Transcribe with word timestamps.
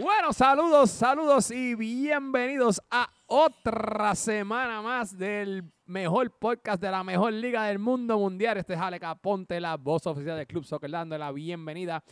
Bueno, 0.00 0.32
saludos, 0.32 0.90
saludos 0.90 1.50
y 1.50 1.74
bienvenidos 1.74 2.80
a 2.88 3.10
otra 3.26 4.14
semana 4.14 4.80
más 4.80 5.18
del 5.18 5.64
mejor 5.86 6.30
podcast 6.38 6.80
de 6.80 6.88
la 6.88 7.02
mejor 7.02 7.32
liga 7.32 7.64
del 7.64 7.80
mundo 7.80 8.16
mundial. 8.16 8.58
Este 8.58 8.74
es 8.74 8.80
Ale 8.80 9.00
Caponte, 9.00 9.58
la 9.58 9.76
voz 9.76 10.06
oficial 10.06 10.36
del 10.36 10.46
Club 10.46 10.64
Soccer, 10.64 10.88
dando 10.88 11.18
la 11.18 11.32
bienvenida 11.32 12.04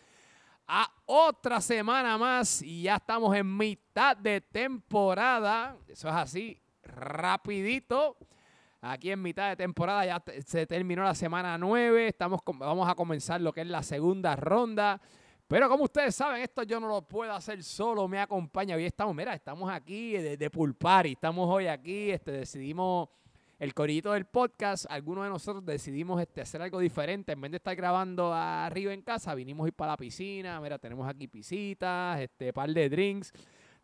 a 0.66 0.90
otra 1.04 1.60
semana 1.60 2.18
más 2.18 2.60
y 2.60 2.82
ya 2.82 2.96
estamos 2.96 3.36
en 3.36 3.56
mitad 3.56 4.16
de 4.16 4.40
temporada. 4.40 5.76
Eso 5.87 6.09
es 6.09 6.14
así, 6.14 6.60
rapidito. 6.82 8.16
Aquí 8.80 9.12
en 9.12 9.23
mitad 9.23 9.50
de 9.50 9.56
temporada 9.56 10.04
ya 10.04 10.24
se 10.45 10.66
terminó 10.66 11.04
la 11.04 11.14
semana 11.14 11.56
9. 11.56 12.09
Estamos, 12.09 12.40
vamos 12.45 12.88
a 12.88 12.96
comenzar 12.96 13.40
lo 13.40 13.52
que 13.52 13.60
es 13.60 13.68
la 13.68 13.84
segunda 13.84 14.34
ronda. 14.34 15.00
Pero 15.48 15.68
como 15.68 15.84
ustedes 15.84 16.16
saben, 16.16 16.42
esto 16.42 16.64
yo 16.64 16.80
no 16.80 16.88
lo 16.88 17.02
puedo 17.02 17.32
hacer 17.32 17.62
solo, 17.62 18.09
me 18.09 18.18
acompaña. 18.18 18.74
Hoy 18.74 18.84
estamos, 18.84 19.14
mira, 19.14 19.32
estamos 19.32 19.70
aquí 19.70 20.12
de, 20.12 20.37
de 20.37 20.50
pool 20.50 20.74
party. 20.74 21.12
Estamos 21.12 21.48
hoy 21.48 21.68
aquí, 21.68 22.10
este, 22.10 22.32
decidimos 22.32 23.09
el 23.60 23.73
corillito 23.73 24.12
del 24.12 24.24
podcast. 24.24 24.87
Algunos 24.88 25.23
de 25.23 25.30
nosotros 25.30 25.64
decidimos 25.64 26.20
este, 26.20 26.40
hacer 26.40 26.62
algo 26.62 26.80
diferente. 26.80 27.30
En 27.30 27.40
vez 27.40 27.52
de 27.52 27.59
estar 27.59 27.77
grabando 27.77 28.34
arriba 28.34 28.93
en 28.93 29.02
casa, 29.02 29.37
vinimos 29.37 29.66
a 29.66 29.68
ir 29.68 29.74
para 29.74 29.93
la 29.93 29.96
piscina. 29.96 30.60
Mira, 30.60 30.80
tenemos 30.80 31.09
aquí 31.09 31.29
pisitas, 31.29 32.20
este, 32.20 32.52
par 32.52 32.70
de 32.70 32.88
drinks. 32.88 33.32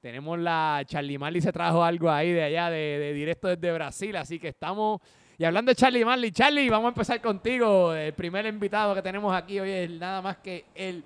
Tenemos 0.01 0.41
la 0.41 0.83
Charlie 0.85 1.17
Marley 1.17 1.41
se 1.41 1.53
trajo 1.53 1.85
algo 1.85 2.11
ahí 2.11 2.33
de 2.33 2.43
allá, 2.43 2.71
de, 2.71 2.99
de 2.99 3.13
directo 3.13 3.47
desde 3.47 3.73
Brasil. 3.73 4.17
Así 4.17 4.41
que 4.41 4.49
estamos. 4.49 5.01
Y 5.39 5.45
hablando 5.45 5.71
de 5.71 5.77
Charlie 5.77 6.05
Marley, 6.05 6.33
Charlie, 6.33 6.69
vamos 6.69 6.87
a 6.87 6.89
empezar 6.89 7.21
contigo. 7.21 7.95
El 7.95 8.15
primer 8.15 8.47
invitado 8.47 8.97
que 8.97 9.03
tenemos 9.03 9.33
aquí 9.33 9.61
hoy 9.61 9.71
es 9.71 9.91
nada 9.91 10.21
más 10.21 10.39
que 10.39 10.65
el, 10.75 11.05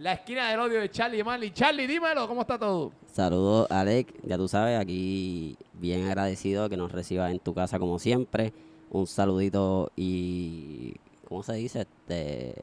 la 0.00 0.14
esquina 0.14 0.50
del 0.50 0.60
odio 0.60 0.80
de 0.80 0.90
Charlie 0.90 1.22
Marley. 1.22 1.50
Charlie, 1.52 1.86
dímelo, 1.86 2.26
¿cómo 2.26 2.40
está 2.42 2.58
todo? 2.58 2.92
Saludos, 3.12 3.70
Alex. 3.70 4.12
Ya 4.24 4.36
tú 4.36 4.48
sabes, 4.48 4.78
aquí 4.80 5.56
bien 5.74 6.06
agradecido 6.06 6.68
que 6.68 6.76
nos 6.76 6.90
recibas 6.92 7.30
en 7.30 7.38
tu 7.38 7.52
casa 7.54 7.78
como 7.78 7.98
siempre. 7.98 8.52
Un 8.90 9.06
saludito 9.06 9.90
y. 9.96 10.94
¿Cómo 11.28 11.42
se 11.42 11.52
dice? 11.54 11.80
Este. 11.82 12.54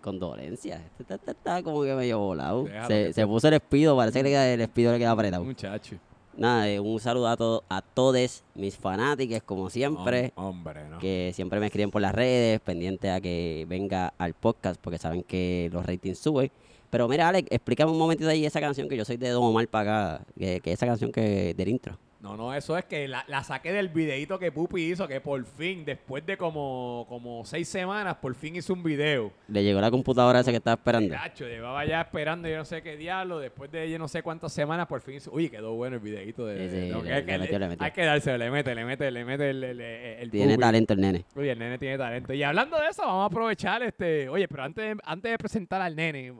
Condolencias. 0.00 0.80
Este 0.98 1.02
está, 1.02 1.14
está- 1.14 1.30
está 1.32 1.62
como 1.62 1.82
que 1.84 1.94
medio 1.94 2.18
volado. 2.18 2.66
Se, 2.88 3.12
se 3.12 3.26
puso 3.26 3.46
el 3.48 3.54
espido, 3.54 3.96
parece 3.96 4.22
que 4.22 4.54
el 4.54 4.60
espido 4.60 4.92
le 4.92 4.98
queda 4.98 5.12
apretado. 5.12 5.44
Muchacho. 5.44 5.96
Nada, 6.36 6.80
un 6.80 6.98
saludo 6.98 7.28
a, 7.28 7.36
to- 7.36 7.62
a 7.68 7.82
todos 7.82 8.42
mis 8.54 8.76
fanáticos, 8.76 9.42
como 9.42 9.68
siempre. 9.68 10.32
hombre, 10.34 10.88
¿no? 10.88 10.98
que 10.98 11.32
siempre 11.34 11.60
me 11.60 11.66
escriben 11.66 11.90
por 11.90 12.00
las 12.00 12.14
redes, 12.14 12.58
pendiente 12.60 13.10
a 13.10 13.20
que 13.20 13.66
venga 13.68 14.14
al 14.18 14.32
podcast, 14.34 14.80
porque 14.80 14.98
saben 14.98 15.22
que 15.22 15.68
los 15.72 15.84
ratings 15.84 16.18
suben. 16.18 16.50
Pero 16.90 17.08
mira, 17.08 17.28
Alex, 17.28 17.48
explícame 17.50 17.90
un 17.92 17.98
momentito 17.98 18.28
ahí 18.28 18.44
esa 18.46 18.60
canción 18.60 18.88
que 18.88 18.96
yo 18.96 19.04
soy 19.04 19.16
de 19.16 19.28
Don 19.30 19.42
Omar 19.44 19.66
para 19.68 20.14
acá, 20.16 20.24
que, 20.38 20.60
que 20.60 20.72
esa 20.72 20.86
canción 20.86 21.10
que 21.12 21.54
del 21.54 21.68
intro. 21.68 21.98
No, 22.22 22.36
no, 22.36 22.54
eso 22.54 22.78
es 22.78 22.84
que 22.84 23.08
la, 23.08 23.24
la 23.26 23.42
saqué 23.42 23.72
del 23.72 23.88
videito 23.88 24.38
que 24.38 24.52
Pupi 24.52 24.80
hizo, 24.92 25.08
que 25.08 25.20
por 25.20 25.44
fin, 25.44 25.84
después 25.84 26.24
de 26.24 26.36
como, 26.36 27.04
como 27.08 27.44
seis 27.44 27.68
semanas, 27.68 28.14
por 28.22 28.32
fin 28.36 28.54
hizo 28.54 28.72
un 28.72 28.82
video. 28.84 29.32
Le 29.48 29.64
llegó 29.64 29.80
la 29.80 29.90
computadora 29.90 30.38
esa 30.38 30.52
que 30.52 30.58
estaba 30.58 30.74
esperando. 30.74 31.12
Nacho, 31.12 31.46
llevaba 31.48 31.84
ya 31.84 32.00
esperando 32.02 32.46
yo 32.46 32.56
no 32.58 32.64
sé 32.64 32.80
qué 32.80 32.96
diablo, 32.96 33.40
después 33.40 33.72
de 33.72 33.90
yo 33.90 33.98
no 33.98 34.06
sé 34.06 34.22
cuántas 34.22 34.52
semanas, 34.52 34.86
por 34.86 35.00
fin 35.00 35.16
hizo... 35.16 35.32
Uy, 35.32 35.48
quedó 35.50 35.74
bueno 35.74 35.96
el 35.96 36.00
videito 36.02 36.46
de... 36.46 36.70
Sí, 36.70 36.80
sí, 36.82 36.88
no, 36.92 37.02
le- 37.02 37.24
que- 37.24 37.32
le 37.32 37.38
metió, 37.40 37.58
le 37.58 37.68
metió. 37.68 37.84
Hay 37.84 37.90
que 37.90 38.04
dárselo, 38.04 38.38
le 38.38 38.50
mete, 38.52 38.72
le 38.76 38.84
mete, 38.84 39.10
le 39.10 39.24
mete 39.24 39.50
el, 39.50 39.64
el, 39.64 39.80
el- 39.80 40.30
Tiene 40.30 40.54
Pupi. 40.54 40.60
talento 40.62 40.92
el 40.94 41.00
nene. 41.00 41.24
Uy, 41.34 41.48
el 41.48 41.58
nene 41.58 41.76
tiene 41.78 41.98
talento. 41.98 42.32
Y 42.32 42.42
hablando 42.44 42.78
de 42.78 42.86
eso, 42.86 43.02
vamos 43.02 43.24
a 43.24 43.26
aprovechar 43.26 43.82
este. 43.82 44.28
Oye, 44.28 44.46
pero 44.46 44.62
antes 44.62 44.84
de, 44.94 45.02
antes 45.04 45.28
de 45.32 45.38
presentar 45.38 45.82
al 45.82 45.96
nene, 45.96 46.32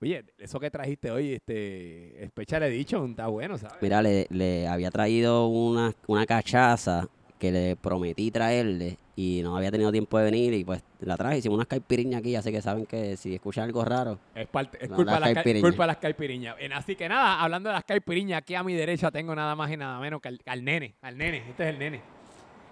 oye, 0.00 0.24
eso 0.38 0.58
que 0.60 0.70
trajiste 0.70 1.10
hoy, 1.10 1.34
este. 1.34 2.26
Special 2.28 2.62
Edition, 2.64 3.10
está 3.10 3.26
bueno, 3.28 3.58
¿sabes? 3.58 3.76
Mira, 3.80 4.02
le, 4.02 4.26
le 4.30 4.66
había 4.68 4.90
traído 4.90 5.46
una, 5.48 5.92
una 6.06 6.26
cachaza 6.26 7.08
que 7.38 7.52
le 7.52 7.76
prometí 7.76 8.32
traerle 8.32 8.96
y 9.14 9.40
no 9.44 9.56
había 9.56 9.70
tenido 9.70 9.92
tiempo 9.92 10.18
de 10.18 10.24
venir 10.24 10.54
y 10.54 10.64
pues 10.64 10.82
la 11.00 11.16
traje. 11.16 11.38
Hicimos 11.38 11.54
unas 11.56 11.68
caipiriñas 11.68 12.18
aquí, 12.20 12.34
así 12.34 12.50
que 12.50 12.60
saben 12.60 12.84
que 12.84 13.16
si 13.16 13.34
escuchan 13.34 13.64
algo 13.64 13.84
raro, 13.84 14.18
Es, 14.34 14.48
parte, 14.48 14.78
es 14.80 14.88
culpa, 14.90 15.12
las 15.12 15.14
de 15.14 15.20
las, 15.20 15.28
ca- 15.30 15.34
caipiriñas. 15.34 15.70
culpa 15.70 15.82
de 15.84 15.86
las 15.86 15.96
caipiriñas. 15.98 16.56
En- 16.58 16.72
Así 16.72 16.96
que 16.96 17.08
nada, 17.08 17.40
hablando 17.40 17.68
de 17.68 17.74
las 17.74 17.84
caipiriñas, 17.84 18.38
aquí 18.38 18.54
a 18.56 18.62
mi 18.64 18.74
derecha 18.74 19.10
tengo 19.12 19.34
nada 19.36 19.54
más 19.54 19.70
y 19.70 19.76
nada 19.76 20.00
menos 20.00 20.20
que 20.20 20.28
al, 20.28 20.40
al 20.46 20.64
nene. 20.64 20.94
Al 21.00 21.16
nene, 21.16 21.44
este 21.48 21.62
es 21.62 21.68
el 21.70 21.78
nene. 21.78 22.00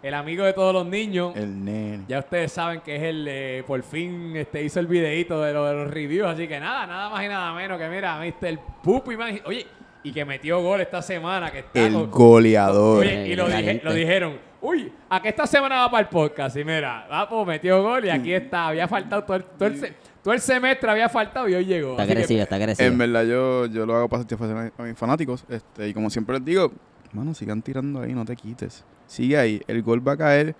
El 0.03 0.15
amigo 0.15 0.45
de 0.45 0.53
todos 0.53 0.73
los 0.73 0.87
niños. 0.87 1.35
El 1.37 1.65
nene. 1.65 2.05
Ya 2.09 2.21
ustedes 2.21 2.53
saben 2.53 2.81
que 2.81 2.97
es 2.97 3.03
el, 3.03 3.27
eh, 3.29 3.65
por 3.67 3.83
fin 3.83 4.37
este, 4.37 4.63
hizo 4.63 4.79
el 4.81 4.87
videito 4.87 5.41
de, 5.43 5.53
lo- 5.53 5.65
de 5.67 5.75
los 5.75 5.91
reviews, 5.91 6.29
así 6.29 6.47
que 6.47 6.61
nada, 6.61 6.87
nada 6.87 7.11
más 7.11 7.25
y 7.25 7.29
nada 7.29 7.53
menos 7.55 7.79
que 7.79 7.89
mira, 7.89 8.19
Mr. 8.19 8.59
Pupi, 8.83 9.17
man. 9.17 9.41
Oye, 9.47 9.67
y 10.05 10.13
que 10.13 10.25
metió 10.25 10.63
gol 10.63 10.81
esta 10.81 11.03
semana, 11.03 11.51
que 11.51 11.61
está 11.61 11.81
El 11.87 11.93
con- 11.95 12.11
goleador. 12.11 13.01
Oye, 13.01 13.27
y 13.29 13.35
lo, 13.35 13.49
dije- 13.49 13.81
lo 13.83 13.93
dijeron, 13.93 14.39
uy, 14.61 14.93
a 15.09 15.21
que 15.21 15.31
esta 15.31 15.47
semana 15.47 15.77
va 15.81 15.91
para 15.91 16.03
el 16.03 16.09
podcast. 16.09 16.57
Y 16.57 16.65
mira, 16.65 17.09
va, 17.11 17.29
pues 17.29 17.47
metió 17.47 17.83
gol 17.83 18.05
y 18.05 18.11
aquí 18.11 18.33
está. 18.33 18.69
Había 18.69 18.87
faltado 18.87 19.25
todo 19.25 19.37
el, 19.39 19.45
todo 19.45 19.69
el, 19.69 19.81
se- 19.81 19.95
todo 20.23 20.35
el 20.35 20.41
semestre, 20.41 20.89
había 20.91 21.09
faltado 21.09 21.49
y 21.49 21.55
hoy 21.55 21.65
llegó. 21.65 21.93
está 21.93 22.03
agresivo, 22.05 22.43
está 22.43 22.55
agresivo. 22.57 22.87
En 22.89 22.99
verdad, 22.99 23.25
yo, 23.25 23.67
yo 23.67 23.85
lo 23.87 23.97
hago 23.97 24.09
para 24.09 24.23
satisfacer 24.23 24.57
a, 24.57 24.73
a 24.83 24.87
mis 24.87 24.97
fanáticos. 24.97 25.45
Este, 25.49 25.89
y 25.89 25.95
como 25.95 26.09
siempre 26.11 26.37
les 26.37 26.45
digo, 26.45 26.71
mano, 27.13 27.35
sigan 27.35 27.61
tirando 27.63 28.03
ahí, 28.03 28.13
no 28.13 28.25
te 28.25 28.37
quites. 28.37 28.85
Sigue 29.07 29.37
ahí. 29.39 29.63
El 29.67 29.83
gol 29.83 30.07
va 30.07 30.13
a 30.13 30.17
caer. 30.17 30.55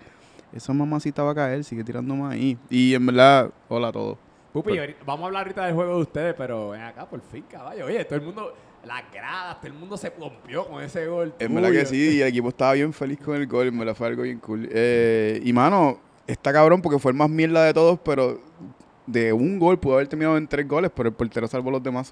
Esa 0.53 0.73
mamacita 0.73 1.23
va 1.23 1.31
a 1.31 1.35
caer. 1.35 1.63
Sigue 1.63 1.83
tirando 1.83 2.15
más 2.15 2.33
ahí. 2.33 2.57
Y 2.69 2.93
en 2.93 3.05
verdad, 3.05 3.49
hola 3.69 3.89
a 3.89 3.91
todos. 3.91 4.17
Pupi, 4.53 4.77
ahorita- 4.77 4.99
vamos 5.05 5.23
a 5.23 5.27
hablar 5.27 5.43
ahorita 5.43 5.65
del 5.65 5.75
juego 5.75 5.95
de 5.97 6.01
ustedes, 6.01 6.35
pero 6.37 6.69
ven 6.69 6.81
acá, 6.81 7.05
por 7.07 7.21
fin, 7.21 7.43
caballo. 7.49 7.85
Oye, 7.85 8.03
todo 8.05 8.15
el 8.19 8.25
mundo, 8.25 8.53
las 8.85 9.03
gradas, 9.13 9.57
todo 9.57 9.67
el 9.67 9.73
mundo 9.73 9.97
se 9.97 10.09
pompió 10.09 10.65
con 10.67 10.81
ese 10.81 11.05
gol. 11.07 11.33
En 11.37 11.53
verdad 11.53 11.71
que 11.71 11.85
sí. 11.85 12.15
Y 12.17 12.21
el 12.21 12.29
equipo 12.29 12.49
estaba 12.49 12.73
bien 12.73 12.91
feliz 12.93 13.19
con 13.19 13.35
el 13.35 13.45
gol. 13.45 13.67
En 13.67 13.77
verdad 13.77 13.93
fue 13.95 14.07
algo 14.07 14.23
bien 14.23 14.39
cool. 14.39 14.67
Eh, 14.71 15.41
y 15.43 15.53
mano, 15.53 15.99
está 16.25 16.51
cabrón 16.53 16.81
porque 16.81 16.97
fue 16.97 17.11
el 17.11 17.17
más 17.17 17.29
mierda 17.29 17.65
de 17.65 17.73
todos, 17.73 17.99
pero 18.03 18.41
de 19.07 19.33
un 19.33 19.57
gol 19.57 19.79
pudo 19.79 19.95
haber 19.95 20.07
terminado 20.07 20.37
en 20.37 20.47
tres 20.47 20.67
goles, 20.67 20.91
pero 20.93 21.09
el 21.09 21.15
portero 21.15 21.47
salvó 21.47 21.71
los 21.71 21.81
demás. 21.81 22.11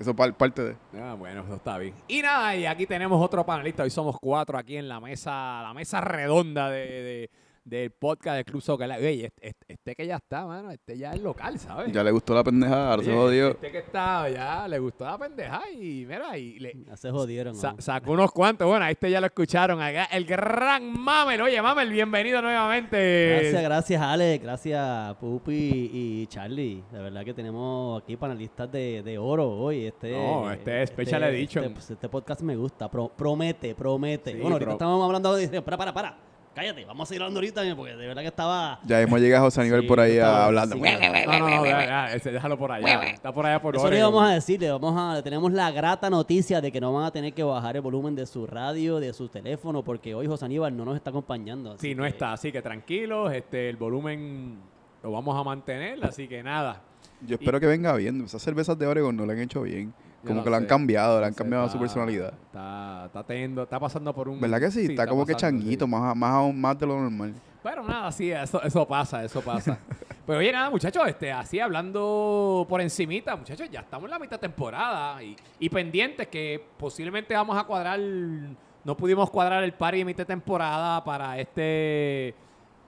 Eso 0.00 0.16
par- 0.16 0.34
parte 0.36 0.62
de. 0.64 0.76
Ah, 1.00 1.14
bueno, 1.16 1.42
eso 1.44 1.54
está 1.54 1.78
bien. 1.78 1.94
Y 2.08 2.22
nada, 2.22 2.56
y 2.56 2.66
aquí 2.66 2.86
tenemos 2.86 3.22
otro 3.24 3.44
panelista. 3.46 3.82
Hoy 3.84 3.90
somos 3.90 4.16
cuatro 4.20 4.58
aquí 4.58 4.76
en 4.76 4.88
la 4.88 4.98
mesa, 4.98 5.62
la 5.62 5.72
mesa 5.74 6.00
redonda 6.00 6.68
de- 6.70 7.30
del 7.66 7.90
podcast 7.90 8.36
del 8.36 8.44
Club 8.44 8.62
Soccer. 8.62 8.88
Oye, 8.92 9.26
este, 9.26 9.48
este- 9.48 9.66
este 9.72 9.94
que 9.96 10.06
ya 10.06 10.16
está, 10.16 10.46
mano, 10.46 10.70
este 10.70 10.96
ya 10.96 11.10
es 11.12 11.20
local, 11.20 11.58
¿sabes? 11.58 11.92
Ya 11.92 12.04
le 12.04 12.12
gustó 12.12 12.32
la 12.34 12.44
pendejada, 12.44 12.90
ahora 12.92 13.02
se 13.02 13.10
Oye, 13.10 13.18
jodió. 13.18 13.48
Este 13.50 13.72
que 13.72 13.78
está, 13.78 14.28
ya 14.30 14.68
le 14.68 14.78
gustó 14.78 15.04
la 15.04 15.18
pendeja 15.18 15.62
y 15.72 16.04
mira, 16.06 16.38
y 16.38 16.58
le 16.60 16.72
Ya 16.86 16.96
se 16.96 17.10
jodieron. 17.10 17.56
sa- 17.56 17.72
¿no? 17.72 17.80
sacó 17.80 18.12
unos 18.12 18.30
cuantos. 18.30 18.68
Bueno, 18.68 18.84
a 18.84 18.90
este 18.90 19.10
ya 19.10 19.20
lo 19.20 19.26
escucharon. 19.26 19.80
Acá, 19.82 20.04
el 20.12 20.24
gran 20.24 20.92
Mamel. 20.98 21.40
Oye, 21.42 21.60
Mamel, 21.60 21.90
bienvenido 21.90 22.40
nuevamente. 22.40 23.38
Gracias, 23.40 23.62
gracias, 23.62 24.02
Alex. 24.02 24.44
Gracias, 24.44 25.14
Pupi 25.16 25.90
y 25.92 26.26
Charlie. 26.28 26.84
De 26.92 26.98
verdad 27.00 27.24
que 27.24 27.34
tenemos 27.34 28.00
aquí 28.02 28.16
panelistas 28.16 28.70
de, 28.70 29.02
de 29.02 29.18
oro 29.18 29.48
hoy. 29.50 29.86
Este, 29.86 30.12
No, 30.12 30.50
este 30.52 30.82
es 30.82 30.90
Special 30.90 31.22
Edition. 31.24 31.64
Este, 31.64 31.74
pues, 31.74 31.90
este 31.90 32.08
podcast 32.08 32.42
me 32.42 32.54
gusta. 32.54 32.88
Pro- 32.88 33.08
promete, 33.16 33.74
promete. 33.74 34.32
Sí, 34.32 34.36
bueno, 34.38 34.54
ahorita 34.54 34.66
pro- 34.66 34.72
estamos 34.74 35.04
hablando 35.04 35.34
de... 35.34 35.62
Para, 35.62 35.76
para, 35.76 35.92
para. 35.92 36.18
Cállate, 36.56 36.86
vamos 36.86 37.06
a 37.06 37.06
seguir 37.10 37.20
hablando 37.20 37.38
ahorita 37.38 37.76
porque 37.76 37.94
de 37.94 38.06
verdad 38.06 38.22
que 38.22 38.28
estaba... 38.28 38.80
Ya 38.86 38.98
hemos 39.02 39.20
llegado 39.20 39.42
a 39.44 39.46
José 39.48 39.60
Aníbal 39.60 39.82
Sí, 39.82 39.86
por 39.88 40.00
ahí 40.00 40.12
estaba- 40.12 40.38
a- 40.38 40.46
hablando. 40.46 40.74
sí, 40.76 40.80
No, 40.80 41.38
no, 41.38 41.50
no, 41.50 41.66
ya, 41.66 41.84
ya, 41.84 42.14
ese, 42.14 42.32
déjalo 42.32 42.56
por 42.56 42.72
allá. 42.72 43.02
Está 43.10 43.30
por 43.30 43.44
allá 43.44 43.60
por 43.60 43.76
Eso 43.76 43.90
le 43.90 44.02
vamos 44.02 44.24
a 44.24 44.30
decirle, 44.32 44.70
vamos 44.70 44.94
a, 44.96 45.22
tenemos 45.22 45.52
la 45.52 45.70
grata 45.70 46.08
noticia 46.08 46.62
de 46.62 46.72
que 46.72 46.80
no 46.80 46.94
van 46.94 47.04
a 47.04 47.10
tener 47.10 47.34
que 47.34 47.42
bajar 47.42 47.76
el 47.76 47.82
volumen 47.82 48.14
de 48.14 48.24
su 48.24 48.46
radio, 48.46 48.98
de 49.00 49.12
su 49.12 49.28
teléfono, 49.28 49.84
porque 49.84 50.14
hoy 50.14 50.26
José 50.26 50.46
Aníbal 50.46 50.74
no 50.74 50.86
nos 50.86 50.96
está 50.96 51.10
acompañando. 51.10 51.76
Sí, 51.76 51.94
no 51.94 52.04
que- 52.04 52.08
está, 52.08 52.32
así 52.32 52.50
que 52.50 52.62
tranquilos, 52.62 53.34
este, 53.34 53.68
el 53.68 53.76
volumen 53.76 54.56
lo 55.02 55.12
vamos 55.12 55.38
a 55.38 55.44
mantener, 55.44 56.02
así 56.06 56.26
que 56.26 56.42
nada. 56.42 56.80
Yo 57.20 57.34
espero 57.34 57.60
que 57.60 57.66
venga 57.66 57.94
bien. 57.96 58.24
Esas 58.24 58.40
cervezas 58.40 58.78
de 58.78 58.86
Oregon 58.86 59.14
no 59.14 59.26
le 59.26 59.34
han 59.34 59.40
hecho 59.40 59.60
bien. 59.60 59.92
Como 60.26 60.38
lo 60.40 60.44
que 60.44 60.50
la 60.50 60.56
han 60.58 60.66
cambiado, 60.66 61.18
le 61.20 61.26
han 61.26 61.30
Está- 61.30 61.42
cambiado 61.44 61.68
su 61.68 61.78
personalidad. 61.78 62.32
Está, 62.46 63.04
está 63.06 63.22
teniendo, 63.24 63.62
está 63.62 63.78
pasando 63.80 64.14
por 64.14 64.28
un. 64.28 64.40
¿Verdad 64.40 64.60
que 64.60 64.70
sí? 64.70 64.86
está, 64.90 65.06
como 65.06 65.24
que 65.26 65.34
changuito, 65.34 65.84
sí. 65.84 65.90
más, 65.90 66.16
más 66.16 66.30
aún 66.32 66.60
más 66.60 66.78
de 66.78 66.86
lo 66.86 67.00
normal. 67.00 67.34
Pero 67.62 67.82
nada, 67.82 68.12
sí, 68.12 68.30
eso, 68.30 68.62
eso 68.62 68.86
pasa, 68.86 69.24
eso 69.24 69.40
pasa. 69.40 69.78
Pero 70.26 70.38
oye, 70.38 70.52
nada, 70.52 70.70
muchachos, 70.70 71.02
este, 71.06 71.30
así 71.32 71.58
hablando 71.60 72.66
por 72.68 72.80
encimita, 72.80 73.34
muchachos, 73.36 73.68
ya 73.70 73.80
estamos 73.80 74.04
en 74.06 74.10
la 74.10 74.18
mitad 74.18 74.36
de 74.36 74.40
temporada 74.48 75.22
y, 75.22 75.36
y 75.60 75.68
pendientes 75.68 76.26
que 76.28 76.64
posiblemente 76.76 77.34
vamos 77.34 77.56
a 77.56 77.64
cuadrar, 77.64 77.98
no 78.00 78.96
pudimos 78.96 79.30
cuadrar 79.30 79.62
el 79.64 79.72
party 79.72 79.98
de 79.98 80.04
mitad 80.04 80.18
de 80.18 80.26
temporada 80.26 81.02
para 81.04 81.38
este 81.38 82.34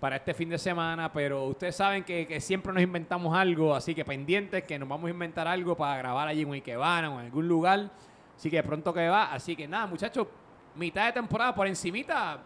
para 0.00 0.16
este 0.16 0.34
fin 0.34 0.48
de 0.48 0.58
semana, 0.58 1.12
pero 1.12 1.46
ustedes 1.46 1.76
saben 1.76 2.04
que, 2.04 2.26
que 2.26 2.40
siempre 2.40 2.72
nos 2.72 2.82
inventamos 2.82 3.36
algo, 3.36 3.74
así 3.74 3.94
que 3.94 4.04
pendientes 4.04 4.64
que 4.64 4.78
nos 4.78 4.88
vamos 4.88 5.08
a 5.08 5.10
inventar 5.10 5.48
algo 5.48 5.76
para 5.76 5.96
grabar 5.98 6.28
allí 6.28 6.42
en 6.42 6.52
Ikebana 6.52 7.10
o 7.10 7.18
en 7.18 7.26
algún 7.26 7.48
lugar, 7.48 7.90
así 8.36 8.50
que 8.50 8.62
pronto 8.62 8.92
que 8.94 9.08
va, 9.08 9.32
así 9.32 9.56
que 9.56 9.66
nada, 9.66 9.86
muchachos, 9.86 10.26
mitad 10.76 11.06
de 11.06 11.12
temporada 11.12 11.54
por 11.54 11.66
encimita, 11.66 12.40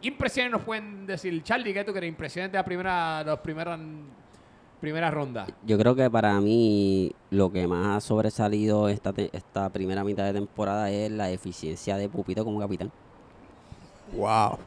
¿Qué 0.00 0.08
impresiones 0.08 0.52
nos 0.52 0.62
pueden 0.62 1.06
decir? 1.06 1.42
Charlie, 1.42 1.74
¿qué 1.74 1.82
tú 1.82 1.92
crees? 1.92 2.08
¿Impresiones 2.08 2.52
de 2.52 2.58
la 2.58 2.64
primera, 2.64 3.24
los 3.24 3.40
primeros 3.40 3.80
primera 4.80 5.10
ronda? 5.10 5.46
Yo 5.66 5.76
creo 5.76 5.96
que 5.96 6.08
para 6.08 6.40
mí 6.40 7.12
lo 7.30 7.50
que 7.50 7.66
más 7.66 7.96
ha 7.96 8.00
sobresalido 8.00 8.88
esta, 8.88 9.12
esta 9.32 9.68
primera 9.70 10.04
mitad 10.04 10.24
de 10.24 10.34
temporada 10.34 10.88
es 10.90 11.10
la 11.10 11.30
eficiencia 11.30 11.96
de 11.96 12.08
Pupito 12.08 12.44
como 12.44 12.60
capitán. 12.60 12.92
Wow. 14.12 14.58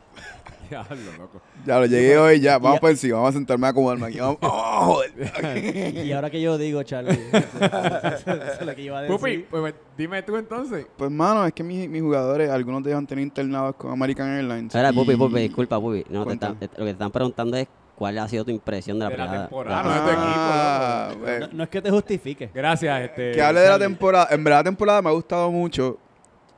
Diablo, 0.71 1.11
loco. 1.17 1.41
Ya 1.65 1.79
lo 1.79 1.85
llegué 1.85 2.17
hoy, 2.17 2.39
ya. 2.39 2.57
Vamos 2.57 2.79
por 2.79 2.89
encima. 2.89 3.15
Vamos 3.17 3.29
a 3.31 3.33
sentarme 3.33 3.67
a 3.67 3.69
acomodarme 3.71 4.07
aquí. 4.07 4.19
Vamos. 4.19 4.37
¡Oh, 4.41 4.85
joder! 5.03 6.05
Y 6.05 6.11
ahora 6.13 6.29
que 6.29 6.41
yo 6.41 6.57
digo, 6.57 6.81
Charlie, 6.83 7.19
eso 7.33 8.31
es 8.31 8.65
lo 8.65 8.75
que 8.75 8.83
yo 8.83 8.87
iba 8.91 8.99
a 8.99 9.01
decir. 9.03 9.17
Pupi, 9.17 9.37
pues 9.49 9.73
dime 9.97 10.21
tú 10.23 10.37
entonces. 10.37 10.85
Pues, 10.97 11.11
mano, 11.11 11.45
es 11.45 11.53
que 11.53 11.63
mis, 11.63 11.89
mis 11.89 12.01
jugadores, 12.01 12.49
algunos 12.49 12.83
de 12.83 12.91
ellos 12.91 12.99
han 12.99 13.07
tenido 13.07 13.23
internados 13.27 13.75
con 13.75 13.91
American 13.91 14.29
Airlines. 14.29 14.65
Espera, 14.73 14.93
Pupi, 14.93 15.13
y- 15.13 15.17
Pupi, 15.17 15.39
disculpa, 15.41 15.79
Pupi. 15.79 16.05
No, 16.09 16.25
te 16.25 16.33
están- 16.33 16.53
lo 16.53 16.59
que 16.59 16.67
te 16.85 16.89
están 16.91 17.11
preguntando 17.11 17.57
es 17.57 17.67
cuál 17.95 18.17
ha 18.17 18.27
sido 18.27 18.45
tu 18.45 18.51
impresión 18.51 18.97
de 18.97 19.05
la 19.05 19.09
De 19.11 19.17
la 19.17 19.23
primera 19.25 19.41
temporada, 19.47 19.83
la- 19.83 19.89
no 19.89 20.21
Ah, 20.23 21.09
equipo, 21.11 21.27
eh, 21.27 21.39
No, 21.41 21.47
no 21.57 21.63
es 21.63 21.69
que 21.69 21.81
te 21.81 21.89
justifique. 21.91 22.49
Gracias, 22.53 23.01
este. 23.01 23.31
que 23.33 23.41
hable 23.41 23.59
de 23.59 23.69
la 23.69 23.79
temporada. 23.79 24.27
En 24.31 24.43
verdad, 24.43 24.59
la 24.59 24.63
temporada 24.63 25.01
me 25.01 25.09
ha 25.09 25.13
gustado 25.13 25.51
mucho. 25.51 25.97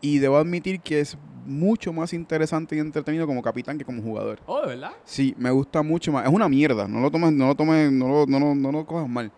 Y 0.01 0.19
debo 0.19 0.37
admitir 0.37 0.81
que 0.81 0.99
es 0.99 1.17
mucho 1.45 1.93
más 1.93 2.13
interesante 2.13 2.75
y 2.75 2.79
entretenido 2.79 3.27
como 3.27 3.41
capitán 3.41 3.77
que 3.77 3.85
como 3.85 4.01
jugador. 4.01 4.39
Oh, 4.45 4.61
¿de 4.61 4.67
verdad? 4.67 4.91
Sí, 5.03 5.33
me 5.37 5.51
gusta 5.51 5.81
mucho 5.81 6.11
más. 6.11 6.25
Es 6.25 6.31
una 6.31 6.49
mierda. 6.49 6.87
No 6.87 6.99
lo 6.99 7.11
tomes, 7.11 7.31
no 7.31 7.47
lo 7.47 7.55
tomes, 7.55 7.91
no 7.91 8.07
lo, 8.07 8.25
no 8.25 8.39
lo, 8.39 8.55
no 8.55 8.71
lo 8.71 8.85
cojas 8.85 9.07
mal. 9.07 9.31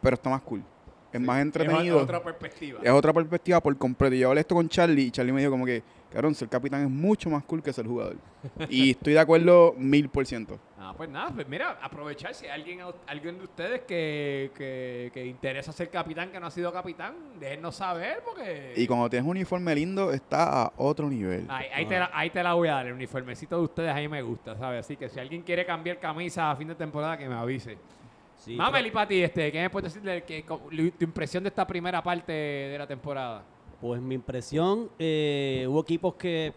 Pero 0.00 0.14
está 0.14 0.30
más 0.30 0.42
cool. 0.42 0.62
Es 1.12 1.20
más 1.20 1.40
entretenido. 1.40 1.96
Es 1.96 2.02
otra 2.02 2.22
perspectiva. 2.22 2.80
es 2.82 2.90
otra 2.90 3.12
perspectiva 3.12 3.60
por 3.60 3.76
completo. 3.76 4.14
Y 4.14 4.20
yo 4.20 4.28
hablé 4.28 4.42
esto 4.42 4.54
con 4.54 4.68
Charlie 4.68 5.04
y 5.04 5.10
Charlie 5.10 5.32
me 5.32 5.40
dijo 5.40 5.50
como 5.50 5.64
que, 5.64 5.82
cabrón, 6.10 6.34
ser 6.34 6.48
capitán 6.48 6.82
es 6.82 6.90
mucho 6.90 7.30
más 7.30 7.44
cool 7.44 7.62
que 7.62 7.72
ser 7.72 7.86
jugador. 7.86 8.16
y 8.68 8.90
estoy 8.90 9.14
de 9.14 9.18
acuerdo 9.18 9.74
mil 9.76 10.08
por 10.08 10.26
ciento. 10.26 10.58
Ah, 10.78 10.94
pues 10.96 11.10
nada, 11.10 11.30
pues 11.34 11.48
mira, 11.48 11.78
aprovechar 11.82 12.34
si 12.34 12.46
hay 12.46 12.52
alguien, 12.52 12.80
alguien 13.06 13.38
de 13.38 13.44
ustedes 13.44 13.80
que, 13.82 14.50
que, 14.54 15.10
que 15.12 15.26
interesa 15.26 15.72
ser 15.72 15.90
capitán, 15.90 16.30
que 16.30 16.40
no 16.40 16.46
ha 16.46 16.50
sido 16.50 16.72
capitán, 16.72 17.14
déjennos 17.38 17.76
saber 17.76 18.22
porque... 18.24 18.74
Y 18.76 18.86
cuando 18.86 19.10
tienes 19.10 19.24
un 19.24 19.32
uniforme 19.32 19.74
lindo, 19.74 20.12
está 20.12 20.62
a 20.64 20.72
otro 20.76 21.10
nivel. 21.10 21.46
Ahí, 21.48 21.66
ahí 21.74 21.86
te 21.86 21.98
la, 21.98 22.10
ahí 22.12 22.30
te 22.30 22.42
la 22.42 22.54
voy 22.54 22.68
a 22.68 22.74
dar, 22.74 22.86
el 22.86 22.92
uniformecito 22.92 23.56
de 23.56 23.62
ustedes 23.62 23.92
ahí 23.92 24.08
me 24.08 24.22
gusta, 24.22 24.56
¿sabes? 24.56 24.86
Así 24.86 24.96
que 24.96 25.08
si 25.08 25.18
alguien 25.20 25.42
quiere 25.42 25.66
cambiar 25.66 25.98
camisa 25.98 26.50
a 26.50 26.56
fin 26.56 26.68
de 26.68 26.74
temporada, 26.74 27.18
que 27.18 27.28
me 27.28 27.34
avise. 27.34 27.76
Sí, 28.36 28.54
Mamel 28.54 28.86
y 28.86 28.90
para 28.90 29.08
ti, 29.08 29.20
este, 29.20 29.50
¿qué 29.50 29.60
me 29.60 29.68
puedes 29.70 29.92
decir 29.92 30.08
de 30.08 30.22
que, 30.22 30.44
tu 30.44 31.04
impresión 31.04 31.42
de 31.42 31.48
esta 31.48 31.66
primera 31.66 32.02
parte 32.02 32.32
de 32.32 32.78
la 32.78 32.86
temporada? 32.86 33.42
Pues 33.80 34.00
mi 34.00 34.16
impresión, 34.16 34.90
eh, 34.98 35.64
hubo 35.68 35.80
equipos 35.80 36.14
que, 36.14 36.52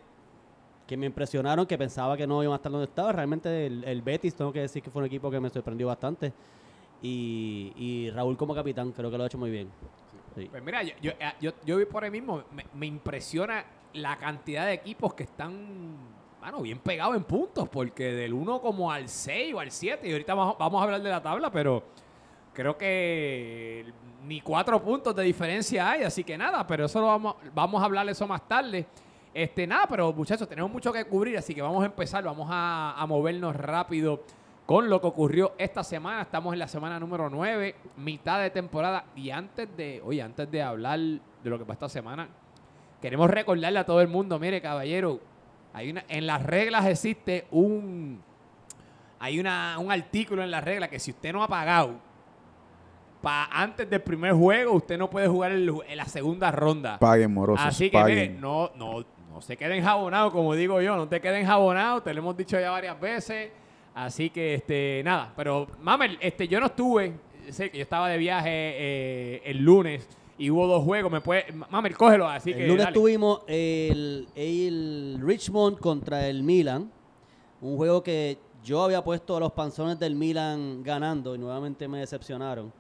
que 0.88 0.98
me 0.98 1.06
impresionaron, 1.06 1.68
que 1.68 1.78
pensaba 1.78 2.18
que 2.18 2.26
no 2.26 2.42
iban 2.42 2.54
a 2.54 2.56
estar 2.56 2.72
donde 2.72 2.86
estaba. 2.86 3.12
Realmente 3.12 3.68
el, 3.68 4.02
Betis, 4.02 4.34
tengo 4.34 4.52
que 4.52 4.62
decir 4.62 4.82
que 4.82 4.90
fue 4.90 5.02
un 5.02 5.06
equipo 5.06 5.30
que 5.30 5.40
me 5.40 5.50
sorprendió 5.50 5.88
bastante. 5.88 6.34
Y, 7.02 7.74
y 7.76 8.10
Raúl 8.10 8.38
como 8.38 8.56
capitán, 8.56 8.92
creo 8.92 9.12
que 9.12 9.18
lo 9.18 9.24
ha 9.24 9.28
hecho 9.28 9.38
muy 9.38 9.52
bien. 9.52 9.70
Pues 10.34 10.64
mira, 10.64 10.82
yo, 10.82 10.94
yo, 11.02 11.12
eh, 11.12 11.34
yo, 11.40 11.52
yo 11.66 11.78
vi 11.78 11.86
por 11.86 12.04
ahí 12.04 12.12
mismo, 12.12 12.44
me, 12.54 12.66
me 12.74 12.86
impresiona 12.86 13.66
la 13.94 14.18
cantidad 14.18 14.66
de 14.66 14.74
equipos 14.74 15.14
que 15.14 15.24
están, 15.24 15.98
bueno, 16.40 16.62
bien 16.62 16.80
pegados 16.80 17.16
en 17.16 17.24
puntos, 17.24 17.68
porque 17.70 18.14
del 18.14 18.34
1 18.34 18.62
como 18.62 18.92
al 18.92 19.10
6 19.10 19.54
o 19.54 19.60
al 19.60 19.72
7, 19.72 20.08
y 20.08 20.12
ahorita 20.12 20.34
vamos, 20.34 20.58
vamos 20.58 20.80
a 20.80 20.84
hablar 20.86 21.02
de 21.02 21.10
la 21.10 21.22
tabla, 21.22 21.52
pero 21.52 21.84
creo 22.54 22.78
que 22.78 23.86
ni 24.26 24.42
cuatro 24.42 24.82
puntos 24.82 25.16
de 25.16 25.24
diferencia 25.24 25.90
hay, 25.90 26.04
así 26.04 26.24
que 26.24 26.38
nada, 26.38 26.66
pero 26.66 26.86
eso 26.86 27.00
lo 27.02 27.08
vamos, 27.08 27.36
vamos 27.54 27.82
a 27.82 27.86
hablar 27.86 28.08
eso 28.10 28.28
más 28.28 28.48
tarde. 28.48 28.86
Este, 29.34 29.66
nada, 29.66 29.88
pero 29.88 30.12
muchachos, 30.12 30.48
tenemos 30.48 30.70
mucho 30.72 30.92
que 30.92 31.06
cubrir, 31.06 31.38
así 31.38 31.56
que 31.56 31.62
vamos 31.62 31.82
a 31.84 31.86
empezar, 31.86 32.24
vamos 32.24 32.48
a, 32.52 32.94
a 32.98 33.06
movernos 33.06 33.56
rápido 33.56 34.24
con 34.66 34.90
lo 34.90 35.02
que 35.02 35.08
ocurrió 35.08 35.54
esta 35.58 35.84
semana. 35.84 36.22
Estamos 36.22 36.54
en 36.54 36.60
la 36.60 36.68
semana 36.68 37.00
número 37.00 37.30
9, 37.30 37.76
mitad 37.98 38.42
de 38.42 38.50
temporada. 38.50 39.06
Y 39.16 39.30
antes 39.30 39.70
de, 39.76 40.02
oye, 40.04 40.22
antes 40.22 40.50
de 40.52 40.62
hablar 40.62 41.00
de 41.00 41.50
lo 41.50 41.58
que 41.58 41.66
pasó 41.66 41.74
esta 41.86 41.90
semana, 41.90 42.28
queremos 43.02 43.30
recordarle 43.30 43.80
a 43.80 43.86
todo 43.86 44.02
el 44.02 44.08
mundo, 44.08 44.38
mire, 44.38 44.62
caballero, 44.62 45.20
hay 45.74 45.92
una, 45.92 46.04
en 46.10 46.28
las 46.28 46.44
reglas 46.44 46.86
existe 46.86 47.48
un, 47.52 48.22
hay 49.20 49.40
una, 49.40 49.78
un 49.80 49.92
artículo 49.92 50.44
en 50.44 50.52
las 50.52 50.64
reglas 50.64 50.90
que 50.90 51.00
si 51.00 51.12
usted 51.12 51.32
no 51.32 51.44
ha 51.44 51.48
pagado 51.48 52.11
pa, 53.22 53.46
antes 53.52 53.90
del 53.90 54.02
primer 54.02 54.34
juego, 54.34 54.74
usted 54.74 54.98
no 54.98 55.10
puede 55.10 55.28
jugar 55.28 55.52
en, 55.52 55.70
en 55.88 55.98
la 55.98 56.06
segunda 56.06 56.52
ronda. 56.52 57.00
Paguen, 57.00 57.34
morosos. 57.34 57.66
Así 57.66 57.90
que 57.90 57.98
paguen. 57.98 58.16
mire, 58.16 58.30
no, 58.40 58.72
no, 58.76 59.06
no 59.32 59.42
se 59.42 59.56
queden 59.58 59.84
jabonados, 59.84 60.34
como 60.34 60.54
digo 60.56 60.82
yo, 60.82 60.96
no 60.96 61.08
te 61.08 61.22
queden 61.22 61.46
jabonados, 61.46 62.04
te 62.04 62.14
lo 62.14 62.20
hemos 62.20 62.36
dicho 62.36 62.60
ya 62.60 62.72
varias 62.72 63.00
veces. 63.00 63.52
Así 63.94 64.30
que 64.30 64.56
este, 64.56 65.02
nada, 65.04 65.34
pero 65.36 65.68
Mamel, 65.82 66.18
este, 66.22 66.48
yo 66.48 66.60
no 66.60 66.68
estuve, 66.68 67.14
sé 67.50 67.70
que 67.70 67.78
yo 67.78 67.84
estaba 67.84 68.08
de 68.10 68.18
viaje 68.18 68.50
eh, 68.50 69.42
el 69.46 69.58
lunes 69.58 70.08
y 70.38 70.50
hubo 70.50 70.66
dos 70.66 70.84
juegos, 70.84 71.12
me 71.12 71.22
puede, 71.22 71.46
Mamel, 71.70 71.96
cógelo, 71.98 72.28
así 72.28 72.54
que 72.54 72.64
el 72.64 72.70
lunes 72.70 72.86
dale. 72.86 72.94
tuvimos 72.94 73.42
el, 73.48 74.28
el 74.36 75.20
Richmond 75.22 75.78
contra 75.80 76.28
el 76.28 76.42
Milan. 76.44 76.90
Un 77.60 77.78
juego 77.78 78.02
que 78.02 78.40
yo 78.64 78.82
había 78.84 79.04
puesto 79.04 79.38
a 79.38 79.40
los 79.40 79.52
panzones 79.52 80.00
del 80.00 80.16
Milan 80.16 80.82
ganando 80.84 81.36
y 81.36 81.38
nuevamente 81.38 81.88
me 81.88 82.00
decepcionaron. 82.00 82.74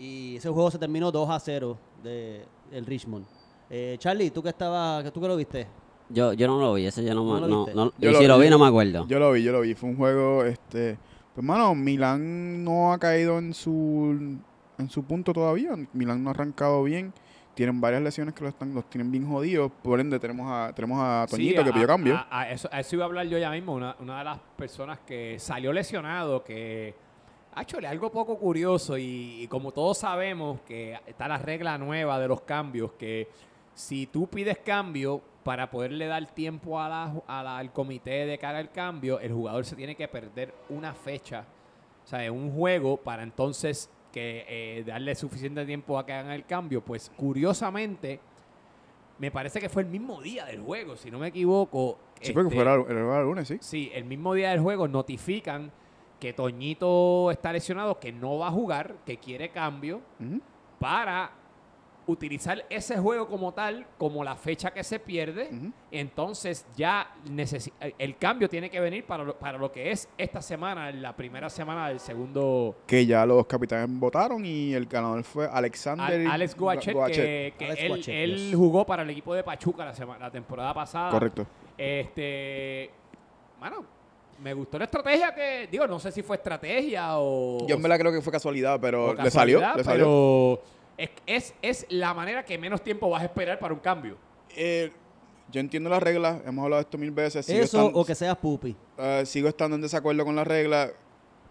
Y 0.00 0.36
ese 0.36 0.48
juego 0.48 0.70
se 0.70 0.78
terminó 0.78 1.12
2 1.12 1.28
a 1.28 1.38
0 1.38 1.78
de, 2.02 2.44
del 2.70 2.86
Richmond. 2.86 3.26
Eh, 3.68 3.96
Charlie, 3.98 4.30
¿tú 4.30 4.42
que 4.42 4.48
estabas, 4.48 5.12
tú 5.12 5.20
que 5.20 5.28
lo 5.28 5.36
viste? 5.36 5.66
Yo, 6.08 6.32
yo 6.32 6.48
no 6.48 6.58
lo 6.58 6.74
vi, 6.74 6.86
ese 6.86 7.04
yo 7.04 7.14
no, 7.14 7.22
¿No 7.24 7.34
me- 7.40 7.46
lo 7.46 7.66
no, 7.74 7.92
Yo 7.98 8.08
y 8.10 8.12
lo 8.14 8.18
si 8.18 8.26
lo 8.26 8.38
vi. 8.38 8.48
no 8.48 8.58
me 8.58 8.66
acuerdo. 8.66 9.06
Yo 9.06 9.18
lo 9.18 9.30
vi, 9.32 9.42
yo 9.44 9.52
lo 9.52 9.60
vi. 9.60 9.74
Fue 9.74 9.90
un 9.90 9.96
juego, 9.96 10.44
este... 10.44 10.98
Pues, 11.34 11.46
mano, 11.46 11.74
Milán 11.74 12.64
no 12.64 12.92
ha 12.92 12.98
caído 12.98 13.38
en 13.38 13.52
su, 13.54 14.40
en 14.78 14.90
su 14.90 15.04
punto 15.04 15.32
todavía. 15.32 15.72
Milán 15.92 16.24
no 16.24 16.30
ha 16.30 16.32
arrancado 16.32 16.82
bien. 16.82 17.12
Tienen 17.54 17.80
varias 17.80 18.02
lesiones 18.02 18.34
que 18.34 18.42
los, 18.42 18.52
están, 18.54 18.74
los 18.74 18.88
tienen 18.88 19.12
bien 19.12 19.28
jodidos. 19.30 19.70
Por 19.82 20.00
ende, 20.00 20.18
tenemos 20.18 20.46
a, 20.50 20.72
tenemos 20.74 20.98
a 21.00 21.26
Sí, 21.28 21.36
Toñito 21.36 21.62
que 21.64 21.72
pidió 21.72 21.86
cambio. 21.86 22.16
A, 22.16 22.40
a 22.40 22.50
eso, 22.50 22.68
a 22.72 22.80
eso 22.80 22.96
iba 22.96 23.04
a 23.04 23.06
hablar 23.06 23.26
yo 23.26 23.38
ya 23.38 23.50
mismo. 23.50 23.74
Una, 23.74 23.94
una 24.00 24.18
de 24.18 24.24
las 24.24 24.38
personas 24.56 24.98
que 25.06 25.38
salió 25.38 25.72
lesionado, 25.72 26.42
que 26.42 26.94
hecho 27.58 27.78
algo 27.86 28.10
poco 28.10 28.38
curioso 28.38 28.96
y, 28.96 29.42
y 29.42 29.46
como 29.48 29.72
todos 29.72 29.98
sabemos 29.98 30.60
que 30.62 30.98
está 31.06 31.26
la 31.28 31.38
regla 31.38 31.76
nueva 31.78 32.18
de 32.18 32.28
los 32.28 32.40
cambios, 32.42 32.92
que 32.92 33.28
si 33.74 34.06
tú 34.06 34.26
pides 34.28 34.58
cambio 34.58 35.20
para 35.42 35.70
poderle 35.70 36.06
dar 36.06 36.26
tiempo 36.32 36.78
a 36.80 36.88
la, 36.88 37.12
a 37.26 37.42
la- 37.42 37.58
al 37.58 37.72
comité 37.72 38.26
de 38.26 38.38
que 38.38 38.46
haga 38.46 38.60
el 38.60 38.70
cambio, 38.70 39.18
el 39.20 39.32
jugador 39.32 39.64
se 39.64 39.74
tiene 39.74 39.94
que 39.96 40.06
perder 40.06 40.54
una 40.68 40.92
fecha, 40.94 41.44
o 42.04 42.06
sea, 42.06 42.30
un 42.30 42.52
juego 42.52 42.96
para 42.98 43.22
entonces 43.22 43.90
que 44.12 44.44
eh, 44.48 44.84
darle 44.84 45.14
suficiente 45.14 45.64
tiempo 45.64 45.98
a 45.98 46.04
que 46.04 46.12
hagan 46.12 46.32
el 46.32 46.44
cambio. 46.44 46.82
Pues 46.84 47.10
curiosamente, 47.16 48.20
me 49.18 49.30
parece 49.30 49.60
que 49.60 49.68
fue 49.68 49.82
el 49.82 49.88
mismo 49.88 50.20
día 50.20 50.44
del 50.46 50.60
juego, 50.60 50.96
si 50.96 51.10
no 51.10 51.18
me 51.18 51.28
equivoco. 51.28 51.98
Sí, 52.20 52.32
este, 52.32 52.32
fue 52.34 52.62
el, 52.62 52.68
el, 52.68 52.96
el 52.96 53.22
lunes, 53.22 53.48
sí. 53.48 53.56
Sí, 53.60 53.90
el 53.94 54.04
mismo 54.04 54.34
día 54.34 54.50
del 54.50 54.60
juego 54.60 54.88
notifican 54.88 55.70
que 56.20 56.32
Toñito 56.32 57.30
está 57.30 57.52
lesionado, 57.52 57.98
que 57.98 58.12
no 58.12 58.38
va 58.38 58.48
a 58.48 58.50
jugar, 58.52 58.96
que 59.06 59.16
quiere 59.16 59.48
cambio 59.50 60.00
para 60.78 61.32
utilizar 62.06 62.64
ese 62.70 62.98
juego 62.98 63.28
como 63.28 63.52
tal, 63.52 63.86
como 63.96 64.24
la 64.24 64.34
fecha 64.34 64.72
que 64.72 64.82
se 64.82 64.98
pierde. 64.98 65.48
Entonces 65.92 66.66
ya 66.76 67.14
el 67.98 68.16
cambio 68.16 68.48
tiene 68.48 68.68
que 68.68 68.80
venir 68.80 69.04
para 69.04 69.22
lo, 69.22 69.38
para 69.38 69.58
lo 69.58 69.70
que 69.70 69.90
es 69.92 70.08
esta 70.18 70.42
semana, 70.42 70.90
la 70.90 71.14
primera 71.14 71.48
semana 71.48 71.88
del 71.88 72.00
segundo. 72.00 72.76
Que 72.86 73.06
ya 73.06 73.24
los 73.24 73.46
capitanes 73.46 73.88
votaron 73.98 74.44
y 74.44 74.72
el 74.74 74.86
ganador 74.86 75.22
fue 75.22 75.46
Alexander 75.50 76.06
Al- 76.20 76.26
Alex 76.26 76.56
Guachet, 76.56 76.96
que, 77.06 77.54
que 77.56 77.64
Alex 77.66 77.80
él, 77.82 77.88
Guachet, 77.88 78.14
él 78.14 78.36
yes. 78.36 78.54
jugó 78.56 78.84
para 78.84 79.02
el 79.04 79.10
equipo 79.10 79.32
de 79.34 79.44
Pachuca 79.44 79.84
la, 79.84 79.94
semana, 79.94 80.18
la 80.26 80.30
temporada 80.30 80.74
pasada. 80.74 81.10
Correcto. 81.10 81.46
Este, 81.78 82.90
bueno, 83.60 83.84
me 84.42 84.54
gustó 84.54 84.78
la 84.78 84.84
estrategia 84.84 85.34
que, 85.34 85.68
digo, 85.70 85.86
no 85.86 85.98
sé 85.98 86.10
si 86.12 86.22
fue 86.22 86.36
estrategia 86.36 87.18
o... 87.18 87.66
Yo 87.66 87.76
en 87.76 87.82
verdad 87.82 87.98
creo 87.98 88.12
que 88.12 88.22
fue 88.22 88.32
casualidad, 88.32 88.78
pero 88.80 89.14
le 89.14 89.30
salió, 89.30 89.60
le 89.76 89.84
salió. 89.84 90.04
Pero 90.04 90.62
es, 90.96 91.10
es, 91.26 91.54
es 91.62 91.86
la 91.90 92.14
manera 92.14 92.44
que 92.44 92.56
menos 92.58 92.82
tiempo 92.82 93.08
vas 93.10 93.22
a 93.22 93.26
esperar 93.26 93.58
para 93.58 93.74
un 93.74 93.80
cambio. 93.80 94.16
Eh, 94.56 94.90
yo 95.50 95.60
entiendo 95.60 95.90
las 95.90 96.02
reglas, 96.02 96.40
hemos 96.46 96.62
hablado 96.64 96.80
de 96.80 96.84
esto 96.84 96.98
mil 96.98 97.10
veces. 97.10 97.44
Sigo, 97.44 97.62
Eso 97.62 97.86
o 97.86 98.04
que 98.04 98.14
seas 98.14 98.36
pupi. 98.36 98.76
eh, 98.98 99.22
sigo 99.26 99.48
estando 99.48 99.76
en 99.76 99.82
desacuerdo 99.82 100.24
con 100.24 100.36
las 100.36 100.46
reglas. 100.46 100.92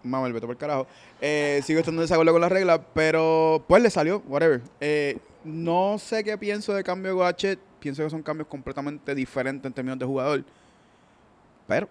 Mamá, 0.01 0.25
el 0.27 0.33
veto 0.33 0.47
por 0.47 0.57
carajo. 0.57 0.87
Eh, 1.19 1.61
sigo 1.65 1.79
estando 1.79 2.01
en 2.01 2.05
desacuerdo 2.05 2.31
con 2.31 2.41
las 2.41 2.51
reglas, 2.51 2.79
pero 2.93 3.63
pues 3.67 3.83
le 3.83 3.89
salió, 3.89 4.23
whatever. 4.27 4.61
Eh, 4.79 5.17
no 5.43 5.97
sé 5.99 6.23
qué 6.23 6.37
pienso 6.37 6.73
de 6.73 6.83
cambio 6.83 7.11
de 7.11 7.15
Guachet. 7.15 7.59
Pienso 7.79 8.03
que 8.03 8.09
son 8.09 8.23
cambios 8.23 8.47
completamente 8.47 9.13
diferentes 9.13 9.65
en 9.65 9.73
términos 9.73 9.99
de 9.99 10.05
jugador. 10.05 10.43
Pero 11.67 11.89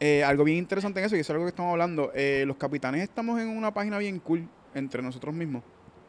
eh, 0.00 0.22
algo 0.24 0.44
bien 0.44 0.58
interesante 0.58 1.00
en 1.00 1.06
eso, 1.06 1.16
y 1.16 1.20
eso 1.20 1.32
es 1.32 1.34
algo 1.34 1.44
que 1.44 1.50
estamos 1.50 1.72
hablando. 1.72 2.10
eh, 2.14 2.44
los 2.46 2.56
capitanes 2.56 3.02
estamos 3.02 3.40
en 3.40 3.48
una 3.48 3.72
página 3.72 3.98
bien 3.98 4.18
cool 4.20 4.46
entre 4.74 5.02
nosotros 5.02 5.34
mismos. 5.34 5.62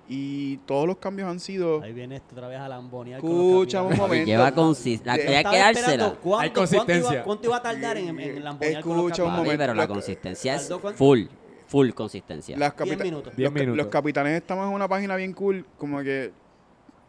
Y 0.09 0.57
todos 0.65 0.87
los 0.87 0.97
cambios 0.97 1.27
han 1.29 1.39
sido. 1.41 1.81
Ahí 1.81 1.91
viene 1.91 2.15
esto 2.15 2.33
otra 2.33 2.47
vez 2.47 2.57
a 2.59 2.69
lambonear. 2.69 3.17
Escucha 3.17 3.81
un 3.83 3.97
momento. 3.97 4.25
Lleva 4.25 4.53
consis... 4.53 5.01
la- 5.05 5.17
Yo 5.17 5.21
Hay 5.21 5.27
que 5.27 5.35
Estaba 5.37 5.69
esperando 5.71 5.73
dársela. 5.73 6.03
cuánto- 6.21 6.39
Hay 6.39 6.49
cuánto 6.49 6.59
consistencia. 6.61 7.13
iba- 7.13 7.23
¿Cuánto 7.23 7.47
iba 7.47 7.57
a 7.57 7.61
tardar 7.61 7.97
en, 7.97 8.19
en 8.19 8.43
lambonear 8.43 8.81
con 8.83 8.95
los 8.97 9.05
Escucha 9.05 9.23
un 9.25 9.31
momento. 9.33 9.57
pero 9.57 9.73
la 9.73 9.87
consistencia 9.87 10.55
es 10.55 10.69
full. 10.95 11.23
full 11.67 11.89
consistencia. 11.91 12.55
Las 12.57 12.73
minutos. 12.79 13.33
Los, 13.35 13.51
minutos. 13.51 13.75
los 13.77 13.87
capitanes 13.87 14.33
estamos 14.37 14.67
en 14.69 14.73
una 14.73 14.87
página 14.87 15.17
bien 15.17 15.33
cool, 15.33 15.65
como 15.77 16.01
que 16.01 16.31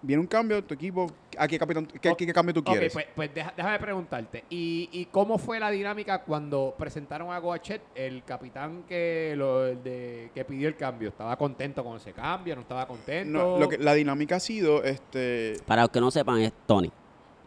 viene 0.00 0.20
un 0.20 0.26
cambio, 0.28 0.62
tu 0.62 0.74
equipo, 0.74 1.06
¿a 1.36 1.48
qué, 1.48 1.58
capitán, 1.58 1.86
qué, 1.86 1.98
qué- 2.16 2.26
qué 2.26 2.32
cambio 2.32 2.54
tú 2.54 2.60
Ok, 2.60 2.66
quieres? 2.66 2.92
pues, 2.92 3.06
pues 3.16 3.34
deja- 3.34 3.52
déjame 3.56 3.78
preguntarte. 3.78 4.44
¿Y, 4.48 4.88
y 4.92 5.06
cómo 5.06 5.38
fue 5.38 5.58
la 5.58 5.70
dinámica 5.70 6.22
cuando 6.22 6.74
presentaron 6.78 7.30
a 7.32 7.38
Goachet, 7.38 7.82
el 7.94 8.22
capitán 8.24 8.84
que 8.88 9.34
lo, 9.36 9.66
el 9.66 9.82
de, 9.82 10.30
que 10.34 10.44
pidió 10.44 10.68
el 10.68 10.76
cambio? 10.76 11.08
¿Estaba 11.08 11.36
contento 11.36 11.82
con 11.82 11.96
ese 11.96 12.12
cambio? 12.12 12.54
¿No 12.54 12.62
estaba 12.62 12.86
contento? 12.86 13.30
No, 13.38 13.58
lo 13.58 13.68
que, 13.68 13.78
la 13.78 13.94
dinámica 13.94 14.36
ha 14.36 14.40
sido, 14.40 14.84
este, 14.84 15.54
Para 15.66 15.82
los 15.82 15.90
que 15.90 16.00
no 16.00 16.10
sepan, 16.10 16.38
es 16.38 16.52
Tony. 16.66 16.92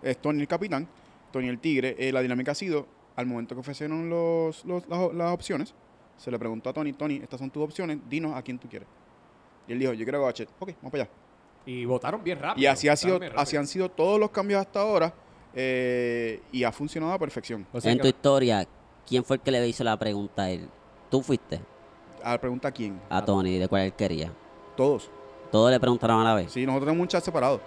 es 0.02 0.18
Tony 0.18 0.42
el 0.42 0.48
capitán, 0.48 0.88
Tony 1.32 1.48
el 1.48 1.60
tigre, 1.60 1.96
eh, 1.98 2.12
la 2.12 2.22
dinámica 2.22 2.52
ha 2.52 2.56
sido, 2.56 2.86
al 3.16 3.26
momento 3.28 3.56
que 3.56 3.62
ofrecieron 3.62 4.10
los, 4.10 4.66
los- 4.66 4.88
las, 4.90 5.14
las 5.14 5.32
opciones, 5.34 5.74
se 6.18 6.30
le 6.30 6.38
preguntó 6.38 6.70
a 6.70 6.74
Tony, 6.74 6.92
Tony, 6.94 7.16
estas 7.24 7.40
son 7.40 7.50
tus 7.50 7.64
opciones, 7.64 7.98
dinos 8.10 8.36
a 8.36 8.42
quién 8.42 8.60
tú 8.60 8.68
quieres. 8.68 8.88
Y 9.68 9.74
él 9.74 9.80
dijo, 9.80 9.94
yo 9.94 10.04
quiero 10.06 10.22
a 10.24 10.28
Gachet. 10.28 10.50
Ok, 10.60 10.72
vamos 10.82 10.92
para 10.92 11.04
allá. 11.04 11.12
Y 11.66 11.86
votaron 11.86 12.24
bien 12.24 12.40
rápido. 12.40 12.64
Y 12.64 12.66
así, 12.68 12.88
ha 12.90 12.96
sido, 12.96 13.20
así 13.36 13.58
han 13.58 13.68
sido 13.68 13.90
todos 13.90 14.20
los 14.20 14.32
cambios 14.32 14.62
hasta 14.62 14.82
ahora 14.82 15.14
eh, 15.54 16.42
y 16.52 16.64
ha 16.64 16.72
funcionado 16.72 17.14
a 17.14 17.20
perfección. 17.20 17.66
O 17.72 17.80
sea 17.80 17.92
en 17.92 18.00
tu 18.00 18.08
historia, 18.08 18.68
¿quién 19.08 19.24
fue 19.24 19.38
el 19.38 19.42
que 19.42 19.52
le 19.52 19.68
hizo 19.68 19.84
la 19.84 19.98
pregunta 19.98 20.44
a 20.44 20.50
él? 20.50 20.68
¿Tú 21.10 21.22
fuiste 21.22 21.60
A 22.24 22.32
la 22.32 22.42
pregunta 22.42 22.72
quién, 22.72 23.00
a 23.10 23.24
Tony 23.24 23.58
de 23.58 23.68
cuál 23.68 23.84
él 23.84 23.94
quería? 23.94 24.32
todos. 24.76 25.10
Todos 25.52 25.70
le 25.70 25.80
preguntaron 25.82 26.22
a 26.22 26.24
la 26.24 26.34
vez. 26.36 26.52
Sí, 26.52 26.66
nosotros 26.66 26.88
tenemos 26.88 27.04
un 27.04 27.08
chat 27.10 27.24
separado 27.24 27.60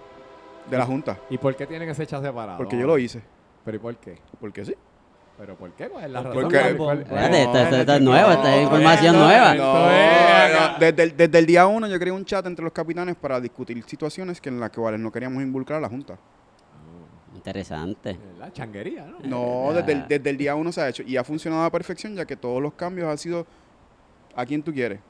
de 0.71 0.79
la 0.79 0.87
Junta, 0.87 1.21
¿Y 1.29 1.37
por 1.37 1.55
qué 1.55 1.67
tienen 1.67 1.89
ese 1.91 2.07
chat 2.07 2.23
separado? 2.23 2.57
porque 2.57 2.79
yo 2.79 2.87
lo 2.87 2.97
hice. 2.99 3.23
¿Pero 3.65 3.77
y 3.77 3.81
por 3.81 3.97
qué? 3.97 4.19
Porque 4.41 4.65
sí. 4.65 4.75
¿Pero 5.37 5.57
por 5.57 5.73
qué? 5.73 5.89
¿Cuál 5.89 6.05
es 6.05 6.11
la 6.11 6.23
razón? 6.23 6.43
Porque- 6.43 6.75
¿Cuál- 6.77 6.99
Espérate, 7.01 7.43
esto- 7.43 7.59
esto- 7.59 7.77
esto 7.77 7.93
es 7.95 8.01
No, 8.03 8.11
nuevo, 8.11 8.31
esta 8.31 8.57
es 8.57 8.63
información 8.63 9.17
nueva. 9.17 9.55
no, 9.55 9.75
No, 9.75 10.79
desde, 10.79 11.03
el, 11.03 11.17
desde 11.17 11.39
el 11.39 11.47
día 11.47 11.67
uno 11.67 11.87
yo 11.89 11.99
creé 11.99 12.13
un 12.13 12.25
chat 12.25 12.47
entre 12.47 12.63
los 12.65 12.73
capitanes 12.73 13.17
para 13.17 13.41
discutir 13.41 13.83
situaciones 13.85 14.41
que 14.41 14.49
en 14.49 14.61
las 14.61 14.71
cuales 14.71 15.01
no 15.01 15.11
queríamos 15.11 15.43
involucrar 15.43 15.79
a 15.79 15.83
la 15.83 15.89
Junta. 15.89 16.17
Interesante. 17.35 18.17
La 18.39 18.53
changuería, 18.53 19.07
¿no? 19.07 19.19
No, 19.25 19.73
desde 19.75 19.93
el, 19.93 20.09
desde 20.09 20.31
el 20.31 20.37
día 20.37 20.55
uno 20.55 20.71
se 20.73 20.81
ha 20.81 20.89
hecho 20.89 21.03
y 21.03 21.17
ha 21.17 21.25
funcionado 21.25 21.65
a 21.65 21.71
perfección 21.71 22.15
ya 22.15 22.25
que 22.25 22.37
todos 22.37 22.63
los 22.63 22.73
cambios 22.75 23.09
han 23.09 23.19
sido 23.19 23.45
a 24.37 24.47
quien 24.47 24.63
tú 24.63 24.73
quieres. 24.73 25.01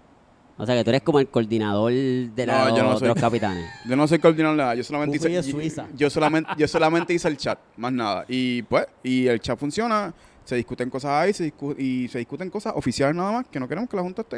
O 0.57 0.65
sea 0.67 0.77
que 0.77 0.85
tú 0.85 0.91
eres 0.91 1.03
como 1.03 1.19
el 1.19 1.29
coordinador 1.29 1.93
de, 1.93 2.47
la- 2.47 2.69
No, 2.69 2.77
yo 2.77 2.83
no 2.85 2.93
de 2.93 2.99
soy. 3.01 3.09
los 3.09 3.21
capitanes. 3.21 3.65
Yo 3.89 3.97
no 3.97 4.07
soy 4.07 4.19
coordinador 4.21 4.57
nada, 4.57 4.75
yo 4.75 4.85
solamente 4.85 5.17
hice 5.17 5.43
Suiza. 5.43 5.87
Yo 5.95 6.09
solamente, 6.11 6.51
yo 6.57 6.69
solamente 6.69 7.13
hice 7.13 7.27
el 7.29 7.37
chat, 7.37 7.59
más 7.77 7.93
nada. 7.93 8.25
Y 8.29 8.63
pues, 8.63 8.87
y 9.03 9.27
el 9.27 9.41
chat 9.41 9.59
funciona, 9.59 10.15
se 10.45 10.55
discuten 10.57 10.89
cosas 10.91 11.11
ahí, 11.11 11.33
se 11.33 11.53
discu- 11.53 11.75
y 11.79 12.07
se 12.09 12.19
discuten 12.19 12.51
cosas 12.51 12.73
oficiales 12.77 13.17
nada 13.17 13.33
más, 13.33 13.47
que 13.49 13.59
no 13.59 13.67
queremos 13.67 13.91
que 13.91 13.97
la 13.97 14.03
Junta 14.03 14.23
esté 14.23 14.37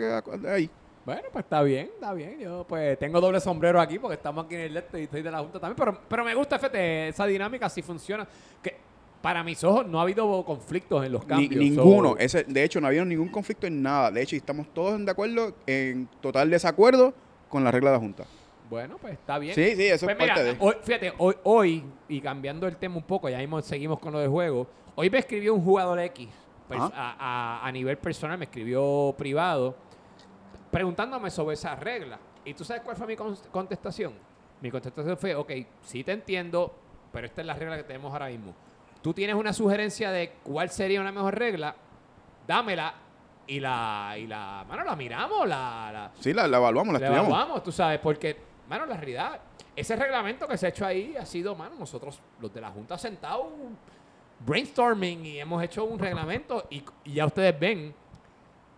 ahí. 0.49 0.71
Bueno, 1.05 1.23
pues 1.33 1.45
está 1.45 1.63
bien, 1.63 1.89
está 1.95 2.13
bien. 2.15 2.39
Yo 2.41 2.65
pues 2.69 2.99
tengo 2.99 3.21
doble 3.21 3.39
sombrero 3.39 3.81
aquí 3.81 3.99
porque 3.99 4.15
estamos 4.15 4.47
aquí 4.47 4.57
en 4.57 4.63
el 4.63 4.77
este 4.77 5.01
y 5.01 5.05
estoy 5.05 5.23
de 5.23 5.31
la 5.31 5.39
Junta 5.39 5.61
también. 5.61 5.77
Pero, 5.77 6.01
pero 6.09 6.25
me 6.25 6.35
gusta, 6.35 6.59
fíjate, 6.59 7.09
esa 7.09 7.27
dinámica 7.27 7.69
sí 7.69 7.81
funciona. 7.83 8.27
Que 8.61 8.77
para 9.27 9.43
mis 9.43 9.65
ojos 9.65 9.85
no 9.89 9.99
ha 9.99 10.03
habido 10.03 10.45
conflictos 10.45 11.05
en 11.05 11.11
los 11.11 11.23
Ni- 11.23 11.27
cambios. 11.27 11.57
ninguno. 11.61 12.11
so- 12.11 12.19
Ese, 12.19 12.45
de 12.45 12.63
hecho, 12.63 12.81
no 12.81 12.87
había 12.87 13.05
ningún 13.05 13.27
conflicto 13.29 13.67
en 13.67 13.83
nada. 13.83 14.13
De 14.13 14.23
hecho, 14.23 14.37
estamos 14.37 14.73
todos 14.73 15.05
de 15.05 15.11
acuerdo, 15.11 15.53
en 15.67 16.07
total 16.21 16.49
desacuerdo 16.49 17.13
con 17.49 17.65
la 17.65 17.73
regla 17.73 17.91
de 17.91 17.97
la 17.97 18.01
Junta. 18.01 18.25
Bueno, 18.71 18.99
pues 19.01 19.15
está 19.15 19.41
bien. 19.41 19.53
Sí, 19.57 19.75
sí, 19.75 19.83
eso 19.89 20.07
Pues 20.07 20.15
es 20.17 20.19
parte 20.29 20.43
mira, 20.45 20.53
de. 20.55 20.57
hoy, 20.61 20.75
fíjate, 20.81 21.13
hoy, 21.19 21.35
hoy, 21.43 21.85
y 22.09 22.21
cambiando 22.21 22.69
el 22.69 22.77
tema 22.77 22.99
un 22.99 23.03
poco, 23.03 23.29
ya 23.29 23.39
mismo 23.39 23.61
seguimos 23.63 23.99
con 23.99 24.13
lo 24.13 24.21
de 24.21 24.29
juego. 24.29 24.69
Hoy 24.95 25.11
me 25.11 25.19
escribió 25.19 25.55
un 25.55 25.65
jugador 25.65 25.99
X 25.99 26.29
Ajá. 26.71 26.93
a, 26.95 27.17
a- 27.65 27.67
a 27.67 27.73
nivel 27.73 27.99
personal, 27.99 28.39
me 28.39 28.45
escribió 28.45 29.13
privado, 29.19 29.75
preguntándome 30.71 31.31
sobre 31.31 31.55
esa 31.55 31.75
regla. 31.75 32.19
¿Y 32.45 32.55
tú 32.55 32.65
sabes 32.65 32.83
cuál 32.85 32.97
fue 32.97 33.09
mi 33.09 33.17
con- 33.17 33.37
contestación? 33.51 34.13
Mi 34.61 34.71
contestación 34.71 35.17
fue, 35.17 35.35
ok, 35.35 35.51
sí 35.83 36.05
te 36.05 36.13
entiendo, 36.13 36.73
pero 37.13 37.27
esta 37.27 37.41
es 37.41 37.47
la 37.49 37.55
regla 37.55 37.77
que 37.77 37.83
tenemos 37.83 38.13
ahora 38.13 38.29
mismo. 38.29 38.55
Tú 39.03 39.15
tienes 39.15 39.37
una 39.37 39.53
sugerencia 39.53 40.11
de 40.11 40.33
cuál 40.43 40.71
sería 40.71 41.01
una 41.01 41.13
mejor 41.13 41.39
regla, 41.39 41.75
dámela 42.47 42.95
y 43.47 43.61
la, 43.61 44.15
y 44.19 44.27
la, 44.27 44.65
mano, 44.69 44.83
la 44.85 44.97
miramos, 44.97 45.47
la, 45.49 45.91
la, 45.93 46.11
Sí, 46.21 46.33
la, 46.33 46.49
la 46.49 46.57
evaluamos, 46.57 46.93
la 46.95 46.99
estudiamos. 46.99 47.29
evaluamos, 47.31 47.63
tú 47.63 47.71
sabes, 47.71 48.01
porque, 48.01 48.37
mano, 48.69 48.87
la 48.87 48.97
realidad, 48.97 49.41
ese 49.77 49.95
reglamento 49.95 50.49
que 50.49 50.57
se 50.59 50.67
ha 50.67 50.69
hecho 50.71 50.85
ahí 50.85 51.15
ha 51.17 51.25
sido, 51.25 51.55
mano, 51.55 51.77
nosotros, 51.79 52.19
los 52.41 52.53
de 52.53 52.61
la 52.61 52.71
Junta, 52.71 52.99
sentados 52.99 53.47
brainstorming 54.45 55.25
y 55.25 55.39
hemos 55.41 55.63
hecho 55.63 55.85
un 55.85 55.99
reglamento 55.99 56.67
y, 56.71 56.83
y 57.05 57.15
ya 57.15 57.27
ustedes 57.27 57.59
ven. 57.59 57.95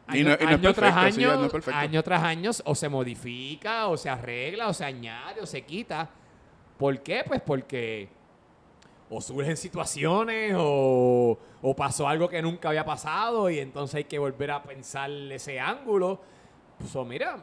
Año, 0.07 0.25
no- 0.41 0.57
no 0.59 0.73
tras 0.75 1.15
sí, 1.15 1.23
año, 1.23 1.37
no 1.37 1.77
año 1.77 2.03
tras 2.03 2.23
año, 2.23 2.51
o 2.65 2.75
se 2.75 2.89
modifica, 2.89 3.89
o 3.89 3.97
se 3.97 4.09
arregla, 4.09 4.69
o 4.69 4.73
se 4.73 4.85
añade, 4.85 5.41
o 5.43 5.47
se 5.47 5.63
quita. 5.63 6.09
¿Por 6.79 7.03
qué? 7.03 7.25
Pues 7.27 7.43
porque 7.43 8.09
o 9.11 9.21
surgen 9.21 9.57
situaciones 9.57 10.55
o, 10.57 11.39
o 11.63 11.77
pasó 11.77 12.07
algo 12.07 12.29
que 12.29 12.43
nunca 12.43 12.69
había 12.69 12.85
pasado 12.85 13.49
y 13.51 13.59
entonces 13.59 13.97
hay 13.97 14.05
que 14.05 14.19
volver 14.19 14.51
a 14.51 14.63
pensar 14.63 15.11
ese 15.11 15.59
ángulo. 15.59 16.21
Pues 16.79 16.95
o 16.95 17.05
mira, 17.05 17.43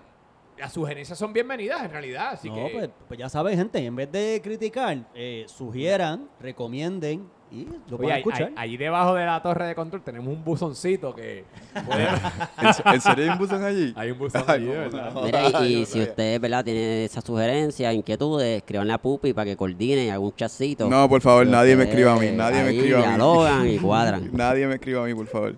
las 0.58 0.74
sugerencias 0.74 1.18
son 1.18 1.34
bienvenidas 1.34 1.84
en 1.84 1.92
realidad, 1.92 2.30
así 2.34 2.50
no, 2.50 2.56
que 2.56 2.70
pues, 2.74 2.90
pues 3.08 3.20
ya 3.20 3.30
sabes, 3.30 3.58
gente, 3.58 3.80
en 3.84 3.96
vez 3.96 4.12
de 4.12 4.40
criticar, 4.44 4.98
eh, 5.14 5.46
sugieran, 5.48 6.30
recomienden 6.40 7.30
y 7.62 7.66
lo 7.90 7.98
Oye, 7.98 7.98
pueden 7.98 8.12
ahí- 8.14 8.18
escuchar. 8.20 8.44
ahí- 8.44 8.54
allí 8.58 8.78
debajo 8.78 9.14
de 9.16 9.26
la 9.26 9.42
torre 9.42 9.68
de 9.68 9.76
control 9.76 10.02
tenemos 10.04 10.28
un 10.34 10.44
buzoncito 10.44 11.14
que 11.16 11.44
puede- 11.86 12.08
¿En, 12.62 12.74
se- 12.74 12.84
en 12.86 13.02
serio 13.02 13.24
hay 13.26 13.30
un 13.30 13.38
buzón 13.38 13.64
allí? 13.64 13.94
hay 13.96 14.12
un 14.12 14.18
buzón 14.18 14.44
allí, 14.48 14.66
¿verdad? 14.66 15.12
no. 15.14 15.22
Mira, 15.24 15.48
y, 15.48 15.52
Yo 15.52 15.64
y 15.66 15.80
no 15.82 15.86
si 15.86 15.86
sabía. 15.86 16.04
usted, 16.10 16.42
¿verdad? 16.42 16.64
Tiene 16.66 17.06
esas 17.06 17.24
sugerencias, 17.24 17.94
inquietudes, 17.94 18.58
escriban 18.58 18.92
a 18.92 18.98
Pupi 18.98 19.34
para 19.34 19.46
que 19.46 19.56
coordine 19.58 20.12
algún 20.12 20.34
chatcito. 20.36 20.90
No, 20.90 21.08
por 21.10 21.22
favor, 21.22 21.46
nadie 21.48 21.76
me 21.76 21.84
ustedes 21.84 21.90
escriba 21.90 22.14
a 22.14 22.20
mí, 22.20 22.32
nadie 22.38 22.64
me 22.64 22.70
escriba 22.76 22.98
a 23.00 23.02
mí. 23.02 23.08
dialogan 23.10 23.68
y 23.70 23.78
cuadran. 23.78 24.30
Nadie 24.34 24.68
me 24.68 24.76
escriba 24.76 25.04
a 25.04 25.06
mí, 25.08 25.14
por 25.14 25.28
favor. 25.28 25.56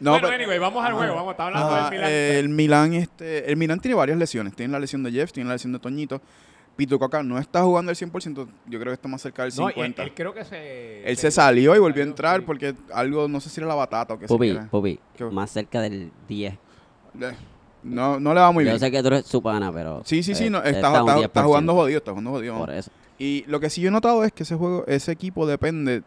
No, 0.00 0.12
bueno, 0.12 0.26
pero- 0.28 0.42
anyway, 0.42 0.58
vamos 0.58 0.84
al 0.84 0.94
juego, 0.94 1.14
vamos, 1.14 1.30
está 1.30 1.46
hablando 1.46 1.68
Ajá, 1.68 1.90
del 1.90 1.92
Milan. 1.98 2.10
eh, 2.10 2.38
el 2.40 2.48
Milan, 2.48 2.92
este, 2.94 3.48
el 3.50 3.56
Milan 3.56 3.78
tiene 3.78 3.94
varias 3.94 4.18
lesiones. 4.18 4.56
Tiene 4.56 4.72
la 4.72 4.80
lesión 4.80 5.02
de 5.04 5.12
Jeff, 5.12 5.30
tiene 5.32 5.46
la 5.48 5.54
lesión 5.54 5.72
de 5.72 5.78
Toñito. 5.78 6.20
Pito 6.76 6.98
Coca 6.98 7.22
no 7.22 7.38
está 7.38 7.62
jugando 7.62 7.90
al 7.90 7.96
100%. 7.96 8.48
Yo 8.66 8.78
creo 8.80 8.90
que 8.90 8.94
está 8.94 9.08
más 9.08 9.20
cerca 9.22 9.44
del 9.44 9.52
no, 9.56 9.68
y 9.70 9.72
50. 9.74 10.02
él, 10.02 10.08
él 10.08 10.14
creo 10.14 10.32
que 10.34 10.44
se... 10.44 11.08
Él 11.08 11.16
se 11.16 11.30
salió 11.30 11.76
y 11.76 11.78
volvió 11.78 12.02
a 12.02 12.06
entrar 12.06 12.40
sí. 12.40 12.46
porque 12.46 12.74
algo, 12.92 13.28
no 13.28 13.40
sé 13.40 13.50
si 13.50 13.60
era 13.60 13.68
la 13.68 13.74
batata 13.74 14.14
o 14.14 14.18
qué 14.18 14.26
Pupi, 14.26 14.48
era. 14.50 14.68
Pupi, 14.70 14.98
¿Qué? 15.16 15.24
más 15.26 15.50
cerca 15.50 15.80
del 15.82 16.10
10. 16.28 16.54
Eh, 16.54 16.58
No, 17.82 18.18
no 18.18 18.32
le 18.32 18.40
va 18.40 18.50
muy 18.52 18.64
Yo 18.64 18.70
bien. 18.70 18.80
sé 18.80 18.90
que 18.90 19.00
tú 19.02 19.08
eres 19.08 19.26
su 19.26 19.42
pana, 19.42 19.70
pero... 19.72 20.02
Sí, 20.04 20.22
sí, 20.22 20.34
sí, 20.34 20.46
eh, 20.46 20.50
no, 20.50 20.62
está, 20.62 21.02
un 21.02 21.08
está- 21.10 21.20
está 21.24 21.42
10%, 21.42 21.44
jugando 21.46 21.74
jodido, 21.74 21.98
está 21.98 22.10
jugando 22.12 22.30
jodido. 22.30 22.56
Por 22.58 22.70
eso. 22.70 22.90
Y 23.18 23.44
lo 23.48 23.60
que 23.60 23.68
sí 23.70 23.80
yo 23.82 23.88
he 23.88 23.92
notado 23.92 24.24
es 24.24 24.32
que 24.32 24.42
ese 24.44 24.54
juego, 24.56 24.84
ese 24.86 25.12
equipo 25.12 25.46
depende 25.46 26.02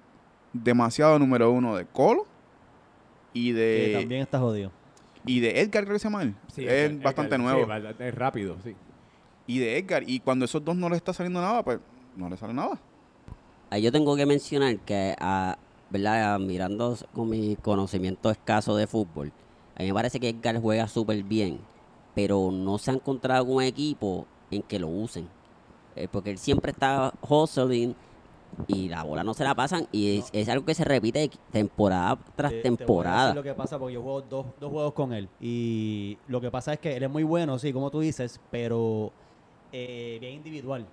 demasiado, 0.53 1.19
número 1.19 1.51
uno, 1.51 1.75
de 1.75 1.85
Colo 1.85 2.25
y 3.33 3.49
que 3.53 3.59
de, 3.59 3.93
también 3.99 4.21
está 4.21 4.39
jodido. 4.39 4.71
y 5.25 5.39
de 5.41 5.59
Edgar, 5.61 5.83
creo 5.83 5.95
que 5.95 5.99
se 5.99 6.05
llama 6.05 6.23
él. 6.23 6.33
Sí, 6.53 6.65
es 6.65 6.71
Edgar- 6.91 7.03
bastante 7.03 7.35
Edgar, 7.35 7.53
nuevo. 7.55 7.89
Sí, 7.89 7.95
es 7.99 8.15
rápido, 8.15 8.57
sí. 8.63 8.75
Y 9.47 9.59
de 9.59 9.77
Edgar. 9.77 10.03
Y 10.07 10.19
cuando 10.19 10.45
esos 10.45 10.63
dos 10.63 10.75
no 10.75 10.89
les 10.89 10.97
está 10.97 11.13
saliendo 11.13 11.41
nada, 11.41 11.63
pues 11.63 11.79
no 12.15 12.29
les 12.29 12.39
sale 12.39 12.53
nada. 12.53 12.79
Ahí 13.69 13.81
yo 13.81 13.91
tengo 13.91 14.15
que 14.15 14.25
mencionar 14.25 14.77
que, 14.79 15.15
ah, 15.19 15.57
¿verdad? 15.89 16.39
Mirando 16.39 16.95
con 17.13 17.29
mi 17.29 17.55
conocimiento 17.57 18.29
escaso 18.31 18.75
de 18.75 18.87
fútbol, 18.87 19.31
a 19.75 19.81
mí 19.81 19.87
me 19.87 19.93
parece 19.93 20.19
que 20.19 20.29
Edgar 20.29 20.59
juega 20.61 20.87
súper 20.87 21.21
bien, 21.23 21.59
pero 22.13 22.49
no 22.51 22.77
se 22.77 22.91
ha 22.91 22.93
encontrado 22.93 23.45
con 23.45 23.55
un 23.55 23.63
equipo 23.63 24.25
en 24.51 24.61
que 24.61 24.79
lo 24.79 24.87
usen. 24.87 25.27
Eh, 25.95 26.07
porque 26.11 26.29
él 26.31 26.37
siempre 26.37 26.71
está 26.71 27.13
hustling 27.21 27.95
y 28.67 28.87
la 28.89 29.03
bola 29.03 29.23
no 29.23 29.33
se 29.33 29.43
la 29.43 29.55
pasan 29.55 29.87
y 29.91 30.17
es, 30.19 30.29
es 30.33 30.47
algo 30.49 30.65
que 30.65 30.73
se 30.75 30.83
repite 30.85 31.29
temporada 31.51 32.17
tras 32.35 32.51
Te- 32.51 32.61
te 32.61 32.69
voy 32.69 32.75
a 32.75 32.77
temporada. 32.77 33.23
decir 33.27 33.35
lo 33.35 33.43
que 33.43 33.53
pasa 33.53 33.79
porque 33.79 33.93
yo 33.95 34.01
juego 34.01 34.21
dos, 34.21 34.45
dos 34.59 34.71
juegos 34.71 34.93
con 34.93 35.13
él. 35.13 35.27
Y 35.41 36.17
lo 36.27 36.39
que 36.41 36.51
pasa 36.51 36.73
es 36.73 36.79
que 36.79 36.95
él 36.95 37.03
es 37.03 37.09
muy 37.09 37.23
bueno, 37.23 37.57
sí, 37.59 37.71
como 37.73 37.89
tú 37.91 37.99
dices, 38.01 38.39
pero 38.51 39.11
eh, 39.77 40.17
bien 40.21 40.35
individual. 40.35 40.85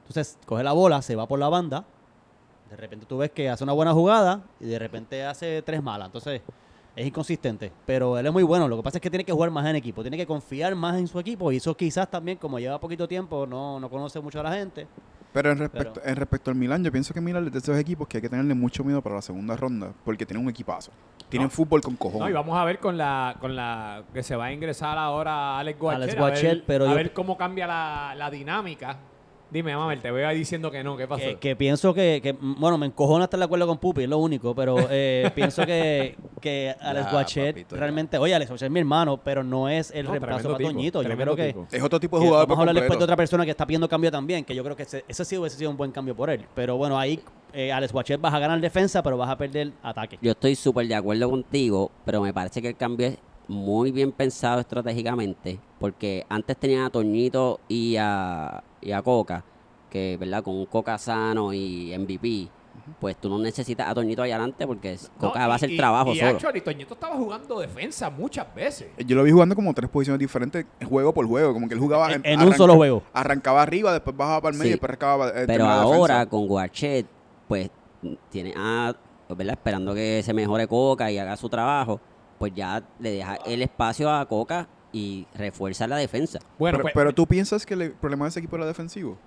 Entonces, 0.00 0.38
coge 0.46 0.62
la 0.64 0.72
bola, 0.72 1.02
se 1.02 1.14
va 1.14 1.28
por 1.28 1.38
la 1.38 1.50
banda. 1.50 1.84
De 2.70 2.76
repente 2.76 3.04
tú 3.04 3.18
ves 3.18 3.30
que 3.30 3.50
hace 3.50 3.64
una 3.64 3.74
buena 3.74 3.92
jugada 3.92 4.42
y 4.58 4.64
de 4.64 4.78
repente 4.78 5.24
hace 5.24 5.60
tres 5.60 5.82
malas. 5.82 6.06
Entonces, 6.06 6.40
es 6.96 7.06
inconsistente. 7.06 7.70
Pero 7.84 8.18
él 8.18 8.26
es 8.26 8.32
muy 8.32 8.42
bueno. 8.42 8.66
Lo 8.66 8.78
que 8.78 8.82
pasa 8.82 8.96
es 8.96 9.02
que 9.02 9.10
tiene 9.10 9.24
que 9.24 9.32
jugar 9.32 9.50
más 9.50 9.66
en 9.66 9.76
equipo. 9.76 10.00
Tiene 10.00 10.16
que 10.16 10.26
confiar 10.26 10.74
más 10.74 10.98
en 10.98 11.06
su 11.06 11.18
equipo. 11.20 11.52
Y 11.52 11.56
eso 11.56 11.76
quizás 11.76 12.10
también, 12.10 12.38
como 12.38 12.58
lleva 12.58 12.80
poquito 12.80 13.06
tiempo, 13.06 13.46
no, 13.46 13.78
no 13.78 13.90
conoce 13.90 14.20
mucho 14.20 14.40
a 14.40 14.44
la 14.44 14.52
gente. 14.52 14.86
Pero 15.32 15.52
en 15.52 15.58
respecto, 15.58 16.00
en 16.04 16.16
respecto 16.16 16.50
al 16.50 16.56
Milan, 16.56 16.82
yo 16.82 16.90
pienso 16.90 17.14
que 17.14 17.20
Milan 17.20 17.46
es 17.46 17.52
de 17.52 17.58
esos 17.60 17.78
equipos 17.78 18.08
que 18.08 18.16
hay 18.18 18.22
que 18.22 18.28
tenerle 18.28 18.54
mucho 18.54 18.82
miedo 18.82 19.00
para 19.00 19.14
la 19.16 19.22
segunda 19.22 19.56
ronda, 19.56 19.92
porque 20.04 20.26
tienen 20.26 20.44
un 20.44 20.50
equipazo. 20.50 20.90
Tienen 21.28 21.46
No. 21.46 21.50
fútbol 21.50 21.80
con 21.80 21.92
No, 21.92 21.96
y 21.96 21.98
cojones. 21.98 22.34
vamos 22.34 22.58
a 22.58 22.64
ver 22.64 22.80
con 22.80 22.98
la, 22.98 23.36
con 23.40 23.54
la 23.54 24.02
que 24.12 24.22
se 24.24 24.34
va 24.34 24.46
a 24.46 24.52
ingresar 24.52 24.98
ahora 24.98 25.58
Alex 25.60 25.78
Guachet. 25.78 26.02
Alex 26.02 26.12
a 26.12 26.20
ver- 26.20 26.30
Guachet, 26.32 26.64
pero 26.66 26.86
a 26.86 26.88
yo- 26.90 26.94
ver 26.96 27.12
cómo 27.12 27.36
cambia 27.36 27.66
la, 27.68 28.14
la 28.16 28.30
dinámica. 28.30 28.96
Dime, 29.50 29.74
mamá, 29.76 29.96
te 29.96 30.10
veo 30.10 30.28
ahí 30.28 30.38
diciendo 30.38 30.70
que 30.70 30.84
no, 30.84 30.96
¿qué 30.96 31.08
pasó? 31.08 31.22
Que, 31.24 31.36
que 31.36 31.56
pienso 31.56 31.92
que, 31.92 32.20
que, 32.22 32.36
bueno, 32.40 32.78
me 32.78 32.86
encojona 32.86 33.24
estar 33.24 33.38
de 33.38 33.44
acuerdo 33.44 33.66
con 33.66 33.78
Pupi, 33.78 34.04
es 34.04 34.08
lo 34.08 34.18
único, 34.18 34.54
pero 34.54 34.76
eh, 34.90 35.30
pienso 35.34 35.66
que 35.66 36.16
que 36.40 36.74
Alex 36.80 37.12
Guachet 37.12 37.54
papito, 37.54 37.76
ya. 37.76 37.80
realmente, 37.80 38.18
oye, 38.18 38.34
Alex 38.34 38.50
Guachet 38.50 38.66
es 38.66 38.72
mi 38.72 38.80
hermano, 38.80 39.18
pero 39.18 39.44
no 39.44 39.68
es 39.68 39.90
el 39.90 40.06
No, 40.06 40.12
reemplazo 40.12 40.44
para 40.48 40.58
tipo, 40.58 40.70
Toñito. 40.70 41.02
Yo 41.02 41.16
creo 41.16 41.36
que, 41.36 41.46
tipo. 41.48 41.66
Es 41.70 41.82
otro 41.82 42.00
tipo 42.00 42.18
de 42.18 42.26
jugador 42.26 42.48
vamos 42.48 42.58
a 42.58 42.62
hablar 42.62 42.74
por 42.74 42.82
después 42.82 42.98
de 42.98 43.04
otra 43.04 43.16
persona 43.16 43.44
que 43.44 43.50
está 43.50 43.66
pidiendo 43.66 43.88
cambio 43.88 44.10
también, 44.10 44.44
que 44.44 44.54
yo 44.54 44.64
creo 44.64 44.76
que 44.76 44.84
ese, 44.84 45.04
ese 45.06 45.24
sí 45.24 45.36
hubiese 45.36 45.56
sido 45.56 45.70
un 45.70 45.76
buen 45.76 45.92
cambio 45.92 46.14
por 46.16 46.30
él. 46.30 46.44
Pero 46.54 46.76
bueno, 46.76 46.98
ahí 46.98 47.20
eh, 47.52 47.72
Alex 47.72 47.92
Guachet 47.92 48.20
vas 48.20 48.32
a 48.32 48.38
ganar 48.38 48.60
defensa, 48.60 49.02
pero 49.02 49.16
vas 49.16 49.28
a 49.30 49.36
perder 49.36 49.72
ataque. 49.82 50.18
Yo 50.22 50.32
estoy 50.32 50.54
súper 50.54 50.86
de 50.86 50.94
acuerdo 50.94 51.28
contigo, 51.30 51.90
pero 52.04 52.22
me 52.22 52.32
parece 52.32 52.62
que 52.62 52.68
el 52.68 52.76
cambio 52.76 53.08
es 53.08 53.18
muy 53.50 53.90
bien 53.90 54.12
pensado 54.12 54.60
estratégicamente, 54.60 55.58
porque 55.80 56.24
antes 56.28 56.56
tenían 56.56 56.84
a 56.84 56.90
Toñito 56.90 57.58
y 57.68 57.96
a, 57.98 58.62
y 58.80 58.92
a 58.92 59.02
Coca, 59.02 59.44
que 59.90 60.16
verdad 60.20 60.44
con 60.44 60.54
un 60.54 60.66
Coca 60.66 60.96
sano 60.98 61.52
y 61.52 61.92
MVP, 61.98 62.48
pues 63.00 63.16
tú 63.16 63.28
no 63.28 63.38
necesitas 63.40 63.88
a 63.88 63.94
Toñito 63.94 64.22
ahí 64.22 64.30
adelante 64.30 64.64
porque 64.68 64.92
es- 64.92 65.10
No, 65.20 65.28
Coca 65.28 65.40
va 65.48 65.54
a 65.54 65.56
y- 65.56 65.56
hacer 65.56 65.70
y- 65.72 65.76
trabajo 65.76 66.12
y 66.12 66.18
solo. 66.18 66.30
actually, 66.30 66.60
Toñito 66.60 66.94
estaba 66.94 67.16
jugando 67.16 67.58
defensa 67.58 68.08
muchas 68.08 68.54
veces. 68.54 68.86
Yo 69.04 69.16
lo 69.16 69.24
vi 69.24 69.32
jugando 69.32 69.56
como 69.56 69.74
tres 69.74 69.90
posiciones 69.90 70.20
diferentes, 70.20 70.64
juego 70.88 71.12
por 71.12 71.26
juego. 71.26 71.52
Como 71.52 71.66
que 71.66 71.74
él 71.74 71.80
jugaba 71.80 72.12
En- 72.12 72.24
en 72.24 72.40
un 72.42 72.54
solo 72.54 72.76
juego. 72.76 73.02
Arrancaba 73.12 73.62
arriba, 73.62 73.92
después 73.92 74.16
bajaba 74.16 74.42
para 74.42 74.52
el 74.52 74.58
medio 74.58 74.68
Sí. 74.68 74.70
y 74.70 74.72
después 74.74 74.90
arrancaba 74.90 75.28
eh, 75.30 75.44
Pero 75.48 75.66
ahora 75.66 76.14
defensa. 76.18 76.30
con 76.30 76.46
Guachet, 76.46 77.06
pues 77.48 77.68
tiene 78.30 78.54
a, 78.56 78.94
¿verdad? 79.28 79.54
Esperando 79.54 79.92
que 79.92 80.22
se 80.24 80.32
mejore 80.32 80.68
Coca 80.68 81.10
y 81.10 81.18
haga 81.18 81.36
su 81.36 81.48
trabajo, 81.48 82.00
pues 82.40 82.54
ya 82.54 82.82
le 82.98 83.10
deja 83.12 83.36
el 83.44 83.60
espacio 83.60 84.10
a 84.10 84.24
Coca 84.26 84.66
y 84.92 85.26
refuerza 85.34 85.86
la 85.86 85.96
defensa. 85.98 86.38
Bueno, 86.58 86.78
pero, 86.78 86.82
pues- 86.84 86.94
pero 86.94 87.12
tú 87.14 87.26
piensas 87.26 87.66
que 87.66 87.74
el 87.74 87.92
problema 87.92 88.24
de 88.24 88.30
ese 88.30 88.38
equipo 88.40 88.56
era 88.56 88.64
defensivo. 88.64 89.18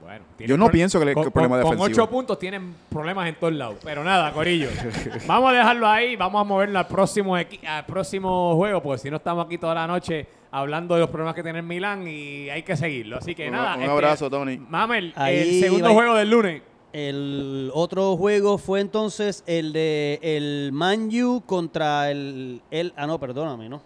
Bueno, 0.00 0.24
Yo 0.38 0.56
no 0.56 0.70
pienso 0.70 0.98
que 0.98 1.04
le- 1.04 1.10
que 1.12 1.14
con, 1.14 1.24
el 1.24 1.30
problema 1.32 1.56
con- 1.56 1.64
con 1.64 1.76
defensivo. 1.78 2.04
ocho 2.04 2.10
puntos 2.10 2.38
tienen 2.38 2.74
problemas 2.88 3.28
en 3.28 3.34
todos 3.36 3.52
lados. 3.52 3.76
Pero 3.84 4.02
nada, 4.02 4.32
Corillo. 4.32 4.68
vamos 5.26 5.50
a 5.50 5.56
dejarlo 5.56 5.86
ahí. 5.88 6.16
Vamos 6.16 6.40
a 6.40 6.44
moverlo 6.44 6.78
al 6.78 6.86
próximo, 6.88 7.36
al 7.36 7.86
próximo 7.86 8.54
juego. 8.56 8.82
Porque 8.82 8.98
si 9.02 9.10
no 9.10 9.16
estamos 9.18 9.44
aquí 9.46 9.56
toda 9.58 9.74
la 9.74 9.86
noche 9.86 10.26
hablando 10.50 10.94
de 10.94 11.00
los 11.02 11.10
problemas 11.10 11.34
que 11.34 11.42
tiene 11.42 11.58
el 11.60 11.64
Milán. 11.66 12.06
Y 12.08 12.48
hay 12.50 12.62
que 12.62 12.76
seguirlo. 12.76 13.18
Así 13.18 13.34
que 13.34 13.46
Un- 13.46 13.52
nada. 13.52 13.76
un 13.76 13.82
este, 13.82 13.92
abrazo, 13.92 14.30
Tony. 14.30 14.56
Mamel, 14.58 15.12
el 15.16 15.60
segundo 15.60 15.88
va- 15.88 15.94
juego 15.94 16.14
del 16.16 16.30
lunes. 16.30 16.62
El 16.94 17.72
otro 17.74 18.16
juego 18.16 18.56
fue 18.56 18.78
entonces 18.80 19.42
el 19.48 19.72
de 19.72 20.20
el 20.22 20.70
Man 20.72 21.08
U 21.24 21.42
contra 21.44 22.08
el, 22.12 22.62
el 22.70 22.92
ah 22.96 23.08
no, 23.08 23.18
perdóname, 23.18 23.68
no. 23.68 23.82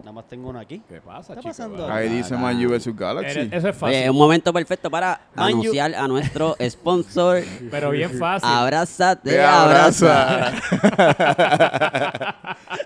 Nada 0.00 0.10
más 0.12 0.26
tengo 0.26 0.48
uno 0.48 0.58
aquí. 0.58 0.82
¿Qué 0.88 1.00
pasa, 1.00 1.34
está 1.34 1.52
chico? 1.52 1.86
Ahí 1.88 2.08
dice 2.08 2.34
ah, 2.34 2.38
Man 2.38 2.66
U 2.66 2.70
vs 2.70 2.96
Galaxy. 2.96 3.48
Eso 3.52 3.68
es 3.68 3.76
fácil. 3.76 3.96
es 3.96 4.10
un 4.10 4.16
momento 4.16 4.52
perfecto 4.52 4.90
para 4.90 5.20
Man 5.36 5.52
U- 5.54 5.60
anunciar 5.60 5.94
a 5.94 6.08
nuestro 6.08 6.56
sponsor. 6.68 7.44
pero 7.70 7.90
bien 7.90 8.10
fácil. 8.18 8.48
Abrázate, 8.48 9.30
Te 9.30 9.40
abraza. 9.44 10.50
abraza. 10.50 11.46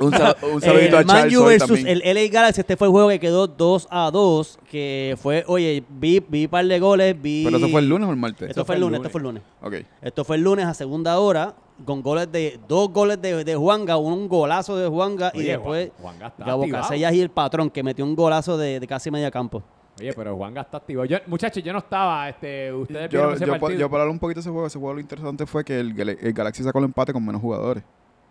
un, 0.00 0.10
sal- 0.12 0.36
un 0.52 0.60
saludito 0.60 0.96
a 0.96 1.00
el 1.00 1.06
Charles 1.06 1.36
hoy 1.36 1.44
versus 1.58 1.68
también. 1.82 2.02
el 2.04 2.14
LA 2.14 2.28
Galaxy, 2.32 2.60
este 2.60 2.76
fue 2.76 2.86
el 2.88 2.92
juego 2.92 3.08
que 3.08 3.20
quedó 3.20 3.46
2 3.46 3.88
a 3.90 4.10
2, 4.10 4.58
que 4.70 5.16
fue, 5.20 5.44
oye, 5.46 5.82
vi, 5.88 6.20
vi 6.26 6.46
par 6.48 6.64
de 6.66 6.78
goles, 6.80 7.20
vi... 7.20 7.44
¿Pero 7.44 7.56
eso 7.58 7.68
fue 7.68 7.80
el 7.80 7.88
lunes 7.88 8.08
o 8.08 8.10
el 8.12 8.16
martes? 8.16 8.48
Esto 8.50 8.64
fue 8.64 8.74
el 8.76 8.80
lunes, 8.80 8.98
esto 8.98 9.10
fue 9.10 9.20
el 9.20 9.24
lunes. 9.24 9.42
Ok. 9.62 9.74
Esto 10.00 10.24
fue 10.24 10.36
el 10.36 10.42
lunes 10.42 10.66
a 10.66 10.74
segunda 10.74 11.18
hora, 11.18 11.54
con 11.84 12.02
goles 12.02 12.30
de, 12.30 12.60
dos 12.68 12.90
goles 12.92 13.20
de, 13.20 13.44
de 13.44 13.54
Juanga, 13.56 13.96
un 13.96 14.28
golazo 14.28 14.76
de 14.76 14.88
Juanga, 14.88 15.32
y 15.34 15.42
después 15.42 15.90
Juan- 16.00 16.16
Juanga 16.18 16.34
Gabo. 16.38 16.68
Casellas 16.68 17.12
y 17.14 17.20
el 17.20 17.30
patrón, 17.30 17.70
que 17.70 17.82
metió 17.82 18.04
un 18.04 18.14
golazo 18.14 18.56
de, 18.56 18.78
de 18.80 18.86
casi 18.86 19.10
media 19.10 19.30
campo. 19.30 19.62
Oye, 20.00 20.12
pero 20.14 20.34
Juan 20.36 20.56
está 20.56 20.78
activo. 20.78 21.04
Yo, 21.04 21.18
muchachos, 21.26 21.62
yo 21.62 21.70
no 21.72 21.80
estaba. 21.80 22.26
Este, 22.28 22.72
ustedes 22.72 23.10
Yo, 23.10 23.32
ese 23.32 23.44
yo, 23.44 23.52
pa- 23.52 23.58
partido. 23.60 23.80
yo 23.80 23.90
para 23.90 24.04
hablar 24.04 24.12
un 24.14 24.18
poquito 24.18 24.36
de 24.38 24.40
ese 24.40 24.50
juego, 24.50 24.66
ese 24.66 24.78
juego 24.78 24.94
lo 24.94 25.00
interesante 25.00 25.44
fue 25.44 25.62
que 25.64 25.78
el, 25.80 25.98
el 25.98 26.32
Galaxy 26.32 26.62
sacó 26.62 26.78
el 26.78 26.86
empate 26.86 27.12
con 27.12 27.24
menos 27.24 27.42
jugadores. 27.42 27.84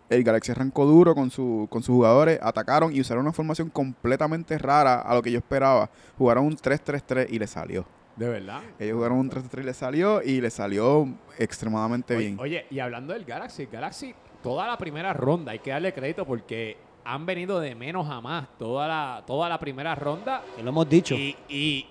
El 0.08 0.24
Galaxy 0.24 0.52
arrancó 0.52 0.84
duro 0.84 1.14
con, 1.14 1.30
su, 1.30 1.66
con 1.70 1.82
sus 1.82 1.94
jugadores, 1.94 2.38
atacaron 2.42 2.94
y 2.94 3.00
usaron 3.00 3.22
una 3.24 3.32
formación 3.32 3.70
completamente 3.70 4.58
rara 4.58 5.00
a 5.00 5.14
lo 5.14 5.22
que 5.22 5.32
yo 5.32 5.38
esperaba. 5.38 5.88
Jugaron 6.18 6.44
un 6.44 6.56
3-3-3 6.56 7.28
y 7.30 7.38
le 7.38 7.46
salió. 7.46 7.86
De 8.16 8.28
verdad. 8.28 8.60
Ellos 8.78 8.96
jugaron 8.96 9.18
un 9.18 9.30
3-3 9.30 9.60
y 9.60 9.64
le 9.64 9.72
salió 9.74 10.22
y 10.22 10.40
le 10.42 10.50
salió 10.50 11.08
extremadamente 11.38 12.14
Oye, 12.14 12.26
bien. 12.26 12.38
oye, 12.40 12.66
y 12.70 12.78
hablando 12.78 13.14
del 13.14 13.24
Galaxy, 13.24 13.66
Galaxy, 13.66 14.14
toda 14.42 14.66
la 14.66 14.76
primera 14.76 15.14
ronda, 15.14 15.52
hay 15.52 15.60
que 15.60 15.70
darle 15.70 15.94
crédito 15.94 16.26
porque 16.26 16.76
han 17.04 17.24
venido 17.24 17.58
de 17.58 17.74
menos 17.74 18.08
a 18.10 18.20
más 18.20 18.46
toda 18.58 18.86
la, 18.86 19.22
toda 19.26 19.48
la 19.48 19.58
primera 19.58 19.94
ronda. 19.94 20.42
Que 20.56 20.62
lo 20.62 20.68
hemos 20.70 20.88
dicho. 20.88 21.14
Y, 21.14 21.36
y 21.48 21.86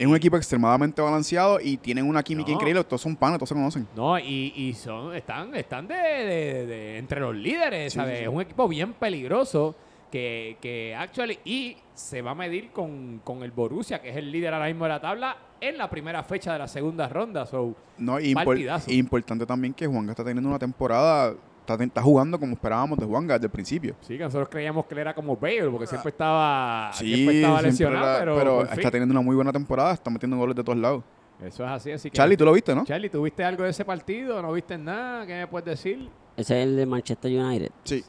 Es 0.00 0.06
un 0.06 0.16
equipo 0.16 0.36
extremadamente 0.38 1.02
balanceado 1.02 1.60
y 1.60 1.76
tienen 1.76 2.08
una 2.08 2.22
química 2.22 2.48
No. 2.48 2.54
increíble. 2.54 2.82
Todos 2.84 3.02
son 3.02 3.14
panes, 3.14 3.36
todos 3.38 3.50
se 3.50 3.54
conocen. 3.54 3.86
no, 3.94 4.18
y, 4.18 4.52
y 4.56 4.72
son, 4.72 5.14
están, 5.14 5.54
están 5.54 5.86
de, 5.86 5.94
de- 5.94 6.66
de- 6.66 6.98
entre 6.98 7.20
los 7.20 7.36
líderes, 7.36 7.92
Sí, 7.92 7.98
¿sabes? 7.98 8.14
sí, 8.14 8.18
sí. 8.20 8.22
Es 8.24 8.34
un 8.34 8.40
equipo 8.40 8.66
bien 8.66 8.94
peligroso 8.94 9.76
que, 10.10 10.56
que 10.62 10.96
actually, 10.96 11.38
y 11.44 11.76
se 11.94 12.22
va 12.22 12.30
a 12.30 12.34
medir 12.34 12.70
con, 12.70 13.20
con 13.22 13.42
el 13.42 13.50
Borussia, 13.50 14.00
que 14.00 14.08
es 14.08 14.16
el 14.16 14.32
líder 14.32 14.54
ahora 14.54 14.66
mismo 14.68 14.84
de 14.86 14.88
la 14.88 15.00
tabla, 15.02 15.36
en 15.60 15.76
la 15.76 15.90
primera 15.90 16.22
fecha 16.24 16.54
de 16.54 16.58
la 16.60 16.66
segunda 16.66 17.06
ronda. 17.06 17.44
So, 17.44 17.74
No, 17.98 18.18
y 18.18 18.34
impor- 18.34 18.88
importante 18.90 19.44
también 19.44 19.74
que 19.74 19.86
Juanga 19.86 20.12
está 20.12 20.24
teniendo 20.24 20.48
una 20.48 20.58
temporada, 20.58 21.34
está, 21.72 21.84
está 21.84 22.02
jugando 22.02 22.38
como 22.38 22.52
esperábamos 22.52 22.98
de 22.98 23.06
Juanga 23.06 23.34
desde 23.34 23.46
el 23.46 23.50
principio. 23.52 23.94
sí, 24.00 24.16
que 24.16 24.24
nosotros 24.24 24.48
creíamos 24.48 24.86
que 24.86 24.94
él 24.94 25.00
era 25.00 25.14
como 25.14 25.36
Bale, 25.36 25.68
porque 25.70 25.86
siempre 25.86 26.10
estaba, 26.10 26.90
Sí, 26.94 27.14
siempre 27.14 27.36
estaba 27.36 27.60
siempre 27.60 27.70
lesionado, 27.70 28.22
era- 28.22 28.34
pero, 28.34 28.62
está 28.62 28.76
fin. 28.76 28.90
teniendo 28.90 29.12
una 29.12 29.20
muy 29.22 29.36
buena 29.36 29.52
temporada, 29.52 29.92
está 29.92 30.10
metiendo 30.10 30.36
goles 30.36 30.56
de 30.56 30.64
todos 30.64 30.78
lados. 30.78 31.02
Eso 31.42 31.64
es 31.64 31.70
así, 31.70 31.90
así 31.92 32.10
que... 32.10 32.16
Charlie, 32.16 32.36
tú 32.36 32.44
lo 32.44 32.52
viste, 32.52 32.74
¿no? 32.74 32.84
Charlie, 32.84 33.08
¿tú 33.08 33.22
viste 33.22 33.42
algo 33.42 33.64
de 33.64 33.70
ese 33.70 33.84
partido? 33.84 34.42
¿No 34.42 34.52
viste 34.52 34.76
nada? 34.76 35.26
¿Qué 35.26 35.32
me 35.34 35.46
puedes 35.46 35.64
decir? 35.64 36.08
Ese 36.36 36.60
es 36.60 36.66
el 36.66 36.76
de 36.76 36.84
Manchester 36.86 37.30
United. 37.32 37.70
Sí. 37.84 38.04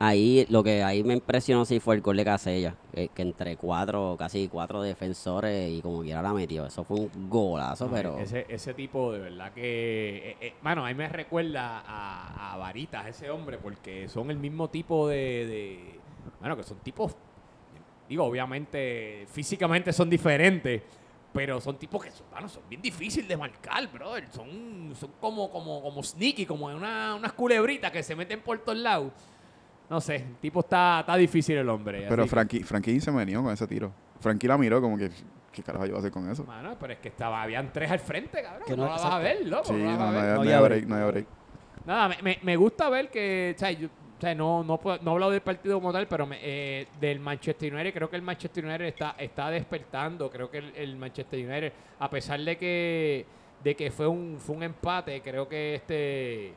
Ahí 0.00 0.44
lo 0.50 0.64
que 0.64 0.82
ahí 0.82 1.04
me 1.04 1.14
impresionó 1.14 1.64
sí 1.64 1.78
fue 1.78 1.94
el 1.94 2.00
gol 2.00 2.16
de 2.16 2.24
Casella, 2.24 2.74
que, 2.92 3.08
que 3.08 3.22
entre 3.22 3.56
cuatro, 3.56 4.16
casi 4.18 4.48
cuatro 4.48 4.82
defensores 4.82 5.70
y 5.70 5.80
como 5.80 6.02
quiera 6.02 6.20
la 6.20 6.32
metió. 6.32 6.66
Eso 6.66 6.82
fue 6.84 6.98
un 6.98 7.30
golazo, 7.30 7.88
pero 7.88 8.18
Ese, 8.18 8.44
ese 8.48 8.74
tipo 8.74 9.12
de 9.12 9.20
verdad 9.20 9.52
que... 9.52 10.30
eh, 10.30 10.36
eh, 10.40 10.54
mano, 10.62 10.84
a 10.84 10.88
mí 10.88 10.94
me 10.94 11.08
recuerda 11.08 11.84
a, 11.86 12.54
a 12.54 12.56
Varitas, 12.56 13.06
ese 13.06 13.30
hombre, 13.30 13.56
porque 13.58 14.08
son 14.08 14.30
el 14.30 14.36
mismo 14.36 14.68
tipo 14.68 15.08
de... 15.08 15.16
de 15.46 16.00
bueno, 16.40 16.56
que 16.56 16.64
son 16.64 16.78
tipos... 16.78 17.16
Digo, 18.08 18.24
obviamente, 18.24 19.26
físicamente 19.30 19.92
son 19.92 20.10
diferentes, 20.10 20.82
pero 21.32 21.60
son 21.60 21.78
tipos 21.78 22.04
que 22.04 22.10
son, 22.10 22.26
mano, 22.30 22.48
son 22.48 22.62
bien 22.68 22.82
difíciles 22.82 23.26
de 23.28 23.36
marcar, 23.36 23.90
brother. 23.90 24.28
Son, 24.30 24.92
son 24.98 25.12
como, 25.20 25.50
como, 25.50 25.80
como 25.80 26.02
sneaky, 26.02 26.44
como 26.44 26.66
una, 26.66 27.14
unas 27.14 27.32
culebritas 27.32 27.90
que 27.90 28.02
se 28.02 28.14
meten 28.14 28.42
por 28.42 28.58
todos 28.58 28.76
lados. 28.76 29.12
No 29.90 30.00
sé, 30.00 30.16
el 30.16 30.36
tipo 30.36 30.60
está, 30.60 31.00
está 31.00 31.16
difícil 31.16 31.56
el 31.58 31.68
hombre. 31.68 32.06
Pero 32.08 32.22
así 32.22 32.28
que- 32.28 32.34
Frankie, 32.34 32.62
Frankie 32.64 33.00
se 33.00 33.10
venió 33.10 33.42
con 33.42 33.52
ese 33.52 33.66
tiro. 33.66 33.92
Frankie 34.20 34.48
la 34.48 34.56
miró 34.56 34.80
como 34.80 34.96
que, 34.96 35.10
¿qué 35.52 35.62
carajo 35.62 35.84
yo 35.84 35.92
voy 35.92 35.98
a 35.98 36.00
hacer 36.00 36.10
con 36.12 36.28
eso? 36.30 36.44
Mano, 36.44 36.76
pero 36.80 36.94
es 36.94 36.98
que 37.00 37.08
estaba, 37.08 37.42
habían 37.42 37.72
tres 37.72 37.90
al 37.90 37.98
frente, 38.00 38.42
cabrón. 38.42 38.62
Que 38.66 38.76
no, 38.76 38.84
no- 38.84 38.88
la 38.88 38.92
vas 38.92 39.04
a 39.04 39.18
ver, 39.18 39.46
loco. 39.46 39.64
Sí, 39.66 39.72
no 39.74 39.84
la 39.84 39.92
no, 39.92 39.98
vas 39.98 40.08
a 40.08 40.12
no, 40.14 40.26
No 40.28 40.34
no 40.36 40.40
había 40.40 40.58
hay 40.58 40.64
break. 40.64 40.86
no 40.86 40.96
hay 40.96 41.10
break. 41.10 41.26
Nada, 41.84 42.08
me, 42.08 42.16
me, 42.22 42.38
me 42.42 42.56
gusta 42.56 42.88
ver 42.88 43.10
que, 43.10 43.52
o 43.54 43.58
sea, 43.58 43.70
yo- 43.72 43.88
o 43.88 44.20
sea, 44.20 44.34
no, 44.34 44.64
no, 44.64 44.78
puedo- 44.80 44.98
no 45.02 45.10
he 45.10 45.14
hablado 45.14 45.32
del 45.32 45.42
partido 45.42 45.74
como 45.78 45.92
tal, 45.92 46.06
pero 46.08 46.24
me- 46.26 46.38
eh, 46.40 46.86
del 46.98 47.20
Manchester 47.20 47.74
United, 47.74 47.92
creo 47.92 48.08
que 48.08 48.16
el 48.16 48.22
Manchester 48.22 48.64
United 48.64 48.86
está, 48.86 49.14
está 49.18 49.50
despertando. 49.50 50.30
Creo 50.30 50.50
que 50.50 50.58
el, 50.58 50.72
el 50.76 50.96
Manchester 50.96 51.46
United, 51.46 51.72
a 51.98 52.08
pesar 52.08 52.40
de 52.40 52.56
que, 52.56 53.26
de 53.62 53.76
que 53.76 53.90
fue 53.90 54.06
un, 54.06 54.38
fue 54.38 54.56
un 54.56 54.62
empate, 54.62 55.20
creo 55.20 55.46
que 55.46 55.74
este 55.74 56.54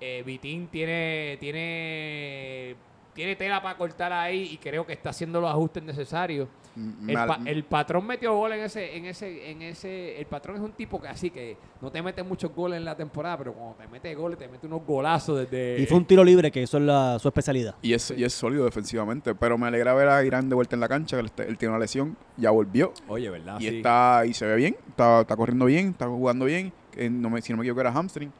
eh, 0.00 0.22
Vitín 0.24 0.68
tiene, 0.68 1.36
tiene, 1.40 2.76
tiene 3.14 3.36
tela 3.36 3.60
para 3.62 3.76
cortar 3.76 4.12
ahí 4.12 4.50
y 4.52 4.56
creo 4.58 4.86
que 4.86 4.92
está 4.92 5.10
haciendo 5.10 5.40
los 5.40 5.50
ajustes 5.50 5.82
necesarios. 5.82 6.48
Me 6.76 7.12
El, 7.12 7.18
al- 7.18 7.26
pa- 7.26 7.40
el 7.44 7.64
patrón 7.64 8.06
metió 8.06 8.32
gol 8.36 8.52
en 8.52 8.60
ese, 8.60 8.96
en 8.96 9.06
ese, 9.06 9.50
en 9.50 9.62
ese. 9.62 10.16
El 10.20 10.26
patrón 10.26 10.54
es 10.56 10.62
un 10.62 10.70
tipo 10.70 11.00
que 11.00 11.08
así 11.08 11.28
que 11.30 11.56
no 11.80 11.90
te 11.90 12.00
mete 12.00 12.22
muchos 12.22 12.54
goles 12.54 12.76
en 12.76 12.84
la 12.84 12.96
temporada, 12.96 13.38
pero 13.38 13.52
cuando 13.52 13.74
te 13.74 13.88
mete 13.88 14.14
goles, 14.14 14.38
te 14.38 14.46
mete 14.46 14.68
unos 14.68 14.86
golazos 14.86 15.40
desde. 15.40 15.82
Y 15.82 15.86
fue 15.86 15.96
un 15.98 16.04
tiro 16.04 16.22
libre, 16.22 16.52
que 16.52 16.62
eso 16.62 16.76
es 16.78 16.84
la, 16.84 17.18
su 17.18 17.26
especialidad. 17.26 17.74
y, 17.82 17.94
es, 17.94 18.12
y 18.16 18.22
es 18.22 18.32
sólido 18.32 18.64
defensivamente. 18.64 19.34
Pero 19.34 19.58
me 19.58 19.66
alegra 19.66 19.92
ver 19.94 20.08
a 20.08 20.22
Irán 20.24 20.48
de 20.48 20.54
vuelta 20.54 20.76
en 20.76 20.80
la 20.80 20.88
cancha. 20.88 21.16
que 21.16 21.22
Él, 21.22 21.32
él 21.48 21.58
tiene 21.58 21.70
una 21.74 21.80
lesión, 21.80 22.16
ya 22.36 22.52
volvió. 22.52 22.92
Oye, 23.08 23.28
¿verdad? 23.28 23.58
y 23.58 23.68
Sí. 23.68 23.76
está 23.78 24.22
y 24.24 24.32
se 24.34 24.46
ve 24.46 24.54
bien. 24.54 24.76
Está, 24.90 25.22
está 25.22 25.34
corriendo 25.34 25.64
bien, 25.64 25.88
está 25.88 26.06
jugando 26.06 26.44
bien. 26.44 26.72
Eh, 26.96 27.10
no 27.10 27.28
me, 27.28 27.42
si 27.42 27.52
no 27.52 27.56
me 27.58 27.64
equivoco, 27.64 27.80
era 27.80 27.90
hamstring. 27.92 28.30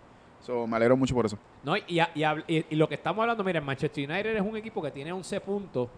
So, 0.49 0.67
me 0.67 0.77
alegro 0.79 0.97
mucho 0.97 1.15
por 1.15 1.27
eso. 1.27 1.37
No, 1.63 1.77
y, 1.77 2.01
y- 2.49 2.75
lo 2.75 2.89
que 2.89 2.95
estamos 2.95 3.21
hablando, 3.21 3.45
mira, 3.45 3.59
el 3.59 3.65
Manchester 3.67 4.09
United 4.11 4.35
es 4.35 4.41
un 4.41 4.57
equipo 4.57 4.81
que 4.81 4.91
tiene 4.91 5.13
11 5.13 5.43
puntos, 5.43 5.91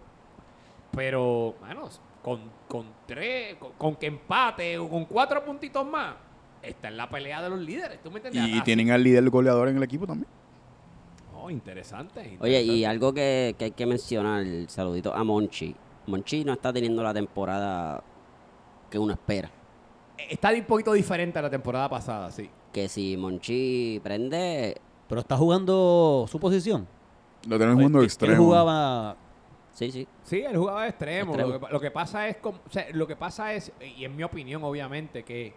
pero, 0.90 1.54
bueno, 1.60 1.88
con, 2.20 2.40
con 2.66 2.86
tres, 3.06 3.54
con, 3.54 3.70
con 3.74 3.94
que 3.94 4.06
empate 4.06 4.76
o 4.76 4.88
con 4.88 5.04
cuatro 5.04 5.44
puntitos 5.44 5.86
más, 5.86 6.16
está 6.60 6.88
en 6.88 6.96
la 6.96 7.08
pelea 7.08 7.40
de 7.42 7.48
los 7.48 7.60
líderes. 7.60 8.02
¿Tú 8.02 8.10
me 8.10 8.16
entiendes? 8.16 8.42
Y, 8.44 8.54
Así- 8.54 8.62
tienen 8.62 8.90
al 8.90 9.04
líder 9.04 9.30
goleador 9.30 9.68
en 9.68 9.76
el 9.76 9.84
equipo 9.84 10.04
también. 10.04 10.26
Oh, 11.32 11.48
interesante, 11.48 12.36
Oye, 12.40 12.60
y 12.60 12.84
algo 12.84 13.14
que, 13.14 13.54
que 13.56 13.66
hay 13.66 13.70
que 13.70 13.86
mencionar, 13.86 14.40
el 14.40 14.68
saludito 14.68 15.14
a 15.14 15.22
Monchi. 15.22 15.76
Monchi 16.08 16.44
no 16.44 16.54
está 16.54 16.72
teniendo 16.72 17.04
la 17.04 17.14
temporada 17.14 18.02
que 18.90 18.98
uno 18.98 19.12
espera. 19.12 19.48
Está 20.28 20.50
un 20.52 20.64
poquito 20.64 20.92
diferente 20.92 21.38
a 21.38 21.42
la 21.42 21.50
temporada 21.50 21.88
pasada, 21.88 22.32
sí. 22.32 22.50
Que 22.72 22.88
si 22.88 23.16
Monchi 23.16 24.00
prende, 24.02 24.76
Pero 25.08 25.20
está 25.22 25.36
jugando 25.36 26.26
su 26.30 26.38
posición. 26.38 26.86
Lo 27.48 27.58
tenemos 27.58 27.76
jugando 27.76 27.98
Él- 27.98 28.02
Él 28.04 28.06
extremo. 28.06 28.44
jugaba 28.44 29.16
Sí, 29.72 29.90
sí. 29.90 30.06
Sí, 30.24 30.40
él 30.40 30.56
jugaba 30.56 30.82
de 30.82 30.88
extremo. 30.90 31.32
Extremo. 31.32 31.52
Lo, 31.54 31.60
que, 31.66 31.72
lo 31.72 31.80
que 31.80 31.90
pasa 31.90 32.28
es, 32.28 32.36
como- 32.36 32.58
o 32.66 32.70
sea, 32.70 32.86
lo 32.92 33.06
que 33.06 33.16
pasa 33.16 33.54
es, 33.54 33.72
y 33.96 34.04
en 34.04 34.14
mi 34.14 34.22
opinión, 34.24 34.62
obviamente, 34.64 35.22
que, 35.24 35.52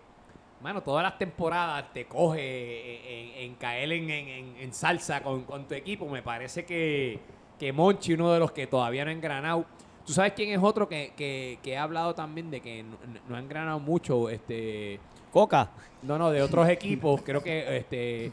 mano, 0.61 0.81
todas 0.81 1.03
las 1.03 1.17
temporadas 1.17 1.91
te 1.93 2.05
coge 2.05 3.41
en, 3.41 3.43
en 3.51 3.55
caer 3.55 3.91
en, 3.91 4.09
en- 4.09 4.27
en- 4.29 4.55
en 4.57 4.73
salsa 4.73 5.21
con, 5.21 5.43
con 5.43 5.67
tu 5.67 5.73
equipo. 5.73 6.07
Me 6.07 6.21
parece 6.21 6.63
que, 6.65 7.19
que 7.59 7.73
Monchi, 7.73 8.13
uno 8.13 8.31
de 8.31 8.39
los 8.39 8.51
que 8.51 8.65
todavía 8.67 9.03
no 9.03 9.09
ha 9.11 9.13
engranado. 9.13 9.65
¿Tú 10.05 10.13
sabes 10.13 10.33
quién 10.33 10.49
es 10.51 10.59
otro 10.63 10.87
que, 10.87 11.13
que, 11.17 11.59
que 11.61 11.77
ha 11.77 11.83
hablado 11.83 12.13
también 12.15 12.49
de 12.51 12.61
que 12.61 12.83
no, 12.83 12.97
no 13.27 13.35
ha 13.35 13.39
engranado 13.39 13.79
mucho? 13.79 14.29
Este, 14.29 14.99
Coca. 15.33 15.71
no, 16.03 16.17
no, 16.17 16.29
de 16.31 16.41
otros 16.41 16.69
equipos. 16.69 17.21
Creo 17.23 17.41
que 17.43 17.77
este 17.77 18.31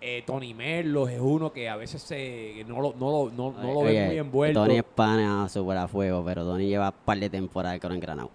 eh, 0.00 0.22
Tony 0.26 0.54
Merlos 0.54 1.10
es 1.10 1.20
uno 1.20 1.52
que 1.52 1.68
a 1.68 1.76
veces 1.76 2.02
se, 2.02 2.64
no 2.66 2.80
lo, 2.80 2.94
no 2.94 3.10
lo, 3.10 3.30
no, 3.30 3.52
no 3.52 3.72
lo 3.74 3.82
ven 3.82 4.06
muy 4.06 4.18
envuelto. 4.18 4.64
Tony 4.64 4.78
es 4.78 4.84
pana 4.84 5.48
super 5.48 5.76
a 5.76 5.86
fuego, 5.86 6.24
pero 6.24 6.44
Tony 6.44 6.66
lleva 6.68 6.88
un 6.88 6.94
par 7.04 7.18
de 7.18 7.28
temporadas 7.30 7.78
que 7.78 7.88
no 7.88 7.94
engranado. 7.94 8.30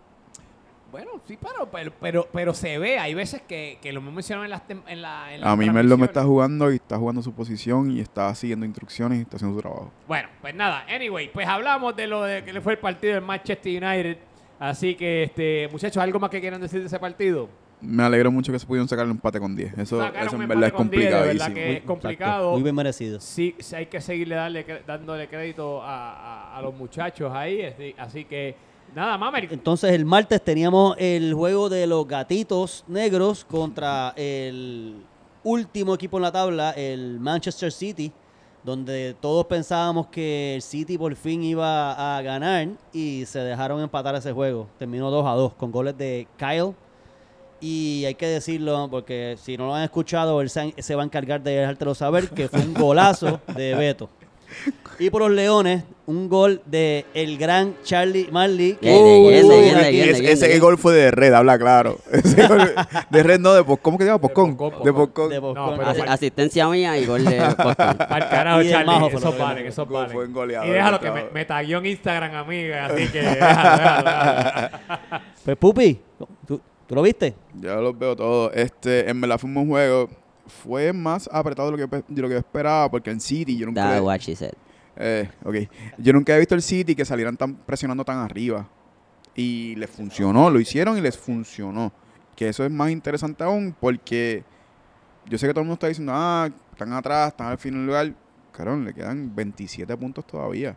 Bueno, 0.89 1.11
sí, 1.27 1.37
pero, 1.41 1.69
pero, 1.69 1.91
pero, 1.99 2.27
pero 2.31 2.53
se 2.53 2.77
ve, 2.77 2.97
hay 2.97 3.13
veces 3.13 3.41
que, 3.41 3.77
que 3.81 3.91
lo 3.91 3.99
hemos 3.99 4.13
mencionado 4.13 4.45
en 4.45 4.51
las, 4.51 4.65
tem- 4.65 4.83
en 4.87 5.01
la, 5.01 5.33
en 5.33 5.41
las 5.41 5.49
A 5.49 5.55
mí 5.57 5.69
Merlo 5.69 5.97
me 5.97 6.05
está 6.05 6.23
jugando 6.23 6.71
y 6.71 6.75
está 6.75 6.97
jugando 6.97 7.21
su 7.21 7.33
posición 7.33 7.91
y 7.91 7.99
está 7.99 8.33
siguiendo 8.33 8.65
instrucciones 8.65 9.19
y 9.19 9.21
está 9.23 9.35
haciendo 9.35 9.57
su 9.57 9.61
trabajo. 9.61 9.91
Bueno, 10.07 10.29
pues 10.41 10.55
nada, 10.55 10.85
anyway, 10.89 11.29
pues 11.31 11.45
hablamos 11.45 11.93
de 11.95 12.07
lo 12.07 12.23
de 12.23 12.43
que 12.45 12.53
le 12.53 12.61
fue 12.61 12.73
el 12.73 12.79
partido 12.79 13.15
del 13.15 13.23
Manchester 13.23 13.83
United. 13.83 14.17
Así 14.59 14.95
que, 14.95 15.23
este, 15.23 15.67
muchachos, 15.71 16.01
¿algo 16.01 16.19
más 16.19 16.29
que 16.29 16.39
quieran 16.39 16.61
decir 16.61 16.79
de 16.79 16.87
ese 16.87 16.99
partido? 16.99 17.49
Me 17.79 18.01
alegro 18.03 18.31
mucho 18.31 18.51
que 18.51 18.57
se 18.57 18.65
pudieron 18.65 18.87
sacar 18.87 19.05
el 19.05 19.11
empate 19.11 19.39
con 19.39 19.55
10. 19.55 19.77
Eso, 19.77 19.99
Sacaron 19.99 20.27
eso 20.27 20.35
un 20.35 20.41
en 20.41 20.47
verdad 20.49 20.63
es 20.63 20.69
empate 20.71 20.77
con 20.77 20.89
10, 20.89 21.03
de 21.03 21.09
verdad 21.09 21.23
complicadísimo. 21.27 21.55
que- 21.55 21.65
Muy- 21.67 21.75
es 21.75 21.83
complicado. 21.83 22.33
exacto, 22.33 22.51
Muy 22.53 22.63
bien 22.63 22.75
merecido. 22.75 23.19
Sí, 23.19 23.55
sí 23.59 23.75
hay 23.75 23.85
que 23.85 24.01
seguirle 24.01 24.35
darle, 24.35 24.65
dándole 24.87 25.27
crédito 25.27 25.81
a, 25.83 26.11
a- 26.53 26.57
a 26.57 26.61
los 26.61 26.73
muchachos 26.73 27.31
ahí. 27.33 27.61
así- 27.61 27.95
Así 27.97 28.25
que, 28.25 28.55
nada, 28.95 29.15
Mamer. 29.17 29.47
Entonces 29.51 29.91
el 29.91 30.05
martes 30.05 30.41
teníamos 30.43 30.95
el 30.99 31.33
juego 31.35 31.69
de 31.69 31.85
los 31.85 32.07
gatitos 32.07 32.83
negros 32.87 33.45
contra 33.45 34.11
el 34.15 34.95
último 35.43 35.93
equipo 35.93 36.17
en 36.17 36.23
la 36.23 36.31
tabla, 36.31 36.71
el 36.71 37.19
Manchester 37.19 37.71
City, 37.71 38.11
donde 38.63 39.15
todos 39.21 39.45
pensábamos 39.45 40.07
que 40.07 40.55
el 40.55 40.61
City 40.63 40.97
por 40.97 41.15
fin 41.15 41.43
iba 41.43 42.17
a 42.17 42.21
ganar 42.23 42.69
y 42.91 43.23
se 43.27 43.37
dejaron 43.39 43.81
empatar 43.81 44.15
ese 44.15 44.31
juego. 44.33 44.67
Terminó 44.79 45.11
2 45.11 45.25
a 45.27 45.31
2 45.33 45.53
con 45.53 45.71
goles 45.71 45.95
de 45.95 46.27
Kyle. 46.37 46.73
Y 47.59 48.05
hay 48.05 48.15
que 48.15 48.27
decirlo, 48.27 48.87
porque 48.91 49.35
si 49.41 49.57
no 49.57 49.67
lo 49.67 49.75
han 49.75 49.83
escuchado, 49.83 50.41
él 50.41 50.49
se, 50.49 50.73
se 50.77 50.95
va 50.95 51.01
a 51.01 51.05
encargar 51.05 51.41
de 51.41 51.51
dejártelo 51.55 51.95
saber, 51.95 52.29
que 52.29 52.47
fue 52.49 52.59
un 52.59 52.73
golazo 52.73 53.39
de 53.55 53.73
Beto. 53.75 54.09
Y 54.99 55.09
por 55.09 55.21
los 55.21 55.31
Leones, 55.31 55.83
un 56.07 56.29
gol 56.29 56.61
de 56.65 57.05
el 57.13 57.37
gran 57.37 57.75
Charlie 57.83 58.29
Marley. 58.31 58.77
ese, 58.81 60.57
gol 60.59 60.77
fue 60.77 60.93
de 60.95 61.11
red, 61.11 61.33
habla 61.33 61.59
claro. 61.59 61.99
Ese 62.11 62.47
gol- 62.47 62.73
de 63.09 63.23
red 63.23 63.39
no, 63.39 63.53
de 63.53 63.63
Poscón. 63.63 63.77
¿Cómo 63.83 63.97
que 63.97 64.03
se 64.05 64.09
llama? 64.09 64.21
Poscón. 64.21 64.55
Poscón, 64.55 64.83
De 64.85 64.93
Poscón. 64.93 65.29
Poscón. 65.29 65.53
No, 65.77 65.93
fue- 65.95 66.07
asistencia 66.07 66.67
mía 66.69 66.97
y 66.97 67.05
gol 67.05 67.25
de 67.25 67.39
Boston. 67.39 67.75
Para 67.75 68.17
el 68.17 68.29
carajo, 68.29 68.63
Charlie. 68.63 68.85
Majo 68.85 69.09
que 69.09 69.15
valen, 69.17 69.37
ganó. 69.37 69.59
esos 69.67 69.87
Fue- 70.11 70.25
un 70.25 70.33
goleador, 70.33 70.67
Y 70.67 70.71
déjalo 70.71 70.99
que 70.99 71.11
me, 71.11 71.23
me 71.33 71.45
tagueó 71.45 71.77
en 71.79 71.85
Instagram, 71.87 72.35
amiga. 72.35 72.85
Así 72.85 73.07
que 73.09 73.21
déjalo, 73.21 73.77
déjalo, 73.77 74.03
déjalo. 74.05 74.69
Pues 75.43 75.57
Pupi, 75.57 75.99
¿tú, 76.87 76.95
lo 76.95 77.01
viste? 77.01 77.35
Ya 77.59 77.75
los 77.75 77.97
veo 77.97 78.15
todos. 78.15 78.51
Este, 78.53 79.09
en 79.09 79.19
verdad 79.21 79.37
fue 79.37 79.47
un 79.47 79.53
buen 79.55 79.67
juego. 79.67 80.09
Fue 80.47 80.93
más 80.93 81.29
apretado 81.31 81.71
de 81.71 81.77
lo 81.77 81.89
que, 81.89 82.03
de 82.07 82.21
lo 82.21 82.27
que 82.27 82.33
yo 82.35 82.39
esperaba, 82.39 82.89
porque 82.89 83.11
en 83.11 83.19
City 83.19 83.57
yo 83.57 83.65
nunca... 83.65 83.89
That's 83.89 84.01
what 84.01 84.19
she 84.19 84.35
said. 84.35 84.53
Eh, 84.95 85.29
ok. 85.43 85.55
Yo 85.97 86.13
nunca 86.13 86.35
he 86.35 86.39
visto 86.39 86.55
el 86.55 86.61
City 86.61 86.95
que 86.95 87.05
salieran 87.05 87.37
tan 87.37 87.55
presionando 87.55 88.03
tan 88.03 88.17
arriba. 88.17 88.67
Y 89.35 89.75
les 89.75 89.89
funcionó, 89.89 90.49
lo 90.49 90.59
hicieron 90.59 90.97
y 90.97 91.01
les 91.01 91.17
funcionó. 91.17 91.91
Que 92.35 92.49
eso 92.49 92.65
es 92.65 92.71
más 92.71 92.89
interesante 92.91 93.43
aún 93.43 93.75
porque 93.79 94.43
yo 95.29 95.37
sé 95.37 95.47
que 95.47 95.53
todo 95.53 95.61
el 95.61 95.67
mundo 95.67 95.75
está 95.75 95.87
diciendo, 95.87 96.13
ah, 96.15 96.49
están 96.71 96.93
atrás, 96.93 97.29
están 97.29 97.47
al 97.47 97.57
final 97.57 97.79
del 97.79 97.87
lugar. 97.87 98.13
Carón, 98.51 98.85
le 98.85 98.93
quedan 98.93 99.35
27 99.35 99.95
puntos 99.97 100.25
todavía. 100.25 100.75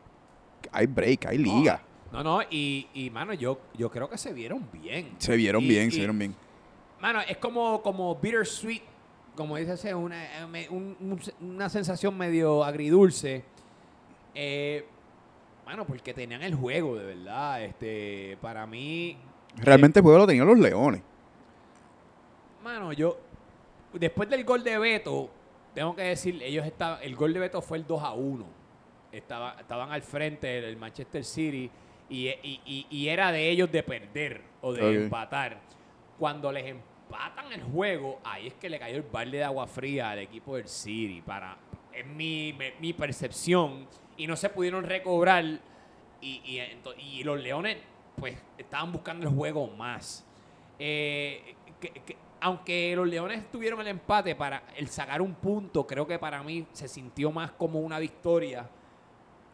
Hay 0.73 0.87
break, 0.87 1.27
hay 1.27 1.39
liga. 1.39 1.81
No, 2.13 2.23
no, 2.25 2.43
y, 2.51 2.89
y 2.95 3.09
mano, 3.11 3.33
yo, 3.35 3.61
yo 3.77 3.91
creo 3.91 4.09
que 4.11 4.19
se 4.19 4.33
vieron 4.33 4.69
bien. 4.73 5.15
Se 5.19 5.37
vieron 5.37 5.63
Y- 5.63 5.69
bien, 5.69 5.89
y- 5.89 5.91
se 5.93 5.99
vieron 5.99 6.19
bien. 6.19 6.35
Mano, 7.01 7.21
es 7.21 7.37
como, 7.39 7.81
como 7.83 8.15
bittersweet, 8.17 8.83
como 9.37 9.57
dice 9.57 9.75
ese, 9.75 9.95
una, 9.95 10.43
eh, 10.59 10.69
un- 10.71 11.21
una 11.41 11.69
sensación 11.69 12.17
medio 12.19 12.65
agridulce. 12.65 13.45
Eh, 14.35 14.85
mano, 15.65 15.87
porque 15.87 16.13
tenían 16.13 16.43
el 16.43 16.55
juego, 16.55 16.97
de 16.97 17.07
verdad. 17.07 17.63
Este, 17.65 18.37
para 18.41 18.67
mí, 18.67 19.17
Realmente 19.57 19.99
el 19.99 20.03
juego 20.05 20.19
lo 20.19 20.27
tenían 20.27 20.47
los 20.47 20.59
Leones. 20.59 21.03
Mano, 22.63 22.93
yo. 22.93 23.19
Después 23.93 24.29
del 24.29 24.45
gol 24.45 24.63
de 24.63 24.79
Beto, 24.79 25.29
tengo 25.75 25.97
que 25.97 26.03
decir, 26.03 26.41
ellos 26.43 26.65
estaban. 26.67 26.99
El 27.03 27.17
gol 27.17 27.33
de 27.33 27.41
Beto 27.41 27.61
fue 27.63 27.79
el 27.79 27.87
2 27.87 28.03
a 28.03 28.13
1. 28.13 28.45
Estaba, 29.11 29.57
estaban 29.59 29.91
al 29.91 30.03
frente 30.03 30.47
del 30.61 30.77
Manchester 30.77 31.25
City 31.25 31.69
y, 32.11 32.29
y- 32.29 32.61
y- 32.67 32.87
y 32.91 33.09
era 33.09 33.33
de 33.33 33.49
ellos 33.49 33.71
de 33.73 33.83
perder 33.83 34.43
o 34.61 34.73
de 34.73 34.81
empatar. 35.05 35.59
Cuando 36.19 36.53
les 36.53 36.67
empatan 36.67 37.53
el 37.53 37.63
juego, 37.63 38.21
ahí 38.25 38.49
es 38.49 38.55
que 38.55 38.69
le 38.69 38.79
cayó 38.79 38.97
el 38.97 39.03
balde 39.03 39.39
de 39.39 39.45
agua 39.45 39.67
fría 39.67 40.11
al 40.11 40.19
equipo 40.19 40.57
del 40.57 40.69
City. 40.69 41.23
Para, 41.23 41.57
es 41.95 42.05
mi, 42.07 42.53
percepción. 42.99 43.87
Y 44.17 44.27
no 44.27 44.37
se 44.37 44.51
pudieron 44.51 44.85
recobrar. 44.85 45.45
Y, 46.21 47.23
los 47.25 47.41
Leones, 47.41 47.79
pues, 48.17 48.37
estaban 48.59 48.93
buscando 48.93 49.27
el 49.27 49.35
juego 49.35 49.69
más. 49.69 50.27
Eh, 50.79 51.55
que- 51.81 51.89
que- 51.91 52.17
aunque 52.43 52.95
los 52.97 53.07
Leones 53.09 53.51
tuvieron 53.51 53.81
el 53.81 53.89
empate 53.89 54.35
para 54.35 54.63
el 54.77 54.89
sacar 54.89 55.23
un 55.23 55.35
punto, 55.35 55.87
creo 55.87 56.07
que 56.07 56.19
para 56.19 56.43
mí 56.43 56.67
se 56.73 56.89
sintió 56.89 57.31
más 57.31 57.51
como 57.53 57.81
una 57.81 57.99
victoria 57.99 58.69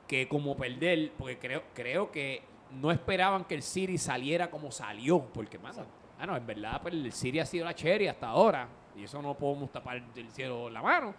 que 0.07 0.29
como 0.29 0.57
perder, 0.57 1.13
porque 1.19 1.39
creo, 1.39 1.63
creo 1.75 2.11
que 2.13 2.43
no 2.81 2.91
esperaban 2.91 3.45
que 3.45 3.55
el 3.55 3.63
City 3.63 3.99
saliera 3.99 4.51
como 4.51 4.71
salió, 4.71 5.21
porque, 5.33 5.59
mano, 5.59 5.85
mano, 6.19 6.37
en 6.37 6.47
verdad, 6.47 6.81
pues 6.83 6.95
el 6.95 7.13
City 7.13 7.39
ha 7.41 7.47
sido 7.47 7.65
la 7.65 7.75
cherry 7.75 8.09
hasta 8.09 8.29
ahora, 8.29 8.69
y 8.97 9.05
eso 9.05 9.21
no 9.23 9.35
podemos 9.35 9.71
tapar 9.73 10.03
del 10.15 10.31
cielo 10.31 10.71
la 10.71 10.83
mano. 10.83 11.15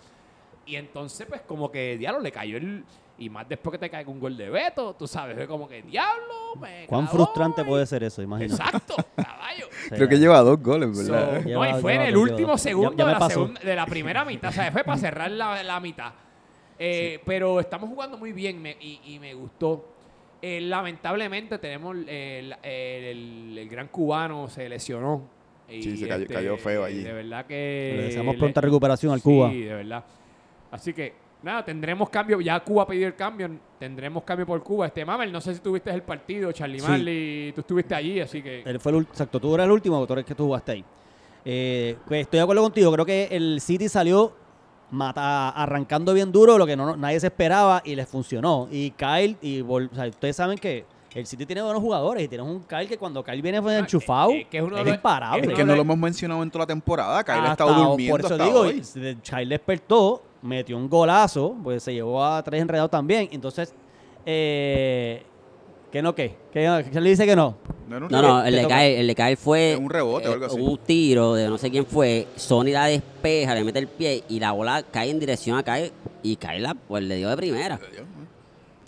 Y 0.65 0.75
entonces, 0.75 1.25
pues, 1.27 1.41
como 1.41 1.71
que 1.71 1.97
diablo 1.97 2.19
le 2.21 2.31
cayó 2.31 2.57
el. 2.57 2.83
Y 3.19 3.29
más 3.31 3.47
después 3.49 3.71
que 3.71 3.77
te 3.79 3.89
caiga 3.89 4.11
un 4.11 4.19
gol 4.19 4.37
de 4.37 4.47
Beto, 4.49 4.93
tú 4.93 5.07
sabes, 5.07 5.35
es 5.39 5.47
como 5.47 5.67
que 5.67 5.81
diablo, 5.81 6.55
me 6.59 6.85
¿Cuán 6.85 7.07
frustrante 7.07 7.61
y- 7.61 7.65
puede 7.65 7.85
ser 7.87 8.03
eso? 8.03 8.21
Imagínate. 8.21 8.61
Exacto, 8.61 8.95
caballo. 9.15 9.67
Creo 9.89 10.07
que 10.07 10.19
lleva 10.19 10.39
dos 10.41 10.61
goles, 10.61 10.95
¿verdad? 10.95 11.41
So, 11.41 11.47
Lleva- 11.47 11.67
no, 11.71 11.77
y 11.77 11.81
fue 11.81 11.95
en 11.95 12.01
el 12.01 12.17
último 12.17 12.57
segundo 12.59 12.91
Ya- 12.91 12.97
ya 12.97 13.05
me 13.05 13.13
de, 13.13 13.19
la 13.19 13.29
segunda- 13.29 13.61
de 13.61 13.75
la 13.75 13.85
primera 13.87 14.23
mitad. 14.25 14.49
O 14.49 14.53
sea, 14.53 14.71
fue 14.71 14.83
para 14.83 14.97
cerrar 14.99 15.31
la, 15.31 15.63
la 15.63 15.79
mitad. 15.79 16.13
Eh, 16.79 17.19
Pero 17.25 17.59
estamos 17.59 17.89
jugando 17.89 18.17
muy 18.17 18.31
bien 18.33 18.61
me- 18.61 18.77
y, 18.79 18.99
y 19.05 19.19
me 19.19 19.33
gustó. 19.33 19.85
Eh, 20.41 20.61
lamentablemente 20.61 21.57
tenemos 21.57 21.95
el, 21.95 22.07
el- 22.09 22.55
el- 22.63 23.57
el 23.57 23.69
gran 23.69 23.87
cubano 23.87 24.47
se 24.49 24.69
lesionó. 24.69 25.23
Y, 25.69 25.79
este, 25.79 25.91
Sí, 25.91 25.97
se 25.97 26.07
cayó- 26.07 26.27
cayó 26.27 26.57
feo 26.57 26.83
allí. 26.83 27.03
De 27.03 27.11
verdad 27.13 27.45
que... 27.45 27.93
Le 27.97 28.03
deseamos 28.03 28.35
le- 28.35 28.39
pronta 28.39 28.61
recuperación 28.61 29.11
al 29.13 29.21
Cuba. 29.21 29.49
Sí, 29.49 29.61
de 29.61 29.73
verdad. 29.73 30.03
Así 30.71 30.93
que, 30.93 31.13
nada, 31.43 31.65
tendremos 31.65 32.09
cambio. 32.09 32.39
Ya 32.39 32.59
Cuba 32.59 32.87
pidió 32.87 33.07
el 33.07 33.15
cambio. 33.15 33.49
Tendremos 33.79 34.23
cambio 34.23 34.45
por 34.45 34.61
Cuba. 34.63 34.85
Este 34.85 35.03
Mamel, 35.03 35.31
no 35.31 35.41
sé 35.41 35.55
si 35.55 35.59
tuviste 35.59 35.89
el 35.89 36.03
partido, 36.03 36.51
Charlie 36.51 36.79
Sí. 36.79 36.87
Marley. 36.87 37.51
Tú 37.53 37.61
estuviste 37.61 37.95
allí, 37.95 38.19
así 38.19 38.41
que... 38.43 38.61
Él 38.61 38.79
fue 38.79 38.91
el, 38.93 38.99
exacto, 39.01 39.39
tú 39.39 39.53
eras 39.55 39.65
el 39.65 39.71
último, 39.71 40.05
tú 40.05 40.13
eres 40.13 40.25
que 40.25 40.35
tú 40.35 40.45
jugaste 40.45 40.71
ahí. 40.73 40.85
Eh, 41.43 41.95
pues 42.07 42.21
estoy 42.21 42.37
de 42.37 42.43
acuerdo 42.43 42.61
contigo, 42.61 42.91
creo 42.91 43.05
que 43.05 43.27
el 43.31 43.59
City 43.61 43.89
salió 43.89 44.33
mata, 44.91 45.49
arrancando 45.49 46.13
bien 46.13 46.31
duro, 46.31 46.57
lo 46.57 46.65
que 46.65 46.75
no, 46.75 46.95
nadie 46.95 47.19
se 47.19 47.27
esperaba 47.27 47.81
y 47.83 47.95
les 47.95 48.07
funcionó. 48.07 48.67
Y 48.71 48.91
Kyle, 48.91 49.35
y 49.41 49.61
vol- 49.61 49.89
o 49.91 49.95
sea, 49.95 50.07
ustedes 50.07 50.35
saben 50.35 50.57
que 50.57 50.85
el 51.13 51.25
City 51.25 51.47
tiene 51.47 51.63
buenos 51.63 51.81
jugadores 51.81 52.23
y 52.23 52.27
tienes 52.27 52.45
un 52.47 52.61
Kyle 52.61 52.87
que 52.87 52.97
cuando 52.97 53.23
Kyle 53.23 53.41
viene 53.41 53.59
fue 53.61 53.75
Ah, 53.75 53.79
enchufado, 53.79 54.29
eh, 54.31 54.45
que 54.49 54.57
es 54.57 54.63
uno 54.63 54.75
de 54.75 54.81
es 54.83 54.87
los- 54.87 54.95
imparable. 54.97 55.41
Es 55.41 55.47
que 55.53 55.55
de 55.57 55.65
no 55.65 55.75
lo 55.75 55.81
hemos 55.81 55.97
mencionado 55.97 56.43
en 56.43 56.51
toda 56.51 56.63
la 56.63 56.67
temporada. 56.67 57.23
Kyle 57.23 57.33
ha 57.35 57.51
Hasta- 57.51 57.63
estado 57.65 57.73
durmiendo 57.89 58.13
Por 58.13 58.19
eso 58.21 58.33
hasta 58.35 58.45
digo, 58.45 58.59
hoy. 58.59 58.81
Kyle 59.23 59.49
despertó, 59.49 60.21
metió 60.43 60.77
un 60.77 60.87
golazo, 60.87 61.55
pues 61.63 61.81
se 61.81 61.93
llevó 61.93 62.23
a 62.23 62.43
tres 62.43 62.61
enredados 62.61 62.91
también. 62.91 63.27
Entonces, 63.31 63.73
eh, 64.27 65.23
¿qué 65.91 66.01
no 66.01 66.13
qué? 66.15 66.35
¿Qué, 66.51 66.85
qué 66.91 67.01
le 67.01 67.09
dice 67.09 67.25
que 67.25 67.35
no? 67.35 67.55
No, 67.87 67.99
no, 67.99 68.09
No, 68.09 68.21
no, 68.21 68.43
el 68.45 68.53
de 68.55 68.67
caer, 68.67 68.99
el 68.99 69.07
de 69.07 69.15
caer 69.15 69.37
fue 69.37 69.77
un 69.79 69.89
rebote 69.89 70.27
o 70.27 70.33
algo 70.33 70.45
así. 70.45 70.59
un 70.59 70.77
tiro 70.79 71.33
de 71.35 71.47
no 71.47 71.57
sé 71.57 71.71
quién 71.71 71.85
fue. 71.85 72.27
Sony 72.35 72.65
la 72.71 72.85
despeja, 72.85 73.55
le 73.55 73.63
mete 73.63 73.79
el 73.79 73.87
pie 73.87 74.23
y 74.27 74.39
la 74.39 74.51
bola 74.51 74.83
cae 74.83 75.09
en 75.09 75.19
dirección 75.19 75.57
a 75.57 75.63
caer 75.63 75.91
y 76.23 76.35
cae 76.35 76.59
la, 76.59 76.73
pues 76.73 77.03
le 77.03 77.15
dio 77.15 77.29
de 77.29 77.37
primera. 77.37 77.79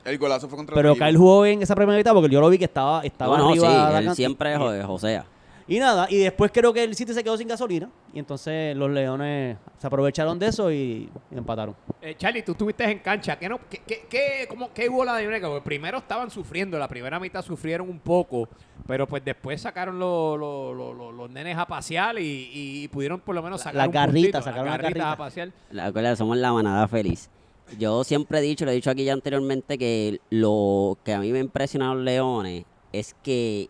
El 0.06 0.18
golazo 0.18 0.48
fue 0.50 0.58
contra 0.58 0.76
Pero 0.76 0.94
el 0.94 0.98
Kyle 0.98 1.18
jugó 1.18 1.46
en 1.46 1.62
esa 1.62 1.76
primera 1.76 1.98
mitad 1.98 2.14
porque 2.14 2.34
yo 2.34 2.42
lo 2.42 2.50
vi 2.50 2.58
que 2.58 2.66
estaba, 2.66 3.02
estaba 3.04 3.38
No, 3.38 3.50
no, 3.50 3.54
sí, 3.54 3.60
arriba. 3.66 3.86
de 3.88 3.94
la 4.06 4.10
él 4.12 4.16
siempre 4.16 4.58
josea. 4.58 5.26
Y 5.70 5.78
nada, 5.80 6.08
y 6.10 6.18
después 6.18 6.52
creo 6.52 6.74
que 6.74 6.84
el 6.84 6.96
City 6.96 7.14
se 7.14 7.24
quedó 7.24 7.38
sin 7.38 7.48
gasolina. 7.48 7.90
Y 8.12 8.18
entonces 8.20 8.76
los 8.76 8.90
Leones 8.90 9.56
se 9.78 9.86
aprovecharon 9.88 10.40
de 10.40 10.48
eso 10.48 10.72
y, 10.72 11.08
y 11.32 11.38
empataron. 11.38 11.76
Eh, 12.02 12.16
Charlie, 12.18 12.42
tú 12.42 12.54
estuviste 12.54 12.84
en 12.86 13.00
cancha. 13.00 13.38
¿Qué, 13.38 13.48
no, 13.48 13.60
qué, 13.70 13.82
qué, 13.86 14.06
qué- 14.10 14.48
cómo- 14.50 14.74
qué 14.74 14.90
hubo 14.90 15.06
la 15.06 15.16
dinámica? 15.18 15.48
Porque 15.48 15.64
primero 15.64 16.00
estaban 16.00 16.32
sufriendo, 16.32 16.80
la 16.80 16.88
primera 16.88 17.20
mitad 17.20 17.44
sufrieron 17.44 17.88
un 17.88 18.00
poco, 18.00 18.50
pero 18.88 19.08
pues 19.08 19.24
después 19.24 19.62
sacaron 19.62 20.00
los, 20.00 20.40
los, 20.40 20.76
los- 21.16 21.30
nenes 21.30 21.56
a 21.56 21.68
pasear 21.68 22.18
y, 22.20 22.50
y 22.52 22.88
pudieron 22.88 23.20
por 23.20 23.36
lo 23.36 23.44
menos 23.44 23.60
La- 23.64 23.72
sacar 23.72 23.90
garritas, 23.92 24.12
puntito, 24.12 24.38
las 24.40 24.46
sacaron 24.46 24.66
las 24.70 24.78
garritas 24.82 25.02
a 25.02 25.06
garritas. 25.06 25.18
pasear. 25.18 25.52
La 25.70 25.86
acuerda, 25.86 26.16
somos 26.16 26.38
la 26.38 26.52
manada 26.52 26.88
feliz. 26.88 27.30
Yo 27.78 28.04
siempre 28.04 28.40
he 28.40 28.42
dicho, 28.42 28.66
lo 28.66 28.72
he 28.72 28.74
dicho 28.74 28.90
aquí 28.90 29.04
ya 29.06 29.14
anteriormente, 29.14 29.78
que 29.78 30.20
lo 30.32 30.98
que 31.06 31.14
a 31.14 31.20
mí 31.20 31.32
me 31.32 31.38
impresiona 31.40 31.92
a 31.92 31.94
los 31.94 32.04
leones 32.04 32.66
es 32.92 33.16
que, 33.22 33.70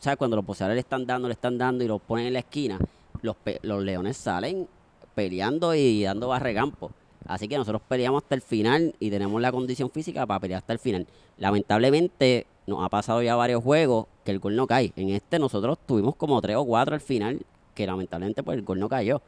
¿sabes? 0.00 0.16
Cuando 0.16 0.36
los 0.36 0.44
boxeadores 0.46 0.76
le 0.76 0.80
están 0.80 1.06
dando, 1.06 1.28
le 1.28 1.34
están 1.34 1.58
dando 1.58 1.84
y 1.84 1.88
los 1.88 2.00
ponen 2.00 2.26
en 2.26 2.32
la 2.34 2.38
esquina, 2.40 2.78
los, 3.22 3.36
pe- 3.36 3.60
los 3.62 3.82
leones 3.82 4.16
salen 4.16 4.66
peleando 5.14 5.74
y 5.74 6.02
dando 6.04 6.28
barregampo. 6.28 6.90
Así 7.26 7.46
que 7.46 7.56
nosotros 7.56 7.82
peleamos 7.88 8.22
hasta 8.24 8.34
el 8.34 8.42
final 8.42 8.94
y 8.98 9.10
tenemos 9.10 9.40
la 9.40 9.52
condición 9.52 9.90
física 9.90 10.26
para 10.26 10.40
pelear 10.40 10.58
hasta 10.58 10.72
el 10.72 10.78
final. 10.80 11.06
Lamentablemente, 11.38 12.46
nos 12.66 12.84
ha 12.84 12.88
pasado 12.88 13.22
ya 13.22 13.36
varios 13.36 13.62
juegos 13.62 14.06
que 14.24 14.30
el 14.32 14.38
gol 14.40 14.56
no 14.56 14.66
cae. 14.66 14.92
En 14.96 15.10
este 15.10 15.38
nosotros 15.38 15.78
tuvimos 15.86 16.16
como 16.16 16.40
tres 16.40 16.56
o 16.56 16.64
cuatro 16.64 16.94
al 16.94 17.00
final, 17.00 17.40
que 17.74 17.86
lamentablemente 17.86 18.42
pues 18.42 18.58
el 18.58 18.64
gol 18.64 18.80
no 18.80 18.88
cayó. 18.88 19.22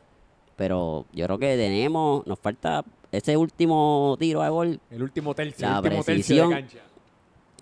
Pero 0.57 1.07
yo 1.13 1.25
creo 1.27 1.39
que 1.39 1.57
tenemos, 1.57 2.27
nos 2.27 2.39
falta 2.39 2.85
ese 3.13 3.37
último 3.37 4.17
tiro 4.19 4.43
a 4.43 4.49
gol 4.49 4.81
El 4.91 5.03
último 5.03 5.35
tercio, 5.35 5.67
La 5.69 5.79
el 5.79 5.85
último 5.85 6.05
tercio 6.05 6.37
de 6.37 6.43
precisión. 6.43 6.51
cancha. 6.51 6.79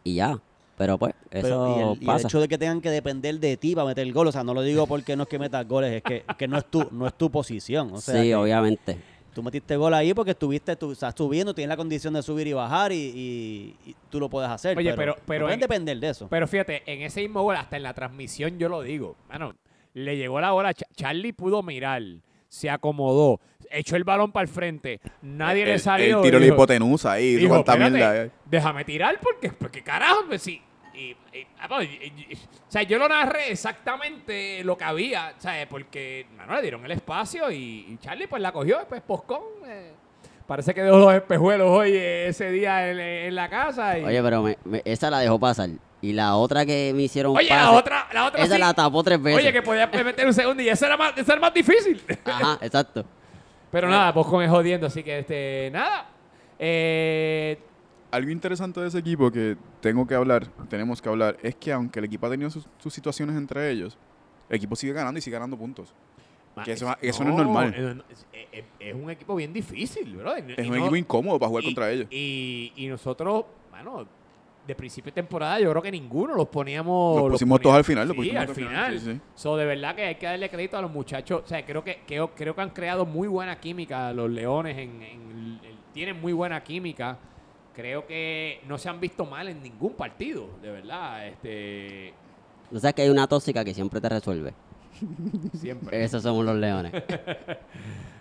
y 0.05 0.15
ya. 0.15 0.39
Pero 0.79 0.99
pues, 0.99 1.15
eso 1.31 1.43
Pero, 1.43 1.77
y, 1.77 1.81
el, 1.81 1.89
y 1.89 2.01
el 2.01 2.07
pasa. 2.07 2.29
hecho 2.29 2.41
de 2.41 2.49
que 2.49 2.59
tengan 2.59 2.81
que 2.81 2.91
depender 2.91 3.39
de 3.39 3.57
ti 3.57 3.75
para 3.75 3.87
meter 3.89 4.07
el 4.07 4.13
gol, 4.13 4.27
o 4.29 4.33
sea, 4.33 4.43
no 4.43 4.55
lo 4.55 4.63
digo 4.63 4.87
porque 4.87 5.15
no 5.17 5.25
es 5.25 5.29
que 5.29 5.39
metas 5.39 5.67
goles, 5.69 5.93
es 5.93 6.03
que, 6.03 6.25
que 6.39 6.49
no 6.49 6.59
es 6.59 6.65
tu, 6.67 6.89
no 6.91 7.07
es 7.07 7.15
tu 7.15 7.31
posición. 7.31 7.91
O 7.93 8.01
sea, 8.01 8.21
sí, 8.21 8.29
que 8.29 8.35
obviamente. 8.35 8.97
tú 9.35 9.43
metiste 9.43 9.77
gol 9.77 9.93
ahí 9.95 10.13
porque 10.15 10.33
estuviste, 10.33 10.75
tú 10.77 10.93
estás 10.93 11.15
subiendo, 11.17 11.55
tienes 11.55 11.69
la 11.69 11.77
condición 11.77 12.15
de 12.15 12.23
subir 12.23 12.47
y 12.47 12.53
bajar 12.55 12.91
y, 12.93 12.97
y- 12.97 13.77
y 13.91 13.97
tú 14.11 14.19
lo 14.19 14.29
puedes 14.31 14.51
hacer. 14.51 14.77
Oye, 14.77 14.95
pero, 14.95 15.15
pero- 15.15 15.27
pero 15.27 15.51
en- 15.51 15.61
depender 15.61 15.99
de 16.01 16.09
eso. 16.09 16.27
Pero 16.29 16.49
fíjate, 16.49 16.83
en 16.87 17.03
ese 17.03 17.21
mismo 17.21 17.43
gol, 17.43 17.57
hasta 17.57 17.77
en 17.77 17.83
la 17.83 17.93
transmisión 17.95 18.59
yo 18.59 18.69
lo 18.69 18.83
digo. 18.83 19.15
Mano, 19.29 19.55
le 19.95 20.17
llegó 20.17 20.41
la 20.41 20.53
bola. 20.53 20.73
Ch- 20.75 20.85
Charlie 20.97 21.33
pudo 21.35 21.63
mirar, 21.63 22.03
se 22.53 22.69
acomodó, 22.69 23.41
echó 23.71 23.97
el 23.97 24.05
balón 24.05 24.31
para 24.31 24.43
el 24.43 24.49
frente. 24.49 25.01
Nadie 25.23 25.65
le 25.65 25.79
salió. 25.79 26.19
El 26.19 26.23
tiro 26.23 26.39
la 26.39 26.47
hipotenusa 26.47 27.13
ahí, 27.13 27.37
dijo, 27.37 27.49
cuánta 27.49 27.73
"Espérate, 27.73 27.97
mierda. 27.97 28.25
eh". 28.25 28.31
déjame 28.45 28.85
tirar 28.85 29.19
porque, 29.23 29.49
porque 29.53 29.83
carajo, 29.83 30.25
pues 30.29 30.43
sí. 30.43 30.61
Y, 30.95 31.17
y- 31.33 31.47
ah, 31.59 31.83
y- 31.83 31.87
y- 32.31 32.35
o 32.35 32.71
sea, 32.71 32.83
yo 32.83 32.99
lo 32.99 33.09
narré 33.09 33.51
exactamente 33.51 34.63
lo 34.65 34.77
que 34.77 34.85
había, 34.85 35.33
¿sabes? 35.39 35.67
Porque, 35.67 36.27
mano, 36.37 36.55
le 36.57 36.61
dieron 36.61 36.85
el 36.85 36.91
espacio 36.93 37.51
y, 37.51 37.87
y 37.89 37.97
Charlie 38.03 38.27
pues 38.27 38.43
la 38.43 38.53
cogió, 38.53 38.81
pues 38.87 39.01
poscón. 39.01 39.41
eh, 39.67 39.93
parece 40.47 40.75
que 40.75 40.83
dejó 40.83 40.99
los 40.99 41.15
espejuelos 41.15 41.71
hoy 41.71 41.93
eh, 41.95 42.29
ese 42.29 42.51
día 42.51 42.91
en, 42.91 43.01
en 43.01 43.35
la 43.35 43.49
casa. 43.49 43.99
Y, 43.99 44.05
Oye, 44.05 44.23
pero 44.23 44.43
me- 44.43 44.59
me- 44.67 44.83
esa 44.85 45.09
la 45.09 45.21
dejó 45.21 45.41
pasar. 45.41 45.71
Y 46.03 46.13
la 46.13 46.35
otra 46.37 46.67
que 46.67 46.93
me 46.95 47.03
hicieron 47.05 47.35
Oye, 47.37 47.49
la 47.49 47.71
otra, 47.71 48.09
la 48.13 48.27
otra 48.27 48.43
esa 48.43 48.55
sí. 48.55 48.61
la 48.61 48.75
tapó 48.75 49.03
tres 49.05 49.23
veces. 49.23 49.41
Oye, 49.41 49.53
que 49.53 49.63
podía 49.63 49.87
meter 49.87 50.27
un 50.27 50.35
segundo 50.35 50.61
y 50.63 50.69
ese 50.69 50.85
era 50.85 50.97
más, 50.97 51.17
ese 51.17 51.31
era 51.33 51.41
más 51.41 51.55
difícil. 51.55 52.03
Ajá, 52.25 52.59
exacto. 52.61 53.05
Pero 53.71 53.89
nada, 53.89 54.13
Poscon 54.13 54.43
es 54.43 54.51
jodiendo, 54.51 54.87
así 54.89 55.03
que 55.03 55.21
este, 55.21 55.71
nada. 55.73 56.09
Eh, 56.59 57.59
Algo 58.11 58.31
interesante 58.31 58.81
de 58.81 58.89
ese 58.89 58.99
equipo 58.99 59.31
que 59.31 59.57
tengo 59.81 60.07
que 60.07 60.15
hablar, 60.15 60.47
tenemos 60.69 61.01
que 61.01 61.09
hablar, 61.09 61.37
es 61.43 61.55
que 61.55 61.73
aunque 61.73 61.99
el 62.01 62.05
equipo 62.07 62.27
ha 62.27 62.31
tenido 62.31 62.51
sus, 62.51 62.67
sus 62.79 62.93
situaciones 62.93 63.37
entre 63.37 63.71
ellos, 63.71 63.97
el 64.49 64.57
equipo 64.57 64.77
sigue 64.77 64.93
ganando 64.93 65.19
y 65.19 65.23
sigue 65.23 65.35
ganando 65.35 65.57
puntos. 65.57 65.95
Que 66.65 66.73
eso- 66.73 66.95
eso 67.01 67.25
no 67.25 67.31
es 67.31 67.37
normal. 67.37 68.05
Es, 68.13 68.27
es- 68.53 68.65
es 68.79 68.95
un 68.95 69.09
equipo 69.11 69.35
bien 69.37 69.53
difícil, 69.55 70.15
bro. 70.17 70.37
Y- 70.37 70.53
Es 70.57 70.59
y 70.67 70.69
un 70.69 70.77
no- 70.77 70.77
equipo 70.83 70.97
incómodo 70.97 71.39
para 71.39 71.49
jugar 71.49 71.65
y- 71.65 71.67
contra 71.69 71.91
ellos. 71.91 72.07
Y, 72.11 72.73
y 72.77 72.89
nosotros, 72.89 73.47
bueno, 73.71 74.07
de 74.67 74.75
principio 74.77 75.11
de 75.11 75.15
temporada 75.15 75.59
yo 75.59 75.71
creo 75.71 75.83
que 75.83 75.91
ninguno 75.91 76.35
los 76.35 76.49
poníamos... 76.49 77.23
Los 77.23 77.33
pusimos 77.33 77.61
todos 77.61 77.77
al 77.77 77.85
final, 77.85 78.07
los 78.07 78.15
Sí, 78.15 78.19
pusimos 78.19 78.43
al 78.43 78.49
al 78.49 78.55
final. 78.55 78.71
final, 78.71 79.01
sí, 79.01 79.13
sí. 79.15 79.21
So, 79.35 79.57
de 79.57 79.65
verdad 79.67 79.95
que 79.97 80.05
hay 80.05 80.15
que 80.15 80.27
darle 80.27 80.49
crédito 80.51 80.77
a 80.77 80.83
los 80.83 80.91
muchachos. 80.91 81.43
O 81.45 81.47
sea, 81.49 81.65
creo 81.67 81.83
que, 81.83 82.01
creo, 82.07 82.33
creo 82.35 82.55
que 82.55 82.61
han 82.61 82.71
creado 82.71 83.05
muy 83.05 83.27
buena 83.29 83.59
química 83.59 84.13
los 84.13 84.31
Leones. 84.31 84.79
En, 84.79 85.59
tienen 85.93 86.21
muy 86.21 86.33
buena 86.33 86.63
química. 86.63 87.19
Creo 87.75 88.07
que 88.07 88.61
no 88.69 88.79
se 88.79 88.89
han 88.89 89.01
visto 89.01 89.25
mal 89.25 89.49
en 89.49 89.63
ningún 89.63 89.95
partido, 89.95 90.47
de 90.63 90.71
verdad. 90.71 91.27
Este, 91.27 92.15
Tú 92.71 92.79
sabes 92.79 92.95
que 92.95 93.03
hay 93.03 93.09
una 93.09 93.27
tóxica 93.27 93.65
que 93.65 93.75
siempre 93.75 94.01
te 94.01 94.09
resuelve. 94.09 94.55
siempre. 95.61 96.05
Esos 96.05 96.23
somos 96.23 96.45
los 96.45 96.57
leones. 96.57 96.93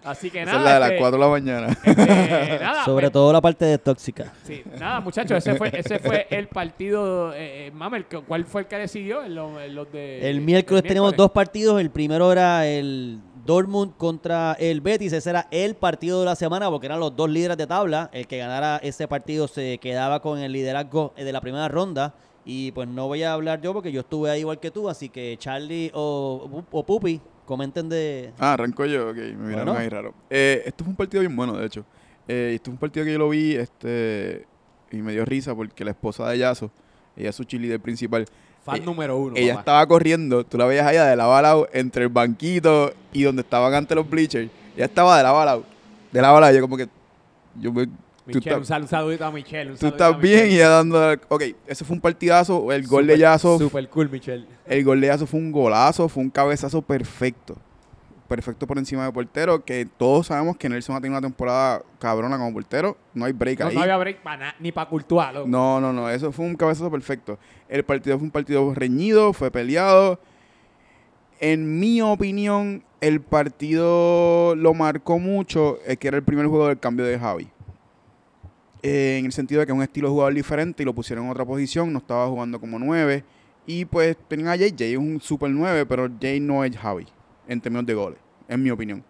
Así 0.04 0.32
que 0.32 0.42
Esa 0.42 0.54
nada. 0.54 0.60
es 0.60 0.66
la 0.66 0.74
de 0.74 0.80
las 0.80 0.90
este, 0.90 1.00
4 1.00 1.18
de 1.18 1.24
la 1.24 1.30
mañana. 1.30 1.68
este, 1.84 2.60
nada, 2.60 2.86
Sobre 2.86 3.06
pues, 3.06 3.14
todo 3.14 3.32
la 3.34 3.42
parte 3.42 3.66
de 3.66 3.78
tóxica. 3.78 4.34
Sí, 4.44 4.64
nada, 4.80 5.00
muchachos, 5.00 5.38
ese 5.38 5.56
fue, 5.56 5.70
ese 5.74 6.00
fue 6.00 6.26
el 6.32 6.48
partido. 6.48 7.34
Eh, 7.34 7.68
eh, 7.68 7.72
Mamel, 7.72 8.06
¿cu- 8.06 8.24
¿cuál 8.28 8.46
fue 8.46 8.62
el 8.62 8.68
que 8.68 8.80
los 9.30 9.92
de, 9.92 10.28
El 10.30 10.42
miércoles 10.42 10.84
tenemos 10.84 11.16
dos 11.16 11.30
partidos. 11.32 11.80
El 11.80 11.92
primero 11.92 12.32
era 12.32 12.66
el 12.66 13.20
Dortmund 13.46 13.96
contra 13.96 14.54
el 14.60 14.82
Betis. 14.82 15.14
Ese 15.14 15.30
era 15.30 15.48
el 15.52 15.76
partido 15.76 16.20
de 16.22 16.26
la 16.26 16.36
semana 16.36 16.70
porque 16.72 16.88
eran 16.88 17.00
los 17.00 17.16
dos 17.16 17.30
líderes 17.30 17.58
de 17.58 17.68
tabla. 17.68 18.10
El 18.12 18.26
que 18.26 18.40
ganara 18.40 18.78
ese 18.78 19.08
partido 19.08 19.48
se 19.48 19.78
quedaba 19.78 20.20
con 20.20 20.40
el 20.40 20.52
liderazgo 20.52 21.14
de 21.16 21.32
la 21.32 21.42
primera 21.42 21.68
ronda. 21.68 22.16
Y 22.46 22.72
pues 22.72 22.88
no 22.88 23.08
voy 23.08 23.24
a 23.24 23.34
hablar 23.34 23.62
yo 23.62 23.74
porque 23.74 23.92
yo 23.92 24.02
estuve 24.02 24.30
ahí 24.32 24.40
igual 24.42 24.60
que 24.60 24.72
tú. 24.72 24.90
Así 24.90 25.10
que 25.10 25.36
Charlie 25.40 25.92
o, 25.94 26.64
o 26.72 26.84
Pupi 26.86 27.22
comenten 27.46 27.90
de... 27.90 28.32
Ah, 28.40 28.54
arranco 28.54 28.86
yo, 28.86 29.10
ok, 29.10 29.16
me 29.16 29.34
miraron 29.34 29.66
Bueno. 29.66 29.80
ahí 29.80 29.90
raro. 29.90 30.14
Eh, 30.30 30.64
esto 30.66 30.84
fue 30.84 30.92
un 30.92 30.96
partido 30.98 31.22
bien 31.22 31.36
bueno, 31.36 31.58
de 31.58 31.66
hecho. 31.66 31.86
Eh, 32.28 32.54
esto 32.56 32.66
fue 32.66 32.74
un 32.74 32.80
partido 32.80 33.06
que 33.06 33.12
yo 33.12 33.20
lo 33.20 33.30
vi 33.30 33.56
este 33.56 34.46
y 34.92 34.98
me 34.98 35.12
dio 35.12 35.26
risa 35.26 35.54
porque 35.56 35.84
la 35.86 35.92
esposa 35.92 36.28
de 36.30 36.38
Yaso, 36.40 36.72
ella 37.16 37.30
es 37.30 37.36
su 37.36 37.44
cheerleader 37.44 37.80
principal, 37.80 38.26
Fan 38.64 38.78
eh, 38.78 38.86
número 38.86 39.18
uno. 39.18 39.36
ella 39.36 39.54
papá. 39.54 39.62
estaba 39.62 39.88
corriendo, 39.88 40.46
tú 40.46 40.58
la 40.58 40.66
veías 40.66 40.86
allá 40.86 41.06
de 41.06 41.16
lado 41.16 41.34
a 41.36 41.42
lado 41.42 41.68
entre 41.74 42.04
el 42.04 42.10
banquito 42.10 42.94
y 43.14 43.24
donde 43.24 43.42
estaban 43.42 43.74
antes 43.74 43.96
los 43.96 44.10
bleachers. 44.10 44.50
Ella 44.76 44.86
estaba 44.86 45.18
de 45.18 45.24
lado 45.24 45.40
a 45.40 45.46
lado, 45.46 45.64
de 46.12 46.22
lado 46.22 46.38
a 46.38 46.42
lado, 46.42 46.54
yo 46.56 46.62
como 46.62 46.78
que, 46.78 46.88
yo 47.60 47.72
me, 47.74 47.88
Michelle, 48.26 48.58
un, 48.58 48.66
sal- 48.66 48.84
un 48.84 48.88
saludito 48.88 49.26
a 49.26 49.32
Michelle. 49.32 49.72
un 49.72 49.78
tú 49.78 49.88
estás 49.88 50.20
bien 50.20 50.52
y 50.52 50.56
ella 50.56 50.70
dando, 50.70 51.14
ok, 51.30 51.44
ese 51.68 51.84
fue 51.84 51.96
un 51.96 52.02
partidazo, 52.02 52.72
el 52.72 52.86
gol 52.88 53.08
de 53.08 53.14
Super- 53.14 53.20
Yaso 53.20 53.58
Super 53.58 53.90
cool, 53.90 54.10
Michelle. 54.10 54.46
el 54.66 54.84
gol 54.84 55.02
de 55.02 55.08
Yazo 55.08 55.26
fue 55.28 55.40
un 55.40 55.52
golazo, 55.52 56.08
fue 56.08 56.22
un 56.24 56.30
cabezazo 56.30 56.82
perfecto. 56.82 57.56
Perfecto 58.28 58.66
por 58.66 58.78
encima 58.78 59.04
de 59.06 59.12
portero, 59.12 59.66
que 59.66 59.86
todos 59.98 60.28
sabemos 60.28 60.56
que 60.56 60.70
Nelson 60.70 60.96
ha 60.96 61.02
tenido 61.02 61.18
una 61.20 61.28
temporada 61.28 61.82
cabrona 62.00 62.38
como 62.38 62.54
portero. 62.54 62.96
No 63.14 63.26
hay 63.26 63.34
break 63.34 63.60
No, 63.60 63.68
ahí. 63.68 63.76
no 63.76 63.82
había 63.82 63.98
break 63.98 64.22
para 64.22 64.56
ni 64.58 64.72
para 64.72 64.88
Courtois, 64.90 65.34
loco. 65.34 65.50
No, 65.50 65.82
no, 65.82 65.92
no, 65.92 66.10
eso 66.10 66.32
fue 66.32 66.46
un 66.46 66.56
cabezazo 66.56 66.90
perfecto. 66.90 67.38
El 67.68 67.84
partido 67.84 68.18
fue 68.18 68.24
un 68.26 68.32
partido 68.32 68.74
reñido, 68.74 69.34
fue 69.34 69.52
peleado. 69.52 70.18
En 71.42 71.80
mi 71.80 72.02
opinión, 72.02 72.84
el 73.02 73.20
partido 73.20 74.56
lo 74.56 74.74
marcó 74.76 75.20
mucho, 75.20 75.80
es 75.86 75.98
que 75.98 76.08
era 76.08 76.18
el 76.18 76.24
primer 76.24 76.46
juego 76.48 76.68
del 76.68 76.80
cambio 76.80 77.04
de 77.06 77.18
Javi. 77.20 77.50
Eh, 78.84 79.18
en 79.20 79.26
el 79.26 79.32
sentido 79.32 79.60
de 79.60 79.66
que 79.68 79.72
es 79.72 79.76
un 79.78 79.84
estilo 79.84 80.08
de 80.08 80.12
jugador 80.14 80.34
diferente 80.34 80.82
y 80.82 80.86
lo 80.86 80.94
pusieron 80.94 81.26
en 81.26 81.32
otra 81.32 81.46
posición, 81.46 81.92
no 81.94 82.00
estaba 82.00 82.28
jugando 82.28 82.60
como 82.60 82.80
9. 82.80 83.24
Y 83.68 83.86
pues 83.86 84.18
tenían 84.28 84.48
a 84.50 84.58
Jay, 84.58 84.74
Jay 84.78 84.94
es 84.94 84.98
un 84.98 85.22
super 85.22 85.50
9, 85.52 85.86
pero 85.86 86.10
Jay 86.20 86.40
no 86.40 86.64
es 86.64 86.76
Javi 86.76 87.06
en 87.48 87.62
términos 87.62 87.86
de 87.86 87.94
goles, 87.94 88.20
en 88.48 88.64
mi 88.64 88.72
opinión. 88.72 89.04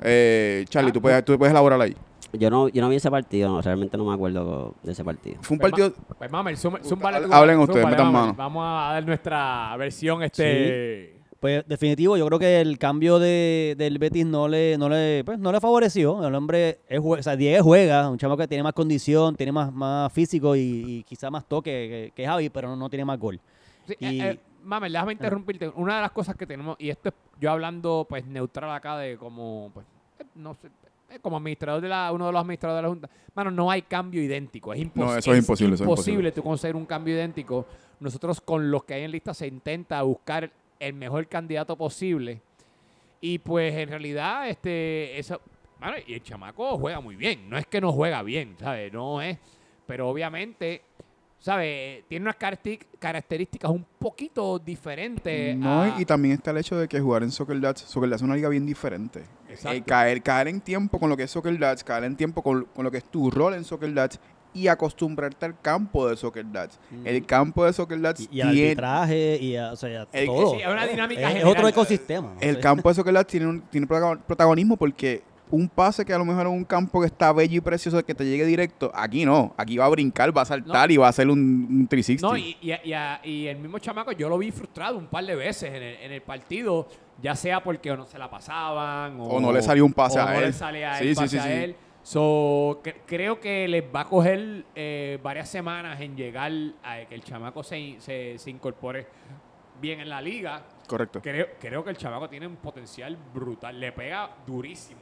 Eh, 0.00 0.64
Charlie, 0.68 0.90
Ah, 0.90 0.92
tú, 0.92 1.02
puedes, 1.02 1.24
tú 1.24 1.36
puedes 1.38 1.50
elaborar 1.50 1.80
ahí. 1.80 1.96
Yo 2.32 2.48
no, 2.48 2.68
yo 2.68 2.80
no 2.80 2.88
vi 2.88 2.96
ese 2.96 3.10
partido, 3.10 3.48
no, 3.48 3.60
realmente 3.60 3.96
no 3.96 4.04
me 4.04 4.14
acuerdo 4.14 4.74
de 4.84 4.92
ese 4.92 5.02
partido. 5.02 5.36
Fue 5.42 5.56
un 5.56 5.58
Pues, 5.58 5.72
partido... 5.72 5.92
Pues 6.16 6.30
zum- 6.62 6.80
zúmbale 6.84 7.26
Hablen 7.30 7.58
ustedes, 7.58 7.84
metan 7.84 8.12
mano. 8.12 8.34
Vamos 8.34 8.62
a 8.64 8.92
dar 8.92 9.04
nuestra 9.04 9.76
versión 9.76 10.22
este... 10.22 11.19
Pues 11.40 11.66
definitivo, 11.66 12.18
yo 12.18 12.26
creo 12.26 12.38
que 12.38 12.60
el 12.60 12.78
cambio 12.78 13.18
de, 13.18 13.74
del 13.78 13.98
Betis 13.98 14.26
no 14.26 14.46
le, 14.46 14.76
no 14.76 14.90
le, 14.90 15.24
pues, 15.24 15.38
no 15.38 15.50
le 15.50 15.58
favoreció. 15.58 16.26
El 16.26 16.34
hombre, 16.34 16.80
es, 16.86 17.00
o 17.02 17.22
sea, 17.22 17.34
Diego 17.34 17.64
juega, 17.64 18.10
un 18.10 18.18
chamo 18.18 18.36
que 18.36 18.46
tiene 18.46 18.62
más 18.62 18.74
condición, 18.74 19.34
tiene 19.36 19.50
más, 19.50 19.72
más 19.72 20.12
físico 20.12 20.54
y, 20.54 20.60
y 20.86 21.02
quizá 21.04 21.30
más 21.30 21.46
toque 21.48 21.70
que, 21.70 22.12
que 22.14 22.26
Javi, 22.26 22.50
pero 22.50 22.68
no, 22.68 22.76
no 22.76 22.90
tiene 22.90 23.06
más 23.06 23.18
gol. 23.18 23.40
Sí, 23.86 23.94
Y- 23.98 24.20
eh, 24.20 24.30
eh, 24.32 24.40
Mamel, 24.62 24.92
déjame 24.92 25.12
interrumpirte. 25.12 25.68
Una 25.74 25.96
de 25.96 26.02
las 26.02 26.10
cosas 26.10 26.36
que 26.36 26.46
tenemos, 26.46 26.76
y 26.78 26.90
esto 26.90 27.08
es 27.08 27.14
yo 27.40 27.50
hablando 27.50 28.04
pues 28.06 28.26
neutral 28.26 28.70
acá 28.72 28.98
de 28.98 29.16
como, 29.16 29.70
pues, 29.72 29.86
eh, 30.18 30.24
no 30.34 30.52
sé, 30.52 30.68
eh, 31.08 31.18
como 31.22 31.38
administrador 31.38 31.80
de 31.80 31.88
la, 31.88 32.12
uno 32.12 32.26
de 32.26 32.32
los 32.32 32.40
administradores 32.42 32.80
de 32.80 32.82
la 32.82 32.88
Junta. 32.90 33.08
Mano, 33.34 33.50
no 33.50 33.70
hay 33.70 33.80
cambio 33.80 34.22
idéntico. 34.22 34.74
Es, 34.74 34.80
impos- 34.80 34.90
No, 34.96 35.16
eso 35.16 35.32
es 35.32 35.38
imposible, 35.38 35.74
eso 35.76 35.84
es 35.84 35.88
imposible. 35.88 36.32
tú 36.32 36.42
conseguir 36.42 36.76
un 36.76 36.84
cambio 36.84 37.14
idéntico. 37.14 37.64
Nosotros 38.00 38.42
con 38.42 38.70
los 38.70 38.84
que 38.84 38.92
hay 38.92 39.04
en 39.04 39.10
lista 39.12 39.32
se 39.32 39.46
intenta 39.46 40.02
buscar 40.02 40.50
el 40.80 40.94
mejor 40.94 41.28
candidato 41.28 41.76
posible. 41.76 42.40
Y 43.20 43.38
pues 43.38 43.72
en 43.74 43.88
realidad, 43.90 44.48
este, 44.48 45.18
eso, 45.18 45.40
mano, 45.78 45.96
y 46.06 46.14
el 46.14 46.22
chamaco 46.22 46.76
juega 46.78 47.00
muy 47.00 47.14
bien. 47.16 47.48
No 47.48 47.56
es 47.58 47.66
que 47.66 47.80
no 47.80 47.92
juega 47.92 48.22
bien, 48.22 48.56
¿sabes? 48.58 48.92
No 48.92 49.22
es. 49.22 49.38
Pero 49.86 50.08
obviamente 50.08 50.82
¿sabes? 51.42 52.04
Tiene 52.06 52.24
unas 52.24 52.36
características 52.98 53.70
un 53.70 53.86
poquito 53.98 54.58
diferentes. 54.58 55.56
No, 55.56 55.82
a- 55.84 55.98
y 55.98 56.04
también 56.04 56.34
está 56.34 56.50
el 56.50 56.58
hecho 56.58 56.76
de 56.78 56.86
que 56.86 57.00
jugar 57.00 57.22
en 57.22 57.30
Soccer 57.30 57.58
Dats, 57.58 57.80
Soccer 57.80 58.10
Dats 58.10 58.20
es 58.20 58.26
una 58.26 58.34
liga 58.36 58.50
bien 58.50 58.66
diferente. 58.66 59.24
Eh, 59.48 59.82
caer, 59.86 60.22
caer 60.22 60.48
en 60.48 60.60
tiempo 60.60 60.98
con 61.00 61.08
lo 61.08 61.16
que 61.16 61.22
es 61.22 61.30
Soccer 61.30 61.58
Dats, 61.58 61.82
caer 61.82 62.04
en 62.04 62.14
tiempo 62.14 62.42
con, 62.42 62.64
con 62.66 62.84
lo 62.84 62.90
que 62.90 62.98
es 62.98 63.04
tu 63.04 63.30
rol 63.30 63.54
en 63.54 63.64
Soccer 63.64 63.92
Dats 63.94 64.20
y 64.52 64.66
acostumbrarte 64.68 65.46
al 65.46 65.60
campo 65.60 66.08
de 66.08 66.16
Soccer 66.16 66.44
Dats. 66.50 66.78
El 67.04 67.24
campo 67.24 67.64
de 67.64 67.72
Soccer 67.72 68.00
Dats 68.00 68.28
Y, 68.30 68.38
y 68.38 68.40
al 68.40 68.50
tiene, 68.52 68.68
arbitraje 68.70 69.38
y 69.40 69.56
a, 69.56 69.72
o 69.72 69.76
sea, 69.76 70.06
El- 70.12 70.26
todo. 70.26 70.50
sí, 70.54 70.60
es 70.60 70.66
una 70.66 70.86
dinámica 70.86 71.20
es, 71.20 71.26
es 71.28 71.32
general. 71.34 71.52
otro 71.52 71.68
ecosistema. 71.68 72.34
el 72.40 72.56
Sí. 72.56 72.60
campo 72.60 72.88
de 72.88 72.94
Soccer 72.94 73.14
Dats 73.14 73.30
tiene, 73.30 73.46
un, 73.46 73.60
tiene 73.62 73.86
protagon- 73.86 74.18
protagonismo 74.26 74.76
porque 74.76 75.22
un 75.52 75.68
pase 75.68 76.04
que 76.04 76.12
a 76.12 76.18
lo 76.18 76.24
mejor 76.24 76.42
en 76.46 76.52
un 76.52 76.64
campo 76.64 77.00
que 77.00 77.06
está 77.06 77.32
bello 77.32 77.56
y 77.56 77.60
precioso 77.60 78.04
que 78.04 78.14
te 78.14 78.24
llegue 78.24 78.44
directo, 78.44 78.92
aquí 78.94 79.24
no, 79.24 79.52
aquí 79.56 79.76
va 79.78 79.86
a 79.86 79.88
brincar, 79.88 80.36
va 80.36 80.42
a 80.42 80.44
saltar 80.44 80.92
y 80.92 80.96
va 80.96 81.06
a 81.06 81.10
hacer 81.10 81.28
un, 81.28 81.40
un 81.68 81.86
360. 81.88 82.26
No, 82.28 82.36
y, 82.36 82.56
y, 82.60 82.88
y 82.88 82.92
a- 82.92 83.20
y 83.24 83.46
el 83.46 83.58
mismo 83.58 83.78
chamaco 83.80 84.12
yo 84.12 84.28
lo 84.28 84.38
vi 84.38 84.52
frustrado 84.52 84.96
un 84.96 85.06
par 85.06 85.24
de 85.24 85.34
veces 85.34 85.70
en 85.74 85.82
el, 85.82 85.96
en 85.96 86.12
el 86.12 86.22
partido, 86.22 86.86
ya 87.20 87.34
sea 87.34 87.62
porque 87.64 87.90
o 87.90 87.96
no 87.96 88.06
se 88.06 88.16
la 88.18 88.30
pasaban 88.30 89.18
o, 89.20 89.24
O 89.24 89.40
no 89.40 89.52
le 89.52 89.60
salió 89.62 89.84
un 89.84 89.92
pase 89.92 90.18
o 90.20 90.22
a 90.22 90.32
no 90.32 90.38
él. 90.38 90.44
le 90.46 90.52
sale 90.52 90.84
a 90.86 90.98
Sí, 90.98 91.08
él, 91.08 91.16
sí, 91.16 91.20
pase 91.22 91.28
sí, 91.28 91.38
a 91.38 91.42
sí. 91.42 91.50
él. 91.50 91.76
So, 92.02 92.80
cre- 92.82 93.02
creo 93.06 93.38
que 93.40 93.68
les 93.68 93.84
va 93.84 94.00
a 94.02 94.04
coger 94.08 94.64
eh, 94.74 95.18
varias 95.22 95.48
semanas 95.48 96.00
en 96.00 96.16
llegar 96.16 96.50
a 96.82 97.04
que 97.06 97.14
el 97.14 97.22
chamaco 97.22 97.62
se, 97.62 97.96
se, 98.00 98.38
se 98.38 98.50
incorpore 98.50 99.06
bien 99.80 100.00
en 100.00 100.08
la 100.08 100.20
liga. 100.20 100.62
Correcto. 100.86 101.20
Creo, 101.22 101.46
creo 101.60 101.84
que 101.84 101.90
el 101.90 101.96
chamaco 101.96 102.28
tiene 102.28 102.46
un 102.46 102.56
potencial 102.56 103.16
brutal. 103.34 103.78
Le 103.78 103.92
pega 103.92 104.30
durísimo 104.46 105.00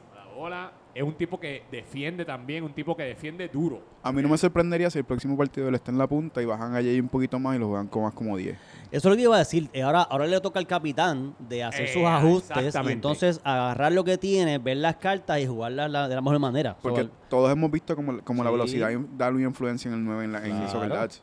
Es 0.95 1.03
un 1.03 1.13
tipo 1.13 1.39
que 1.39 1.63
defiende 1.71 2.25
también, 2.25 2.63
un 2.63 2.73
tipo 2.73 2.95
que 2.97 3.03
defiende 3.03 3.47
duro. 3.47 3.81
A 4.01 4.11
mí 4.11 4.21
no 4.21 4.27
me 4.29 4.37
sorprendería 4.37 4.89
si 4.89 4.97
el 4.97 5.05
próximo 5.05 5.37
partido 5.37 5.69
él 5.69 5.75
está 5.75 5.91
en 5.91 5.97
la 5.97 6.07
punta 6.07 6.41
y 6.41 6.45
bajan 6.45 6.71
a 6.73 6.77
Jay 6.77 6.99
un 6.99 7.07
poquito 7.09 7.37
más 7.39 7.55
y 7.55 7.59
lo 7.59 7.67
juegan 7.67 7.87
con 7.87 8.03
más 8.03 8.13
como 8.13 8.35
10. 8.35 8.57
Eso 8.57 8.59
es 8.91 9.05
lo 9.05 9.15
que 9.15 9.21
iba 9.21 9.35
a 9.35 9.39
decir. 9.39 9.69
Eh, 9.71 9.83
Ahora, 9.83 10.01
ahora 10.01 10.25
le 10.25 10.41
toca 10.41 10.57
al 10.59 10.65
capitán 10.65 11.35
de 11.37 11.63
hacer 11.63 11.85
Eh, 11.85 11.93
sus 11.93 12.03
ajustes 12.03 12.75
y 12.75 12.91
entonces 12.91 13.39
agarrar 13.43 13.91
lo 13.91 14.03
que 14.03 14.17
tiene, 14.17 14.57
ver 14.57 14.77
las 14.77 14.95
cartas 14.95 15.39
y 15.39 15.45
jugarlas 15.45 15.91
la- 15.91 16.07
de 16.09 16.15
la 16.15 16.21
mejor 16.21 16.39
manera. 16.39 16.75
Porque 16.81 17.03
So, 17.03 17.09
todos 17.29 17.51
hemos 17.51 17.69
visto 17.69 17.95
como, 17.95 18.19
como 18.23 18.43
la 18.43 18.49
velocidad 18.49 18.89
da 19.15 19.29
una 19.29 19.43
influencia 19.43 19.89
en 19.89 19.95
el 19.95 20.03
9 20.03 20.25
en, 20.25 20.31
la, 20.31 20.45
en 20.45 20.57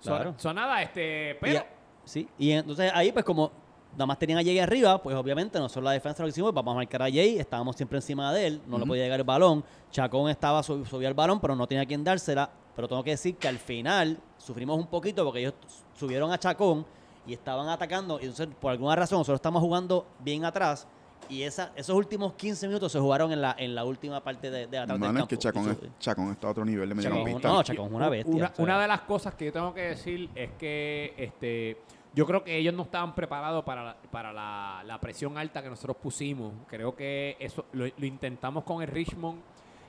Claro. 0.03 0.33
So- 0.33 0.35
so 0.39 0.55
nada, 0.55 0.81
este, 0.83 1.37
pero... 1.41 1.61
sí, 2.05 2.29
y 2.39 2.53
entonces 2.53 2.93
ahí 2.95 3.11
pues 3.11 3.25
como 3.25 3.51
nada 3.97 4.07
más 4.07 4.19
tenían 4.19 4.39
a 4.39 4.43
Jay 4.43 4.59
arriba, 4.59 5.03
pues 5.03 5.17
obviamente 5.17 5.59
nosotros 5.59 5.85
la 5.85 5.93
defensa 5.93 6.23
lo 6.23 6.27
que 6.27 6.31
hicimos, 6.31 6.53
vamos 6.53 6.73
a 6.73 6.77
marcar 6.77 7.03
a 7.03 7.07
Jay, 7.07 7.39
estábamos 7.39 7.77
siempre 7.77 7.99
encima 7.99 8.33
de 8.33 8.47
él, 8.47 8.61
no 8.67 8.79
le 8.79 8.87
podía 8.87 9.05
llegar 9.05 9.19
el 9.21 9.25
balón, 9.27 9.65
Chacón 9.91 10.31
estaba 10.31 10.63
sub- 10.63 10.87
subía 10.87 11.09
el 11.09 11.15
balón, 11.15 11.41
pero 11.41 11.57
no 11.57 11.67
tenía 11.67 11.85
quien 11.87 12.05
dársela, 12.05 12.49
pero 12.75 12.87
tengo 12.89 13.03
que 13.03 13.11
decir 13.11 13.37
que 13.37 13.49
al 13.49 13.59
final 13.59 14.19
sufrimos 14.39 14.79
un 14.79 14.87
poquito 14.87 15.25
porque 15.25 15.41
ellos 15.41 15.55
subieron 15.99 16.31
a 16.31 16.39
Chacón 16.39 16.85
y 17.27 17.33
estaban 17.33 17.69
atacando, 17.69 18.19
y 18.21 18.25
entonces 18.25 18.49
por 18.61 18.71
alguna 18.71 18.95
razón 18.95 19.19
nosotros 19.19 19.39
estamos 19.39 19.61
jugando 19.63 20.07
bien 20.21 20.45
atrás. 20.45 20.87
Y 21.29 21.43
esa, 21.43 21.73
esos 21.75 21.97
últimos 21.97 22.35
15 22.35 22.69
minutos 22.69 22.93
se 22.93 23.01
jugaron 23.01 23.33
en 23.33 23.41
la, 23.41 23.57
en 23.59 23.75
la 23.75 23.85
última 23.85 24.23
parte 24.23 24.49
de, 24.49 24.69
de 24.69 24.79
atrás 24.79 25.01
del 25.01 25.09
Mano, 25.09 25.13
es 25.19 25.23
campo. 25.23 25.29
que 25.31 25.39
Chacón, 25.39 25.71
es, 25.71 25.79
Chacón 25.99 26.31
está 26.31 26.47
a 26.47 26.51
otro 26.51 26.65
nivel 26.65 26.89
de 26.91 26.95
Chacón, 27.03 27.19
mediocampista. 27.25 27.49
no, 27.49 27.63
Chacón 27.65 27.87
es 27.87 27.93
una 27.93 28.09
bestia. 28.09 28.35
Una, 28.37 28.47
o 28.47 28.55
sea. 28.55 28.65
una 28.65 28.81
de 28.81 28.87
las 28.87 29.01
cosas 29.01 29.35
que 29.35 29.47
yo 29.47 29.53
tengo 29.53 29.75
que 29.75 29.81
decir 29.81 30.31
es 30.37 30.51
que 30.57 31.15
este, 31.17 31.79
yo 32.17 32.27
creo 32.27 32.43
que 32.43 32.57
ellos 32.57 32.73
no 32.75 32.83
estaban 32.85 33.15
preparados 33.15 33.63
para, 33.65 33.85
la, 33.85 33.97
para 34.11 34.33
la, 34.33 34.83
la 34.85 34.99
presión 34.99 35.37
alta 35.39 35.63
que 35.63 35.69
nosotros 35.69 35.99
pusimos. 35.99 36.53
Creo 36.67 36.97
que 36.97 37.37
eso 37.39 37.67
lo, 37.73 37.87
intentamos 38.05 38.65
con 38.65 38.83
el 38.83 38.89
Richmond 38.89 39.39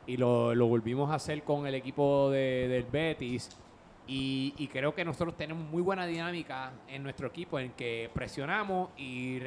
y 0.05 0.17
lo, 0.17 0.53
lo 0.53 0.67
volvimos 0.67 1.09
a 1.09 1.15
hacer 1.15 1.41
con 1.43 1.65
el 1.65 1.73
equipo 1.73 2.29
de- 2.29 2.67
del 2.67 2.83
Betis. 2.83 3.49
Y, 4.09 4.53
y 4.57 4.67
creo 4.67 4.93
que 4.93 5.03
nosotros 5.03 5.35
tenemos 5.35 5.69
muy 5.69 5.81
buena 5.81 6.05
dinámica 6.05 6.71
en 6.87 7.01
nuestro 7.03 7.27
equipo 7.27 7.59
en 7.59 7.71
que 7.71 8.09
presionamos 8.13 8.89
y, 8.97 9.39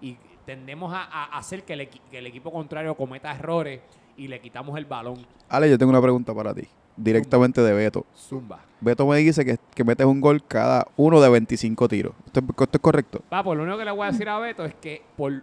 y 0.00 0.16
tendemos 0.44 0.92
a, 0.94 1.24
hacer 1.36 1.64
que 1.64 1.74
el, 1.74 1.88
que 1.88 2.18
el 2.18 2.26
equipo 2.26 2.50
contrario 2.50 2.94
cometa 2.94 3.30
errores 3.34 3.80
y 4.16 4.28
le 4.28 4.40
quitamos 4.40 4.76
el 4.78 4.86
balón. 4.86 5.26
Ale, 5.48 5.68
yo 5.70 5.76
tengo 5.78 5.90
una 5.90 6.00
pregunta 6.02 6.34
para 6.34 6.54
ti. 6.54 6.66
Directamente 6.96 7.60
de 7.60 7.72
Beto. 7.72 8.06
Zumba. 8.16 8.60
Beto 8.80 9.06
me 9.06 9.16
dice 9.18 9.44
que, 9.44 9.58
que 9.74 9.84
metes 9.84 10.06
un 10.06 10.20
gol 10.20 10.42
cada 10.46 10.86
uno 10.96 11.20
de 11.20 11.28
25 11.28 11.88
tiros. 11.88 12.12
¿Esto, 12.26 12.40
es- 12.40 12.46
esto 12.48 12.68
es 12.72 12.80
correcto? 12.80 13.22
Va, 13.32 13.42
pues 13.42 13.56
lo 13.56 13.62
único 13.64 13.78
que 13.78 13.84
le 13.84 13.90
voy 13.90 14.06
a 14.06 14.10
decir 14.12 14.28
a 14.28 14.38
Beto 14.38 14.64
es 14.64 14.74
que 14.74 15.02
por 15.16 15.42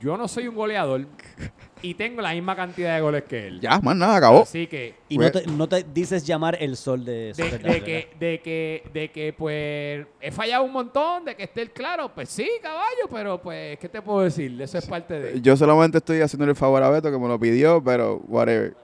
yo 0.00 0.16
no 0.16 0.26
soy 0.28 0.48
un 0.48 0.54
goleador 0.54 1.06
y 1.82 1.92
tengo 1.92 2.22
la 2.22 2.32
misma 2.32 2.56
cantidad 2.56 2.94
de 2.94 3.02
goles 3.02 3.24
que 3.24 3.48
él. 3.48 3.60
Ya, 3.60 3.78
más 3.80 3.94
nada, 3.96 4.16
acabó. 4.16 4.42
Así 4.42 4.66
que 4.66 4.94
Y 5.10 5.16
Pues- 5.16 5.34
no 5.34 5.40
te, 5.40 5.46
no 5.46 5.68
te 5.68 5.82
dices 5.92 6.26
llamar 6.26 6.56
el 6.58 6.76
sol 6.76 7.04
de 7.04 7.34
de, 7.34 7.82
que 7.82 8.08
de 8.18 8.40
que 8.40 8.82
de 8.94 9.10
que 9.10 9.32
pues 9.34 10.06
he 10.22 10.30
fallado 10.30 10.64
un 10.64 10.72
montón, 10.72 11.26
de 11.26 11.34
que 11.36 11.42
esté 11.44 11.60
el 11.62 11.70
claro, 11.70 12.10
pues 12.14 12.30
sí, 12.30 12.48
caballo, 12.62 13.08
pero 13.10 13.40
pues 13.42 13.78
¿qué 13.78 13.88
te 13.90 14.00
puedo 14.00 14.20
decir? 14.20 14.60
Eso 14.60 14.78
es 14.78 14.86
parte 14.86 15.20
de 15.20 15.40
Yo 15.42 15.54
solamente 15.56 15.98
estoy 15.98 16.20
haciéndole 16.22 16.52
el 16.52 16.56
favor 16.56 16.82
a 16.82 16.88
Beto 16.88 17.10
que 17.10 17.18
me 17.18 17.28
lo 17.28 17.38
pidió, 17.38 17.82
pero 17.84 18.22
whatever. 18.26 18.74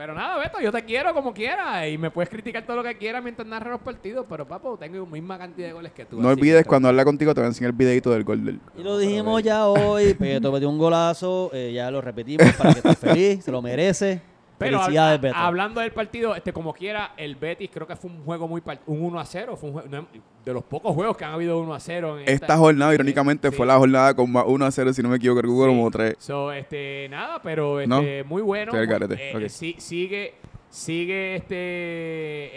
Pero 0.00 0.14
nada, 0.14 0.38
Beto, 0.38 0.58
yo 0.62 0.72
te 0.72 0.82
quiero 0.82 1.12
como 1.12 1.34
quiera 1.34 1.86
y 1.86 1.98
me 1.98 2.10
puedes 2.10 2.30
criticar 2.30 2.64
todo 2.64 2.76
lo 2.76 2.82
que 2.82 2.96
quieras 2.96 3.22
mientras 3.22 3.46
narres 3.46 3.70
los 3.70 3.82
partidos, 3.82 4.24
pero 4.26 4.48
papo, 4.48 4.78
tengo 4.78 5.04
la 5.04 5.04
misma 5.04 5.36
cantidad 5.36 5.66
de 5.66 5.74
goles 5.74 5.92
que 5.92 6.06
tú. 6.06 6.18
No 6.18 6.28
olvides 6.28 6.64
cuando 6.64 6.88
habla 6.88 7.04
contigo 7.04 7.34
te 7.34 7.40
voy 7.42 7.44
a 7.44 7.48
enseñar 7.48 7.72
el 7.72 7.76
videito 7.76 8.10
del 8.10 8.24
gol 8.24 8.42
del... 8.42 8.60
Y 8.78 8.82
lo 8.82 8.96
dijimos 8.96 9.42
ya 9.42 9.66
hoy, 9.66 10.14
Beto 10.18 10.52
metió 10.52 10.70
un 10.70 10.78
golazo, 10.78 11.50
eh, 11.52 11.72
ya 11.74 11.90
lo 11.90 12.00
repetimos 12.00 12.50
para 12.54 12.72
que 12.72 12.78
estés 12.78 12.96
feliz, 12.96 13.44
se 13.44 13.52
lo 13.52 13.60
merece. 13.60 14.22
Pero 14.60 14.78
Felicidades, 14.78 15.20
Beto. 15.22 15.34
hablando 15.36 15.80
del 15.80 15.90
partido, 15.90 16.34
este 16.36 16.52
como 16.52 16.74
quiera, 16.74 17.14
el 17.16 17.34
Betis 17.34 17.70
creo 17.72 17.86
que 17.86 17.96
fue 17.96 18.10
un 18.10 18.22
juego 18.22 18.46
muy 18.46 18.62
un 18.86 19.02
1 19.02 19.18
a 19.18 19.24
0, 19.24 19.56
fue 19.56 19.70
un 19.70 19.76
jue- 19.76 19.84
no, 19.88 20.06
de 20.44 20.52
los 20.52 20.62
pocos 20.64 20.94
juegos 20.94 21.16
que 21.16 21.24
han 21.24 21.32
habido 21.32 21.58
1 21.60 21.72
a 21.74 21.80
0 21.80 22.18
en 22.18 22.28
Esta 22.28 22.58
jornada, 22.58 22.90
sí, 22.90 22.96
irónicamente, 22.96 23.50
sí. 23.50 23.56
fue 23.56 23.64
la 23.66 23.78
jornada 23.78 24.12
con 24.14 24.30
más 24.30 24.44
1 24.46 24.66
a 24.66 24.70
0, 24.70 24.92
si 24.92 25.02
no 25.02 25.08
me 25.08 25.16
equivoco, 25.16 25.40
creo 25.40 25.54
que 25.54 25.60
Sí. 25.62 25.66
como 25.66 25.90
3. 25.90 26.14
So, 26.18 26.52
este, 26.52 27.08
nada, 27.10 27.40
pero 27.42 27.80
No, 27.86 28.00
este, 28.00 28.22
muy 28.24 28.42
bueno. 28.42 28.70
garete, 28.72 29.14
Eh, 29.30 29.36
ok. 29.44 29.48
sí- 29.48 29.76
sigue, 29.78 30.34
sigue 30.68 31.36
este 31.36 31.56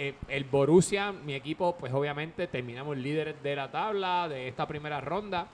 eh, 0.10 0.14
el 0.28 0.44
Borussia, 0.44 1.14
mi 1.14 1.34
equipo, 1.36 1.76
pues 1.80 1.94
obviamente 1.94 2.48
terminamos 2.48 2.98
líderes 2.98 3.36
de 3.42 3.56
la 3.56 3.72
tabla 3.72 4.28
de 4.28 4.50
esta 4.50 4.68
primera 4.68 5.00
ronda. 5.00 5.48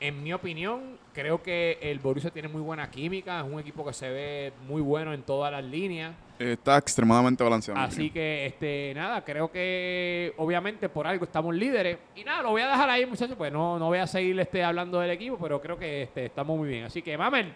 En 0.00 0.22
mi 0.22 0.32
opinión, 0.32 0.98
creo 1.12 1.42
que 1.42 1.78
el 1.82 1.98
Borussia 1.98 2.30
tiene 2.30 2.46
muy 2.48 2.60
buena 2.60 2.88
química, 2.90 3.40
es 3.40 3.52
un 3.52 3.58
equipo 3.58 3.84
que 3.84 3.92
se 3.92 4.08
ve 4.08 4.52
muy 4.68 4.80
bueno 4.80 5.12
en 5.12 5.22
todas 5.22 5.50
las 5.50 5.64
líneas. 5.64 6.14
Está 6.38 6.78
extremadamente 6.78 7.42
balanceado. 7.42 7.80
Así 7.80 8.10
que, 8.10 8.46
este, 8.46 8.92
nada, 8.94 9.24
creo 9.24 9.50
que 9.50 10.32
obviamente 10.36 10.88
por 10.88 11.08
algo 11.08 11.24
estamos 11.24 11.52
líderes. 11.54 11.98
Y 12.14 12.22
nada, 12.22 12.42
lo 12.42 12.50
voy 12.50 12.62
a 12.62 12.68
dejar 12.68 12.88
ahí, 12.88 13.06
muchachos, 13.06 13.36
pues 13.36 13.52
no, 13.52 13.78
no 13.78 13.86
voy 13.86 13.98
a 13.98 14.06
seguir 14.06 14.38
este, 14.38 14.62
hablando 14.62 15.00
del 15.00 15.10
equipo, 15.10 15.36
pero 15.40 15.60
creo 15.60 15.76
que 15.76 16.02
este, 16.02 16.26
estamos 16.26 16.56
muy 16.56 16.68
bien. 16.68 16.84
Así 16.84 17.02
que, 17.02 17.18
Mamel, 17.18 17.52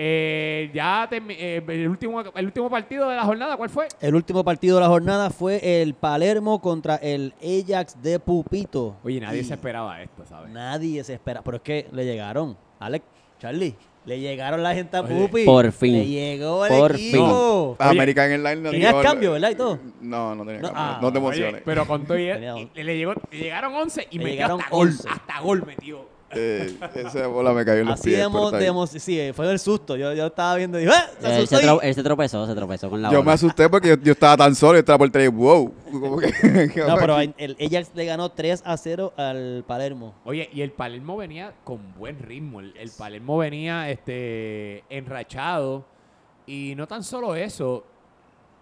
eh, 0.00 0.70
ya 0.72 1.08
eh, 1.10 1.60
el, 1.66 1.88
último, 1.88 2.20
el 2.20 2.46
último 2.46 2.70
partido 2.70 3.08
de 3.08 3.16
la 3.16 3.24
jornada, 3.24 3.56
¿cuál 3.56 3.68
fue? 3.68 3.88
El 4.00 4.14
último 4.14 4.44
partido 4.44 4.76
de 4.76 4.82
la 4.82 4.88
jornada 4.88 5.28
fue 5.28 5.82
el 5.82 5.94
Palermo 5.94 6.60
contra 6.60 6.94
el 6.96 7.34
Ajax 7.42 8.00
de 8.00 8.20
Pupito. 8.20 8.94
Oye, 9.02 9.18
nadie 9.18 9.40
Y 9.40 9.44
se 9.44 9.54
esperaba 9.54 10.00
esto, 10.00 10.24
¿sabes? 10.24 10.52
Nadie 10.52 11.02
se 11.02 11.14
espera, 11.14 11.42
pero 11.42 11.56
es 11.56 11.62
que 11.64 11.88
le 11.90 12.04
llegaron. 12.04 12.56
Alex, 12.78 13.04
Charlie, 13.40 13.74
le 14.04 14.20
llegaron 14.20 14.62
la 14.62 14.72
gente 14.72 14.96
a 14.96 15.02
Pupi. 15.02 15.44
por 15.44 15.72
fin. 15.72 15.94
Le 15.94 16.06
llegó 16.06 16.64
el 16.64 16.78
Por 16.78 16.92
equipo. 16.94 17.76
Ah, 17.80 17.88
Oye, 17.90 17.98
American 17.98 18.30
Airlines 18.30 18.60
no 18.60 18.70
tenías 18.70 18.94
cambio, 19.02 19.32
¿verdad? 19.32 19.50
Y 19.50 19.54
todo. 19.56 19.78
No, 20.00 20.34
no 20.36 20.44
tenía 20.46 20.60
No, 20.60 20.68
cambio. 20.68 20.82
ah, 20.84 20.98
no 21.02 21.12
te 21.12 21.18
Oye, 21.18 21.26
emociones. 21.26 21.62
pero 21.64 21.86
con 21.88 22.04
todo 22.06 22.16
y, 22.16 22.26
le, 22.74 22.96
llegó, 22.96 23.14
le 23.32 23.38
llegaron 23.38 23.74
11 23.74 24.06
y 24.12 24.18
Le 24.18 24.24
metió 24.24 24.32
llegaron 24.34 24.60
hasta 24.60 24.70
gol. 24.70 24.88
11. 24.88 25.08
Hasta 25.08 25.40
gol 25.40 25.66
metió. 25.66 26.17
Eh, 26.30 26.76
esa 26.94 27.26
bola 27.26 27.52
me 27.52 27.64
cayó 27.64 27.80
en 27.80 27.86
los 27.86 27.94
Así 28.00 28.10
pies. 28.10 28.18
sí, 29.02 29.30
fue 29.34 29.46
del 29.46 29.58
susto. 29.58 29.96
Yo, 29.96 30.12
yo 30.12 30.26
estaba 30.26 30.56
viendo 30.56 30.78
y 30.78 30.84
dije, 30.84 30.94
¡ah! 30.94 31.08
Se 31.20 31.26
Él 31.26 31.32
asustó 31.32 31.56
se, 31.56 31.62
y- 31.62 31.66
tro- 31.66 31.80
él 31.82 31.94
se 31.94 32.02
tropezó, 32.02 32.46
se 32.46 32.54
tropezó 32.54 32.90
con 32.90 33.00
la 33.00 33.10
Yo 33.10 33.22
me 33.22 33.32
asusté 33.32 33.68
porque 33.68 33.88
yo, 33.88 33.94
yo 33.96 34.12
estaba 34.12 34.36
tan 34.36 34.54
solo 34.54 34.76
y 34.76 34.80
estaba 34.80 34.98
por 34.98 35.10
tres. 35.10 35.32
Wow. 35.32 35.72
Como 35.90 36.18
que- 36.18 36.28
No, 36.86 36.96
pero 36.96 37.18
el, 37.18 37.34
el 37.38 37.56
Ajax 37.60 37.90
le 37.94 38.04
ganó 38.04 38.28
3 38.30 38.62
a 38.66 38.76
0 38.76 39.12
al 39.16 39.64
Palermo. 39.66 40.14
Oye, 40.24 40.50
y 40.52 40.60
el 40.60 40.70
Palermo 40.72 41.16
venía 41.16 41.54
con 41.64 41.94
buen 41.98 42.18
ritmo. 42.18 42.60
El, 42.60 42.74
el 42.76 42.90
Palermo 42.90 43.38
venía 43.38 43.88
este 43.90 44.84
enrachado. 44.90 45.84
Y 46.46 46.74
no 46.76 46.86
tan 46.86 47.02
solo 47.04 47.34
eso. 47.34 47.84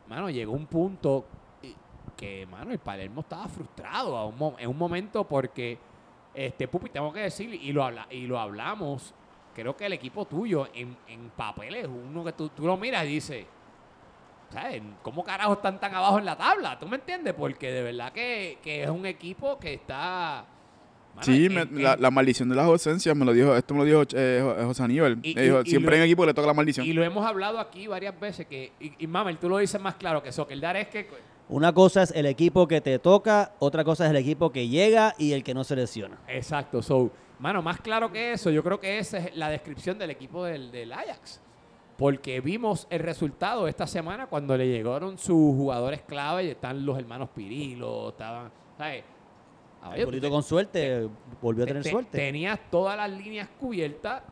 Mano, 0.09 0.31
llegó 0.31 0.53
un 0.53 0.67
punto 0.67 1.25
y- 1.63 1.75
que, 2.17 2.47
mano, 2.47 2.71
el 2.71 2.79
Palermo 2.79 3.23
estaba 3.23 3.49
frustrado 3.49 4.17
a 4.17 4.25
un 4.27 4.39
mo- 4.39 4.57
en 4.59 4.69
un 4.71 4.79
momento 4.79 5.25
porque, 5.25 5.79
este, 6.37 6.69
Pupi, 6.69 6.91
tengo 6.91 7.13
que 7.13 7.21
decir, 7.21 7.53
y 7.55 7.73
lo, 7.73 7.83
habla, 7.85 8.07
y 8.11 8.27
lo 8.27 8.39
hablamos, 8.39 9.15
creo 9.55 9.77
que 9.77 9.87
el 9.87 9.95
equipo 9.95 10.27
tuyo 10.27 10.69
en, 10.75 10.97
en 11.09 11.31
papeles, 11.31 11.87
uno 11.89 12.23
que 12.25 12.33
tú, 12.33 12.51
tú 12.51 12.67
lo 12.67 12.77
miras 12.77 13.05
y 13.05 13.09
dices, 13.09 13.47
¿sabes? 14.51 14.83
¿Cómo 15.03 15.25
carajo 15.25 15.55
están 15.55 15.81
tan 15.81 15.95
abajo 15.95 16.19
en 16.19 16.25
la 16.25 16.37
tabla? 16.37 16.79
¿Tú 16.79 16.87
me 16.87 16.97
entiendes? 16.97 17.35
Porque 17.35 17.71
de 17.73 17.83
verdad 17.83 18.13
que, 18.13 18.59
que 18.63 18.83
es 18.85 18.91
un 18.91 19.07
equipo 19.07 19.59
que 19.59 19.75
está 19.75 20.45
Sí, 21.23 21.47
en- 21.47 21.55
me- 21.55 21.63
en- 21.63 21.83
la, 21.83 21.97
la 21.97 22.11
maldición 22.11 22.49
de 22.51 22.55
las 22.57 22.67
ausencias 22.67 23.17
me 23.17 23.25
lo 23.25 23.33
dijo, 23.33 23.57
esto 23.57 23.73
me 23.73 23.81
lo 23.81 23.85
dijo 23.87 24.03
eh, 24.15 24.41
Jo- 24.43 24.67
José 24.67 24.83
Aníbal. 24.83 25.19
Y- 25.23 25.35
dijo, 25.35 25.61
y- 25.61 25.67
y 25.67 25.71
siempre 25.71 25.93
lo- 25.93 25.97
en 25.97 26.03
equipo 26.03 26.27
le 26.27 26.35
toca 26.35 26.47
la 26.47 26.53
maldición. 26.55 26.87
Y 26.87 26.93
lo 26.93 27.03
hemos 27.03 27.25
hablado 27.27 27.59
aquí 27.59 27.87
varias 27.87 28.19
veces 28.21 28.47
que, 28.47 28.73
y, 28.79 28.93
y 28.99 29.07
Mamel, 29.07 29.39
tú 29.39 29.49
lo 29.49 29.57
dices 29.57 29.81
más 29.81 29.95
claro 29.95 30.23
que 30.23 30.29
eso, 30.29 30.47
que 30.47 30.53
el 30.53 30.61
dar 30.61 30.77
es 30.77 30.89
que 30.89 31.09
Una 31.49 31.73
cosa 31.73 32.03
es 32.03 32.11
el 32.11 32.27
equipo 32.27 32.67
que 32.67 32.81
te 32.81 32.99
toca, 32.99 33.53
otra 33.61 33.85
cosa 33.85 34.05
es 34.07 34.11
el 34.11 34.17
equipo 34.17 34.51
que 34.51 34.69
llega 34.69 35.15
y 35.17 35.33
el 35.33 35.45
que 35.45 35.55
no 35.55 35.63
se 35.65 35.77
lesiona. 35.77 36.19
Exacto, 36.27 36.83
so, 36.83 37.11
mano, 37.39 37.63
más 37.63 37.81
claro 37.81 38.11
que 38.11 38.33
eso, 38.33 38.51
yo 38.51 38.65
creo 38.65 38.81
que 38.81 38.99
esa 38.99 39.19
es 39.19 39.37
la 39.37 39.49
descripción 39.49 39.97
del 39.99 40.11
equipo 40.11 40.45
del, 40.45 40.73
del 40.73 40.93
Ajax. 40.93 41.41
Porque 41.97 42.41
vimos 42.41 42.87
el 42.91 42.99
resultado 43.01 43.69
esta 43.69 43.87
semana 43.87 44.27
cuando 44.27 44.57
le 44.57 44.67
llegaron 44.69 45.17
sus 45.19 45.55
jugadores 45.57 46.03
clave 46.03 46.45
y 46.45 46.49
están 46.51 46.85
los 46.85 46.99
hermanos 46.99 47.31
Pirilo, 47.35 48.11
estaban, 48.11 48.51
¿sabes? 48.77 49.05
Con 50.31 50.43
suerte 50.43 51.09
volvió 51.41 51.63
a 51.63 51.67
te- 51.67 51.71
tener 51.71 51.83
te- 51.85 51.91
suerte. 51.91 52.19
Tenías 52.19 52.59
todas 52.71 52.97
las 52.97 53.09
líneas 53.11 53.49
cubiertas 53.61 54.23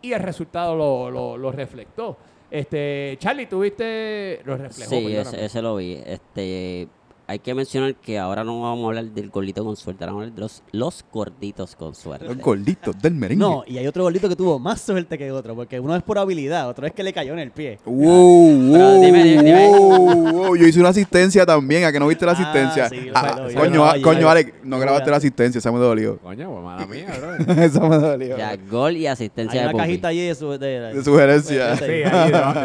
y 0.00 0.12
el 0.12 0.20
resultado 0.20 0.74
lo, 0.74 1.10
lo, 1.10 1.36
lo 1.36 1.52
reflectó. 1.52 2.16
Este, 2.50 3.16
Charlie, 3.18 3.46
¿tuviste? 3.46 4.40
Lo 4.44 4.56
reflejó, 4.56 4.90
Sí, 4.90 5.16
ese, 5.16 5.44
ese 5.44 5.62
lo 5.62 5.76
vi. 5.76 6.00
Este, 6.04 6.88
hay 7.26 7.38
que 7.38 7.54
mencionar 7.54 7.94
que 7.94 8.18
ahora 8.18 8.44
no 8.44 8.60
vamos 8.60 8.84
a 8.84 8.88
hablar 8.88 9.04
del 9.06 9.30
gordito 9.30 9.64
con 9.64 9.76
suerte, 9.76 10.04
ahora 10.04 10.12
vamos 10.12 10.22
a 10.22 10.24
hablar 10.24 10.34
de 10.36 10.40
los, 10.42 10.62
los 10.72 11.04
gorditos 11.12 11.74
con 11.76 11.94
suerte. 11.94 12.26
Los 12.26 12.36
gorditos 12.38 13.00
del 13.00 13.14
merengue. 13.14 13.42
No, 13.44 13.64
y 13.66 13.78
hay 13.78 13.86
otro 13.86 14.02
bolito 14.04 14.28
que 14.28 14.36
tuvo 14.36 14.58
más 14.58 14.80
suerte 14.80 15.16
que 15.16 15.30
otro, 15.32 15.54
porque 15.54 15.80
uno 15.80 15.96
es 15.96 16.02
por 16.02 16.18
habilidad, 16.18 16.68
otro 16.68 16.86
es 16.86 16.92
que 16.92 17.02
le 17.02 17.12
cayó 17.12 17.32
en 17.32 17.38
el 17.38 17.50
pie. 17.50 17.78
Wow, 17.84 18.70
Pero 18.72 18.84
wow, 18.84 19.00
dime, 19.02 19.24
dime, 19.24 19.42
dime. 19.42 19.68
wow, 19.68 20.32
wow. 20.32 20.56
Yo 20.56 20.66
hice 20.66 20.80
una 20.80 20.90
asistencia 20.90 21.46
también, 21.46 21.84
¿a 21.84 21.92
que 21.92 21.98
no 22.00 22.06
viste 22.08 22.26
la 22.26 22.32
Ah, 22.32 22.34
asistencia? 22.34 22.88
sí, 22.90 23.08
Ah, 23.14 23.34
lo 23.48 23.60
coño, 23.60 23.84
ah, 23.84 23.94
coño. 24.02 24.28
Alex, 24.28 24.52
no 24.62 24.78
grabaste 24.78 25.10
la 25.10 25.16
asistencia, 25.16 25.58
esa 25.58 25.72
me 25.72 25.78
dolió. 25.78 26.18
Coño, 26.18 26.50
pues 26.50 26.64
mala 26.64 26.86
mía, 26.86 27.06
bro. 27.18 27.54
esa 27.62 27.80
me 27.88 27.96
dolió. 27.96 28.36
Sea, 28.36 28.56
gol 28.70 28.96
y 28.96 29.00
Hay 29.00 29.06
asistencia 29.08 29.62
de 29.62 29.68
una 29.68 29.78
cajita 29.78 30.08
allí 30.08 30.26
de, 30.26 30.34
su, 30.34 30.50
de, 30.58 30.80
De 30.92 31.04
sugerencia. 31.04 31.76
Sí, 31.76 31.84
Sí, 31.84 31.90
ahí 31.90 32.30
debajo. 32.30 32.60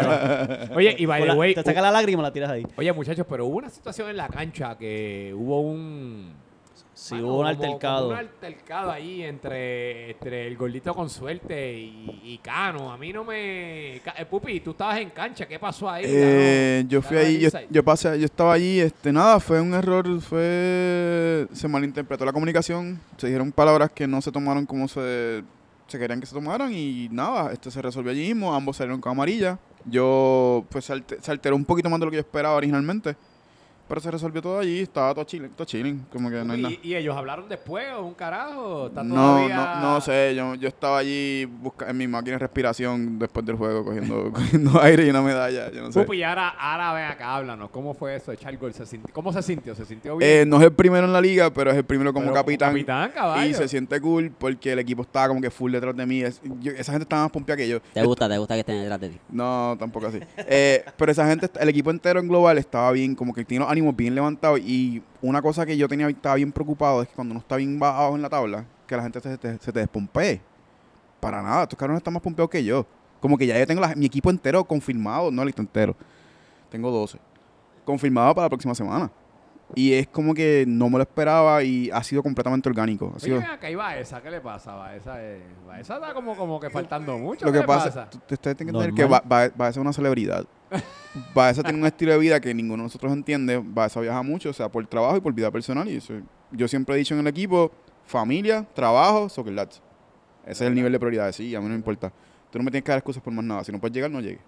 Oye, 0.76 0.95
y 0.97 1.05
by 1.05 1.24
the 1.24 1.32
way, 1.34 1.53
te 1.55 1.64
saca 1.64 1.82
la 1.82 1.91
lágrima 1.91 2.22
y 2.22 2.24
la 2.24 2.34
tiras 2.34 2.49
ahí. 2.51 2.66
Oye, 2.78 2.91
muchachos, 2.93 3.26
pero 3.30 3.45
hubo 3.45 3.57
una 3.57 3.70
situación 3.70 4.10
en 4.10 4.18
la 4.18 4.28
cancha 4.50 4.78
que 4.78 5.34
hubo 5.36 5.62
un. 5.62 6.34
Sí, 6.93 7.16
hubo 7.16 7.39
un 7.39 7.47
altercado. 7.47 8.10
un 8.10 8.16
altercado 8.16 8.91
ahí 8.91 9.24
entre, 9.24 10.12
entre 10.12 10.47
el 10.47 10.58
gordito 10.58 10.93
con 10.93 11.10
suerte 11.10 11.80
y, 11.80 12.22
y 12.24 12.38
Cano. 12.39 12.91
A 12.91 12.97
mí 12.97 13.14
no 13.14 13.24
me. 13.24 13.97
Eh, 13.97 14.26
Pupi, 14.30 14.60
tú 14.60 14.72
estabas 14.72 15.00
en 15.00 15.10
cancha, 15.12 15.47
¿qué 15.47 15.58
pasó 15.58 15.89
ahí? 15.89 16.04
Eh, 16.06 16.84
yo 16.89 17.02
fui 17.02 17.16
ahí, 17.16 17.47
yo, 17.70 17.84
pasé, 17.84 18.20
yo 18.20 18.26
estaba 18.26 18.54
allí, 18.54 18.82
este, 18.82 19.14
nada, 19.14 19.39
fue 19.39 19.62
un 19.62 19.74
error, 19.74 20.20
fue, 20.20 21.47
se 21.54 21.68
malinterpretó 21.70 22.26
la 22.26 22.34
comunicación, 22.34 23.00
se 23.16 23.28
dijeron 23.28 23.52
palabras 23.54 23.91
que 23.91 24.06
no 24.06 24.22
se 24.22 24.32
tomaron 24.32 24.66
como 24.66 24.89
se, 24.89 25.43
se 25.88 26.00
querían 26.00 26.20
que 26.20 26.26
se 26.26 26.36
tomaran 26.36 26.74
y 26.74 27.08
nada, 27.12 27.54
este 27.54 27.72
se 27.72 27.82
resolvió 27.82 28.12
allí 28.12 28.28
mismo, 28.28 28.54
ambos 28.54 28.76
salieron 28.76 29.00
con 29.00 29.14
amarilla, 29.14 29.58
yo, 29.86 30.66
pues 30.70 30.86
se 30.86 31.32
alteró 31.32 31.56
un 31.56 31.64
poquito 31.64 31.89
más 31.89 31.97
de 32.02 32.06
lo 32.08 32.12
que 32.12 32.18
yo 32.18 32.22
esperaba 32.22 32.58
originalmente, 32.58 33.16
pero 33.90 34.00
se 34.00 34.10
resolvió 34.12 34.42
todo 34.42 34.60
allí, 34.60 34.80
estaba 34.80 35.14
todo 35.14 35.26
chilling, 35.26 35.50
todo 35.50 35.66
chilling, 35.66 36.06
como 36.14 36.30
que 36.30 36.38
no 36.46 36.54
hay 36.54 36.62
nada. 36.62 36.74
¿Y, 36.82 36.90
y 36.90 36.96
ellos 36.96 37.18
hablaron 37.18 37.50
después 37.50 37.86
o 37.98 38.04
un 38.06 38.14
carajo? 38.14 38.88
¿Está 38.88 39.04
No, 39.04 39.16
todavía- 39.16 39.80
no, 39.82 39.82
no 39.96 40.02
sé, 40.02 40.34
yo, 40.36 40.56
yo 40.56 40.68
estaba 40.70 41.00
allí 41.00 41.44
busca, 41.46 41.90
en 41.90 41.98
mi 41.98 42.08
máquina 42.08 42.34
de 42.36 42.40
respiración 42.40 43.20
después 43.20 43.46
del 43.46 43.56
juego 43.56 43.84
cogiendo, 43.84 44.32
cogiendo 44.34 44.82
aire 44.82 45.06
y 45.06 45.10
una 45.10 45.22
medalla, 45.22 45.72
yo 45.72 45.82
no 45.82 45.92
sé. 45.92 46.02
Pupi, 46.04 46.18
y 46.18 46.24
ahora, 46.24 46.50
ahora 46.50 46.94
ven 46.94 47.06
acá, 47.06 47.36
háblanos. 47.36 47.70
¿Cómo 47.72 47.94
fue 47.94 48.16
eso? 48.16 48.32
Echar 48.32 48.56
gol. 48.58 48.74
¿Se 48.74 48.84
sinti- 48.86 49.12
¿Cómo 49.12 49.34
se 49.34 49.42
sintió? 49.42 49.74
¿Se 49.76 49.84
sintió 49.86 50.18
bien? 50.18 50.30
Eh, 50.30 50.46
no 50.46 50.58
es 50.58 50.64
el 50.64 50.72
primero 50.74 51.06
en 51.08 51.14
la 51.14 51.22
liga, 51.22 51.52
pero 51.52 51.72
es 51.72 51.78
el 51.78 51.84
primero 51.84 52.14
como 52.14 52.26
Pero 52.28 52.36
capitán. 52.36 52.70
capitán, 52.72 53.12
caballo. 53.12 53.50
Y 53.50 53.54
se 53.56 53.68
siente 53.68 54.00
cool 54.00 54.32
porque 54.38 54.72
el 54.74 54.80
equipo 54.80 55.02
estaba 55.02 55.28
como 55.30 55.42
que 55.42 55.50
full 55.50 55.72
detrás 55.72 55.96
de 55.96 56.06
mí. 56.06 56.22
Es- 56.22 56.40
yo- 56.60 56.72
esa 56.74 56.92
gente 56.92 57.04
estaba 57.04 57.24
más 57.24 57.32
pompeada 57.32 57.58
que 57.58 57.68
yo. 57.68 57.80
¿Te 57.94 58.04
gusta? 58.04 58.30
¿Te 58.30 58.38
gusta 58.38 58.54
que 58.54 58.60
estén 58.60 58.80
detrás 58.82 59.00
de 59.02 59.10
ti? 59.10 59.18
No, 59.30 59.76
tampoco 59.80 60.08
así. 60.08 60.20
Eh, 60.38 60.84
pero 60.98 61.12
esa 61.12 61.28
gente, 61.28 61.50
el 61.60 61.70
equipo 61.70 61.90
entero 61.90 62.20
en 62.20 62.28
global 62.28 62.58
estaba 62.58 62.92
bien, 62.92 63.16
como 63.16 63.34
que 63.34 63.44
tiene 63.46 63.64
los 63.64 63.72
ánimos 63.80 63.95
bien 63.95 64.13
levantados. 64.15 64.59
Y 64.59 65.01
una 65.21 65.41
cosa 65.41 65.65
que 65.65 65.77
yo 65.77 65.88
tenía, 65.88 66.07
estaba 66.09 66.36
bien 66.36 66.51
preocupado 66.51 67.01
es 67.01 67.07
que 67.07 67.15
cuando 67.15 67.32
uno 67.34 67.39
está 67.39 67.55
bien 67.55 67.80
bajo 67.80 68.15
en 68.15 68.21
la 68.21 68.30
tabla, 68.30 68.65
que 68.86 68.95
la 68.95 69.03
gente 69.03 69.19
se 69.21 69.38
te, 69.38 69.57
se 69.59 69.71
te 69.71 69.80
despompee. 69.80 70.41
Para 71.19 71.41
nada, 71.41 71.63
estos 71.63 71.77
cabrones 71.77 71.99
están 71.99 72.13
más 72.13 72.23
pompeados 72.23 72.49
que 72.49 72.63
yo. 72.63 72.86
Como 73.19 73.38
que 73.38 73.45
ya 73.45 73.57
yo 73.59 73.67
tengo 73.67 73.82
la- 73.82 73.95
mi 73.95 74.05
equipo 74.05 74.30
entero 74.30 74.63
confirmado, 74.63 75.32
no 75.32 75.41
el 75.41 75.49
equipo 75.49 75.61
entero. 75.61 75.95
Tengo 76.69 76.89
12. 76.91 77.19
Confirmado 77.86 78.34
para 78.36 78.45
la 78.45 78.49
próxima 78.49 78.73
semana. 78.75 79.11
Y 79.75 79.93
es 79.93 80.07
como 80.07 80.34
que 80.34 80.65
no 80.67 80.89
me 80.89 80.97
lo 80.97 81.03
esperaba 81.03 81.61
y 81.63 81.91
ha 81.91 82.01
sido 82.01 82.23
completamente 82.23 82.67
orgánico. 82.69 83.07
Ha 83.13 83.17
Oye, 83.17 83.19
sido- 83.19 83.39
acá, 83.39 83.69
y 83.69 83.75
Baeza, 83.75 84.19
¿qué 84.21 84.32
le 84.32 84.41
pasa? 84.41 84.73
Baeza, 84.73 85.23
eh, 85.23 85.43
Baeza 85.67 85.95
está 85.95 86.13
como, 86.13 86.36
como 86.36 86.59
que 86.59 86.69
faltando 86.71 87.17
mucho. 87.19 87.45
Lo 87.45 87.51
¿qué 87.51 87.57
que 87.57 87.61
le 87.61 87.67
pasa, 87.67 88.09
tú- 88.09 88.17
ustedes 88.17 88.57
tienen 88.57 88.73
que 88.73 88.80
entender 88.80 88.93
que. 88.95 89.05
Va- 89.11 89.21
Va- 89.21 89.51
Baeza 89.55 89.69
es 89.71 89.77
una 89.77 89.93
celebridad. 89.93 90.43
Baeza 91.34 91.63
tiene 91.63 91.80
un 91.80 91.86
estilo 91.86 92.11
de 92.13 92.17
vida 92.20 92.39
que 92.39 92.53
ninguno 92.53 92.84
de 92.84 92.88
nosotros 92.88 93.11
entiende. 93.11 93.61
Baeza 93.63 93.99
viaja 93.99 94.22
mucho, 94.24 94.49
o 94.49 94.53
sea, 94.53 94.70
por 94.70 94.86
trabajo 94.88 95.17
y 95.17 95.22
por 95.22 95.34
vida 95.34 95.49
personal. 95.51 95.88
Y 95.88 95.97
eso- 95.97 96.13
yo 96.51 96.67
siempre 96.67 96.95
he 96.95 96.97
dicho 96.99 97.13
en 97.13 97.22
el 97.22 97.28
equipo, 97.28 97.72
familia, 98.05 98.65
trabajo, 98.74 99.30
soccer 99.30 99.53
lads. 99.53 99.82
Ese 100.43 100.63
es 100.63 100.70
el 100.70 100.76
nivel 100.76 100.91
de 100.91 100.99
prioridades, 100.99 101.36
sí, 101.36 101.53
a 101.55 101.59
mí 101.59 101.65
no 101.65 101.70
me 101.72 101.76
importa. 101.76 102.11
Tú 102.51 102.57
no 102.57 102.63
me 102.63 102.72
tienes 102.72 102.84
que 102.86 102.91
dar 102.91 102.97
excusas 102.99 103.22
por 103.22 103.32
más 103.34 103.45
nada. 103.45 103.63
Si 103.63 103.72
no 103.72 103.80
puedes 103.80 103.93
llegar, 103.93 104.09
no 104.09 104.20
llegues. 104.22 104.39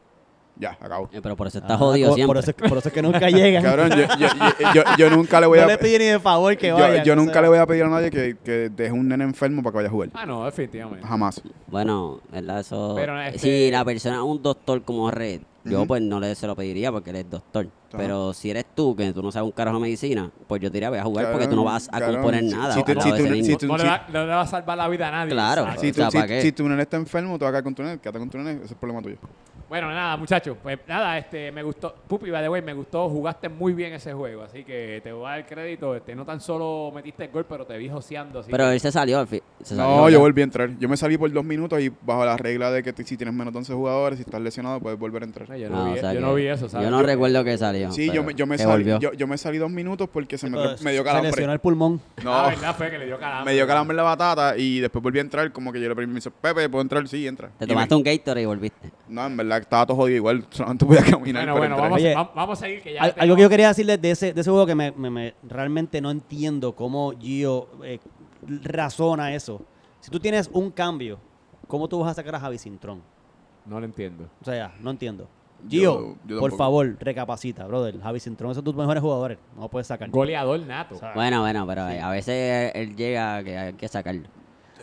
Ya, 0.58 0.72
acabo. 0.82 1.10
Eh, 1.14 1.20
pero 1.24 1.36
por 1.38 1.48
eso 1.48 1.60
está 1.60 1.76
Ah, 1.76 1.78
jodido 1.78 2.10
por, 2.10 2.16
siempre. 2.16 2.28
por 2.28 2.38
eso, 2.44 2.50
es 2.52 2.56
que- 2.58 2.70
por 2.70 2.78
eso 2.78 2.88
es 2.90 2.94
que 2.94 3.02
nunca 3.02 3.30
llegan. 3.30 3.64
Cabrón, 3.64 3.90
yo, 3.92 3.98
yo- 4.18 4.28
yo- 4.28 4.74
yo- 4.74 4.84
yo 4.98 5.10
nunca 5.10 5.40
le 5.40 5.48
voy 5.48 5.60
no 5.60 5.66
a... 5.66 5.68
le 5.68 5.78
pide 5.78 6.00
ni 6.00 6.06
de 6.06 6.20
favor 6.20 6.58
que 6.58 6.68
yo, 6.68 7.16
nunca 7.16 7.34
sea. 7.34 7.42
le 7.44 7.48
voy 7.48 7.58
a 7.58 7.66
pedir 7.66 7.84
a 7.84 7.88
nadie 7.90 8.10
que, 8.12 8.36
que 8.44 8.70
deje 8.70 8.92
un 8.92 9.08
nene 9.08 9.24
enfermo 9.24 9.62
para 9.64 9.72
que 9.72 9.78
vaya 9.78 9.88
a 9.88 9.92
jugar. 9.92 10.10
Ah, 10.14 10.26
no, 10.26 10.44
definitivamente. 10.46 11.08
Jamás. 11.08 11.42
Bueno, 11.68 12.20
¿verdad? 12.32 12.60
Eso. 12.60 12.94
Pero, 12.96 13.20
este- 13.22 13.40
Si 13.40 13.72
la 13.72 13.86
persona 13.86 14.24
un 14.24 14.42
doctor 14.42 14.82
como 14.84 15.10
Red, 15.10 15.42
yo 15.64 15.86
pues 15.86 16.02
no 16.02 16.20
le 16.20 16.34
se 16.36 16.48
lo 16.48 16.56
pediría 16.56 16.92
porque 16.92 17.10
él 17.12 17.18
es 17.18 17.30
doctor. 17.30 17.68
Pero 17.96 18.34
si 18.34 18.50
eres 18.50 18.66
tú, 18.74 18.96
que 18.96 19.12
tú 19.14 19.22
no 19.22 19.32
sabes 19.32 19.46
un 19.46 19.52
carajo 19.52 19.78
de 19.78 19.82
medicina, 19.84 20.32
pues 20.48 20.62
yo 20.62 20.70
te 20.70 20.76
diría, 20.76 20.90
voy 20.90 21.00
a 21.00 21.04
jugar 21.04 21.32
porque 21.32 21.48
tú 21.48 21.56
no 21.56 21.64
vas 21.66 21.90
a 21.92 22.00
componer 22.06 22.44
nada. 22.46 22.74
si 22.74 22.84
tú- 22.84 22.92
si 23.02 23.10
tú- 23.12 23.18
si 23.46 23.56
tú- 23.58 23.68
No 23.68 23.78
le, 23.78 23.84
va, 23.84 24.06
no 24.08 24.26
le 24.26 24.34
va 24.34 24.42
a 24.42 24.48
salvar 24.48 24.78
la 24.78 24.88
vida 24.88 25.08
a 25.10 25.12
nadie. 25.12 25.32
Claro. 25.32 25.66
Si, 25.78 25.90
O 25.90 25.94
sea, 25.94 26.06
tú, 26.06 26.12
si, 26.12 26.18
¿para 26.18 26.28
qué? 26.28 26.42
si 26.42 26.52
tu 26.54 26.68
nene 26.70 26.82
está 26.84 26.98
enfermo, 26.98 27.38
te 27.38 27.44
vas 27.46 27.50
a 27.50 27.52
quedar 27.54 27.64
con 27.64 27.76
tu 27.76 27.84
nene. 27.84 28.00
Quédate 28.00 28.20
con 28.20 28.30
tu 28.30 28.38
nene, 28.38 28.52
ese 28.54 28.66
es 28.66 28.72
el 28.72 28.78
problema 28.78 29.02
tuyo. 29.02 29.18
Bueno, 29.72 29.88
nada, 29.90 30.18
muchachos. 30.18 30.58
Pues 30.62 30.80
nada, 30.86 31.18
este, 31.18 31.50
me 31.50 31.64
gustó. 31.64 31.96
Pupi, 32.06 32.30
by 32.30 32.42
the 32.44 32.50
way, 32.50 32.62
me 32.62 32.74
gustó. 32.74 33.08
Jugaste 33.08 33.48
muy 33.48 33.72
bien 33.72 33.94
ese 33.94 34.12
juego. 34.12 34.44
Así 34.44 34.66
que 34.66 35.00
te 35.02 35.14
voy 35.14 35.26
a 35.26 35.30
dar 35.30 35.46
crédito. 35.46 35.96
Este, 35.96 36.14
no 36.14 36.26
tan 36.26 36.42
solo 36.42 36.92
metiste 36.94 37.24
el 37.24 37.32
gol, 37.32 37.46
pero 37.48 37.66
te 37.66 37.78
vi 37.78 37.88
joseando. 37.88 38.42
Así 38.42 38.52
Pero 38.52 38.66
que- 38.66 38.74
él 38.74 38.80
se 38.82 38.92
salió 38.92 39.18
al 39.20 39.28
fin. 39.28 39.40
se 39.64 39.78
salió, 39.78 39.96
No, 39.96 40.10
yo 40.10 40.20
volví 40.20 40.42
a 40.42 40.44
entrar. 40.44 40.78
Yo 40.78 40.90
me 40.90 40.98
salí 40.98 41.18
por 41.18 41.32
dos 41.32 41.46
minutos 41.46 41.80
y 41.80 41.90
bajo 42.02 42.26
la 42.26 42.36
regla 42.36 42.70
de 42.70 42.84
que 42.84 42.92
si 43.06 43.16
tienes 43.16 43.34
menos 43.34 43.54
de 43.54 43.60
11 43.60 43.74
jugadores, 43.74 44.18
si 44.20 44.24
estás 44.24 44.42
lesionado, 44.42 44.82
puedes 44.82 45.00
volver 45.00 45.22
a 45.22 45.26
entrar. 45.26 45.48
No, 45.50 45.56
yo 45.56 45.70
no, 45.70 45.86
No, 45.86 45.86
vi, 45.94 45.98
o 46.00 46.02
sea 46.02 46.14
yo 46.16 46.20
no 46.20 46.34
vi 46.34 46.48
eso, 46.48 46.68
¿sabes? 46.68 46.86
Yo 46.88 46.92
no 46.92 47.02
recuerdo 47.02 47.42
que 47.46 47.58
salió. 47.58 47.94
Sí, 47.94 48.12
yo 48.12 48.24
me, 48.26 48.34
yo, 48.34 48.46
me 48.46 48.58
salí, 48.58 48.84
yo, 49.00 49.14
yo 49.14 49.26
me 49.26 49.38
salí 49.38 49.58
dos 49.58 49.72
minutos 49.72 50.10
porque 50.12 50.38
se 50.38 50.50
me, 50.50 50.58
me 50.58 50.92
dio 50.92 51.00
Se 51.00 51.04
calambre. 51.06 51.32
lesionó 51.32 51.54
el 51.54 51.60
pulmón. 51.60 52.02
No, 52.26 52.34
Ah, 52.36 52.50
verdad 52.50 52.76
fue 52.76 52.92
que 52.92 52.98
le 53.00 53.06
dio 53.06 53.18
calambre. 53.18 53.46
me 53.54 53.56
dio 53.56 53.66
calambre 53.66 53.96
la 53.96 54.04
batata 54.04 54.58
y 54.58 54.82
después 54.82 55.02
volví 55.02 55.20
a 55.20 55.22
entrar. 55.22 55.50
Como 55.54 55.72
que 55.72 55.80
yo 55.80 55.88
le 55.88 55.96
pedí 55.96 56.08
permiso, 56.08 56.30
Pepe, 56.30 56.68
¿puedo 56.68 56.82
entrar? 56.82 57.08
Sí, 57.08 57.26
entra. 57.26 57.50
Te 57.58 57.64
Y 57.64 57.68
tomaste 57.70 57.96
me- 57.96 57.98
un 58.00 58.04
Gatorade 58.04 58.42
y 58.42 58.46
volviste. 58.46 58.92
No, 59.08 59.26
en 59.28 59.38
verdad, 59.38 59.61
estaba 59.62 59.86
todo 59.86 59.98
jodido 59.98 60.18
igual. 60.18 60.46
Solamente 60.50 60.86
podía 60.86 61.02
caminar. 61.04 61.44
Bueno, 61.46 61.54
pero 61.54 61.58
bueno, 61.60 61.76
vamos, 61.78 61.98
Oye, 61.98 62.14
va- 62.16 62.32
vamos 62.36 62.58
a 62.60 62.66
seguir 62.66 62.82
que 62.82 62.94
ya 62.94 63.02
algo 63.04 63.36
que 63.36 63.42
yo 63.42 63.50
quería 63.50 63.68
decirles 63.70 64.02
de 64.02 64.12
ese, 64.12 64.34
de 64.34 64.42
ese 64.42 64.50
juego 64.50 64.66
que 64.66 64.76
me, 64.76 64.92
me- 64.92 65.10
me- 65.10 65.34
realmente 65.44 66.00
no 66.02 66.12
entiendo 66.12 66.74
cómo 66.76 67.12
Gio 67.20 67.68
eh, 67.84 68.00
razona 68.64 69.34
eso. 69.34 69.62
Si 70.00 70.10
tú 70.12 70.20
tienes 70.20 70.50
un 70.54 70.72
cambio, 70.72 71.20
¿cómo 71.68 71.88
tú 71.88 72.00
vas 72.00 72.12
a 72.12 72.14
sacar 72.16 72.36
a 72.36 72.40
Javi 72.40 72.58
Cintrón? 72.58 73.02
No 73.66 73.80
lo 73.80 73.86
entiendo. 73.86 74.28
O 74.42 74.46
sea, 74.46 74.74
no 74.80 74.90
entiendo. 74.92 75.28
Gio, 75.70 76.16
yo 76.26 76.40
por 76.40 76.58
favor, 76.58 76.98
recapacita, 77.00 77.68
brother. 77.68 78.02
Javi 78.02 78.20
Cintrón 78.20 78.50
es 78.52 78.58
de 78.58 78.64
tus 78.64 78.74
mejores 78.76 79.02
jugadores. 79.02 79.38
No 79.56 79.62
lo 79.62 79.70
puedes 79.70 79.86
sacar. 79.86 80.10
Goleador 80.10 80.60
nato. 80.62 80.96
O 80.96 80.98
sea, 80.98 81.14
Bueno, 81.14 81.42
bueno, 81.42 81.68
pero 81.68 81.84
a 81.84 82.10
veces 82.10 82.72
él 82.74 82.96
llega 82.96 83.44
que 83.44 83.58
hay 83.58 83.74
que 83.74 83.88
sacarlo. 83.88 84.28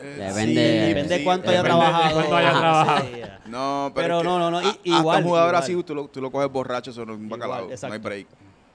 Eh, 0.01 0.17
Depende- 0.19 0.63
Depende 0.89 1.09
de 1.09 1.19
sí, 1.19 1.25
cuánto 1.25 1.51
haya 1.51 1.63
trabajado. 1.63 2.15
cuánto 2.15 2.37
haya 2.37 2.51
Ajá, 2.51 2.59
trabajado. 2.61 3.01
sí, 3.07 3.19
ya. 3.19 3.41
No, 3.47 3.93
pero, 3.95 4.07
Pero 4.07 4.17
es 4.19 4.23
que 4.23 4.29
no, 4.29 4.39
no, 4.39 4.51
no, 4.51 4.59
a- 4.59 4.61
hasta 4.71 4.81
igual, 4.85 5.19
un 5.23 5.29
jugador 5.29 5.49
igual. 5.51 5.63
así, 5.63 5.83
tú 5.83 5.95
lo, 5.95 6.09
tú 6.09 6.21
lo 6.21 6.31
coges 6.31 6.51
borracho, 6.51 6.91
eso 6.91 7.05
no 7.07 7.13
es 7.15 7.19
un 7.19 7.25
Igual, 7.27 7.41
bacalao. 7.41 7.67
No 7.67 7.73
exacto. 7.73 7.95
hay 7.95 8.01
break. 8.01 8.27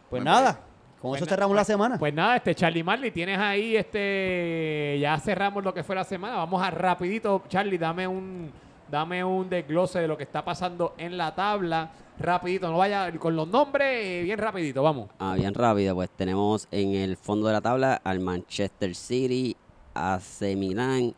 Pues 0.10 0.24
No 0.24 0.30
hay 0.32 0.36
nada, 0.36 0.52
break. 0.52 0.64
con 1.02 1.12
Pues 1.12 1.22
eso 1.22 1.30
cerramos 1.30 1.56
la 1.56 1.62
pues- 1.62 1.68
semana. 1.68 1.98
Pues 2.00 2.14
nada, 2.14 2.36
este 2.38 2.56
Charlie 2.56 2.84
Marley, 2.84 3.12
tienes 3.12 3.38
ahí 3.40 3.76
este 3.76 4.98
ya 5.00 5.18
cerramos 5.20 5.64
lo 5.64 5.74
que 5.74 5.84
fue 5.84 5.96
la 5.96 6.04
semana. 6.04 6.36
Vamos 6.38 6.62
a 6.62 6.72
rapidito, 6.72 7.44
Charlie, 7.48 7.78
dame 7.78 8.08
un 8.08 8.52
dame 8.90 9.24
un 9.24 9.50
desglose 9.50 10.00
de 10.00 10.08
lo 10.08 10.16
que 10.16 10.24
está 10.24 10.44
pasando 10.46 10.94
en 10.98 11.18
la 11.18 11.34
tabla. 11.34 11.90
Rapidito, 12.20 12.70
no 12.70 12.78
vaya 12.78 13.12
con 13.18 13.36
los 13.36 13.48
nombres, 13.48 13.88
eh, 14.06 14.22
bien 14.24 14.38
rapidito, 14.38 14.84
vamos. 14.84 15.10
Ah, 15.18 15.34
bien 15.36 15.52
rápido, 15.52 15.96
pues 15.96 16.12
tenemos 16.12 16.68
en 16.70 16.94
el 16.94 17.18
fondo 17.18 17.48
de 17.48 17.54
la 17.54 17.62
tabla 17.62 18.00
al 18.04 18.20
Manchester 18.20 18.94
City, 18.94 19.58
AC 19.94 20.56
Milan, 20.56 21.14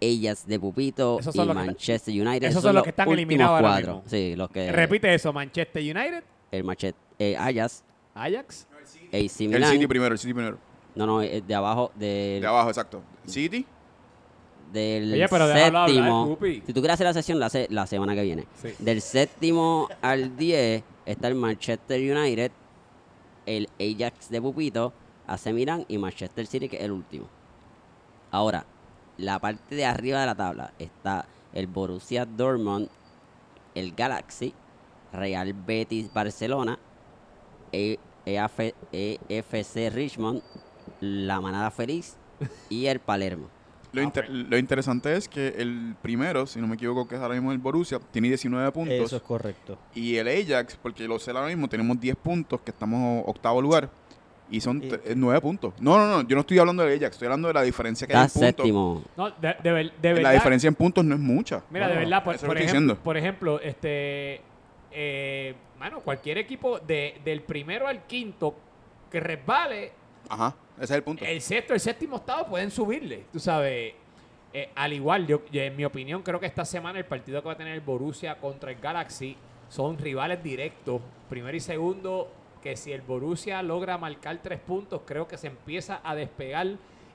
ellas 0.00 0.46
de 0.46 0.60
Pupito 0.60 1.18
Esos 1.20 1.34
y 1.34 1.38
que- 1.40 1.44
Manchester 1.54 2.14
United. 2.26 2.48
esos 2.48 2.62
son 2.62 2.74
los 2.74 2.84
que 2.84 2.90
están 2.90 3.08
eliminados 3.10 3.56
ahora 3.56 3.68
cuatro. 3.68 3.94
mismo. 3.96 4.08
Sí, 4.08 4.36
los 4.36 4.50
que... 4.50 4.70
Repite 4.72 5.12
eso, 5.14 5.32
Manchester 5.32 5.82
United, 5.82 6.22
El 6.52 6.64
Manchester, 6.64 7.00
eh, 7.18 7.36
Ajax, 7.36 7.82
Ajax. 8.14 8.66
AC 9.12 9.40
El 9.44 9.48
Milan. 9.48 9.72
City 9.72 9.86
primero, 9.86 10.12
el 10.12 10.18
City 10.18 10.34
primero. 10.34 10.58
No, 10.94 11.06
no, 11.06 11.22
eh, 11.22 11.42
de 11.46 11.54
abajo, 11.54 11.92
de, 11.96 12.38
De 12.40 12.46
abajo, 12.46 12.68
exacto. 12.68 13.02
City. 13.26 13.64
Del 14.72 15.14
Oye, 15.14 15.26
pero 15.30 15.46
déjalo 15.48 15.78
hablar, 15.78 15.88
séptimo. 15.88 16.38
Si 16.66 16.72
tú 16.74 16.80
quieres 16.80 16.94
hacer 16.94 17.06
la 17.06 17.14
sesión, 17.14 17.40
la 17.40 17.46
hace 17.46 17.66
la 17.70 17.86
semana 17.86 18.14
que 18.14 18.22
viene. 18.22 18.44
Sí. 18.60 18.68
Del 18.78 19.00
séptimo 19.00 19.88
al 20.02 20.36
10 20.36 20.82
está 21.06 21.28
el 21.28 21.34
Manchester 21.36 21.98
United, 22.16 22.52
el 23.46 23.68
Ajax 23.80 24.28
de 24.28 24.42
Pupito, 24.42 24.92
AC 25.26 25.52
Milan 25.54 25.86
y 25.88 25.96
Manchester 25.96 26.46
City, 26.46 26.68
que 26.68 26.76
es 26.76 26.82
el 26.82 26.92
último. 26.92 27.26
Ahora, 28.30 28.64
la 29.16 29.38
parte 29.38 29.74
de 29.74 29.84
arriba 29.84 30.20
de 30.20 30.26
la 30.26 30.34
tabla 30.34 30.72
está 30.78 31.26
el 31.52 31.66
Borussia 31.66 32.24
Dortmund, 32.26 32.88
el 33.74 33.94
Galaxy, 33.94 34.54
Real 35.12 35.52
Betis 35.66 36.12
Barcelona, 36.12 36.78
E- 37.72 37.98
EAF 38.26 38.60
EFC 38.92 39.90
Richmond, 39.90 40.42
la 41.00 41.40
Manada 41.40 41.70
Feliz 41.70 42.16
y 42.70 42.86
el 42.86 43.00
Palermo. 43.00 43.48
Lo, 43.92 44.02
Ah, 44.02 44.04
inter- 44.04 44.24
ok. 44.26 44.30
lo 44.50 44.58
interesante 44.58 45.16
es 45.16 45.28
que 45.28 45.48
el 45.56 45.96
primero, 46.02 46.46
si 46.46 46.60
no 46.60 46.66
me 46.66 46.74
equivoco, 46.74 47.08
que 47.08 47.14
es 47.14 47.20
ahora 47.22 47.34
mismo 47.34 47.52
el 47.52 47.58
Borussia, 47.58 47.98
tiene 48.12 48.28
19 48.28 48.70
puntos. 48.70 48.94
Eso 48.94 49.16
es 49.16 49.22
correcto. 49.22 49.78
Y 49.94 50.16
el 50.16 50.28
Ajax, 50.28 50.76
porque 50.82 51.08
lo 51.08 51.18
sé 51.18 51.30
ahora 51.30 51.46
mismo, 51.46 51.68
tenemos 51.68 51.98
10 51.98 52.14
puntos, 52.16 52.60
que 52.60 52.70
estamos 52.70 53.24
octavo 53.26 53.62
lugar. 53.62 53.88
Y 54.50 54.60
son 54.60 54.82
9 55.14 55.40
puntos. 55.42 55.74
No, 55.80 55.98
no, 55.98 56.06
no, 56.06 56.26
yo 56.26 56.34
no 56.34 56.40
estoy 56.40 56.58
hablando 56.58 56.82
del 56.82 56.96
Ajax, 56.98 57.16
estoy 57.16 57.26
hablando 57.26 57.48
de 57.48 57.54
la 57.54 57.62
diferencia 57.62 58.06
que 58.06 58.14
hay 58.14 58.22
en 58.24 58.30
puntos. 58.30 58.40
séptimo. 58.48 59.02
No, 59.16 59.30
de, 59.30 59.56
de 59.62 59.72
ver- 59.72 59.92
de 60.00 60.08
verdad. 60.14 60.22
La 60.22 60.32
diferencia 60.32 60.68
en 60.68 60.74
puntos 60.74 61.04
no 61.04 61.14
es 61.14 61.20
mucha. 61.20 61.62
Mira, 61.70 61.86
No, 61.86 61.92
de 61.94 61.98
verdad, 62.00 62.24
por, 62.24 62.34
por 62.34 62.36
ejemplo, 62.56 62.62
diciendo. 62.62 62.96
por 62.96 63.16
ejemplo, 63.16 63.60
este, 63.60 64.40
eh, 64.90 65.54
mano, 65.78 66.00
cualquier 66.00 66.38
equipo 66.38 66.78
de, 66.78 67.20
del 67.24 67.42
primero 67.42 67.86
al 67.86 68.04
quinto 68.06 68.54
que 69.10 69.20
resbale, 69.20 69.92
Ajá, 70.30 70.54
ese 70.76 70.84
es 70.84 70.90
el 70.92 71.02
punto. 71.02 71.24
el 71.24 71.40
sexto, 71.40 71.74
el 71.74 71.80
séptimo 71.80 72.16
estado 72.16 72.46
pueden 72.46 72.70
subirle. 72.70 73.24
Tú 73.32 73.38
sabes, 73.38 73.92
eh, 74.54 74.70
al 74.74 74.92
igual, 74.94 75.26
yo, 75.26 75.42
yo, 75.52 75.60
en 75.62 75.76
mi 75.76 75.84
opinión, 75.84 76.22
creo 76.22 76.40
que 76.40 76.46
esta 76.46 76.64
semana 76.64 76.98
el 76.98 77.04
partido 77.04 77.42
que 77.42 77.46
va 77.48 77.52
a 77.52 77.56
tener 77.58 77.74
el 77.74 77.80
Borussia 77.82 78.38
contra 78.38 78.70
el 78.70 78.78
Galaxy 78.80 79.36
son 79.68 79.98
rivales 79.98 80.42
directos, 80.42 81.02
primero 81.28 81.54
y 81.56 81.60
segundo. 81.60 82.32
Que 82.62 82.76
si 82.76 82.92
el 82.92 83.02
Borussia 83.02 83.62
logra 83.62 83.96
marcar 83.98 84.38
tres 84.42 84.58
puntos, 84.60 85.02
creo 85.06 85.26
que 85.28 85.36
se 85.38 85.46
empieza 85.46 86.00
a 86.02 86.14
despegar 86.14 86.66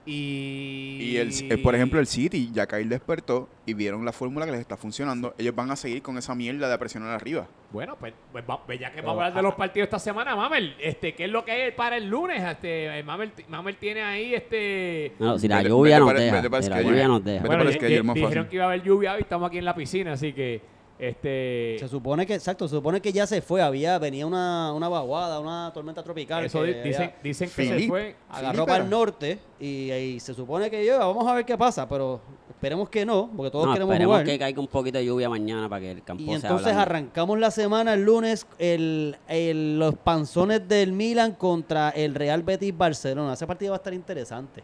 y. 0.06 0.98
Y 1.02 1.18
el, 1.18 1.30
eh, 1.52 1.58
por 1.58 1.76
ejemplo, 1.76 2.00
el 2.00 2.08
City, 2.08 2.50
ya 2.54 2.66
que 2.68 2.76
ahí 2.76 2.84
despertó 2.86 3.48
y 3.66 3.74
vieron 3.74 4.04
la 4.06 4.12
fórmula 4.12 4.46
que 4.46 4.52
les 4.52 4.62
está 4.62 4.76
funcionando, 4.78 5.34
ellos 5.38 5.56
van 5.56 5.72
a 5.72 5.76
seguir 5.76 6.02
con 6.02 6.18
esa 6.18 6.36
mierda 6.36 6.70
de 6.70 6.78
presionar 6.78 7.12
arriba. 7.12 7.48
Bueno, 7.72 7.96
pues, 8.00 8.14
pues 8.32 8.44
va- 8.50 8.64
pues 8.66 8.80
ya 8.80 8.90
que 8.90 8.96
Pero, 8.96 9.08
vamos 9.08 9.22
a 9.22 9.26
hablar 9.28 9.34
de 9.34 9.40
ah, 9.40 9.44
los 9.50 9.56
partidos 9.56 9.86
esta 9.88 10.00
semana, 10.00 10.36
Mamel, 10.36 10.76
este, 10.80 11.14
¿qué 11.14 11.26
es 11.26 11.30
lo 11.32 11.44
que 11.46 11.52
hay 11.52 11.72
para 11.72 11.98
el 11.98 12.08
lunes? 12.10 12.42
Este, 12.44 13.00
eh, 13.00 13.04
Mamel, 13.04 13.32
Mamel 13.48 13.78
tiene 13.78 14.02
ahí 14.02 14.34
este. 14.34 15.14
No, 15.20 15.38
si 15.40 15.48
la 15.48 15.62
lluvia 15.64 16.00
para- 16.04 16.20
deja. 16.20 16.62
si 16.62 16.70
la 16.70 16.82
lluvia 16.82 17.08
nos 17.08 17.24
deja. 17.24 17.46
Bueno, 17.46 17.64
dijeron 17.66 18.08
fácil. 18.08 18.48
que 18.50 18.56
iba 18.56 18.66
a 18.66 18.68
haber 18.68 18.84
lluvia 18.84 19.14
hoy, 19.14 19.22
estamos 19.22 19.48
aquí 19.48 19.58
en 19.58 19.66
la 19.66 19.76
piscina, 19.76 20.14
así 20.14 20.34
que 20.34 20.62
este 21.10 21.78
Se 21.80 21.88
supone 21.88 22.26
que, 22.26 22.36
exacto, 22.36 22.68
se 22.68 22.76
supone 22.76 23.02
que 23.02 23.12
ya 23.12 23.26
se 23.28 23.42
fue. 23.42 23.62
Había, 23.62 23.98
venía 24.00 24.26
una, 24.26 24.74
una 24.74 24.90
vaguada, 24.90 25.40
una 25.40 25.72
tormenta 25.74 26.04
tropical. 26.04 26.46
eso 26.46 26.62
que 26.64 26.82
dicen, 26.84 27.04
había- 27.04 27.16
dicen 27.24 27.50
que 27.56 27.68
se 27.80 27.88
fue. 27.88 28.16
agarró 28.30 28.66
para 28.66 28.84
el 28.84 28.90
norte 28.90 29.40
y, 29.60 29.92
y 29.92 30.20
se 30.20 30.34
supone 30.34 30.70
que 30.70 30.84
llueva. 30.84 31.06
Vamos 31.06 31.28
a 31.28 31.34
ver 31.36 31.46
qué 31.46 31.58
pasa, 31.58 31.88
pero 31.88 32.22
esperemos 32.50 32.90
que 32.90 33.06
no, 33.06 33.30
porque 33.36 33.52
todos 33.52 33.66
No, 33.66 33.74
queremos 33.74 33.94
esperemos 33.94 34.14
jugar. 34.16 34.26
que 34.26 34.40
caiga 34.40 34.60
un 34.62 34.68
poquito 34.68 34.98
de 34.98 35.06
lluvia 35.06 35.30
mañana 35.30 35.68
para 35.68 35.82
que 35.82 35.92
el 35.92 36.04
campo 36.04 36.24
Y 36.24 36.28
sea 36.28 36.36
entonces 36.36 36.74
arrancamos 36.76 37.38
la 37.40 37.52
semana 37.52 37.94
el 37.94 38.04
lunes 38.04 38.48
el, 38.58 39.18
el- 39.28 39.80
los 39.80 39.96
panzones 39.96 40.68
del 40.68 40.94
Milan 40.94 41.34
contra 41.34 41.90
el 41.90 42.16
Real 42.16 42.44
Betis 42.44 42.76
Barcelona. 42.78 43.34
Ese 43.34 43.46
partido 43.48 43.72
va 43.72 43.78
a 43.78 43.80
estar 43.80 43.94
interesante. 43.94 44.64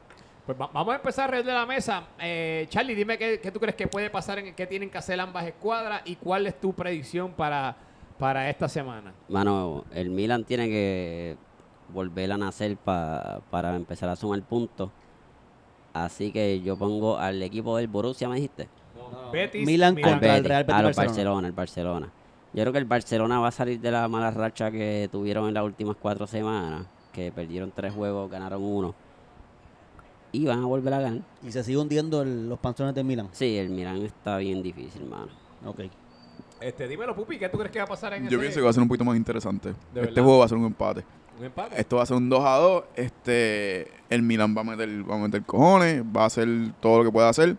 Pues 0.50 0.60
va- 0.60 0.72
vamos 0.74 0.94
a 0.94 0.96
empezar 0.96 1.26
alrededor 1.26 1.46
de 1.46 1.54
la 1.54 1.66
mesa. 1.68 2.08
Eh, 2.20 2.66
Charlie, 2.70 2.96
dime 2.96 3.20
qué, 3.20 3.40
qué 3.40 3.52
tú 3.52 3.60
crees 3.60 3.76
que 3.76 3.86
puede 3.86 4.10
pasar, 4.10 4.40
en 4.40 4.56
qué 4.56 4.66
tienen 4.66 4.90
que 4.90 4.98
hacer 4.98 5.20
ambas 5.20 5.46
escuadras 5.46 6.02
y 6.06 6.16
cuál 6.16 6.48
es 6.48 6.60
tu 6.60 6.74
predicción 6.74 7.34
para, 7.34 7.76
para 8.18 8.50
esta 8.50 8.68
semana. 8.68 9.14
Mano, 9.28 9.86
el 9.94 10.10
Milan 10.10 10.44
tiene 10.46 10.68
que 10.68 11.38
volver 11.94 12.32
a 12.32 12.38
nacer 12.40 12.76
pa- 12.78 13.42
para 13.52 13.76
empezar 13.76 14.10
a 14.10 14.16
sumar 14.16 14.42
puntos. 14.42 14.90
Así 15.94 16.32
que 16.32 16.60
yo 16.62 16.76
pongo 16.76 17.20
al 17.20 17.44
equipo 17.44 17.78
del 17.78 17.88
Borussia, 17.88 18.28
me 18.28 18.38
dijiste. 18.38 18.68
Betis, 19.32 19.68
Milan 19.68 19.94
contra 20.02 20.36
el 20.38 20.42
Betis, 20.42 20.48
Real 20.50 20.64
Betis 20.64 20.76
a 20.76 20.82
los 20.82 20.96
Barcelona. 20.96 21.06
Barcelona, 21.06 21.48
el 21.48 21.54
Barcelona. 21.54 22.10
Yo 22.54 22.64
creo 22.64 22.74
que 22.74 22.80
el 22.80 22.86
Barcelona 22.86 23.40
va 23.40 23.50
a 23.50 23.52
salir 23.52 23.80
de 23.80 23.92
la 23.92 24.08
mala 24.08 24.32
racha 24.32 24.72
que 24.72 25.10
tuvieron 25.12 25.48
en 25.48 25.54
las 25.54 25.64
últimas 25.64 25.96
cuatro 26.02 26.26
semanas, 26.26 26.88
que 27.14 27.32
perdieron 27.32 27.72
tres 27.72 27.94
juegos, 27.94 28.32
ganaron 28.32 28.64
uno. 28.64 28.96
Y 30.32 30.46
van 30.46 30.62
a 30.62 30.66
volver 30.66 30.94
a 30.94 31.00
ganar. 31.02 31.22
Y 31.44 31.52
se 31.52 31.64
sigue 31.64 31.78
hundiendo 31.78 32.22
el- 32.22 32.48
los 32.50 32.60
panzones 32.60 32.94
del 32.94 33.06
Milan. 33.06 33.30
Sí, 33.32 33.58
el 33.58 33.70
Milan 33.70 33.98
está 34.04 34.38
bien 34.38 34.62
difícil, 34.62 35.06
mano. 35.06 35.28
Ok. 35.66 35.82
Este, 36.62 36.88
dímelo, 36.88 37.16
Pupi, 37.16 37.38
¿qué 37.40 37.48
tú 37.50 37.58
crees 37.58 37.72
que 37.72 37.80
va 37.80 37.86
a 37.86 37.88
pasar 37.88 38.14
en 38.14 38.24
Yo 38.24 38.28
ese- 38.30 38.38
pienso 38.40 38.60
que 38.60 38.64
va 38.64 38.70
a 38.70 38.74
ser 38.74 38.84
un 38.84 38.90
poquito 38.90 39.06
más 39.06 39.16
interesante. 39.18 39.70
¿De 39.70 39.74
este 39.74 40.00
verdad? 40.02 40.24
juego 40.24 40.40
va 40.40 40.46
a 40.46 40.48
ser 40.50 40.58
un 40.58 40.66
empate. 40.66 41.04
un 41.40 41.46
empate? 41.46 41.80
Esto 41.80 41.96
va 41.96 42.04
a 42.04 42.06
ser 42.06 42.18
un 42.18 42.28
2 42.30 42.44
a 42.46 42.58
2. 42.58 42.84
Este, 42.96 43.88
el 44.10 44.22
Milan 44.22 44.54
va 44.56 44.62
a 44.62 44.64
meter, 44.66 45.10
va 45.10 45.16
a 45.16 45.20
meter 45.20 45.42
cojones, 45.44 46.04
va 46.04 46.24
a 46.24 46.26
hacer 46.26 46.48
todo 46.82 46.98
lo 47.00 47.04
que 47.06 47.12
pueda 47.12 47.30
hacer. 47.30 47.56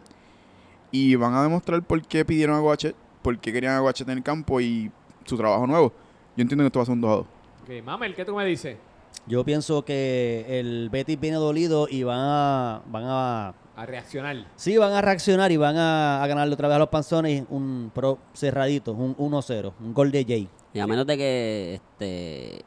Y 0.93 1.14
van 1.14 1.33
a 1.35 1.43
demostrar 1.43 1.83
por 1.83 2.03
qué 2.07 2.25
pidieron 2.27 2.57
a 2.57 2.61
Guachet, 2.61 2.95
por 3.23 3.39
qué 3.39 3.53
querían 3.53 3.75
a 3.75 3.81
Guachet 3.81 4.07
en 4.09 4.18
el 4.18 4.23
campo 4.23 4.61
y 4.61 4.91
su 5.25 5.37
trabajo 5.37 5.66
nuevo. 5.66 5.93
Yo 6.37 6.43
entiendo 6.43 6.62
que 6.62 6.66
esto 6.66 6.79
va 6.79 6.83
a 6.83 6.87
ser 6.87 6.93
un 6.95 7.01
2 7.01 7.11
a 7.11 7.14
2. 7.16 7.27
Ok, 7.62 7.85
Mamel, 7.85 8.14
¿qué 8.14 8.25
tú 8.25 8.35
me 8.37 8.45
dices? 8.45 8.77
Yo 9.27 9.45
pienso 9.45 9.85
que 9.85 10.47
el 10.49 10.89
Betis 10.91 11.18
viene 11.21 11.37
dolido 11.37 11.87
y 11.89 12.03
van 12.03 12.18
a, 12.21 12.83
van 12.87 13.05
a 13.07 13.55
A 13.77 13.87
reaccionar. 13.87 14.45
sí 14.57 14.77
van 14.77 14.93
a 14.93 15.01
reaccionar 15.01 15.53
y 15.53 15.57
van 15.57 15.77
a, 15.77 16.23
a 16.23 16.27
ganarle 16.27 16.55
otra 16.55 16.68
vez 16.68 16.77
a 16.77 16.79
los 16.81 16.89
panzones 16.89 17.45
un 17.51 17.91
pro 17.95 18.18
cerradito, 18.35 18.93
un 18.93 19.16
1-0, 19.16 19.73
un 19.81 19.95
gol 19.95 20.11
de 20.11 20.25
Jay. 20.25 20.49
Y 20.73 20.79
a 20.81 20.87
menos 20.87 21.07
de 21.07 21.16
que 21.16 21.75
este 21.75 22.64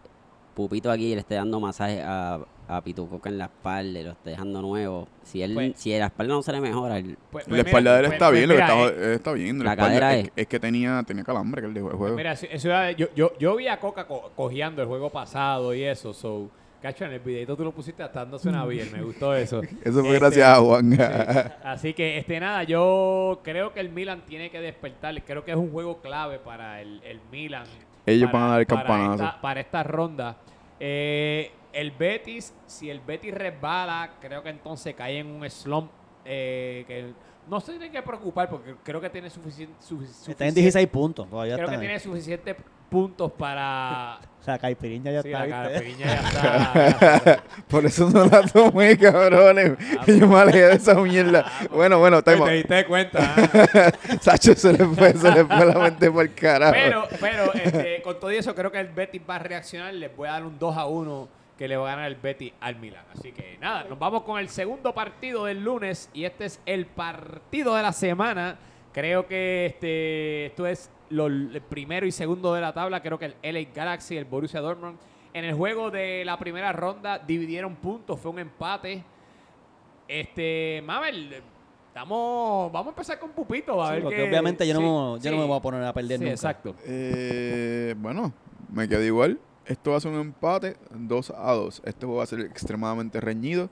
Pupito 0.53 0.91
aquí 0.91 1.13
le 1.15 1.21
esté 1.21 1.35
dando 1.35 1.59
masaje 1.59 2.01
a, 2.03 2.39
a 2.67 2.81
Pitucoca 2.81 3.29
en 3.29 3.37
la 3.39 3.45
espalda 3.45 3.99
y 3.99 4.03
lo 4.03 4.11
esté 4.11 4.29
dejando 4.31 4.61
nuevo, 4.61 5.07
si 5.23 5.41
él 5.41 5.53
Pues- 5.53 5.73
si 5.75 5.97
la 5.97 6.05
espalda 6.05 6.33
no 6.35 6.41
se 6.43 6.51
le 6.51 6.61
mejora, 6.61 6.97
él- 6.99 7.17
Pues, 7.31 7.47
la 7.47 7.57
espalda 7.61 7.93
de 7.93 7.99
él 7.99 8.05
mira, 8.05 8.13
está 8.15 8.27
pues- 8.29 8.37
bien, 8.39 8.47
pues 8.49 8.59
lo 8.59 8.65
que 8.65 8.89
está, 8.93 9.03
eh, 9.03 9.13
está 9.15 9.31
bien. 9.33 9.57
la 9.63 9.71
espalda- 9.71 9.87
cadera 9.87 10.15
es, 10.15 10.25
es- 10.25 10.31
es 10.35 10.47
que 10.47 10.59
tenía, 10.59 11.03
tenía 11.05 11.23
calambre 11.23 11.61
que 11.61 11.67
el 11.67 11.81
juego. 11.81 12.15
Mira, 12.15 12.33
eso- 12.33 12.45
eso 12.49 12.67
era- 12.69 12.91
yo, 12.91 13.07
yo, 13.15 13.31
yo 13.39 13.55
vi 13.55 13.67
a 13.67 13.79
Coca 13.79 14.05
co- 14.05 14.31
cojeando 14.35 14.81
el 14.81 14.87
juego 14.87 15.09
pasado 15.09 15.73
y 15.73 15.83
eso, 15.83 16.13
so, 16.13 16.49
cacho, 16.81 17.05
en 17.05 17.13
el 17.13 17.19
videito 17.19 17.55
tú 17.57 17.63
lo 17.63 17.71
pusiste 17.71 18.03
hasta 18.03 18.19
dándose 18.21 18.49
una 18.49 18.65
bien, 18.65 18.91
me 18.91 19.01
gustó 19.01 19.33
eso. 19.35 19.61
Eso 19.83 20.01
fue 20.01 20.09
Este, 20.15 20.19
gracias 20.19 20.47
a 20.49 20.61
Juan. 20.61 20.91
sí. 20.91 20.97
Así 21.63 21.93
que, 21.93 22.17
este, 22.17 22.39
nada, 22.39 22.63
yo 22.63 23.39
creo 23.43 23.73
que 23.73 23.79
el 23.79 23.89
Milan 23.89 24.21
tiene 24.27 24.49
que 24.51 24.59
despertar, 24.61 25.19
creo 25.23 25.43
que 25.43 25.51
es 25.51 25.57
un 25.57 25.71
juego 25.71 25.97
clave 26.01 26.39
para 26.39 26.81
el, 26.81 27.01
el 27.03 27.19
Milan. 27.31 27.65
Ellos 28.05 28.29
para- 28.31 28.39
van 28.39 28.49
a 28.49 28.51
dar 28.53 28.59
el 28.61 28.67
para 28.67 28.81
campanazo. 28.81 29.23
esta- 29.23 29.41
Para 29.41 29.59
esta 29.59 29.83
ronda. 29.83 30.37
Eh, 30.79 31.51
el 31.71 31.91
Betis, 31.91 32.53
si 32.67 32.89
el 32.89 32.99
Betis 32.99 33.33
resbala, 33.33 34.11
creo 34.19 34.43
que 34.43 34.49
entonces 34.49 34.93
cae 34.95 35.19
en 35.19 35.27
un 35.27 35.49
slump 35.49 35.91
eh, 36.25 36.83
que 36.87 37.13
no 37.49 37.59
se 37.59 37.71
tiene 37.73 37.91
que 37.91 38.01
preocupar 38.01 38.49
porque 38.49 38.75
creo 38.83 39.01
que 39.01 39.09
tiene 39.09 39.29
suficiente... 39.29 39.75
Está 40.27 40.47
en 40.47 40.53
16 40.53 40.87
puntos, 40.87 41.29
todavía 41.29 41.55
Creo 41.55 41.69
que 41.69 41.77
tiene 41.77 41.99
suficientes 41.99 42.55
puntos 42.89 43.31
para... 43.31 44.19
La 44.45 44.59
caipirinha 44.59 45.09
ya 45.09 45.21
Sí, 45.21 45.29
está, 45.31 45.47
la 45.47 45.69
¿viste? 45.69 45.73
caipirinha 45.73 46.05
ya 46.05 46.27
está. 46.27 47.43
Por 47.69 47.85
eso 47.85 48.09
no 48.09 48.25
la 48.25 48.41
tomé, 48.41 48.97
cabrones. 48.97 49.77
Yo 50.05 50.27
me 50.27 50.37
alejé 50.37 50.63
de 50.63 50.73
esa 50.73 50.95
mierda. 51.01 51.49
Bueno, 51.71 51.97
bueno, 51.99 52.21
Te 52.21 52.35
diste 52.51 52.85
cuenta. 52.85 53.35
¿ah? 53.37 53.91
Sacho 54.19 54.53
se 54.53 54.73
le 54.73 54.85
fue, 54.85 55.13
se 55.13 55.31
le 55.31 55.45
fue 55.45 55.65
la 55.65 55.79
mente 55.79 56.11
por 56.11 56.23
el 56.23 56.33
carajo. 56.33 56.73
Pero, 56.73 57.07
pero 57.21 57.53
este, 57.53 58.01
con 58.01 58.19
todo 58.19 58.31
eso, 58.31 58.53
creo 58.53 58.69
que 58.69 58.81
el 58.81 58.89
Betis 58.89 59.21
va 59.29 59.37
a 59.37 59.39
reaccionar. 59.39 59.93
Les 59.93 60.13
voy 60.13 60.27
a 60.27 60.33
dar 60.33 60.43
un 60.43 60.59
2 60.59 60.77
a 60.77 60.87
1 60.87 61.29
que 61.57 61.67
le 61.69 61.77
va 61.77 61.87
a 61.93 61.95
ganar 61.95 62.11
el 62.11 62.17
Betis 62.17 62.51
al 62.59 62.75
Milan. 62.75 63.05
Así 63.17 63.31
que 63.31 63.57
nada, 63.61 63.85
nos 63.89 63.97
vamos 63.97 64.23
con 64.23 64.41
el 64.41 64.49
segundo 64.49 64.93
partido 64.93 65.45
del 65.45 65.63
lunes. 65.63 66.09
Y 66.13 66.25
este 66.25 66.43
es 66.43 66.59
el 66.65 66.85
partido 66.85 67.75
de 67.75 67.81
la 67.81 67.93
semana. 67.93 68.57
Creo 68.93 69.25
que 69.27 69.65
este, 69.65 70.45
esto 70.47 70.65
es 70.67 70.89
lo, 71.09 71.25
el 71.27 71.61
primero 71.67 72.05
y 72.05 72.11
segundo 72.11 72.53
de 72.53 72.61
la 72.61 72.73
tabla. 72.73 73.01
Creo 73.01 73.17
que 73.19 73.25
el 73.41 73.53
LA 73.53 73.69
Galaxy 73.73 74.15
y 74.15 74.17
el 74.17 74.25
Borussia 74.25 74.61
Dortmund. 74.61 74.97
En 75.33 75.45
el 75.45 75.55
juego 75.55 75.89
de 75.89 76.23
la 76.25 76.37
primera 76.37 76.71
ronda 76.71 77.17
dividieron 77.19 77.75
puntos. 77.75 78.19
Fue 78.19 78.29
un 78.31 78.39
empate. 78.39 79.03
Este, 80.07 80.83
Mabel, 80.85 81.41
estamos, 81.87 82.71
vamos 82.71 82.87
a 82.87 82.89
empezar 82.91 83.19
con 83.19 83.31
Pupito. 83.31 83.81
A 83.81 83.87
Sí, 83.87 83.93
ver 83.93 84.03
porque 84.03 84.17
qué- 84.17 84.29
obviamente 84.29 84.67
yo, 84.67 84.75
sí, 84.75 84.81
no, 84.81 85.17
yo 85.17 85.31
no 85.31 85.37
me 85.37 85.45
voy 85.45 85.57
a 85.57 85.61
poner 85.61 85.83
a 85.83 85.93
perder 85.93 86.19
Sí, 86.19 86.23
nunca. 86.25 86.33
exacto. 86.35 86.75
Eh, 86.85 87.95
bueno, 87.97 88.31
me 88.71 88.87
quedé 88.87 89.07
igual. 89.07 89.39
Esto 89.65 89.91
va 89.91 89.97
a 89.97 89.99
ser 90.01 90.11
un 90.11 90.19
empate 90.19 90.75
2 90.91 91.31
a 91.31 91.53
2. 91.53 91.81
Este 91.85 92.05
juego 92.05 92.17
va 92.17 92.23
a 92.23 92.27
ser 92.27 92.41
extremadamente 92.41 93.19
reñido. 93.21 93.69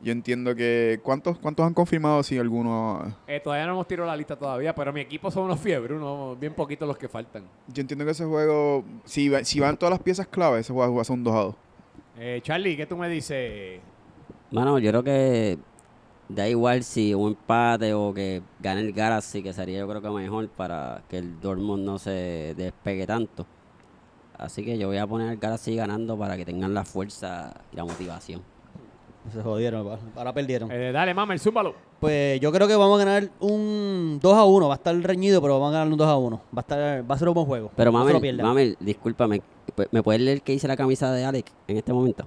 Yo 0.00 0.12
entiendo 0.12 0.54
que... 0.54 1.00
¿Cuántos, 1.02 1.38
cuántos 1.38 1.66
han 1.66 1.74
confirmado? 1.74 2.22
Si 2.22 2.38
alguno... 2.38 3.16
Eh, 3.26 3.40
todavía 3.40 3.66
no 3.66 3.72
hemos 3.72 3.88
tirado 3.88 4.06
la 4.06 4.16
lista 4.16 4.36
todavía, 4.36 4.72
pero 4.74 4.92
mi 4.92 5.00
equipo 5.00 5.28
son 5.30 5.44
unos 5.44 5.58
fiebres, 5.58 5.96
unos 5.98 6.38
bien 6.38 6.54
poquitos 6.54 6.86
los 6.86 6.96
que 6.96 7.08
faltan. 7.08 7.44
Yo 7.66 7.80
entiendo 7.80 8.04
que 8.04 8.12
ese 8.12 8.24
juego... 8.24 8.84
Si, 9.04 9.28
va- 9.28 9.42
si 9.42 9.58
van 9.58 9.76
todas 9.76 9.90
las 9.90 10.00
piezas 10.00 10.28
clave, 10.28 10.60
ese 10.60 10.72
juego 10.72 10.94
va 10.94 11.02
a 11.02 11.04
ser 11.04 11.14
un 11.14 11.24
2 11.24 11.34
a 11.34 11.38
2. 11.40 11.54
Eh, 12.20 12.40
Charlie, 12.44 12.76
¿qué 12.76 12.86
tú 12.86 12.96
me 12.96 13.08
dices? 13.08 13.80
Mano, 14.52 14.78
yo 14.78 14.90
creo 14.90 15.02
que 15.02 15.58
da 16.28 16.48
igual 16.48 16.84
si 16.84 17.12
un 17.14 17.28
empate 17.32 17.92
o 17.94 18.14
que 18.14 18.42
gane 18.60 18.82
el 18.82 18.92
Galaxy, 18.92 19.42
que 19.42 19.52
sería 19.52 19.78
yo 19.80 19.88
creo 19.88 20.00
que 20.00 20.10
mejor 20.10 20.48
para 20.48 21.02
que 21.08 21.18
el 21.18 21.40
Dortmund 21.40 21.84
no 21.84 21.98
se 21.98 22.54
despegue 22.56 23.06
tanto. 23.06 23.46
Así 24.36 24.64
que 24.64 24.78
yo 24.78 24.86
voy 24.86 24.98
a 24.98 25.06
poner 25.06 25.32
el 25.32 25.38
Galaxy 25.38 25.74
ganando 25.74 26.16
para 26.16 26.36
que 26.36 26.44
tengan 26.44 26.72
la 26.72 26.84
fuerza 26.84 27.52
y 27.72 27.76
la 27.76 27.84
motivación. 27.84 28.42
Se 29.32 29.42
jodieron, 29.42 29.98
ahora 30.16 30.32
perdieron. 30.32 30.70
Eh, 30.70 30.92
dale, 30.92 31.14
mama, 31.14 31.34
el 31.34 31.40
zúmbalo. 31.40 31.74
Pues 32.00 32.40
yo 32.40 32.52
creo 32.52 32.68
que 32.68 32.76
vamos 32.76 33.00
a 33.00 33.04
ganar 33.04 33.28
un 33.40 34.18
2 34.22 34.34
a 34.36 34.44
1. 34.44 34.68
Va 34.68 34.74
a 34.74 34.76
estar 34.76 34.94
reñido, 34.96 35.40
pero 35.42 35.54
vamos 35.54 35.70
a 35.70 35.78
ganar 35.78 35.88
un 35.92 35.98
2 35.98 36.08
a 36.08 36.16
1. 36.16 36.36
Va 36.36 36.42
a, 36.56 36.60
estar, 36.60 37.10
va 37.10 37.14
a 37.14 37.18
ser 37.18 37.28
un 37.28 37.34
buen 37.34 37.46
juego. 37.46 37.70
Pero 37.76 37.90
No. 37.92 38.04
Mamel, 38.42 38.76
discúlpame, 38.80 39.42
¿me 39.90 40.02
puedes 40.02 40.20
leer 40.20 40.42
qué 40.42 40.52
dice 40.52 40.68
la 40.68 40.76
camisa 40.76 41.12
de 41.12 41.24
Alex 41.24 41.52
en 41.66 41.76
este 41.76 41.92
momento? 41.92 42.26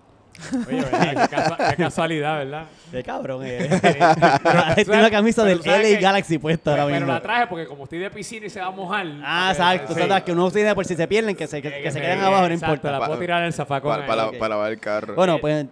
Oye, 0.68 0.82
¿verdad? 0.82 1.30
Qué, 1.30 1.36
casua- 1.36 1.70
qué 1.70 1.76
casualidad, 1.84 2.38
¿verdad? 2.40 2.66
Qué 2.90 3.04
cabrón, 3.04 3.44
eh. 3.46 3.70
Pero, 3.82 4.76
Tiene 4.76 5.00
una 5.00 5.12
camisa 5.12 5.44
pero 5.44 5.58
del 5.58 5.64
¿sabes 5.64 5.94
LA? 5.94 6.00
Galaxy 6.00 6.38
puesta 6.40 6.72
ahora 6.72 6.86
Pero 6.86 6.96
mismo. 6.98 7.14
la 7.14 7.22
traje 7.22 7.48
porque 7.48 7.68
como 7.68 7.84
estoy 7.84 8.00
de 8.00 8.10
piscina 8.10 8.48
y 8.48 8.50
se 8.50 8.60
va 8.60 8.68
a 8.68 8.72
mojar. 8.72 9.06
Ah, 9.24 9.50
exacto. 9.52 9.94
sí. 9.94 10.02
o 10.02 10.06
sea, 10.08 10.24
que 10.24 10.32
uno 10.32 10.50
tiene 10.50 10.74
por 10.74 10.86
si 10.86 10.96
se 10.96 11.08
pierden, 11.08 11.36
que 11.36 11.46
se, 11.48 11.62
que, 11.62 11.82
que 11.84 11.92
se 11.92 12.02
queden 12.02 12.22
abajo, 12.22 12.48
no 12.48 12.54
importa. 12.54 12.92
La 12.92 13.06
puedo 13.06 13.20
tirar 13.20 13.42
en 13.42 13.48
el 13.48 13.54
zafacón. 13.54 13.92
Para, 13.92 14.08
para, 14.08 14.32
para 14.32 14.50
lavar 14.50 14.72
el 14.72 14.80
carro. 14.80 15.16
Bueno, 15.16 15.38
pues 15.40 15.66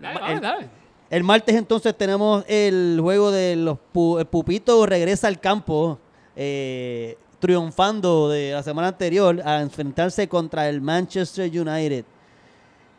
Dale, 0.00 0.20
dale, 0.20 0.32
el- 0.34 0.40
dale. 0.40 0.68
El 1.10 1.24
martes 1.24 1.54
entonces 1.56 1.96
tenemos 1.96 2.44
el 2.48 2.98
juego 3.00 3.30
de 3.30 3.56
los 3.56 3.78
pu- 3.94 4.18
el 4.20 4.26
Pupito 4.26 4.84
regresa 4.84 5.26
al 5.28 5.40
campo 5.40 5.98
eh, 6.36 7.16
triunfando 7.38 8.28
de 8.28 8.52
la 8.52 8.62
semana 8.62 8.88
anterior 8.88 9.40
a 9.44 9.60
enfrentarse 9.62 10.28
contra 10.28 10.68
el 10.68 10.80
Manchester 10.82 11.46
United. 11.50 12.04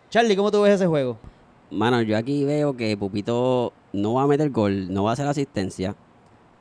Charlie, 0.10 0.36
¿cómo 0.36 0.50
tú 0.50 0.62
ves 0.64 0.74
ese 0.76 0.88
juego? 0.88 1.18
Mano, 1.70 2.02
yo 2.02 2.18
aquí 2.18 2.44
veo 2.46 2.76
que 2.76 2.98
Pupito 2.98 3.74
no 3.94 4.16
va 4.16 4.24
a 4.24 4.28
meter 4.28 4.50
gol, 4.50 4.92
no 4.92 5.04
va 5.04 5.12
a 5.12 5.14
hacer 5.14 5.28
asistencia. 5.28 5.96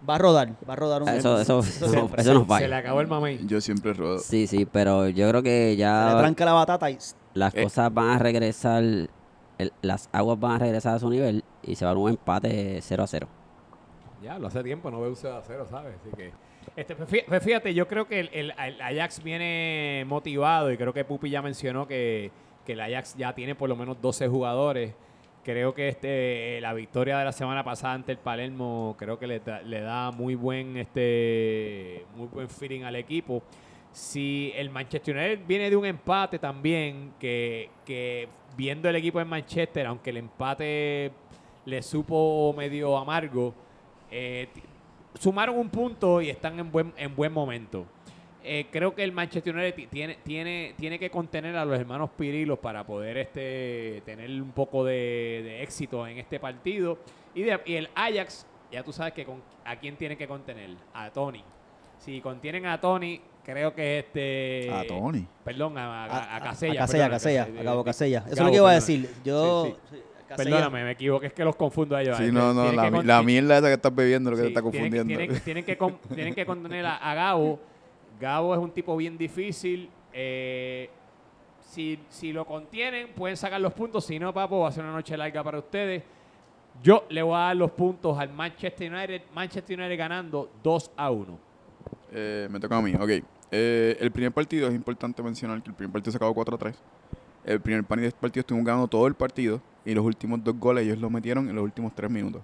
Va 0.08 0.16
a 0.16 0.18
rodar, 0.18 0.50
va 0.68 0.74
a 0.74 0.76
rodar 0.76 1.02
un 1.02 1.08
Eso, 1.08 1.40
eso, 1.40 1.60
eso 1.60 1.68
eso, 1.86 1.88
siempre. 1.88 2.22
eso 2.22 2.34
nos 2.34 2.58
Se 2.58 2.68
le 2.68 2.74
acabó 2.76 3.00
el 3.00 3.06
mamey. 3.08 3.40
Yo 3.46 3.60
siempre 3.62 3.94
rodo. 3.94 4.18
Sí, 4.18 4.46
sí, 4.46 4.66
pero 4.70 5.08
yo 5.08 5.28
creo 5.30 5.42
que 5.42 5.70
Se 5.70 5.70
le 5.70 5.76
ya 5.78 6.14
tranca 6.18 6.44
la 6.44 6.52
batata 6.52 6.90
y 6.90 6.98
las 7.34 7.54
Eh. 7.54 7.62
cosas 7.62 7.92
van 7.92 8.10
a 8.10 8.18
regresar, 8.18 8.84
las 9.82 10.08
aguas 10.12 10.38
van 10.38 10.52
a 10.52 10.58
regresar 10.58 10.94
a 10.94 10.98
su 10.98 11.10
nivel 11.10 11.44
y 11.62 11.74
se 11.74 11.84
va 11.84 11.92
a 11.92 11.94
un 11.96 12.10
empate 12.10 12.78
0 12.80 13.02
a 13.02 13.06
0. 13.06 13.28
Ya, 14.22 14.38
lo 14.38 14.48
hace 14.48 14.62
tiempo, 14.64 14.90
no 14.90 15.00
veo 15.00 15.12
usted 15.12 15.28
a 15.28 15.40
cero, 15.42 15.64
¿sabes? 15.70 15.94
Así 16.00 16.10
que. 16.16 16.32
Este, 16.76 16.96
pues 16.96 17.24
pues 17.26 17.42
fíjate, 17.42 17.72
yo 17.72 17.86
creo 17.86 18.06
que 18.06 18.20
el, 18.20 18.30
el- 18.32 18.80
Ajax 18.80 19.22
viene 19.22 20.04
motivado 20.08 20.72
y 20.72 20.76
creo 20.76 20.92
que 20.92 21.04
Pupi 21.04 21.30
ya 21.30 21.40
mencionó 21.40 21.86
que, 21.86 22.30
que 22.66 22.72
el 22.72 22.80
Ajax 22.80 23.14
ya 23.16 23.32
tiene 23.34 23.54
por 23.54 23.68
lo 23.68 23.76
menos 23.76 24.00
12 24.02 24.26
jugadores. 24.28 24.92
Creo 25.44 25.72
que 25.72 25.88
este 25.88 26.60
la 26.60 26.74
victoria 26.74 27.16
de 27.18 27.24
la 27.24 27.32
semana 27.32 27.64
pasada 27.64 27.94
ante 27.94 28.12
el 28.12 28.18
Palermo 28.18 28.96
creo 28.98 29.18
que 29.18 29.26
le, 29.26 29.40
le 29.64 29.80
da 29.80 30.10
muy 30.10 30.34
buen 30.34 30.76
este 30.76 32.04
muy 32.16 32.26
buen 32.26 32.48
feeling 32.50 32.82
al 32.82 32.96
equipo. 32.96 33.42
Si 33.92 34.52
el 34.56 34.68
Manchester 34.68 35.16
United 35.16 35.46
viene 35.46 35.70
de 35.70 35.76
un 35.76 35.86
empate 35.86 36.38
también, 36.38 37.12
que, 37.18 37.70
que 37.86 38.28
viendo 38.58 38.88
el 38.88 38.96
equipo 38.96 39.20
en 39.20 39.28
Manchester, 39.28 39.86
aunque 39.86 40.10
el 40.10 40.16
empate 40.16 41.12
le 41.64 41.80
supo 41.80 42.52
medio 42.56 42.98
amargo, 42.98 43.54
eh, 44.10 44.48
sumaron 45.18 45.56
un 45.56 45.68
punto 45.70 46.20
y 46.20 46.28
están 46.28 46.58
en 46.58 46.72
buen, 46.72 46.92
en 46.96 47.14
buen 47.14 47.32
momento. 47.32 47.86
Eh, 48.42 48.66
creo 48.72 48.94
que 48.94 49.04
el 49.04 49.12
Manchester 49.12 49.54
United 49.54 49.74
ti- 49.74 49.86
tiene, 49.86 50.18
tiene, 50.24 50.74
tiene 50.76 50.98
que 50.98 51.08
contener 51.08 51.54
a 51.56 51.64
los 51.64 51.78
hermanos 51.78 52.10
Pirilos 52.16 52.58
para 52.58 52.84
poder 52.84 53.18
este, 53.18 54.02
tener 54.04 54.28
un 54.42 54.50
poco 54.50 54.84
de, 54.84 55.62
éxito 55.62 56.04
en 56.06 56.18
este 56.18 56.40
partido. 56.40 56.98
Y, 57.36 57.42
el 57.42 57.88
Ajax, 57.94 58.44
ya 58.72 58.82
tú 58.82 58.92
sabes 58.92 59.12
que 59.12 59.24
a 59.64 59.76
quién 59.76 59.96
tiene 59.96 60.16
que 60.16 60.26
contener. 60.26 60.70
A 60.94 61.10
Tony. 61.10 61.44
Si 61.98 62.20
contienen 62.20 62.66
a 62.66 62.80
Tony, 62.80 63.20
creo 63.48 63.74
que 63.74 64.00
este... 64.00 64.70
A 64.72 64.86
Tony. 64.86 65.26
Perdón, 65.44 65.78
a, 65.78 66.04
a, 66.04 66.06
a 66.06 66.36
a 66.36 66.40
Casella. 66.40 66.80
Casella, 66.80 67.08
Casella, 67.10 67.44
Casella, 67.46 67.60
a 67.60 67.64
Cabo 67.64 67.80
eh, 67.80 67.84
Casella. 67.84 68.18
Eso 68.26 68.28
es 68.30 68.36
Gabo, 68.36 68.46
lo 68.48 68.52
que 68.52 68.56
iba 68.58 68.70
a 68.70 68.74
decir. 68.74 69.10
Yo, 69.24 69.64
Sí, 69.64 69.74
sí, 69.96 70.02
Perdóname, 70.36 70.84
me 70.84 70.90
equivoqué, 70.90 71.28
es 71.28 71.32
que 71.32 71.42
los 71.42 71.56
confundo 71.56 71.96
a 71.96 72.02
ellos. 72.02 72.18
Sí, 72.18 72.30
no, 72.30 72.52
no, 72.52 72.70
la, 72.70 72.90
con- 72.90 73.26
mierda 73.26 73.56
esa 73.56 73.68
que 73.68 73.72
estás 73.74 73.94
bebiendo 73.94 74.30
lo 74.30 74.36
que 74.36 74.42
sí, 74.42 74.52
te 74.52 74.58
está 74.58 74.70
tienen 74.70 74.90
confundiendo. 74.92 75.18
Tienen, 75.18 75.40
tienen 75.42 75.64
que, 75.64 75.78
con- 75.78 75.98
tienen 76.14 76.34
que 76.34 76.44
contener 76.44 76.84
a, 76.84 76.96
a 76.96 77.14
Gabo. 77.14 77.58
Gabo 78.20 78.54
es 78.54 78.60
un 78.60 78.70
tipo 78.70 78.94
bien 78.96 79.16
difícil. 79.16 79.88
eh, 80.12 80.90
si, 81.60 81.98
si 82.08 82.32
lo 82.32 82.44
contienen, 82.46 83.08
pueden 83.14 83.36
sacar 83.36 83.60
los 83.60 83.72
puntos. 83.72 84.04
Si 84.04 84.18
no, 84.18 84.32
papo, 84.34 84.60
va 84.60 84.68
a 84.68 84.72
ser 84.72 84.84
una 84.84 84.92
noche 84.92 85.16
larga 85.16 85.42
para 85.42 85.58
ustedes. 85.58 86.02
Yo 86.82 87.04
le 87.08 87.22
voy 87.22 87.34
a 87.34 87.38
dar 87.38 87.56
los 87.56 87.70
puntos 87.72 88.18
al 88.18 88.30
Manchester 88.32 88.92
United. 88.92 89.22
Manchester 89.34 89.78
United 89.78 89.98
ganando 89.98 90.50
2 90.62 90.90
a 90.96 91.10
1. 91.10 91.38
Eh, 92.12 92.48
me 92.50 92.58
toca 92.60 92.76
a 92.76 92.82
mí, 92.82 92.94
ok. 92.94 93.10
Eh, 93.50 93.96
el 94.00 94.10
primer 94.10 94.32
partido 94.32 94.68
es 94.68 94.74
importante 94.74 95.22
mencionar 95.22 95.62
que 95.62 95.70
el 95.70 95.74
primer 95.74 95.92
partido 95.92 96.12
se 96.12 96.16
acabó 96.16 96.34
4 96.34 96.54
a 96.56 96.58
3. 96.58 96.76
El 97.44 97.60
primer 97.60 97.84
par- 97.84 97.98
partido 98.20 98.40
estuvimos 98.40 98.66
ganando 98.66 98.88
todo 98.88 99.06
el 99.06 99.14
partido 99.14 99.60
y 99.84 99.94
los 99.94 100.04
últimos 100.04 100.42
dos 100.44 100.54
goles 100.58 100.84
ellos 100.84 100.98
los 100.98 101.10
metieron 101.10 101.48
en 101.48 101.54
los 101.56 101.64
últimos 101.64 101.94
3 101.94 102.10
minutos. 102.10 102.42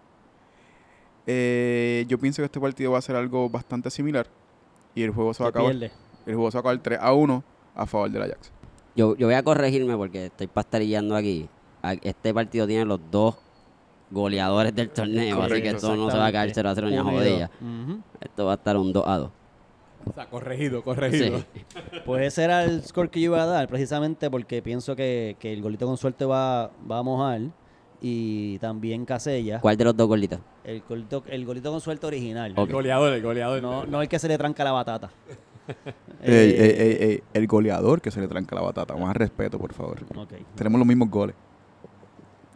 Eh, 1.26 2.04
yo 2.08 2.18
pienso 2.18 2.42
que 2.42 2.46
este 2.46 2.60
partido 2.60 2.92
va 2.92 2.98
a 2.98 3.02
ser 3.02 3.16
algo 3.16 3.48
bastante 3.48 3.90
similar 3.90 4.26
y 4.94 5.02
el 5.02 5.10
juego 5.10 5.32
se 5.32 5.42
va 5.42 5.48
a 5.48 5.50
acabar, 5.50 5.70
pierde. 5.72 5.90
el 6.26 6.34
juego 6.34 6.50
se 6.50 6.56
va 6.56 6.60
a 6.60 6.60
acabar 6.60 6.78
3 6.82 6.98
a 7.00 7.12
1 7.14 7.44
a 7.74 7.86
favor 7.86 8.10
del 8.10 8.22
Ajax. 8.22 8.52
Yo, 8.96 9.16
yo 9.16 9.26
voy 9.26 9.34
a 9.34 9.42
corregirme 9.42 9.96
porque 9.96 10.26
estoy 10.26 10.46
pastarillando 10.46 11.16
aquí. 11.16 11.48
Este 12.02 12.32
partido 12.32 12.66
tiene 12.66 12.84
los 12.84 13.00
dos 13.10 13.36
goleadores 14.10 14.74
del 14.74 14.90
torneo, 14.90 15.42
así 15.42 15.62
que 15.62 15.68
esto 15.76 15.96
no 15.96 16.10
se 16.10 16.16
va 16.18 16.26
a 16.26 16.32
caer 16.32 16.52
0 16.54 16.68
a 16.68 16.74
0 16.74 16.88
ni 16.90 16.96
a 16.96 17.02
jodilla. 17.02 17.50
Ujú. 17.60 18.00
Esto 18.20 18.44
va 18.46 18.52
a 18.52 18.54
estar 18.54 18.76
un 18.76 18.92
2 18.92 19.04
a 19.06 19.18
2. 19.18 19.30
O 20.06 20.12
sea, 20.12 20.26
corregido, 20.26 20.82
corregido. 20.82 21.38
Sí. 21.38 21.64
Pues 22.04 22.26
ese 22.26 22.44
era 22.44 22.64
el 22.64 22.82
score 22.82 23.10
que 23.10 23.20
yo 23.20 23.26
iba 23.32 23.42
a 23.42 23.46
dar, 23.46 23.68
precisamente 23.68 24.30
porque 24.30 24.62
pienso 24.62 24.94
que, 24.96 25.36
que 25.38 25.52
el 25.52 25.62
golito 25.62 25.86
con 25.86 25.96
suerte 25.96 26.24
va, 26.24 26.70
va 26.90 26.98
a 26.98 27.02
mojar. 27.02 27.40
Y 28.00 28.58
también 28.58 29.06
Casella. 29.06 29.60
¿Cuál 29.60 29.78
de 29.78 29.84
los 29.84 29.96
dos 29.96 30.06
golitos? 30.08 30.38
El 30.62 30.82
golito, 30.82 31.24
el 31.26 31.46
golito 31.46 31.70
con 31.70 31.80
suerte 31.80 32.06
original. 32.06 32.52
Ok. 32.54 32.68
El 32.68 32.74
goleador, 32.74 33.12
el 33.14 33.22
goleador. 33.22 33.62
No, 33.62 33.86
no 33.86 34.02
el 34.02 34.08
que 34.08 34.18
se 34.18 34.28
le 34.28 34.36
tranca 34.36 34.64
la 34.64 34.72
batata. 34.72 35.10
Eh, 36.26 37.22
el 37.32 37.46
goleador 37.46 38.02
que 38.02 38.10
se 38.10 38.20
le 38.20 38.28
tranca 38.28 38.54
la 38.54 38.60
batata. 38.60 38.94
Más 38.96 39.16
respeto, 39.16 39.58
por 39.58 39.72
favor. 39.72 39.98
Tenemos 40.54 40.78
los 40.78 40.86
mismos 40.86 41.10
goles. 41.10 41.34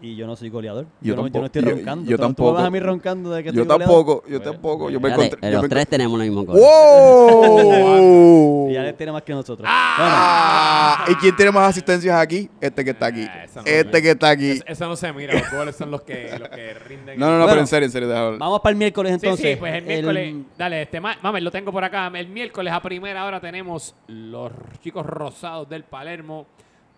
Y 0.00 0.14
yo 0.14 0.28
no 0.28 0.36
soy 0.36 0.48
goleador. 0.48 0.86
Yo 1.00 1.00
no, 1.00 1.00
yo 1.00 1.16
no 1.16 1.22
tampoco- 1.24 1.46
estoy 1.46 1.62
yo- 1.64 1.70
roncando. 1.70 2.04
yo 2.08 2.16
Tú- 2.16 2.22
Tú 2.22 2.26
tampoco. 2.28 2.50
me 2.52 2.58
vas 2.58 2.66
a 2.66 2.70
mí 2.70 2.78
roncando 2.80 3.30
de 3.32 3.42
que 3.42 3.52
Yo 3.52 3.62
estoy 3.62 3.66
goleador? 3.66 3.96
tampoco, 3.96 4.22
yo 4.28 4.38
Bueno, 4.38 4.52
tampoco. 4.52 4.90
Yo 4.90 5.00
me 5.00 5.08
encontré. 5.08 5.38
yo 5.42 5.50
los 5.54 5.62
me 5.62 5.68
tres 5.68 5.86
encont- 5.86 5.90
tenemos 5.90 6.18
los 6.18 6.26
mismos 6.28 6.46
goles. 6.46 6.62
¡Wow! 6.62 8.68
Y 8.68 8.76
Alex 8.76 8.96
tiene 8.98 9.12
más 9.12 9.22
que 9.22 9.32
nosotros. 9.32 9.66
Ah, 9.68 11.04
¿Y 11.08 11.14
quién 11.16 11.34
tiene 11.34 11.50
más 11.50 11.70
asistencias 11.70 12.14
aquí? 12.20 12.48
Este 12.60 12.84
que 12.84 12.90
está 12.90 13.06
aquí. 13.06 13.26
Ah, 13.28 13.44
eso 13.44 13.60
no 13.62 13.66
Este 13.66 13.92
me- 13.92 14.02
que 14.02 14.10
está 14.10 14.28
aquí. 14.28 14.50
Eso, 14.50 14.64
eso 14.66 14.88
no 14.88 14.96
se 14.96 15.12
mira, 15.12 15.34
los 15.34 15.50
goles 15.50 15.74
son 15.74 15.90
los 15.90 16.02
que, 16.02 16.36
los 16.38 16.48
que 16.50 16.74
rinden. 16.74 17.18
No, 17.18 17.26
no, 17.26 17.32
no, 17.32 17.38
Bueno, 17.38 17.48
pero 17.48 17.60
en 17.62 17.66
serio, 17.66 17.86
en 17.86 17.92
serio, 17.92 18.08
déjalo. 18.08 18.26
Bueno, 18.28 18.44
vamos 18.44 18.60
para 18.60 18.70
el 18.72 18.76
miércoles 18.76 19.12
Sí, 19.12 19.14
entonces. 19.26 19.50
sí, 19.52 19.56
pues 19.56 19.74
el 19.74 19.84
miércoles. 19.84 20.34
Dale, 20.58 20.82
este, 20.82 21.00
ma- 21.00 21.16
mami, 21.22 21.40
lo 21.40 21.50
tengo 21.50 21.72
por 21.72 21.82
acá. 21.82 22.10
El 22.14 22.28
miércoles 22.28 22.72
a 22.72 22.80
primera 22.82 23.24
hora 23.24 23.40
tenemos 23.40 23.94
los 24.06 24.52
chicos 24.82 25.04
rosados 25.06 25.68
del 25.68 25.82
Palermo 25.84 26.46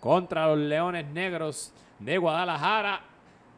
contra 0.00 0.48
los 0.48 0.58
Leones 0.58 1.06
Negros 1.06 1.72
de 2.00 2.18
Guadalajara. 2.18 3.00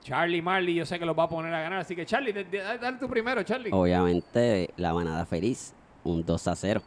Charlie 0.03 0.43
Marley, 0.43 0.75
yo 0.75 0.85
sé 0.85 0.99
que 0.99 1.07
los 1.07 1.17
va 1.17 1.25
a 1.25 1.29
poner 1.29 1.55
a 1.55 1.61
ganar. 1.61 1.79
Así 1.79 1.95
que, 1.95 2.05
Charlie, 2.05 2.33
de- 2.33 2.45
de- 2.45 2.59
dale 2.79 2.99
tú 2.99 3.09
primero, 3.09 3.43
Charlie. 3.45 3.71
Obviamente, 3.73 4.71
la 4.77 4.93
manada 4.93 5.25
feliz, 5.25 5.73
un 6.03 6.25
2 6.27 6.49
a 6.49 6.57
0. 6.57 6.83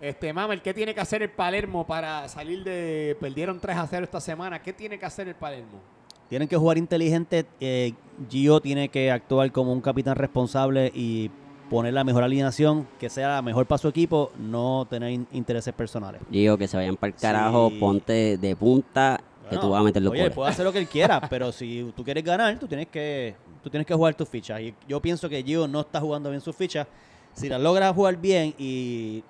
Este, 0.00 0.32
Mamel, 0.32 0.62
¿qué 0.62 0.74
tiene 0.74 0.94
que 0.94 1.00
hacer 1.00 1.22
el 1.22 1.30
Palermo 1.30 1.86
para 1.86 2.28
salir 2.28 2.64
de. 2.64 3.16
Perdieron 3.20 3.60
3 3.60 3.76
a 3.76 3.86
0 3.86 4.04
esta 4.04 4.20
semana. 4.20 4.60
¿Qué 4.62 4.72
tiene 4.72 4.98
que 4.98 5.06
hacer 5.06 5.28
el 5.28 5.34
Palermo? 5.34 5.80
Tienen 6.28 6.48
que 6.48 6.56
jugar 6.56 6.78
inteligente. 6.78 7.44
eh, 7.60 7.92
Gio 8.28 8.60
tiene 8.60 8.88
que 8.88 9.10
actuar 9.10 9.50
como 9.52 9.72
un 9.72 9.80
capitán 9.80 10.16
responsable 10.16 10.90
y 10.94 11.30
poner 11.70 11.92
la 11.94 12.04
mejor 12.04 12.22
alineación, 12.24 12.86
que 12.98 13.08
sea 13.08 13.28
la 13.36 13.42
mejor 13.42 13.66
para 13.66 13.78
su 13.78 13.88
equipo, 13.88 14.30
no 14.38 14.86
tener 14.90 15.10
in- 15.10 15.26
intereses 15.32 15.72
personales. 15.72 16.20
Digo 16.30 16.58
que 16.58 16.68
se 16.68 16.76
vayan 16.76 16.96
para 16.96 17.12
el 17.14 17.18
carajo, 17.20 17.70
Sí. 17.70 17.78
ponte 17.78 18.36
de 18.38 18.56
punta, 18.56 19.20
que 19.52 19.58
tú 19.58 19.68
Bueno, 19.68 19.72
vas 19.72 19.80
a 19.80 19.84
meter 19.84 20.02
los 20.02 20.12
Oye, 20.12 20.20
goles. 20.22 20.34
puede 20.34 20.50
hacer 20.50 20.64
lo 20.64 20.72
que 20.72 20.78
él 20.78 20.88
quiera, 20.88 21.20
pero 21.30 21.52
si 21.52 21.92
tú 21.96 22.04
quieres 22.04 22.24
ganar, 22.24 22.58
tú 22.58 22.66
tienes 22.66 22.88
que 22.88 23.34
tú 23.62 23.70
tienes 23.70 23.86
que 23.86 23.94
jugar 23.94 24.14
tus 24.14 24.28
fichas. 24.28 24.60
Y 24.60 24.74
yo 24.88 25.00
pienso 25.00 25.28
que 25.28 25.42
Gio 25.42 25.68
no 25.68 25.80
está 25.80 26.00
jugando 26.00 26.30
bien 26.30 26.40
sus 26.40 26.56
fichas. 26.56 26.86
Si 27.32 27.48
las 27.48 27.60
logra 27.60 27.92
jugar 27.94 28.16
bien 28.16 28.54
y, 28.58 29.22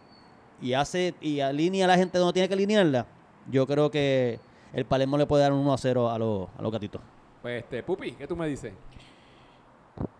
y 0.60 0.72
hace 0.72 1.14
y 1.20 1.40
alinea 1.40 1.84
a 1.84 1.88
la 1.88 1.96
gente 1.96 2.18
donde 2.18 2.32
tiene 2.32 2.48
que 2.48 2.54
alinearla, 2.54 3.06
yo 3.50 3.66
creo 3.66 3.90
que 3.90 4.40
el 4.72 4.84
Palermo 4.86 5.18
le 5.18 5.26
puede 5.26 5.42
dar 5.42 5.52
un 5.52 5.58
1 5.60 5.72
a 5.72 5.78
0 5.78 6.10
a 6.10 6.18
los, 6.18 6.48
a 6.58 6.62
los 6.62 6.72
gatitos. 6.72 7.00
Pues, 7.42 7.62
este, 7.62 7.82
Pupi, 7.82 8.12
¿qué 8.12 8.26
tú 8.26 8.34
me 8.36 8.48
dices? 8.48 8.72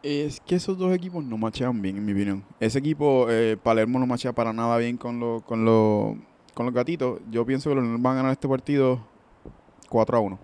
Es 0.02 0.40
que 0.40 0.56
esos 0.56 0.76
dos 0.76 0.92
equipos 0.94 1.24
no 1.24 1.38
machean 1.38 1.80
bien, 1.80 1.96
en 1.96 2.04
mi 2.04 2.12
opinión. 2.12 2.44
Ese 2.60 2.78
equipo, 2.78 3.26
eh, 3.30 3.56
Palermo, 3.62 3.98
no 3.98 4.06
machea 4.06 4.32
para 4.32 4.52
nada 4.52 4.76
bien 4.76 4.96
con, 4.96 5.18
los 5.18 5.42
con, 5.42 5.64
los 5.64 6.16
con 6.54 6.66
los 6.66 6.74
gatitos. 6.74 7.20
Yo 7.30 7.46
pienso 7.46 7.70
que 7.70 7.76
los 7.76 7.84
van 8.02 8.12
a 8.12 8.16
ganar 8.16 8.32
este 8.32 8.48
partido 8.48 9.00
4 9.92 10.16
a 10.16 10.20
1. 10.20 10.38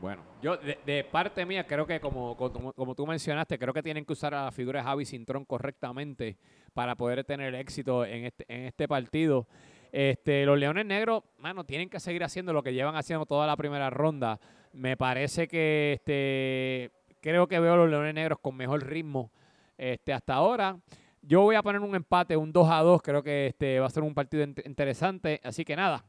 Bueno, 0.00 0.22
yo 0.42 0.56
de, 0.56 0.76
de 0.84 1.04
parte 1.04 1.46
mía 1.46 1.66
creo 1.66 1.86
que 1.86 2.00
como, 2.00 2.36
como, 2.36 2.94
tú 2.94 3.06
mencionaste, 3.06 3.58
creo 3.58 3.72
que 3.72 3.82
tienen 3.82 4.04
que 4.04 4.12
usar 4.12 4.34
a 4.34 4.44
la 4.44 4.50
figura 4.50 4.80
de 4.80 4.84
Javi 4.84 5.06
Cintrón 5.06 5.44
correctamente 5.44 6.36
para 6.74 6.96
poder 6.96 7.24
tener 7.24 7.54
éxito 7.54 8.04
en 8.04 8.26
este, 8.26 8.44
en 8.48 8.64
este 8.64 8.88
partido. 8.88 9.46
Este, 9.92 10.44
los 10.44 10.58
Leones 10.58 10.84
Negros, 10.84 11.22
mano, 11.38 11.64
tienen 11.64 11.88
que 11.88 12.00
seguir 12.00 12.24
haciendo 12.24 12.52
lo 12.52 12.62
que 12.62 12.74
llevan 12.74 12.96
haciendo 12.96 13.24
toda 13.24 13.46
la 13.46 13.56
primera 13.56 13.88
ronda. 13.88 14.38
Me 14.72 14.96
parece 14.96 15.48
que 15.48 15.92
este, 15.94 16.90
creo 17.22 17.46
que 17.46 17.58
veo 17.60 17.72
a 17.72 17.76
los 17.76 17.88
Leones 17.88 18.12
Negros 18.14 18.40
con 18.40 18.56
mejor 18.56 18.84
ritmo 18.84 19.30
este, 19.78 20.12
hasta 20.12 20.34
ahora. 20.34 20.76
Yo 21.22 21.40
voy 21.42 21.54
a 21.56 21.62
poner 21.62 21.80
un 21.80 21.94
empate, 21.94 22.36
un 22.36 22.52
2 22.52 22.68
a 22.70 22.82
2. 22.82 23.00
Creo 23.00 23.22
que 23.22 23.46
este 23.46 23.80
va 23.80 23.86
a 23.86 23.90
ser 23.90 24.02
un 24.02 24.12
partido 24.14 24.44
int- 24.44 24.66
interesante. 24.66 25.40
Así 25.42 25.64
que 25.64 25.74
nada, 25.74 26.04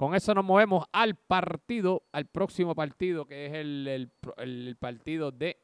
con 0.00 0.14
eso 0.14 0.32
nos 0.32 0.46
movemos 0.46 0.86
al 0.92 1.14
partido, 1.14 2.04
al 2.12 2.24
próximo 2.24 2.74
partido, 2.74 3.26
que 3.26 3.44
es 3.44 3.52
el, 3.52 3.86
el 3.86 4.08
pro- 4.08 4.34
el 4.38 4.74
partido 4.80 5.30
de 5.30 5.58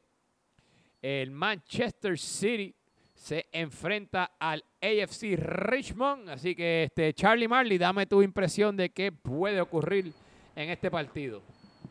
el 1.01 1.31
Manchester 1.31 2.19
City. 2.19 2.75
Se 3.15 3.47
enfrenta 3.51 4.33
al 4.39 4.63
AFC 4.79 5.35
Richmond. 5.39 6.29
Así 6.29 6.53
que, 6.53 6.83
este, 6.83 7.13
Charlie 7.15 7.47
Marley, 7.47 7.79
dame 7.79 8.05
tu 8.05 8.21
impresión 8.21 8.77
de 8.77 8.91
qué 8.91 9.11
puede 9.11 9.59
ocurrir 9.59 10.13
en 10.55 10.69
este 10.69 10.91
partido 10.91 11.41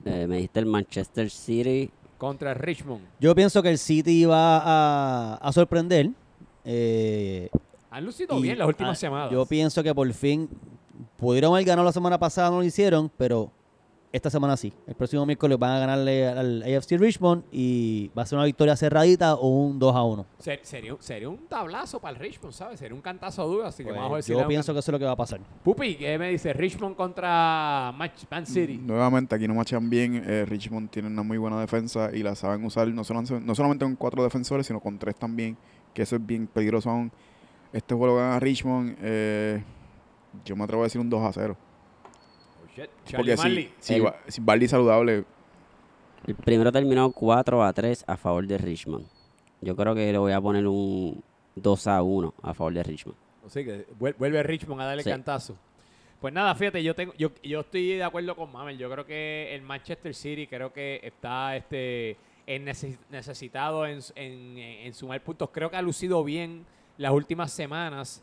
Eh, 0.05 0.27
me 0.29 0.37
dijiste 0.37 0.61
el 0.61 0.67
Manchester 0.67 1.29
City. 1.29 1.91
contra 2.17 2.53
el 2.53 2.57
Richmond. 2.61 3.05
Yo 3.19 3.35
pienso 3.35 3.61
que 3.61 3.71
el 3.71 3.79
City 3.79 4.25
va 4.25 4.59
a, 4.63 5.35
a 5.35 5.53
sorprender. 5.53 6.11
eh, 6.65 7.49
Han 7.91 8.05
lucido 8.05 8.41
bien 8.41 8.57
las 8.57 8.69
últimas 8.69 8.97
semanas. 9.01 9.33
Yo 9.33 9.45
pienso 9.47 9.83
que 9.83 9.93
por 9.93 10.13
fin 10.13 10.49
pudieron 11.17 11.53
haber 11.53 11.65
ganado 11.65 11.85
la 11.87 11.93
semana 11.93 12.19
pasada, 12.19 12.51
no 12.51 12.59
lo 12.59 12.65
hicieron, 12.65 13.11
pero 13.17 13.51
esta 14.13 14.31
semana 14.31 14.57
sí. 14.57 14.73
El 14.87 14.95
próximo 14.95 15.27
miércoles 15.27 15.59
van 15.59 15.73
a 15.73 15.79
ganarle 15.79 16.27
al 16.27 16.63
AFC 16.63 16.93
Richmond 16.97 17.45
y 17.53 18.11
va 18.17 18.23
a 18.23 18.27
ser 18.27 18.39
una 18.39 18.47
victoria 18.47 18.75
cerradita 18.75 19.35
o 19.35 19.47
un 19.49 19.79
2 19.79 19.95
a 19.95 20.03
1. 20.05 20.27
Ser- 20.39 20.61
sería, 20.63 20.95
un- 20.95 21.03
sería 21.03 21.29
un 21.29 21.47
tablazo 21.49 22.01
para 22.01 22.15
el 22.17 22.23
Richmond, 22.23 22.55
¿sabes? 22.55 22.79
Sería 22.79 22.95
un 22.95 23.03
cantazo 23.03 23.47
duro, 23.47 23.67
así 23.67 23.85
que 23.85 23.91
vamos 23.91 24.05
a 24.05 24.09
ver 24.09 24.11
Pues 24.17 24.25
si 24.27 24.33
yo 24.33 24.49
pienso 24.49 24.73
que 24.73 24.79
eso 24.79 24.91
es 24.91 24.93
lo 24.93 24.99
que 24.99 25.05
va 25.05 25.11
a 25.13 25.17
pasar. 25.17 25.41
Pupi, 25.63 25.97
¿qué 25.97 26.17
me 26.19 26.31
dice? 26.31 26.53
Richmond 26.55 26.97
contra 26.97 27.93
Man 28.31 28.47
City. 28.47 28.79
Nuevamente, 28.79 29.35
aquí 29.35 29.47
no 29.47 29.55
machan 29.55 29.91
bien. 29.91 30.23
eh, 30.27 30.47
Richmond 30.47 30.89
tiene 30.89 31.09
una 31.09 31.23
muy 31.23 31.37
buena 31.37 31.61
defensa 31.61 32.11
y 32.15 32.23
la 32.23 32.35
saben 32.35 32.65
usar 32.65 32.89
no, 32.89 33.05
solo- 33.05 33.23
no 33.41 33.55
solamente 33.55 33.85
con 33.85 33.97
cuatro 33.97 34.23
defensores, 34.23 34.67
sino 34.67 34.81
con 34.81 34.99
tres 34.99 35.17
también, 35.17 35.59
que 35.93 36.03
eso 36.03 36.17
es 36.17 36.25
bien 36.25 36.47
peligroso 36.47 36.89
aún. 36.89 37.13
Este 37.73 37.95
juego 37.95 38.15
lo 38.15 38.21
gana 38.21 38.41
Richmond. 38.41 38.97
eh, 39.03 39.63
yo 40.45 40.57
me 40.57 40.65
atrevo 40.65 40.83
a 40.83 40.87
decir 40.87 41.01
un 41.01 41.09
2 41.11 41.23
a 41.23 41.33
0. 41.33 41.57
Oh, 41.57 42.67
shit. 42.75 42.91
Charlie 43.05 43.17
Porque 43.17 43.37
Marley. 43.37 43.73
si, 43.79 43.95
si, 43.95 44.03
si 44.29 44.41
Barley 44.41 44.69
saludable, 44.69 45.25
El 46.27 46.35
primero 46.35 46.73
terminó 46.73 47.11
4 47.13 47.63
a 47.65 47.73
3 47.73 48.05
a 48.07 48.17
favor 48.17 48.47
de 48.47 48.59
Richmond. 48.59 49.07
Yo 49.61 49.75
creo 49.77 49.95
que 49.95 50.11
le 50.13 50.19
voy 50.19 50.33
a 50.33 50.41
poner 50.41 50.67
un 50.67 51.23
2 51.55 51.87
a 51.87 52.03
1 52.03 52.35
a 52.43 52.55
favor 52.55 52.75
de 52.75 52.83
Richmond. 52.83 53.17
Así 53.47 53.65
que 53.65 53.87
vuel- 53.99 54.17
vuelve 54.19 54.43
Richmond 54.43 54.81
a 54.81 54.85
darle 54.87 55.03
Sí. 55.05 55.11
cantazo. 55.11 55.57
Pues 56.21 56.33
nada, 56.35 56.55
fíjate, 56.55 56.83
yo 56.83 56.95
tengo, 56.95 57.13
yo, 57.19 57.31
yo 57.43 57.61
estoy 57.61 57.89
de 57.95 58.03
acuerdo 58.03 58.35
con 58.35 58.51
Mamel. 58.51 58.77
Yo 58.79 58.91
creo 58.91 59.05
que 59.07 59.55
el 59.55 59.63
Manchester 59.63 60.15
City 60.15 60.47
creo 60.47 60.73
que 60.73 60.99
está 61.03 61.55
este 61.57 62.17
en 62.47 62.65
neces- 62.67 62.99
necesitado 63.11 63.87
en, 63.87 64.01
en- 64.15 64.57
en 64.59 64.95
sumar 64.95 65.21
puntos. 65.23 65.51
Creo 65.53 65.71
que 65.71 65.77
ha 65.77 65.83
lucido 65.83 66.25
bien 66.25 66.65
las 66.97 67.13
últimas 67.13 67.53
semanas. 67.53 68.23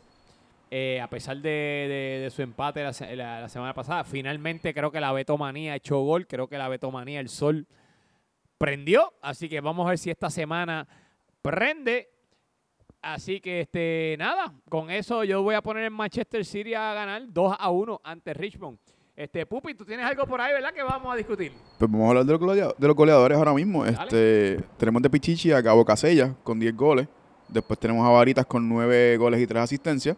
Eh, 0.76 1.00
a 1.00 1.08
pesar 1.08 1.36
de, 1.36 1.48
de- 1.50 2.20
de 2.24 2.30
su 2.30 2.42
empate 2.42 2.82
la, 2.82 2.92
se- 2.92 3.14
la- 3.14 3.40
la 3.42 3.48
semana 3.48 3.72
pasada. 3.74 4.02
Finalmente 4.02 4.74
creo 4.74 4.90
que 4.90 5.00
la 5.00 5.12
Betomanía 5.12 5.74
ha 5.74 5.76
hecho 5.76 6.00
gol. 6.00 6.26
Creo 6.26 6.48
que 6.48 6.58
la 6.58 6.68
Betomanía, 6.68 7.20
el 7.20 7.28
sol, 7.28 7.66
prendió. 8.58 9.12
Así 9.22 9.48
que 9.48 9.60
vamos 9.60 9.86
a 9.86 9.90
ver 9.90 9.98
si 9.98 10.10
esta 10.10 10.30
semana 10.30 10.86
prende. 11.42 12.08
Así 13.02 13.40
que, 13.40 13.60
este, 13.60 14.16
nada, 14.18 14.52
con 14.68 14.90
eso 14.90 15.24
yo 15.24 15.42
voy 15.42 15.54
a 15.54 15.60
poner 15.62 15.84
el 15.84 15.90
Manchester 15.90 16.44
City 16.44 16.72
a 16.74 16.94
ganar 16.94 17.22
2 17.28 17.56
a 17.58 17.70
1 17.70 18.00
ante 18.02 18.32
Richmond. 18.34 18.78
Este, 19.14 19.46
Pupi, 19.46 19.74
tú 19.74 19.84
tienes 19.84 20.04
algo 20.06 20.26
por 20.26 20.40
ahí, 20.40 20.52
¿verdad? 20.54 20.72
Que 20.72 20.82
vamos 20.82 21.12
a 21.12 21.16
discutir. 21.16 21.52
pues 21.78 21.88
vamos 21.90 22.06
a 22.06 22.08
hablar 22.08 22.24
de 22.24 22.32
los, 22.32 22.40
golea- 22.40 22.74
de 22.76 22.86
los 22.88 22.96
goleadores 22.96 23.38
ahora 23.38 23.52
mismo. 23.54 23.84
Dale. 23.84 24.02
Este, 24.02 24.64
tenemos 24.78 25.02
de 25.02 25.10
Pichichi 25.10 25.52
a 25.52 25.62
Cabo 25.62 25.84
Casella 25.84 26.34
con 26.42 26.58
10 26.58 26.74
goles. 26.74 27.06
Después 27.46 27.78
tenemos 27.78 28.04
a 28.04 28.10
Varitas 28.10 28.46
con 28.46 28.66
9 28.68 29.16
goles 29.18 29.40
y 29.40 29.46
3 29.46 29.62
asistencias. 29.62 30.16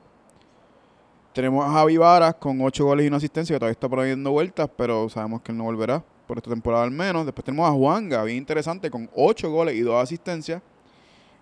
Tenemos 1.37 1.66
a 1.66 1.70
Javi 1.70 1.99
Varas 1.99 2.37
con 2.37 2.62
8 2.62 2.82
goles 2.82 3.05
y 3.05 3.09
una 3.09 3.18
asistencia, 3.18 3.55
que 3.55 3.61
todavía 3.61 3.72
está 3.72 3.91
por 3.91 4.32
vueltas, 4.32 4.70
pero 4.74 5.07
sabemos 5.11 5.43
que 5.43 5.53
él 5.53 5.59
no 5.59 5.64
volverá 5.64 6.03
por 6.26 6.39
esta 6.39 6.49
temporada 6.49 6.84
al 6.84 6.91
menos. 6.91 7.26
Después 7.26 7.45
tenemos 7.45 7.68
a 7.68 7.72
Juanga, 7.72 8.24
bien 8.24 8.39
interesante, 8.39 8.91
con 8.91 9.11
8 9.14 9.51
goles 9.51 9.74
y 9.74 9.80
2 9.80 10.03
asistencias. 10.03 10.62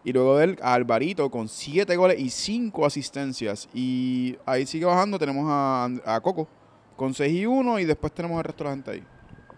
Y 0.02 0.12
luego 0.12 0.36
de 0.36 0.58
a 0.60 0.74
Alvarito 0.74 1.30
con 1.30 1.46
7 1.46 1.94
goles 1.94 2.18
y 2.18 2.28
5 2.28 2.84
asistencias. 2.84 3.68
Y 3.72 4.36
ahí 4.44 4.66
sigue 4.66 4.84
bajando, 4.84 5.16
tenemos 5.16 5.44
a, 5.46 5.88
a 6.04 6.20
Coco 6.20 6.48
con 6.96 7.14
6 7.14 7.32
y 7.32 7.46
1 7.46 7.78
y 7.78 7.84
después 7.84 8.12
tenemos 8.12 8.36
el 8.38 8.44
resto 8.46 8.64
de 8.64 8.70
la 8.70 8.74
gente 8.74 8.90
ahí. 8.90 9.04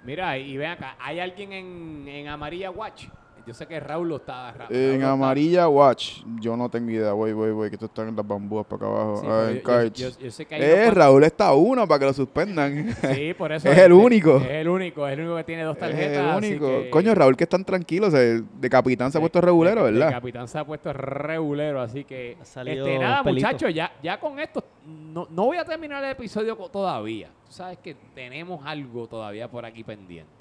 Mira, 0.04 0.36
y 0.36 0.54
ven 0.58 0.72
acá, 0.72 0.98
¿hay 1.00 1.18
alguien 1.18 1.54
en, 1.54 2.08
en 2.08 2.28
Amarilla 2.28 2.70
Watch? 2.70 3.06
Yo 3.46 3.54
sé 3.54 3.64
que 3.66 3.78
Raúl 3.78 4.08
lo 4.08 4.16
está. 4.16 4.50
Ra- 4.50 4.58
Raúl 4.66 4.74
En 4.76 4.94
está- 4.94 5.12
amarilla 5.12 5.68
watch, 5.68 6.22
yo 6.40 6.56
no 6.56 6.68
tengo 6.68 6.90
idea, 6.90 7.12
voy, 7.12 7.32
voy, 7.32 7.52
voy, 7.52 7.70
que 7.70 7.78
tú 7.78 7.84
estás 7.84 8.08
en 8.08 8.16
las 8.16 8.26
bambúas 8.26 8.66
para 8.66 8.76
acá 8.76 8.86
abajo. 8.86 9.16
Sí, 9.18 9.26
Ah, 9.28 9.30
pero 9.38 9.48
en 9.50 9.56
yo- 9.56 9.62
cards. 9.62 9.92
yo, 10.00 10.08
yo 10.24 10.30
sé 10.32 10.46
que 10.46 10.54
hay 10.56 10.62
eh, 10.62 10.90
Raúl 10.90 11.22
está 11.22 11.54
uno 11.54 11.86
para 11.86 12.00
que 12.00 12.04
lo 12.06 12.12
suspendan. 12.12 12.92
Sí, 13.14 13.34
por 13.34 13.52
eso. 13.52 13.68
Es 13.70 13.78
el 13.78 13.92
único. 13.92 14.38
Es 14.38 14.48
el 14.50 14.68
único, 14.68 15.06
es 15.06 15.12
el 15.12 15.20
único 15.20 15.36
que 15.36 15.44
tiene 15.44 15.62
dos 15.62 15.76
es 15.76 15.80
tarjetas. 15.80 16.18
el 16.18 16.28
así 16.30 16.46
único. 16.48 16.66
que- 16.66 16.90
Coño, 16.90 17.14
Raúl 17.14 17.36
que 17.36 17.44
es 17.44 17.50
tan 17.50 17.64
tranquilo, 17.64 18.08
o 18.08 18.10
sea, 18.10 18.18
de 18.20 18.68
capitán 18.68 19.12
se 19.12 19.18
ha 19.18 19.20
de- 19.20 19.22
puesto 19.22 19.40
regulero, 19.40 19.84
de- 19.84 19.92
de 19.92 19.98
¿verdad? 20.00 20.10
capitán 20.12 20.48
se 20.48 20.58
ha 20.58 20.64
puesto 20.64 20.92
regulero, 20.92 21.80
así 21.80 22.02
que. 22.02 22.32
Este, 22.42 22.98
nada, 22.98 23.22
muchachos, 23.22 23.72
ya, 23.72 23.92
ya 24.02 24.18
con 24.18 24.40
esto. 24.40 24.64
No, 24.86 25.28
no 25.30 25.44
voy 25.44 25.56
a 25.56 25.64
terminar 25.64 26.02
el 26.02 26.10
episodio 26.10 26.56
todavía. 26.56 27.28
Tú 27.46 27.52
sabes 27.52 27.78
que 27.78 27.94
tenemos 28.14 28.60
algo 28.66 29.06
todavía 29.06 29.48
por 29.48 29.64
aquí 29.64 29.84
pendiente. 29.84 30.32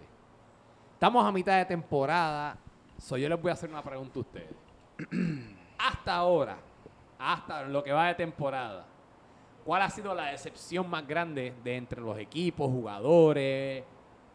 Estamos 0.94 1.24
a 1.26 1.32
mitad 1.32 1.58
de 1.58 1.66
temporada. 1.66 2.58
So, 2.98 3.18
yo 3.18 3.30
les 3.30 3.42
voy 3.42 3.50
a 3.50 3.54
hacer 3.54 3.70
una 3.70 3.84
pregunta 3.84 4.20
a 4.20 4.22
ustedes. 4.22 4.54
hasta 5.78 6.16
ahora, 6.16 6.58
hasta 7.20 7.64
lo 7.64 7.84
que 7.84 7.92
va 7.92 8.08
de 8.08 8.16
temporada, 8.16 8.86
¿cuál 9.64 9.82
ha 9.82 9.90
sido 9.90 10.14
la 10.16 10.28
decepción 10.28 10.90
más 10.90 11.06
grande 11.08 11.54
de 11.64 11.76
entre 11.76 12.02
los 12.02 12.18
equipos, 12.18 12.68
jugadores? 12.70 13.84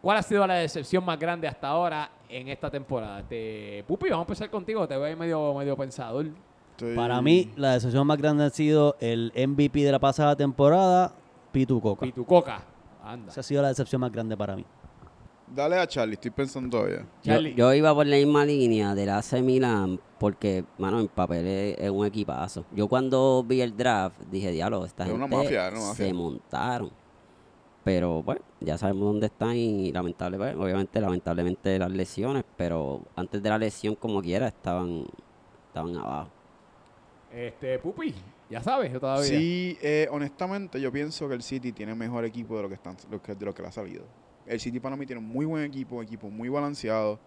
¿Cuál 0.03 0.17
ha 0.19 0.23
sido 0.23 0.47
la 0.47 0.55
decepción 0.55 1.05
más 1.05 1.19
grande 1.19 1.47
hasta 1.47 1.69
ahora 1.69 2.11
en 2.29 2.49
esta 2.49 2.71
temporada? 2.71 3.21
Este, 3.21 3.85
Pupi, 3.87 4.09
vamos 4.09 4.25
a 4.25 4.27
empezar 4.29 4.51
contigo. 4.51 4.89
Te 4.89 4.97
veo 4.97 5.05
ahí 5.05 5.17
medio, 5.17 5.53
medio 5.55 5.77
pensador. 5.77 6.27
Estoy- 6.71 6.97
Para 6.97 7.21
mí, 7.21 7.53
la 7.57 7.73
decisión 7.73 8.07
más 8.07 8.17
grande 8.17 8.45
ha 8.45 8.51
sido 8.51 8.97
el 9.01 9.31
MVP 9.35 9.81
de 9.85 9.93
la 9.93 9.99
pasada 9.99 10.35
temporada, 10.37 11.13
Pitu 11.53 11.81
Coca. 11.81 12.07
Y 12.07 12.13
tu 12.13 12.25
coca. 12.25 12.63
Anda. 13.05 13.31
Esa 13.31 13.41
ha 13.41 13.43
sido 13.45 13.61
la 13.63 13.69
decepción 13.69 14.01
más 14.01 14.11
grande 14.13 14.37
para 14.37 14.57
mí. 14.57 14.65
Dale 15.55 15.77
a 15.77 15.87
Charlie, 15.87 16.15
estoy 16.15 16.31
pensando 16.31 16.79
todavía. 16.79 17.07
Yo, 17.23 17.33
Charlie. 17.33 17.55
yo 17.55 17.75
iba 17.75 17.93
por 17.93 18.07
la 18.07 18.17
misma 18.17 18.45
línea 18.45 18.95
del 18.95 19.11
AC 19.11 19.43
Milan 19.43 20.01
porque, 20.19 20.65
mano, 20.79 21.01
en 21.01 21.09
papel 21.09 21.47
es, 21.47 21.79
es 21.79 21.91
un 21.91 22.07
equipazo. 22.07 22.65
Yo 22.73 22.87
cuando 22.89 23.43
vi 23.47 23.61
el 23.61 23.77
draft 23.77 24.21
dije, 24.31 24.53
diablo, 24.53 24.85
esta 24.85 25.05
Es 25.05 25.11
una 25.11 25.25
gente 25.25 25.37
mafia, 25.37 25.69
es 25.69 25.73
una 25.75 25.83
mafia". 25.89 26.07
se 26.07 26.15
montaron. 26.15 26.91
Pero, 27.83 28.23
bueno, 28.23 28.43
ya 28.61 28.77
sabemos 28.77 29.05
dónde 29.05 29.27
están 29.27 29.57
y 29.57 29.91
lamentable, 29.91 30.37
pues, 30.37 30.55
obviamente, 30.55 31.01
lamentablemente 31.01 31.79
las 31.79 31.91
lesiones, 31.91 32.45
pero 32.57 33.03
antes 33.17 33.43
de 33.43 33.49
la 33.49 33.59
lesión, 33.59 33.95
como 33.95 34.21
quiera, 34.21 34.49
estaban, 34.49 35.07
estaban 35.69 35.97
abajo. 35.97 36.31
Este, 37.33 37.79
Pupi, 37.79 38.15
ya 38.51 38.63
sabes, 38.63 38.93
yo 38.93 39.01
todavía. 39.01 39.25
Sí, 39.25 39.79
eh, 39.81 40.09
honestamente 40.11 40.81
yo 40.81 40.93
pienso 40.93 41.29
que 41.29 41.35
el 41.35 41.43
City 41.43 41.73
tiene 41.73 41.95
mejor 41.95 42.25
equipo 42.25 42.57
de 42.57 42.63
lo 42.63 42.69
que 42.69 42.75
están, 42.75 42.97
lo 43.11 43.23
que, 43.23 43.35
de 43.35 43.47
lo 43.47 43.55
que 43.55 43.63
le 43.63 43.69
ha 43.69 43.73
salido. 43.73 44.05
El 44.51 44.61
City 44.61 44.81
para 44.81 44.97
mí 44.97 45.07
tiene 45.07 45.21
un 45.21 45.29
muy 45.29 45.47
buen 45.47 45.65
equipo, 45.65 45.97
un 45.97 46.05
equipo 46.05 46.29
muy 46.31 46.49
balanceado, 46.49 47.19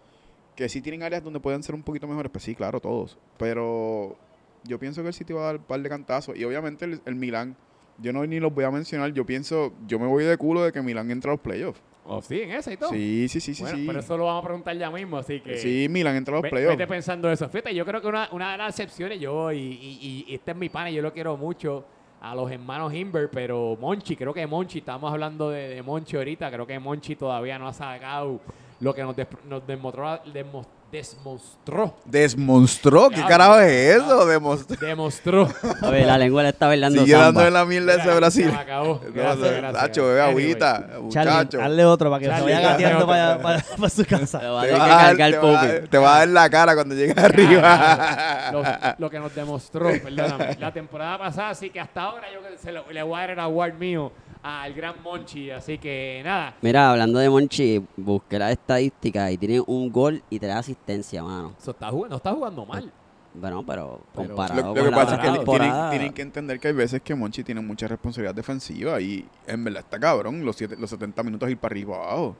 que 0.56 0.68
sí 0.68 0.80
tienen 0.80 1.02
áreas 1.02 1.22
donde 1.24 1.40
pueden 1.40 1.62
ser 1.62 1.74
un 1.74 1.82
poquito 1.82 2.06
mejores, 2.06 2.30
pues 2.30 2.44
sí, 2.44 2.54
claro, 2.54 2.80
todos. 2.80 3.18
Pero 3.38 4.16
yo 4.64 4.78
pienso 4.78 5.02
que 5.02 5.08
el 5.08 5.14
City 5.14 5.32
va 5.32 5.42
a 5.42 5.44
dar 5.46 5.56
un 5.56 5.62
par 5.62 5.80
de 5.80 5.88
cantazos. 5.88 6.36
Y 6.36 6.44
obviamente 6.44 6.84
el, 6.84 7.00
el 7.04 7.14
Milán, 7.14 7.56
yo 7.98 8.12
no 8.12 8.24
ni 8.26 8.40
los 8.40 8.52
voy 8.54 8.64
a 8.64 8.70
mencionar, 8.70 9.12
yo 9.12 9.24
pienso, 9.26 9.72
yo 9.86 9.98
me 9.98 10.06
voy 10.06 10.24
de 10.24 10.36
culo 10.36 10.62
de 10.62 10.72
que 10.72 10.82
Milán 10.82 11.10
entra 11.10 11.30
a 11.32 11.34
los 11.34 11.40
playoffs. 11.40 11.80
Oh, 12.06 12.20
sí, 12.20 12.42
en 12.42 12.50
esa 12.50 12.70
y 12.70 12.76
todo. 12.76 12.90
Sí, 12.90 13.26
sí, 13.30 13.40
sí, 13.40 13.54
sí, 13.54 13.62
bueno, 13.62 13.78
sí. 13.78 13.84
pero 13.86 14.00
eso 14.00 14.16
lo 14.18 14.26
vamos 14.26 14.42
a 14.44 14.46
preguntar 14.46 14.76
ya 14.76 14.90
mismo, 14.90 15.16
así 15.16 15.40
que. 15.40 15.56
Sí, 15.56 15.86
Milán 15.88 16.16
entra 16.16 16.32
a 16.32 16.36
los 16.36 16.42
ve- 16.42 16.50
playoffs. 16.50 16.76
Vete 16.76 16.86
pensando 16.86 17.30
eso. 17.32 17.48
Fíjate, 17.48 17.74
yo 17.74 17.86
creo 17.86 18.02
que 18.02 18.06
una, 18.08 18.28
una 18.32 18.52
de 18.52 18.58
las 18.58 18.78
excepciones, 18.78 19.18
yo, 19.18 19.50
y, 19.52 19.58
y, 19.58 19.98
y- 20.02 20.24
y 20.28 20.34
este 20.34 20.50
es 20.50 20.56
mi 20.56 20.68
pana, 20.68 20.90
yo 20.90 21.00
lo 21.00 21.12
quiero 21.14 21.36
mucho, 21.38 21.84
a 22.24 22.34
los 22.34 22.50
hermanos 22.50 22.92
Himber, 22.94 23.30
pero 23.30 23.76
Monchi, 23.78 24.16
creo 24.16 24.32
que 24.32 24.46
Monchi, 24.46 24.78
estamos 24.78 25.12
hablando 25.12 25.50
de, 25.50 25.82
Monchi 25.82 26.16
ahorita, 26.16 26.50
creo 26.50 26.66
que 26.66 26.78
Monchi 26.78 27.16
todavía 27.16 27.58
no 27.58 27.68
ha 27.68 27.72
sacado 27.74 28.40
lo 28.80 28.94
que 28.94 29.02
nos, 29.02 29.14
nos 29.46 29.66
demostró, 29.66 30.18
demo- 30.32 30.64
desmostró, 30.98 31.94
Desmonstró. 32.04 33.10
¿Qué 33.10 33.16
Ya, 33.16 33.26
carajo 33.26 33.58
es 33.60 33.96
eso? 33.96 34.26
Demostró. 34.26 34.76
demostró. 34.86 35.48
A 35.82 35.90
ver, 35.90 36.06
la 36.06 36.18
lengua 36.18 36.42
le 36.44 36.50
está 36.50 36.68
bailando 36.68 37.00
Sigue 37.02 37.12
samba. 37.12 37.24
dándole 37.26 37.50
la 37.50 37.64
mierda 37.64 37.92
a 37.92 37.96
ese 37.96 38.04
Se 38.08 38.14
Brasil. 38.14 38.46
me 38.52 38.56
acabó. 38.58 39.00
Gracias, 39.12 39.38
no, 39.38 39.46
gracias. 39.58 39.72
Nacho, 39.82 40.06
bebe 40.06 40.20
agüita, 40.22 40.88
muchacho. 41.00 41.60
hazle 41.62 41.84
otro 41.84 42.10
para 42.10 42.20
que 42.20 42.26
Charlie, 42.26 42.48
se 42.48 42.54
vaya 42.54 42.68
gateando 42.70 43.06
para, 43.06 43.38
para, 43.42 43.62
para 43.76 43.88
su 43.90 44.04
casa. 44.06 44.38
va 44.52 44.62
a 44.62 44.64
Te 44.66 44.72
va 44.72 44.84
a 44.84 44.88
dar- 44.88 45.16
cargar 45.16 45.30
te 45.32 45.36
va 45.38 45.60
a- 45.60 45.66
Pupi. 45.74 45.88
te 45.88 45.98
va 45.98 46.14
a 46.14 46.18
dar 46.20 46.28
la 46.28 46.50
cara 46.50 46.74
cuando 46.74 46.94
llegues 46.94 47.18
arriba. 47.18 48.50
Lo, 48.52 48.62
lo 48.98 49.10
que 49.10 49.18
nos 49.18 49.34
demostró, 49.34 49.90
perdóname, 50.02 50.56
la 50.60 50.72
temporada 50.72 51.18
pasada, 51.18 51.50
así 51.50 51.70
que 51.70 51.80
hasta 51.80 52.02
ahora 52.02 52.26
yo 52.32 52.40
que 52.40 52.56
se 52.58 52.70
lo- 52.72 52.90
le 52.90 53.02
voy 53.02 53.16
a 53.16 53.20
dar 53.22 53.30
el 53.30 53.40
award 53.40 53.74
mío 53.74 54.12
al 54.44 54.74
gran 54.74 54.96
Monchi, 55.02 55.50
así 55.50 55.78
que 55.78 56.20
nada, 56.22 56.54
Mira, 56.60 56.90
hablando 56.90 57.18
de 57.18 57.30
Monchi, 57.30 57.82
busqué 57.96 58.38
las 58.38 58.52
estadísticas 58.52 59.32
y 59.32 59.38
tiene 59.38 59.60
un 59.66 59.90
gol 59.90 60.22
y 60.28 60.38
tres 60.38 60.54
asistencias, 60.54 61.24
mano. 61.24 61.54
eso 61.58 61.70
está 61.70 61.88
jugando, 61.88 62.10
no 62.10 62.16
está 62.18 62.32
jugando 62.32 62.66
mal. 62.66 62.92
Bueno, 63.32 63.64
pero 63.66 64.00
Pero- 64.14 64.28
comparado 64.28 64.60
Lo, 64.60 64.68
lo 64.68 64.74
con 64.74 64.84
que 64.84 64.90
pasa 64.94 65.14
es 65.16 65.20
que 65.38 65.44
tienen, 65.90 66.12
que 66.12 66.22
entender 66.22 66.60
que 66.60 66.68
hay 66.68 66.74
veces 66.74 67.00
que 67.02 67.14
Monchi 67.14 67.42
tiene 67.42 67.60
mucha 67.62 67.88
responsabilidad 67.88 68.34
defensiva 68.34 69.00
y 69.00 69.26
en 69.46 69.64
verdad 69.64 69.80
está 69.80 69.98
cabrón 69.98 70.44
los, 70.44 70.54
siete- 70.54 70.76
los 70.78 70.88
70 70.90 71.22
minutos 71.24 71.48
ir 71.50 71.56
para 71.58 71.72
arriba 71.72 71.96
abajo. 71.96 72.36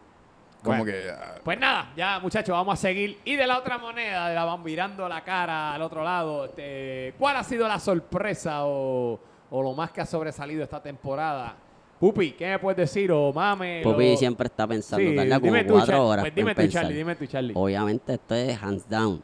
Como 0.62 0.78
Bueno. 0.78 0.84
que... 0.84 1.11
ah, 1.11 1.34
Pues 1.42 1.59
nada, 1.59 1.90
ya 1.96 2.20
muchachos, 2.20 2.52
vamos 2.52 2.74
a 2.74 2.76
seguir. 2.76 3.18
Y 3.24 3.34
de 3.36 3.46
la 3.46 3.59
otra 3.59 3.76
moneda, 3.78 4.28
de 4.28 4.34
la 4.34 4.44
van 4.44 4.62
virando 4.62 5.09
la 5.09 5.24
cara 5.24 5.74
al 5.74 5.82
otro 5.82 6.05
lado, 6.05 6.44
este, 6.44 7.14
¿cuál 7.18 7.36
ha 7.38 7.42
sido 7.44 7.66
la 7.66 7.78
sorpresa 7.80 8.64
o, 8.64 9.18
o 9.50 9.62
lo 9.62 9.72
más 9.72 9.90
que 9.90 10.00
ha 10.00 10.07
sobresalido 10.07 10.62
esta 10.62 10.80
temporada? 10.82 11.57
Pupi, 12.05 12.32
¿qué 12.32 12.50
me 12.50 12.59
puedes 12.59 12.76
decir? 12.76 13.11
O 13.12 13.32
mame. 13.32 13.80
Pupi 13.82 14.12
o- 14.12 14.16
siempre 14.18 14.48
está 14.48 14.66
pensando, 14.66 15.09
Sí, 15.09 15.16
tarda 15.16 15.40
como 15.40 15.57
tú, 15.64 15.72
cuatro 15.72 16.07
horas 16.07 16.24
Pues 16.24 16.34
dime 16.34 16.55
tú. 16.55 16.66
Charlie, 16.68 16.94
dime 16.96 17.16
tú, 17.16 17.24
Charlie. 17.26 17.52
Obviamente 17.57 18.12
esto 18.12 18.34
es 18.34 18.62
hands 18.62 18.86
down. 18.90 19.22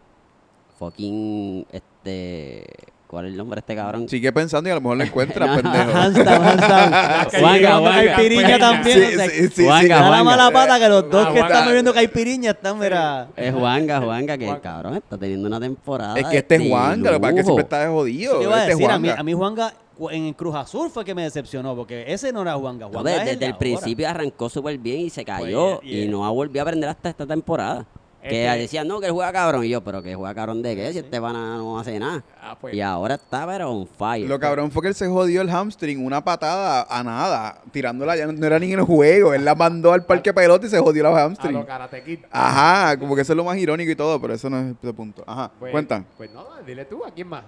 Fucking, 0.78 1.66
este... 1.70 2.64
¿Cuál 3.10 3.26
es 3.26 3.32
el 3.32 3.38
nombre 3.38 3.56
de 3.56 3.60
este 3.60 3.74
cabrón? 3.74 4.08
Sigue 4.08 4.32
pensando 4.32 4.68
y 4.68 4.70
a 4.70 4.76
lo 4.76 4.80
mejor 4.82 4.96
lo 4.98 5.02
encuentras, 5.02 5.48
No. 5.62 5.62
pendejo. 5.62 5.92
Juanga, 5.92 7.58
llegó 7.58 7.78
Juanga. 7.80 7.80
una 7.80 7.90
Caipiriña 8.14 8.58
también. 8.58 8.98
Sí, 8.98 9.04
o 9.04 9.10
sea, 9.18 9.28
sí, 9.30 9.48
sí, 9.48 9.64
Juanga, 9.64 9.80
sí. 9.82 9.88
Da 9.88 10.00
la 10.00 10.06
Juanga. 10.06 10.24
mala 10.24 10.50
pata 10.52 10.78
que 10.78 10.88
los 10.88 11.10
dos 11.10 11.26
Ah, 11.28 11.32
que 11.32 11.40
están 11.40 11.66
bebiendo 11.66 11.92
caipiriña 11.94 12.50
están, 12.52 12.78
mira. 12.78 13.28
Es 13.36 13.52
Juanga, 13.52 14.00
Juanga, 14.00 14.38
que 14.38 14.44
Juanga. 14.46 14.60
cabrón 14.62 14.94
está 14.94 15.18
teniendo 15.18 15.48
una 15.48 15.58
temporada 15.60 16.18
Es 16.20 16.26
que 16.28 16.38
este 16.38 16.54
es 16.56 16.68
Juanga, 16.68 17.10
lo 17.10 17.16
que 17.16 17.20
pasa 17.20 17.30
es 17.30 17.36
que 17.36 17.42
siempre 17.44 17.62
está 17.64 17.80
de 17.80 17.88
jodido. 17.88 18.30
Eso 18.32 18.38
te 18.40 18.44
iba 18.44 18.54
a 18.56 18.58
Este 18.60 18.70
decir, 18.74 18.90
a 18.90 18.98
mí, 18.98 19.08
Juanga. 19.08 19.20
a 19.20 19.24
mí 19.24 19.32
Juanga 19.32 19.74
en 20.12 20.32
Cruz 20.32 20.54
Azul 20.54 20.88
fue 20.90 21.04
que 21.04 21.14
me 21.14 21.22
decepcionó, 21.24 21.74
porque 21.76 22.04
ese 22.06 22.32
no 22.32 22.42
era 22.42 22.54
Juanga. 22.54 22.86
No, 22.86 22.92
Juanga 22.92 23.10
desde, 23.10 23.20
es 23.22 23.26
desde 23.26 23.38
de 23.40 23.46
el 23.46 23.56
principio 23.56 24.08
arrancó 24.08 24.48
súper 24.48 24.78
bien 24.78 25.00
y 25.00 25.10
se 25.10 25.24
cayó 25.24 25.80
Pues, 25.80 25.90
yeah. 25.90 26.04
y 26.04 26.08
no 26.08 26.24
ha 26.24 26.30
volvido 26.30 26.60
a 26.60 26.62
aprender 26.62 26.88
hasta 26.88 27.10
esta 27.10 27.26
temporada. 27.26 27.84
Que 28.22 28.44
Este- 28.46 28.58
decían, 28.60 28.86
no, 28.86 29.00
que 29.00 29.06
él 29.06 29.12
juega 29.12 29.32
cabrón. 29.32 29.64
Y 29.64 29.70
yo, 29.70 29.80
pero 29.82 30.02
que 30.02 30.14
juega 30.14 30.34
cabrón 30.34 30.60
de 30.62 30.76
qué, 30.76 30.92
si 30.92 30.98
este 30.98 31.20
pana 31.20 31.56
no 31.56 31.78
hace 31.78 31.98
nada. 31.98 32.22
Ah, 32.42 32.54
pues. 32.60 32.74
Y 32.74 32.80
ahora 32.82 33.14
está, 33.14 33.46
pero 33.46 33.70
on 33.70 33.86
fire. 33.86 34.28
Lo 34.28 34.38
cabrón 34.38 34.70
fue 34.70 34.82
que 34.82 34.88
él 34.88 34.94
se 34.94 35.08
jodió 35.08 35.40
el 35.40 35.48
hamstring, 35.48 36.04
una 36.04 36.22
patada 36.22 36.86
a 36.90 37.02
nada, 37.02 37.62
tirándola 37.72 38.16
ya 38.16 38.26
no, 38.26 38.32
no 38.32 38.46
era 38.46 38.58
ni 38.58 38.72
en 38.72 38.80
el 38.80 38.84
juego. 38.84 39.32
Él 39.32 39.44
la 39.44 39.54
mandó 39.54 39.92
al 39.94 40.04
parque 40.04 40.34
pelota 40.34 40.66
y 40.66 40.68
se 40.70 40.78
jodió 40.78 41.02
la 41.04 41.10
A 41.18 41.24
hamstring. 41.24 41.54
lo 41.54 41.64
Karate 41.66 42.02
Kid. 42.04 42.18
Ajá, 42.30 42.98
como 42.98 43.14
que 43.16 43.22
eso 43.22 43.32
es 43.32 43.36
lo 43.38 43.44
más 43.44 43.56
irónico 43.56 43.90
y 43.90 43.96
todo, 43.96 44.20
pero 44.20 44.34
eso 44.34 44.50
no 44.50 44.58
es 44.60 44.74
ese 44.82 44.92
punto. 44.92 45.24
Ajá, 45.26 45.50
Pues- 45.58 45.72
cuenta. 45.72 46.04
Pues 46.18 46.30
no, 46.30 46.44
dile 46.66 46.84
tú, 46.84 47.02
¿a 47.04 47.10
quién 47.10 47.26
más? 47.28 47.44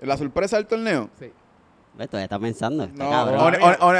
La 0.00 0.16
sorpresa 0.16 0.56
del 0.56 0.66
torneo. 0.66 1.08
Sí. 1.18 1.32
Ve, 1.96 2.06
todavía 2.08 2.24
está 2.24 2.38
pensando. 2.38 2.84
Este 2.84 2.98
No, 2.98 3.24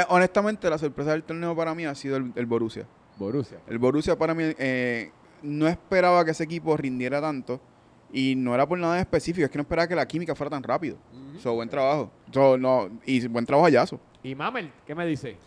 honestamente, 0.09 0.69
la 0.69 0.77
sorpresa 0.77 1.11
del 1.11 1.23
torneo 1.23 1.55
para 1.55 1.73
mí 1.75 1.85
ha 1.85 1.95
sido 1.95 2.17
el, 2.17 2.31
el 2.35 2.45
Borussia. 2.45 2.85
Borussia. 3.17 3.57
El 3.67 3.77
Borussia 3.79 4.17
para 4.17 4.33
mí 4.33 4.43
eh, 4.57 5.11
no 5.45 5.67
esperaba 5.67 6.25
que 6.25 6.31
ese 6.31 6.43
equipo 6.43 6.75
rindiera 6.75 7.21
tanto 7.21 7.59
y 8.11 8.35
no 8.35 8.53
era 8.53 8.67
por 8.67 8.77
nada 8.79 8.95
en 8.95 9.01
específico, 9.01 9.45
es 9.45 9.51
que 9.51 9.57
no 9.57 9.63
esperaba 9.63 9.87
que 9.87 9.95
la 9.95 10.07
química 10.07 10.35
fuera 10.35 10.49
tan 10.49 10.63
rápido. 10.63 10.97
So, 11.41 11.53
buen 11.53 11.69
trabajo. 11.69 12.11
So, 12.31 12.57
no, 12.57 12.89
y 13.05 13.27
buen 13.27 13.45
trabajo 13.45 13.65
hallazo. 13.67 13.99
¿Y 14.23 14.33
Mamel, 14.35 14.71
qué 14.85 14.95
me 14.95 15.05
dice? 15.05 15.37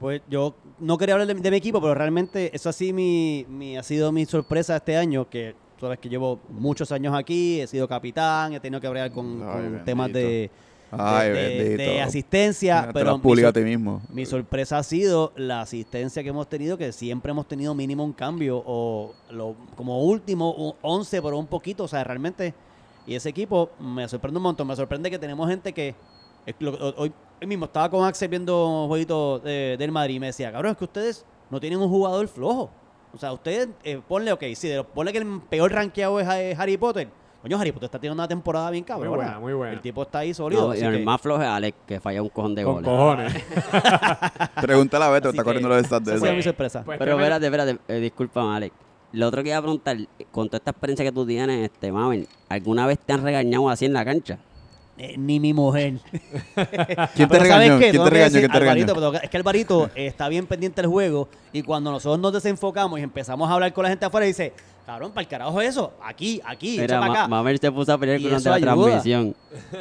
Pues 0.00 0.20
yo 0.28 0.54
no 0.78 0.98
quería 0.98 1.14
hablar 1.14 1.28
de, 1.28 1.34
de 1.34 1.50
mi 1.50 1.56
equipo, 1.56 1.80
pero 1.80 1.94
realmente 1.94 2.50
eso 2.54 2.68
así 2.68 2.92
mi, 2.92 3.46
mi- 3.48 3.76
ha 3.78 3.82
sido 3.82 4.12
mi 4.12 4.24
sorpresa 4.26 4.76
este 4.76 4.96
año, 4.96 5.28
que 5.28 5.54
tú 5.78 5.86
sabes 5.86 5.98
que 5.98 6.08
llevo 6.08 6.40
muchos 6.50 6.90
años 6.92 7.14
aquí, 7.14 7.60
he 7.60 7.66
sido 7.66 7.86
capitán, 7.88 8.52
he 8.52 8.60
tenido 8.60 8.80
que 8.80 8.88
bregar 8.88 9.10
con, 9.12 9.42
Ay, 9.42 9.48
con 9.52 9.62
bendito. 9.62 9.84
temas 9.84 10.12
de- 10.12 10.50
Ay, 10.90 11.30
de- 11.30 11.76
de 11.76 12.00
asistencia, 12.00 12.86
Te 12.86 12.92
pero 12.92 13.18
mi, 13.18 13.42
a 13.42 13.52
ti 13.52 13.60
mismo. 13.60 14.00
mi 14.08 14.24
sorpresa 14.24 14.78
ha 14.78 14.82
sido 14.82 15.32
la 15.36 15.62
asistencia 15.62 16.22
que 16.22 16.28
hemos 16.28 16.48
tenido, 16.48 16.78
que 16.78 16.92
siempre 16.92 17.30
hemos 17.32 17.46
tenido 17.48 17.74
mínimo 17.74 18.04
un 18.04 18.12
cambio, 18.12 18.62
o 18.64 19.12
lo, 19.30 19.54
como 19.76 20.02
último, 20.04 20.52
un 20.54 20.74
11, 20.82 21.20
pero 21.22 21.38
un 21.38 21.46
poquito, 21.46 21.84
o 21.84 21.88
sea, 21.88 22.04
realmente, 22.04 22.54
y 23.06 23.14
ese 23.14 23.28
equipo 23.28 23.70
me 23.80 24.08
sorprende 24.08 24.38
un 24.38 24.44
montón, 24.44 24.66
me 24.68 24.76
sorprende 24.76 25.10
que 25.10 25.18
tenemos 25.18 25.48
gente 25.48 25.72
que, 25.72 25.94
hoy, 26.96 27.12
hoy 27.40 27.46
mismo 27.46 27.64
estaba 27.66 27.90
con 27.90 28.04
Axel 28.04 28.28
viendo 28.28 28.82
un 28.82 28.88
jueguito 28.88 29.38
de- 29.40 29.76
del 29.78 29.90
Madrid 29.92 30.14
y 30.16 30.20
me 30.20 30.26
decía, 30.26 30.52
cabrón, 30.52 30.72
es 30.72 30.78
que 30.78 30.84
ustedes 30.84 31.24
no 31.50 31.60
tienen 31.60 31.80
un 31.80 31.88
jugador 31.88 32.28
flojo. 32.28 32.70
O 33.12 33.18
sea, 33.18 33.32
ustedes, 33.32 33.68
eh, 33.82 34.00
ponle, 34.06 34.32
ok, 34.32 34.42
sí, 34.54 34.68
de- 34.68 34.84
ponle 34.84 35.12
que 35.12 35.18
el 35.18 35.40
peor 35.48 35.72
rankeado 35.72 36.20
es 36.20 36.28
eh, 36.28 36.54
Harry 36.58 36.76
Potter. 36.76 37.08
Coño, 37.46 37.60
Harry 37.60 37.70
Potter 37.70 37.86
está 37.86 38.00
teniendo 38.00 38.20
una 38.20 38.26
temporada 38.26 38.70
bien 38.72 38.82
cabrón. 38.82 39.14
buena, 39.14 39.38
muy 39.38 39.52
buena. 39.52 39.72
El 39.74 39.80
tipo 39.80 40.02
está 40.02 40.18
ahí 40.18 40.34
sólido. 40.34 40.66
No, 40.68 40.74
y 40.74 40.80
el 40.80 40.98
que- 40.98 41.04
más 41.04 41.20
flojo 41.20 41.40
es 41.40 41.46
Alex, 41.46 41.78
que 41.86 42.00
falla 42.00 42.20
un 42.20 42.28
cojón 42.28 42.56
de 42.56 42.64
Con 42.64 42.82
goles. 42.82 42.88
cojones. 42.90 43.44
Pregúntale 44.60 45.04
a 45.04 45.10
Beto, 45.10 45.28
está 45.30 45.42
que 45.42 45.44
corriendo 45.44 45.68
los 45.68 45.86
stats 45.86 46.04
de 46.06 46.12
eso. 46.16 46.20
fue 46.20 46.32
mi 46.34 46.42
sorpresa. 46.42 46.82
Pues 46.84 46.98
Pero 46.98 47.12
espérate, 47.12 47.46
espérate, 47.46 47.78
eh, 47.86 48.00
discúlpame, 48.00 48.56
Alex. 48.56 48.74
Lo 49.12 49.28
otro 49.28 49.42
que 49.44 49.50
iba 49.50 49.58
a 49.58 49.62
preguntar, 49.62 49.96
con 50.32 50.48
toda 50.48 50.58
esta 50.58 50.72
experiencia 50.72 51.04
que 51.04 51.12
tú 51.12 51.24
tienes, 51.24 51.70
este, 51.70 51.92
Mami, 51.92 52.26
¿alguna 52.48 52.84
vez 52.86 52.98
te 52.98 53.12
han 53.12 53.22
regañado 53.22 53.70
así 53.70 53.84
en 53.84 53.92
la 53.92 54.04
cancha? 54.04 54.38
Eh, 54.98 55.14
ni 55.16 55.38
mi 55.38 55.52
mujer. 55.54 55.94
¿Quién 57.14 57.28
te 57.28 57.28
Pero 57.28 57.44
¿sabes 57.44 57.48
regañó? 57.48 57.78
qué? 57.78 57.90
¿Quién 57.90 58.02
te 58.02 58.08
que 58.08 58.10
regañó? 58.10 58.24
decir, 58.24 58.40
¿Quién 58.40 58.50
te 58.52 58.58
regañó? 58.58 58.82
Alvarito, 58.82 58.94
pero 58.94 59.22
es 59.22 59.30
que 59.30 59.36
Alvarito 59.36 59.90
está 59.94 60.28
bien 60.28 60.46
pendiente 60.46 60.82
del 60.82 60.90
juego 60.90 61.28
y 61.52 61.62
cuando 61.62 61.92
nosotros 61.92 62.18
nos 62.18 62.32
desenfocamos 62.32 62.98
y 62.98 63.02
empezamos 63.02 63.48
a 63.48 63.52
hablar 63.54 63.72
con 63.72 63.84
la 63.84 63.90
gente 63.90 64.04
afuera, 64.04 64.26
dice, 64.26 64.52
cabrón, 64.86 65.10
para 65.10 65.22
el 65.22 65.28
carajo 65.28 65.60
es 65.60 65.70
eso, 65.70 65.92
aquí, 66.02 66.40
aquí, 66.44 66.78
Mira, 66.78 67.00
para 67.00 67.12
Ma- 67.12 67.18
acá. 67.18 67.28
Mamel 67.28 67.58
se 67.58 67.72
puso 67.72 67.92
a 67.92 67.98
pelear 67.98 68.20
Y 68.20 68.24
con 68.24 68.34
eso 68.34 68.48
la 68.50 68.60
transmisión. 68.60 69.34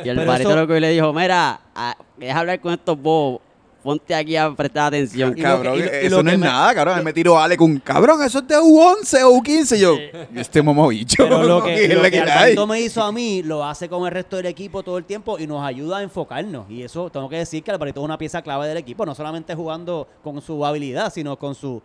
Y 0.03 0.09
el 0.09 0.15
Pero 0.17 0.25
barito 0.31 0.49
eso- 0.49 0.59
lo 0.61 0.67
que 0.67 0.79
le 0.79 0.89
dijo, 0.89 1.13
mira, 1.13 1.61
a- 1.75 1.95
deja 2.17 2.39
hablar 2.39 2.59
con 2.59 2.73
estos 2.73 2.99
bobos, 2.99 3.41
ponte 3.83 4.15
aquí 4.15 4.35
a 4.35 4.49
prestar 4.51 4.87
atención. 4.87 5.37
Y 5.37 5.41
Cabrón, 5.43 5.75
y 5.75 5.79
lo- 5.81 5.85
y 5.85 5.89
eso 6.07 6.17
lo 6.17 6.23
no 6.23 6.31
es 6.31 6.39
me- 6.39 6.45
nada, 6.47 6.73
cabrón. 6.73 7.03
Me 7.03 7.13
tiró 7.13 7.37
Ale 7.39 7.55
con 7.55 7.77
cabrón, 7.77 8.23
eso 8.23 8.39
es 8.39 8.47
de 8.47 8.55
U11 8.57 9.23
o 9.23 9.31
U15. 9.39 9.77
Yo, 9.77 9.95
este 10.35 10.63
mamabicho. 10.63 11.17
Pero 11.23 11.43
lo 11.43 11.63
que, 11.63 11.75
¿qué 11.75 11.85
es 11.85 11.93
lo 11.95 12.01
que 12.01 12.19
hay? 12.21 12.27
Alvarito 12.27 12.65
me 12.65 12.81
hizo 12.81 13.03
a 13.03 13.11
mí, 13.11 13.43
lo 13.43 13.63
hace 13.63 13.87
con 13.87 14.03
el 14.07 14.11
resto 14.11 14.37
del 14.37 14.47
equipo 14.47 14.81
todo 14.81 14.97
el 14.97 15.05
tiempo 15.05 15.37
y 15.37 15.45
nos 15.45 15.63
ayuda 15.63 15.99
a 15.99 16.01
enfocarnos. 16.01 16.65
Y 16.67 16.81
eso 16.81 17.11
tengo 17.11 17.29
que 17.29 17.37
decir 17.37 17.61
que 17.61 17.69
Alvarito 17.69 17.99
es 17.99 18.05
una 18.05 18.17
pieza 18.17 18.41
clave 18.41 18.67
del 18.67 18.77
equipo, 18.77 19.05
no 19.05 19.13
solamente 19.13 19.53
jugando 19.53 20.07
con 20.23 20.41
su 20.41 20.65
habilidad, 20.65 21.13
sino 21.13 21.37
con 21.37 21.53
su, 21.53 21.79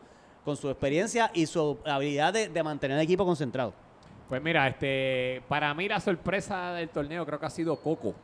con 0.50 0.56
su 0.56 0.68
experiencia 0.68 1.30
y 1.32 1.46
su 1.46 1.78
habilidad 1.86 2.32
de, 2.32 2.48
de 2.48 2.62
mantener 2.64 2.96
el 2.98 3.04
equipo 3.04 3.24
concentrado. 3.24 3.72
Pues 4.28 4.42
mira, 4.42 4.66
este, 4.66 5.42
para 5.48 5.72
mí 5.74 5.88
la 5.88 6.00
sorpresa 6.00 6.72
del 6.72 6.88
torneo 6.88 7.24
creo 7.24 7.38
que 7.38 7.46
ha 7.46 7.50
sido 7.50 7.76
Coco. 7.76 8.14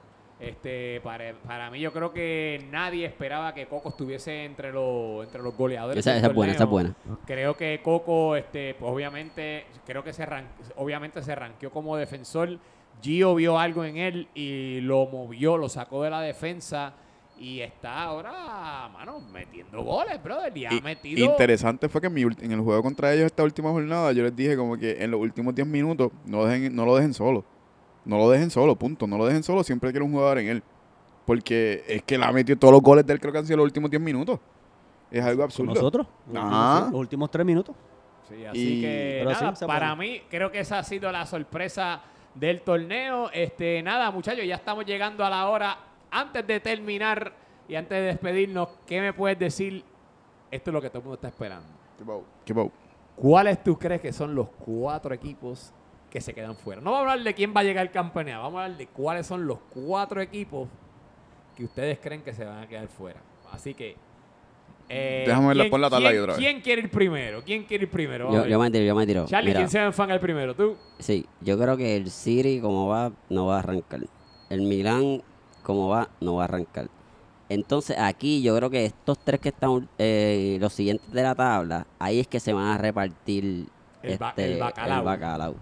Este, 0.41 1.01
para, 1.03 1.33
para 1.47 1.71
mí 1.71 1.81
yo 1.81 1.93
creo 1.93 2.13
que 2.13 2.67
nadie 2.71 3.07
esperaba 3.07 3.55
que 3.55 3.67
Coco 3.67 3.89
estuviese 3.91 4.45
entre 4.45 4.73
los, 4.73 5.25
entre 5.25 5.41
los 5.41 5.57
goleadores. 5.57 5.99
Esa, 5.99 6.17
esa 6.17 6.27
es 6.27 6.35
buena, 6.35 6.53
esa 6.53 6.65
es 6.65 6.71
buena. 6.71 6.95
Creo 7.27 7.57
que 7.57 7.81
Coco, 7.83 8.35
este, 8.37 8.75
pues 8.75 8.93
obviamente, 8.93 9.65
creo 9.87 10.03
que 10.03 10.13
se 10.13 10.27
ran- 10.27 10.49
obviamente 10.77 11.23
se 11.23 11.35
ranqueó 11.35 11.71
como 11.71 11.97
defensor. 11.97 12.59
Gio 13.01 13.35
vio 13.37 13.59
algo 13.59 13.85
en 13.85 13.97
él 13.99 14.29
y 14.35 14.81
lo 14.81 15.07
movió, 15.07 15.57
lo 15.57 15.69
sacó 15.69 16.03
de 16.03 16.11
la 16.11 16.21
defensa 16.21 16.93
y 17.39 17.61
está 17.61 18.03
ahora, 18.05 18.89
mano, 18.93 19.21
metiendo 19.33 19.83
goles, 19.83 20.23
brother. 20.23 20.57
Y 20.57 20.65
ha 20.67 20.73
Y- 20.73 20.81
metido. 20.81 21.25
Interesante 21.25 21.89
fue 21.89 22.01
que 22.01 22.07
en, 22.07 22.15
mi 22.15 22.23
ult- 22.23 22.43
en 22.43 22.53
el 22.53 22.61
juego 22.61 22.83
contra 22.83 23.13
ellos 23.13 23.27
esta 23.27 23.43
última 23.43 23.71
jornada 23.71 24.13
yo 24.13 24.23
les 24.23 24.35
dije 24.35 24.57
como 24.57 24.77
que 24.77 25.03
en 25.03 25.11
los 25.11 25.21
últimos 25.21 25.55
10 25.55 25.67
minutos 25.69 26.11
no, 26.25 26.45
dejen, 26.45 26.75
no 26.75 26.85
lo 26.87 26.97
dejen 26.97 27.13
solo. 27.15 27.45
No 28.05 28.19
lo 28.19 28.31
dejen 28.31 28.51
solo, 28.51 28.77
punto. 28.77 29.07
No 29.07 29.19
lo 29.19 29.27
dejen 29.27 29.43
solo, 29.43 29.63
siempre 29.65 29.91
quiero 29.91 30.07
un 30.07 30.13
jugador 30.13 30.39
en 30.39 30.49
él. 30.49 30.63
Porque 31.25 31.85
es 31.89 32.03
que 32.05 32.17
la 32.17 32.29
ha 32.29 32.33
metido 32.33 32.57
todos 32.59 32.73
los 32.73 32.81
goles 32.83 33.05
del 33.05 33.19
creo 33.21 33.33
que 33.33 33.39
han 33.39 33.47
sido 33.47 33.57
los 33.59 33.65
últimos 33.65 33.91
10 33.91 34.01
minutos. 34.01 34.39
Es 35.11 35.23
algo 35.25 35.39
Con 35.39 35.45
absurdo. 35.45 35.75
nosotros, 35.75 36.07
los 36.33 36.37
Ajá. 36.45 36.73
últimos- 36.75 36.93
los 36.93 37.01
últimos 37.01 37.31
tres 37.31 37.47
minutos. 37.47 37.77
Sí, 38.29 38.45
así 38.45 38.59
Y- 38.79 38.81
que 38.81 39.17
Pero 39.25 39.31
nada, 39.31 39.55
sí, 39.57 39.65
para 39.67 39.95
mí 39.95 40.23
creo 40.31 40.51
que 40.51 40.61
esa 40.61 40.79
ha 40.79 40.83
sido 40.85 41.11
la 41.13 41.27
sorpresa 41.27 42.01
del 42.35 42.61
torneo. 42.63 43.31
Este, 43.33 43.83
nada, 43.83 44.11
muchachos, 44.11 44.45
ya 44.45 44.57
estamos 44.57 44.85
llegando 44.85 45.25
a 45.25 45.31
la 45.31 45.47
hora. 45.49 45.79
Antes 46.11 46.47
de 46.47 46.61
terminar 46.61 47.33
y 47.69 47.75
antes 47.75 47.99
de 47.99 48.03
despedirnos, 48.07 48.69
¿qué 48.87 49.01
me 49.01 49.13
puedes 49.13 49.39
decir? 49.39 49.85
Esto 50.51 50.71
es 50.71 50.75
lo 50.75 50.81
que 50.81 50.89
todo 50.89 50.99
el 50.99 51.05
mundo 51.05 51.15
está 51.17 51.29
esperando. 51.29 51.67
Qué. 52.45 52.71
¿Cuáles 53.17 53.63
tú 53.65 53.79
crees 53.79 54.01
que 54.01 54.13
son 54.13 54.35
los 54.35 54.49
cuatro 54.65 55.15
equipos 55.15 55.73
que 56.11 56.21
se 56.21 56.33
quedan 56.35 56.55
fuera? 56.57 56.81
No 56.81 56.93
vamos 56.93 57.09
a 57.09 57.13
hablar 57.13 57.25
de 57.25 57.35
quién 57.35 57.53
va 57.57 57.61
a 57.61 57.65
llegar 57.65 57.87
al 57.87 57.91
campeonato, 57.93 58.43
vamos 58.43 58.61
a 58.61 58.65
hablar 58.65 58.79
de 58.79 58.87
cuáles 58.89 59.27
son 59.27 59.47
los 59.47 59.59
cuatro 59.73 60.21
equipos 60.21 60.69
que 61.57 61.65
ustedes 61.65 61.99
creen 61.99 62.23
que 62.23 62.33
se 62.35 62.45
van 62.45 62.63
a 62.63 62.69
quedar 62.69 62.87
fuera. 62.89 63.21
Así 63.53 63.75
que 63.75 63.97
Eh, 64.89 65.25
Déjame 65.27 65.49
verla, 65.49 65.65
¿quién- 65.65 65.71
pon 65.73 65.81
la 65.81 65.91
tabla 65.91 66.09
ahí 66.11 66.15
quién- 66.15 66.23
otra 66.23 66.37
vez. 66.37 66.45
¿Quién 66.45 66.61
quiere 66.61 66.83
ir 66.83 66.91
primero? 66.91 67.43
¿Quién 67.45 67.65
quiere 67.65 67.85
ir 67.87 67.91
primero? 67.91 68.47
Yo, 68.47 68.59
me 68.61 68.71
tiro, 68.71 68.85
yo 68.85 68.95
me 68.95 69.05
tiro. 69.05 69.25
Charlie, 69.27 69.49
Mira, 69.51 69.59
¿quién 69.59 69.69
se 69.69 69.79
va 69.79 69.85
a 69.85 69.87
enfangar 69.89 70.15
el 70.15 70.21
primero? 70.21 70.55
¿Tú? 70.55 70.77
Sí, 71.01 71.27
yo 71.41 71.59
creo 71.59 71.77
que 71.77 71.97
el 71.97 72.09
City, 72.09 72.61
como 72.61 72.87
va, 72.87 73.11
no 73.29 73.47
va 73.47 73.57
a 73.57 73.59
arrancar. 73.59 74.03
El 74.49 74.63
Milán, 74.63 75.23
como 75.67 75.89
va, 75.89 76.09
no 76.21 76.37
va 76.37 76.43
a 76.43 76.45
arrancar. 76.45 76.89
Entonces, 77.49 77.97
aquí 77.99 78.43
yo 78.43 78.57
creo 78.57 78.71
que 78.71 78.87
estos 78.87 79.19
tres 79.19 79.41
que 79.41 79.49
están, 79.51 79.89
eh, 79.99 80.59
los 80.61 80.73
siguientes 80.73 81.11
de 81.13 81.23
la 81.23 81.35
tabla, 81.35 81.87
ahí 81.99 82.21
es 82.21 82.27
que 82.29 82.41
se 82.41 82.53
van 82.53 82.67
a 82.67 82.79
repartir 82.79 83.67
El 84.03 84.19
ba- 84.19 84.29
este, 84.31 84.53
el 84.55 84.59
bacalao. 84.61 85.05
bacalao. 85.05 85.55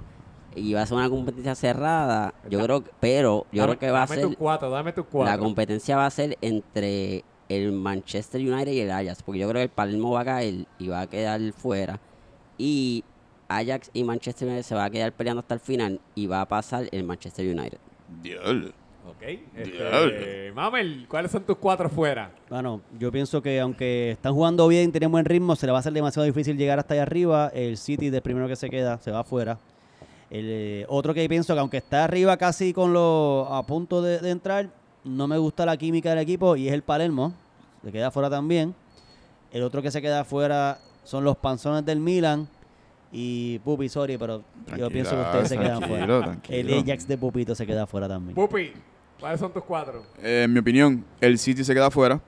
Y 0.56 0.72
va 0.72 0.82
a 0.82 0.86
ser 0.86 0.96
una 0.98 1.10
competencia 1.10 1.54
cerrada, 1.54 2.32
yo 2.48 2.60
creo, 2.60 2.84
que- 2.84 2.90
pero 3.00 3.46
yo 3.50 3.62
Dame- 3.62 3.76
creo 3.76 3.78
que 3.80 3.90
va 3.90 4.02
a 4.02 4.06
dame 4.06 4.14
ser, 4.16 4.24
tus 4.28 4.36
cuatro, 4.36 4.70
dame 4.70 4.92
tus 4.92 5.04
la 5.06 5.10
cuatro. 5.10 5.38
competencia 5.40 5.96
va 5.96 6.06
a 6.06 6.10
ser 6.10 6.38
entre 6.40 7.24
el 7.48 7.72
Manchester 7.72 8.40
United 8.40 8.72
y 8.72 8.80
el 8.80 8.90
Ajax, 8.90 9.22
porque 9.22 9.40
yo 9.40 9.48
creo 9.48 9.58
que 9.60 9.64
el 9.64 9.68
Palermo 9.70 10.12
va 10.12 10.20
a 10.20 10.24
caer 10.24 10.66
y 10.78 10.88
va 10.88 11.00
a 11.02 11.06
quedar 11.06 11.40
fuera. 11.52 11.98
Y 12.56 13.04
Ajax 13.48 13.90
y 13.92 14.04
Manchester 14.04 14.48
United 14.48 14.62
se 14.62 14.74
va 14.74 14.84
a 14.84 14.90
quedar 14.90 15.12
peleando 15.12 15.40
hasta 15.40 15.54
el 15.54 15.60
final 15.60 16.00
y 16.14 16.26
va 16.28 16.40
a 16.40 16.48
pasar 16.48 16.86
el 16.92 17.04
Manchester 17.04 17.44
United. 17.46 17.78
Diablo. 18.22 18.70
Ok. 19.06 19.22
Este. 19.54 20.52
Mamel, 20.54 21.06
¿cuáles 21.08 21.30
son 21.30 21.42
tus 21.42 21.56
cuatro 21.58 21.88
fuera? 21.88 22.30
Bueno, 22.48 22.80
yo 22.98 23.12
pienso 23.12 23.42
que 23.42 23.60
aunque 23.60 24.12
están 24.12 24.32
jugando 24.32 24.66
bien, 24.68 24.90
tienen 24.92 25.10
buen 25.10 25.24
ritmo, 25.24 25.56
se 25.56 25.66
le 25.66 25.72
va 25.72 25.78
a 25.78 25.80
hacer 25.80 25.92
demasiado 25.92 26.24
difícil 26.24 26.56
llegar 26.56 26.78
hasta 26.78 26.94
allá 26.94 27.02
arriba. 27.02 27.50
El 27.54 27.76
City, 27.76 28.10
del 28.10 28.22
primero 28.22 28.48
que 28.48 28.56
se 28.56 28.70
queda, 28.70 28.98
se 28.98 29.10
va 29.10 29.20
afuera. 29.20 29.58
El, 30.30 30.46
eh, 30.48 30.86
otro 30.88 31.12
que 31.12 31.28
pienso 31.28 31.54
que 31.54 31.60
aunque 31.60 31.76
está 31.76 32.04
arriba 32.04 32.36
casi 32.36 32.72
con 32.72 32.92
los 32.92 33.46
a 33.50 33.62
punto 33.64 34.00
de, 34.00 34.20
de 34.20 34.30
entrar, 34.30 34.70
no 35.04 35.28
me 35.28 35.36
gusta 35.38 35.66
la 35.66 35.76
química 35.76 36.10
del 36.10 36.18
equipo 36.20 36.56
y 36.56 36.68
es 36.68 36.74
el 36.74 36.82
Palermo. 36.82 37.34
Se 37.84 37.92
queda 37.92 38.06
afuera 38.08 38.30
también. 38.30 38.74
El 39.52 39.62
otro 39.62 39.82
que 39.82 39.90
se 39.90 40.00
queda 40.00 40.20
afuera 40.20 40.78
son 41.04 41.24
los 41.24 41.36
panzones 41.36 41.84
del 41.84 42.00
Milan. 42.00 42.48
Y 43.12 43.60
Pupi, 43.60 43.88
sorry, 43.88 44.18
pero 44.18 44.42
yo 44.76 44.88
pienso 44.90 45.12
que 45.14 45.22
ustedes 45.22 45.48
se 45.50 45.58
quedan 45.58 45.82
fuera. 45.82 46.22
tranquilo. 46.22 46.58
El 46.58 46.82
Ajax 46.82 47.06
de 47.06 47.16
Pupito 47.16 47.54
se 47.54 47.64
queda 47.64 47.84
afuera 47.84 48.08
también. 48.08 48.34
Pupi, 48.34 48.72
¿cuáles 49.20 49.40
son 49.40 49.52
tus 49.52 49.64
cuatro? 49.64 50.04
Eh, 50.22 50.42
en 50.44 50.52
mi 50.52 50.58
opinión, 50.60 51.04
el 51.20 51.38
City 51.38 51.64
se 51.64 51.74
queda 51.74 51.86
afuera. 51.86 52.20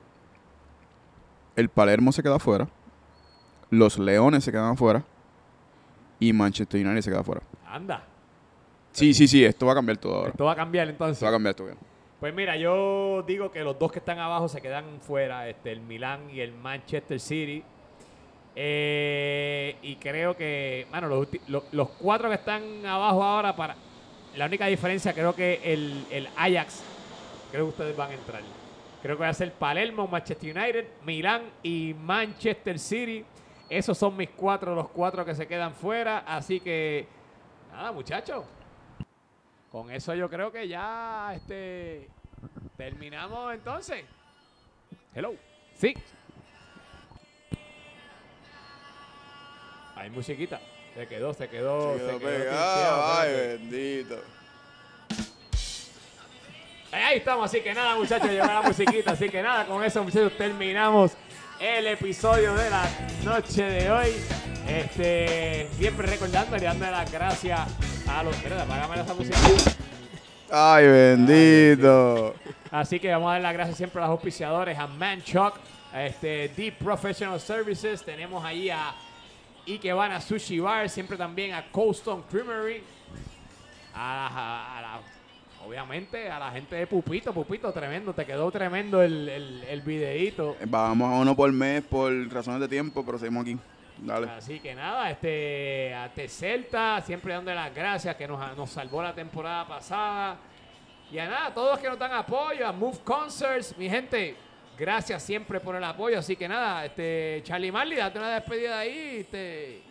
El 1.55 1.69
Palermo 1.69 2.11
se 2.11 2.21
queda 2.23 2.35
afuera. 2.35 2.67
Los 3.69 3.97
Leones 3.97 4.43
se 4.43 4.51
quedan 4.51 4.73
afuera. 4.73 5.03
Y 6.19 6.33
Manchester 6.33 6.83
United 6.85 7.01
se 7.01 7.09
queda 7.11 7.19
afuera. 7.21 7.41
Anda. 7.67 8.03
Sí, 8.91 9.13
sí, 9.13 9.27
sí, 9.27 9.43
esto 9.45 9.65
va 9.67 9.73
a 9.73 9.75
cambiar 9.75 9.97
todo 9.97 10.15
ahora. 10.15 10.29
Esto 10.29 10.45
va 10.45 10.53
a 10.53 10.55
cambiar 10.55 10.87
entonces. 10.87 11.17
Esto 11.17 11.25
va 11.25 11.29
a 11.29 11.33
cambiar 11.33 11.53
todo. 11.55 11.69
Pues 12.19 12.33
mira, 12.33 12.57
yo 12.57 13.23
digo 13.27 13.51
que 13.51 13.63
los 13.63 13.77
dos 13.77 13.91
que 13.91 13.99
están 13.99 14.17
abajo 14.17 14.47
se 14.47 14.59
quedan 14.61 14.85
fuera, 15.01 15.47
este, 15.47 15.71
el 15.71 15.81
Milán 15.81 16.29
y 16.31 16.39
el 16.39 16.51
Manchester 16.53 17.19
City. 17.19 17.63
Eh, 18.55 19.75
y 19.83 19.97
creo 19.97 20.35
que, 20.35 20.87
bueno, 20.89 21.07
los, 21.07 21.27
ulti- 21.27 21.41
lo- 21.47 21.65
los 21.71 21.89
cuatro 21.89 22.27
que 22.29 22.35
están 22.35 22.83
abajo 22.87 23.23
ahora, 23.23 23.55
para 23.55 23.75
la 24.37 24.45
única 24.45 24.67
diferencia, 24.67 25.13
creo 25.13 25.35
que 25.35 25.59
el, 25.63 26.05
el 26.11 26.29
Ajax, 26.35 26.83
creo 27.51 27.65
que 27.65 27.69
ustedes 27.69 27.97
van 27.97 28.11
a 28.11 28.13
entrar. 28.13 28.41
Creo 29.01 29.17
que 29.17 29.23
va 29.23 29.29
a 29.29 29.33
ser 29.33 29.51
Palermo, 29.53 30.07
Manchester 30.07 30.55
United, 30.55 30.87
Milán 31.03 31.41
y 31.63 31.95
Manchester 31.99 32.77
City. 32.77 33.25
Esos 33.69 33.97
son 33.97 34.15
mis 34.15 34.29
cuatro, 34.29 34.75
los 34.75 34.89
cuatro 34.89 35.25
que 35.25 35.33
se 35.33 35.47
quedan 35.47 35.73
fuera. 35.73 36.19
Así 36.19 36.59
que, 36.59 37.07
nada, 37.71 37.91
muchachos. 37.91 38.45
Con 39.71 39.91
eso 39.91 40.13
yo 40.13 40.29
creo 40.29 40.51
que 40.51 40.67
ya 40.67 41.33
este 41.35 42.07
terminamos 42.77 43.53
entonces. 43.53 44.05
Hello. 45.13 45.33
Sí. 45.75 45.95
Hay 49.95 50.09
musiquita. 50.11 50.59
Se 50.97 51.05
quedó, 51.05 51.31
se 51.31 51.47
quedó. 51.47 51.93
Se 51.93 51.99
quedó, 51.99 52.17
tinteado, 52.17 53.19
Ay, 53.19 53.31
bendito. 53.31 54.19
Ahí 56.91 57.17
estamos, 57.17 57.45
así 57.45 57.61
que 57.61 57.71
nada, 57.71 57.95
muchachos, 57.95 58.31
llegó 58.31 58.47
la 58.47 58.63
musiquita. 58.63 59.11
Así 59.11 59.29
que 59.29 59.43
nada, 59.43 59.65
con 59.65 59.83
eso, 59.83 60.03
muchachos, 60.03 60.35
terminamos 60.35 61.11
el 61.59 61.85
episodio 61.85 62.55
de 62.55 62.71
la 62.71 62.83
noche 63.23 63.61
de 63.61 63.91
hoy. 63.91 64.07
Este, 64.67 65.69
siempre 65.77 66.07
recordando 66.07 66.57
y 66.57 66.61
dándole 66.61 66.89
las 66.89 67.11
gracias 67.11 67.59
a 68.09 68.23
los. 68.23 68.35
Espérate, 68.35 68.63
apágame 68.63 68.99
esa 68.99 69.13
música. 69.13 69.37
Ay, 70.49 70.87
bendito. 70.87 72.33
Así 72.71 72.99
que 72.99 73.11
vamos 73.11 73.29
a 73.29 73.33
dar 73.33 73.41
las 73.41 73.53
gracias 73.53 73.77
siempre 73.77 74.01
a 74.01 74.05
los 74.05 74.13
auspiciadores, 74.13 74.79
a 74.79 74.87
Manchoc, 74.87 75.59
a 75.93 76.05
este 76.05 76.49
Deep 76.57 76.79
Professional 76.79 77.39
Services, 77.39 78.03
tenemos 78.03 78.43
ahí 78.43 78.71
a 78.71 78.95
Ikebana 79.67 80.21
Sushi 80.21 80.59
Bar, 80.59 80.89
siempre 80.89 81.17
también 81.17 81.53
a 81.53 81.69
Cold 81.71 81.95
Stone 81.95 82.23
Creamery, 82.29 82.81
a, 83.93 84.27
a- 84.27 84.77
a 84.77 84.81
la- 84.81 84.99
obviamente 85.65 86.29
a 86.29 86.39
la 86.39 86.51
gente 86.51 86.75
de 86.75 86.87
Pupito, 86.87 87.33
Pupito, 87.33 87.71
tremendo, 87.73 88.13
te 88.13 88.25
quedó 88.25 88.49
tremendo 88.51 89.01
el, 89.01 89.27
el, 89.27 89.63
el 89.63 89.81
videíto. 89.81 90.55
Vamos 90.67 91.11
a 91.13 91.17
uno 91.17 91.35
por 91.35 91.51
mes 91.51 91.83
por 91.83 92.11
razones 92.31 92.61
de 92.61 92.67
tiempo, 92.67 93.05
pero 93.05 93.17
seguimos 93.17 93.41
aquí. 93.43 93.57
Dale. 93.99 94.29
Así 94.29 94.59
que 94.59 94.75
nada, 94.75 95.09
este, 95.09 95.91
a 95.93 96.13
T-Celta, 96.13 97.01
siempre 97.01 97.33
dándole 97.33 97.55
las 97.55 97.73
gracias 97.73 98.15
que 98.15 98.27
nos, 98.27 98.55
nos 98.55 98.69
salvó 98.69 99.01
la 99.01 99.13
temporada 99.13 99.67
pasada. 99.67 100.37
Y 101.11 101.17
a 101.17 101.25
nada, 101.25 101.45
a 101.47 101.53
todos 101.53 101.71
los 101.71 101.79
que 101.79 101.89
nos 101.89 101.97
dan 101.97 102.13
apoyo, 102.13 102.67
a 102.67 102.71
Move 102.71 102.99
Concerts, 103.03 103.75
mi 103.77 103.89
gente, 103.89 104.35
gracias 104.77 105.23
siempre 105.23 105.59
por 105.59 105.75
el 105.75 105.83
apoyo. 105.83 106.19
Así 106.19 106.35
que 106.35 106.47
nada, 106.47 106.85
este, 106.85 107.41
Charlie 107.43 107.71
Marley, 107.71 107.97
date 107.97 108.19
una 108.19 108.33
despedida 108.35 108.79
ahí. 108.79 109.17
Este, 109.21 109.81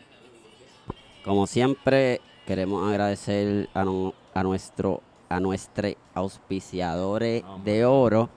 Como 1.25 1.47
siempre, 1.47 2.21
queremos 2.47 2.89
agradecer 2.89 3.69
a, 3.75 3.85
nu- 3.85 4.15
a 4.35 4.43
nuestro 4.43 5.03
a 5.29 5.41
nuestros 5.41 5.95
auspiciadores 6.15 7.43
de 7.65 7.85
oro, 7.85 8.31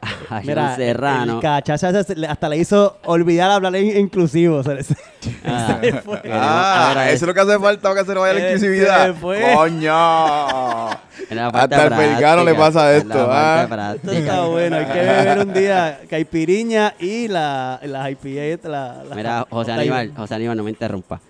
a 0.30 0.40
Mira, 0.40 0.66
John 0.68 0.76
Serrano. 0.76 1.34
el 1.36 1.40
cachacha 1.40 2.04
se- 2.04 2.26
hasta 2.26 2.48
le 2.48 2.56
hizo 2.58 2.98
olvidar 3.04 3.50
hablar 3.50 3.74
en 3.76 3.96
inclusivo. 3.98 4.62
se 4.62 4.74
le- 4.74 4.84
Ah, 5.44 5.78
queremos 5.80 6.20
Ah, 6.30 7.04
eso 7.08 7.14
es 7.14 7.22
lo 7.22 7.34
que 7.34 7.40
hace 7.40 7.58
falta 7.58 7.88
para 7.88 8.00
que 8.00 8.06
se 8.06 8.14
le 8.14 8.20
vaya 8.20 8.34
la 8.34 8.40
Eh, 8.40 8.50
exclusividad. 8.52 9.06
se 9.06 9.12
fue. 9.14 9.52
¡Coño! 9.54 9.90
la 11.30 11.46
Hasta 11.48 11.82
al 11.82 11.90
Vergano 11.90 12.44
le 12.44 12.54
pasa 12.54 12.94
esto, 12.96 13.08
parte 13.26 13.74
ah. 13.74 13.94
Esto 13.96 14.12
está 14.12 14.44
bueno. 14.46 14.76
Hay 14.76 14.84
que 14.86 14.92
beber 15.00 15.38
un 15.40 15.52
día 15.52 16.00
caipiriña 16.08 16.94
y 17.00 17.28
la, 17.28 17.80
la 17.82 18.10
IPA. 18.10 18.68
La, 18.68 19.02
la- 19.08 19.14
Mira, 19.16 19.46
José 19.50 19.72
Aníbal, 19.72 20.12
José 20.16 20.34
Aníbal, 20.36 20.56
no 20.56 20.62
me 20.62 20.70
interrumpa. 20.70 21.20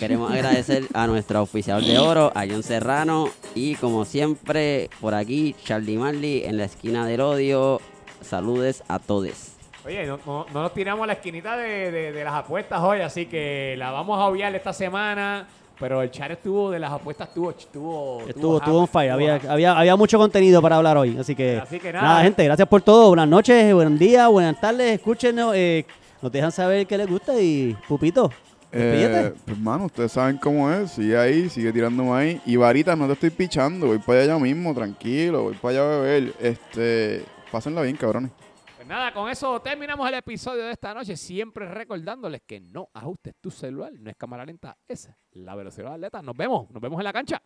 Queremos 0.00 0.30
agradecer 0.32 0.84
a 0.94 1.06
nuestro 1.06 1.40
oficial 1.42 1.82
de 1.86 1.98
oro, 1.98 2.30
a 2.34 2.44
John 2.46 2.62
Serrano, 2.62 3.30
y 3.54 3.76
como 3.76 4.04
siempre, 4.04 4.90
por 5.00 5.14
aquí, 5.14 5.54
Charlie 5.64 5.96
Marley 5.96 6.42
en 6.44 6.56
la 6.58 6.64
esquina 6.64 7.06
del 7.06 7.20
odio. 7.22 7.80
Saludes 8.26 8.82
a 8.88 8.98
todos. 8.98 9.52
oye, 9.84 10.04
no, 10.06 10.18
no- 10.26 10.46
no 10.52 10.62
nos 10.62 10.74
tiramos 10.74 11.04
a 11.04 11.06
la 11.06 11.12
esquinita 11.14 11.56
de, 11.56 11.90
de- 11.92 12.12
de 12.12 12.24
las 12.24 12.34
apuestas 12.34 12.80
hoy, 12.82 13.00
así 13.00 13.26
que 13.26 13.74
la 13.78 13.90
vamos 13.92 14.18
a 14.18 14.24
obviar 14.26 14.54
esta 14.54 14.72
semana. 14.72 15.46
Pero 15.78 16.00
el 16.00 16.10
chat 16.10 16.30
estuvo 16.30 16.70
de 16.70 16.78
las 16.78 16.90
apuestas, 16.90 17.28
estuvo, 17.28 17.50
estuvo, 17.50 18.22
Estuvo, 18.26 18.56
estuvo 18.56 18.78
on 18.80 18.88
fire. 18.88 19.10
Había, 19.12 19.38
había, 19.46 19.78
había 19.78 19.94
mucho 19.94 20.16
contenido 20.16 20.62
para 20.62 20.76
hablar 20.76 20.96
hoy. 20.96 21.16
Así 21.20 21.34
que, 21.36 21.58
Así 21.58 21.78
que 21.78 21.92
nada. 21.92 22.06
nada. 22.08 22.22
gente, 22.22 22.42
gracias 22.44 22.66
por 22.66 22.80
todo. 22.80 23.08
Buenas 23.08 23.28
noches, 23.28 23.74
buen 23.74 23.98
día, 23.98 24.26
buenas 24.28 24.58
tardes. 24.58 24.94
Escúchenos. 24.94 25.52
Eh, 25.54 25.84
nos 26.22 26.32
dejan 26.32 26.50
saber 26.50 26.86
qué 26.86 26.96
les 26.96 27.06
gusta 27.06 27.38
y 27.38 27.76
Pupito. 27.86 28.30
Eh, 28.72 29.32
pues, 29.44 29.58
mano, 29.58 29.84
ustedes 29.84 30.12
saben 30.12 30.38
cómo 30.38 30.70
es. 30.72 30.92
Sigue 30.92 31.16
ahí, 31.16 31.50
sigue 31.50 31.70
tirando 31.74 32.14
ahí. 32.14 32.40
Y 32.46 32.56
varita, 32.56 32.96
no 32.96 33.06
te 33.06 33.12
estoy 33.12 33.30
pichando. 33.30 33.86
Voy 33.88 33.98
para 33.98 34.20
allá 34.22 34.38
mismo, 34.38 34.74
tranquilo. 34.74 35.42
Voy 35.44 35.54
para 35.54 35.72
allá 35.78 35.82
a 35.82 36.00
beber. 36.00 36.32
Este, 36.40 37.22
pásenla 37.50 37.82
bien, 37.82 37.96
cabrones. 37.96 38.30
Pues 38.76 38.86
nada, 38.86 39.12
con 39.12 39.30
eso 39.30 39.60
terminamos 39.60 40.06
el 40.08 40.14
episodio 40.14 40.64
de 40.64 40.72
esta 40.72 40.92
noche. 40.92 41.16
Siempre 41.16 41.66
recordándoles 41.66 42.42
que 42.46 42.60
no 42.60 42.88
ajustes 42.92 43.34
tu 43.40 43.50
celular. 43.50 43.92
No 43.92 44.10
es 44.10 44.16
cámara 44.16 44.44
lenta, 44.44 44.76
es 44.86 45.10
la 45.32 45.54
velocidad 45.54 45.94
atleta. 45.94 46.20
Nos 46.22 46.36
vemos, 46.36 46.70
nos 46.70 46.82
vemos 46.82 46.98
en 47.00 47.04
la 47.04 47.12
cancha. 47.12 47.42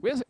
Cuídense. 0.00 0.24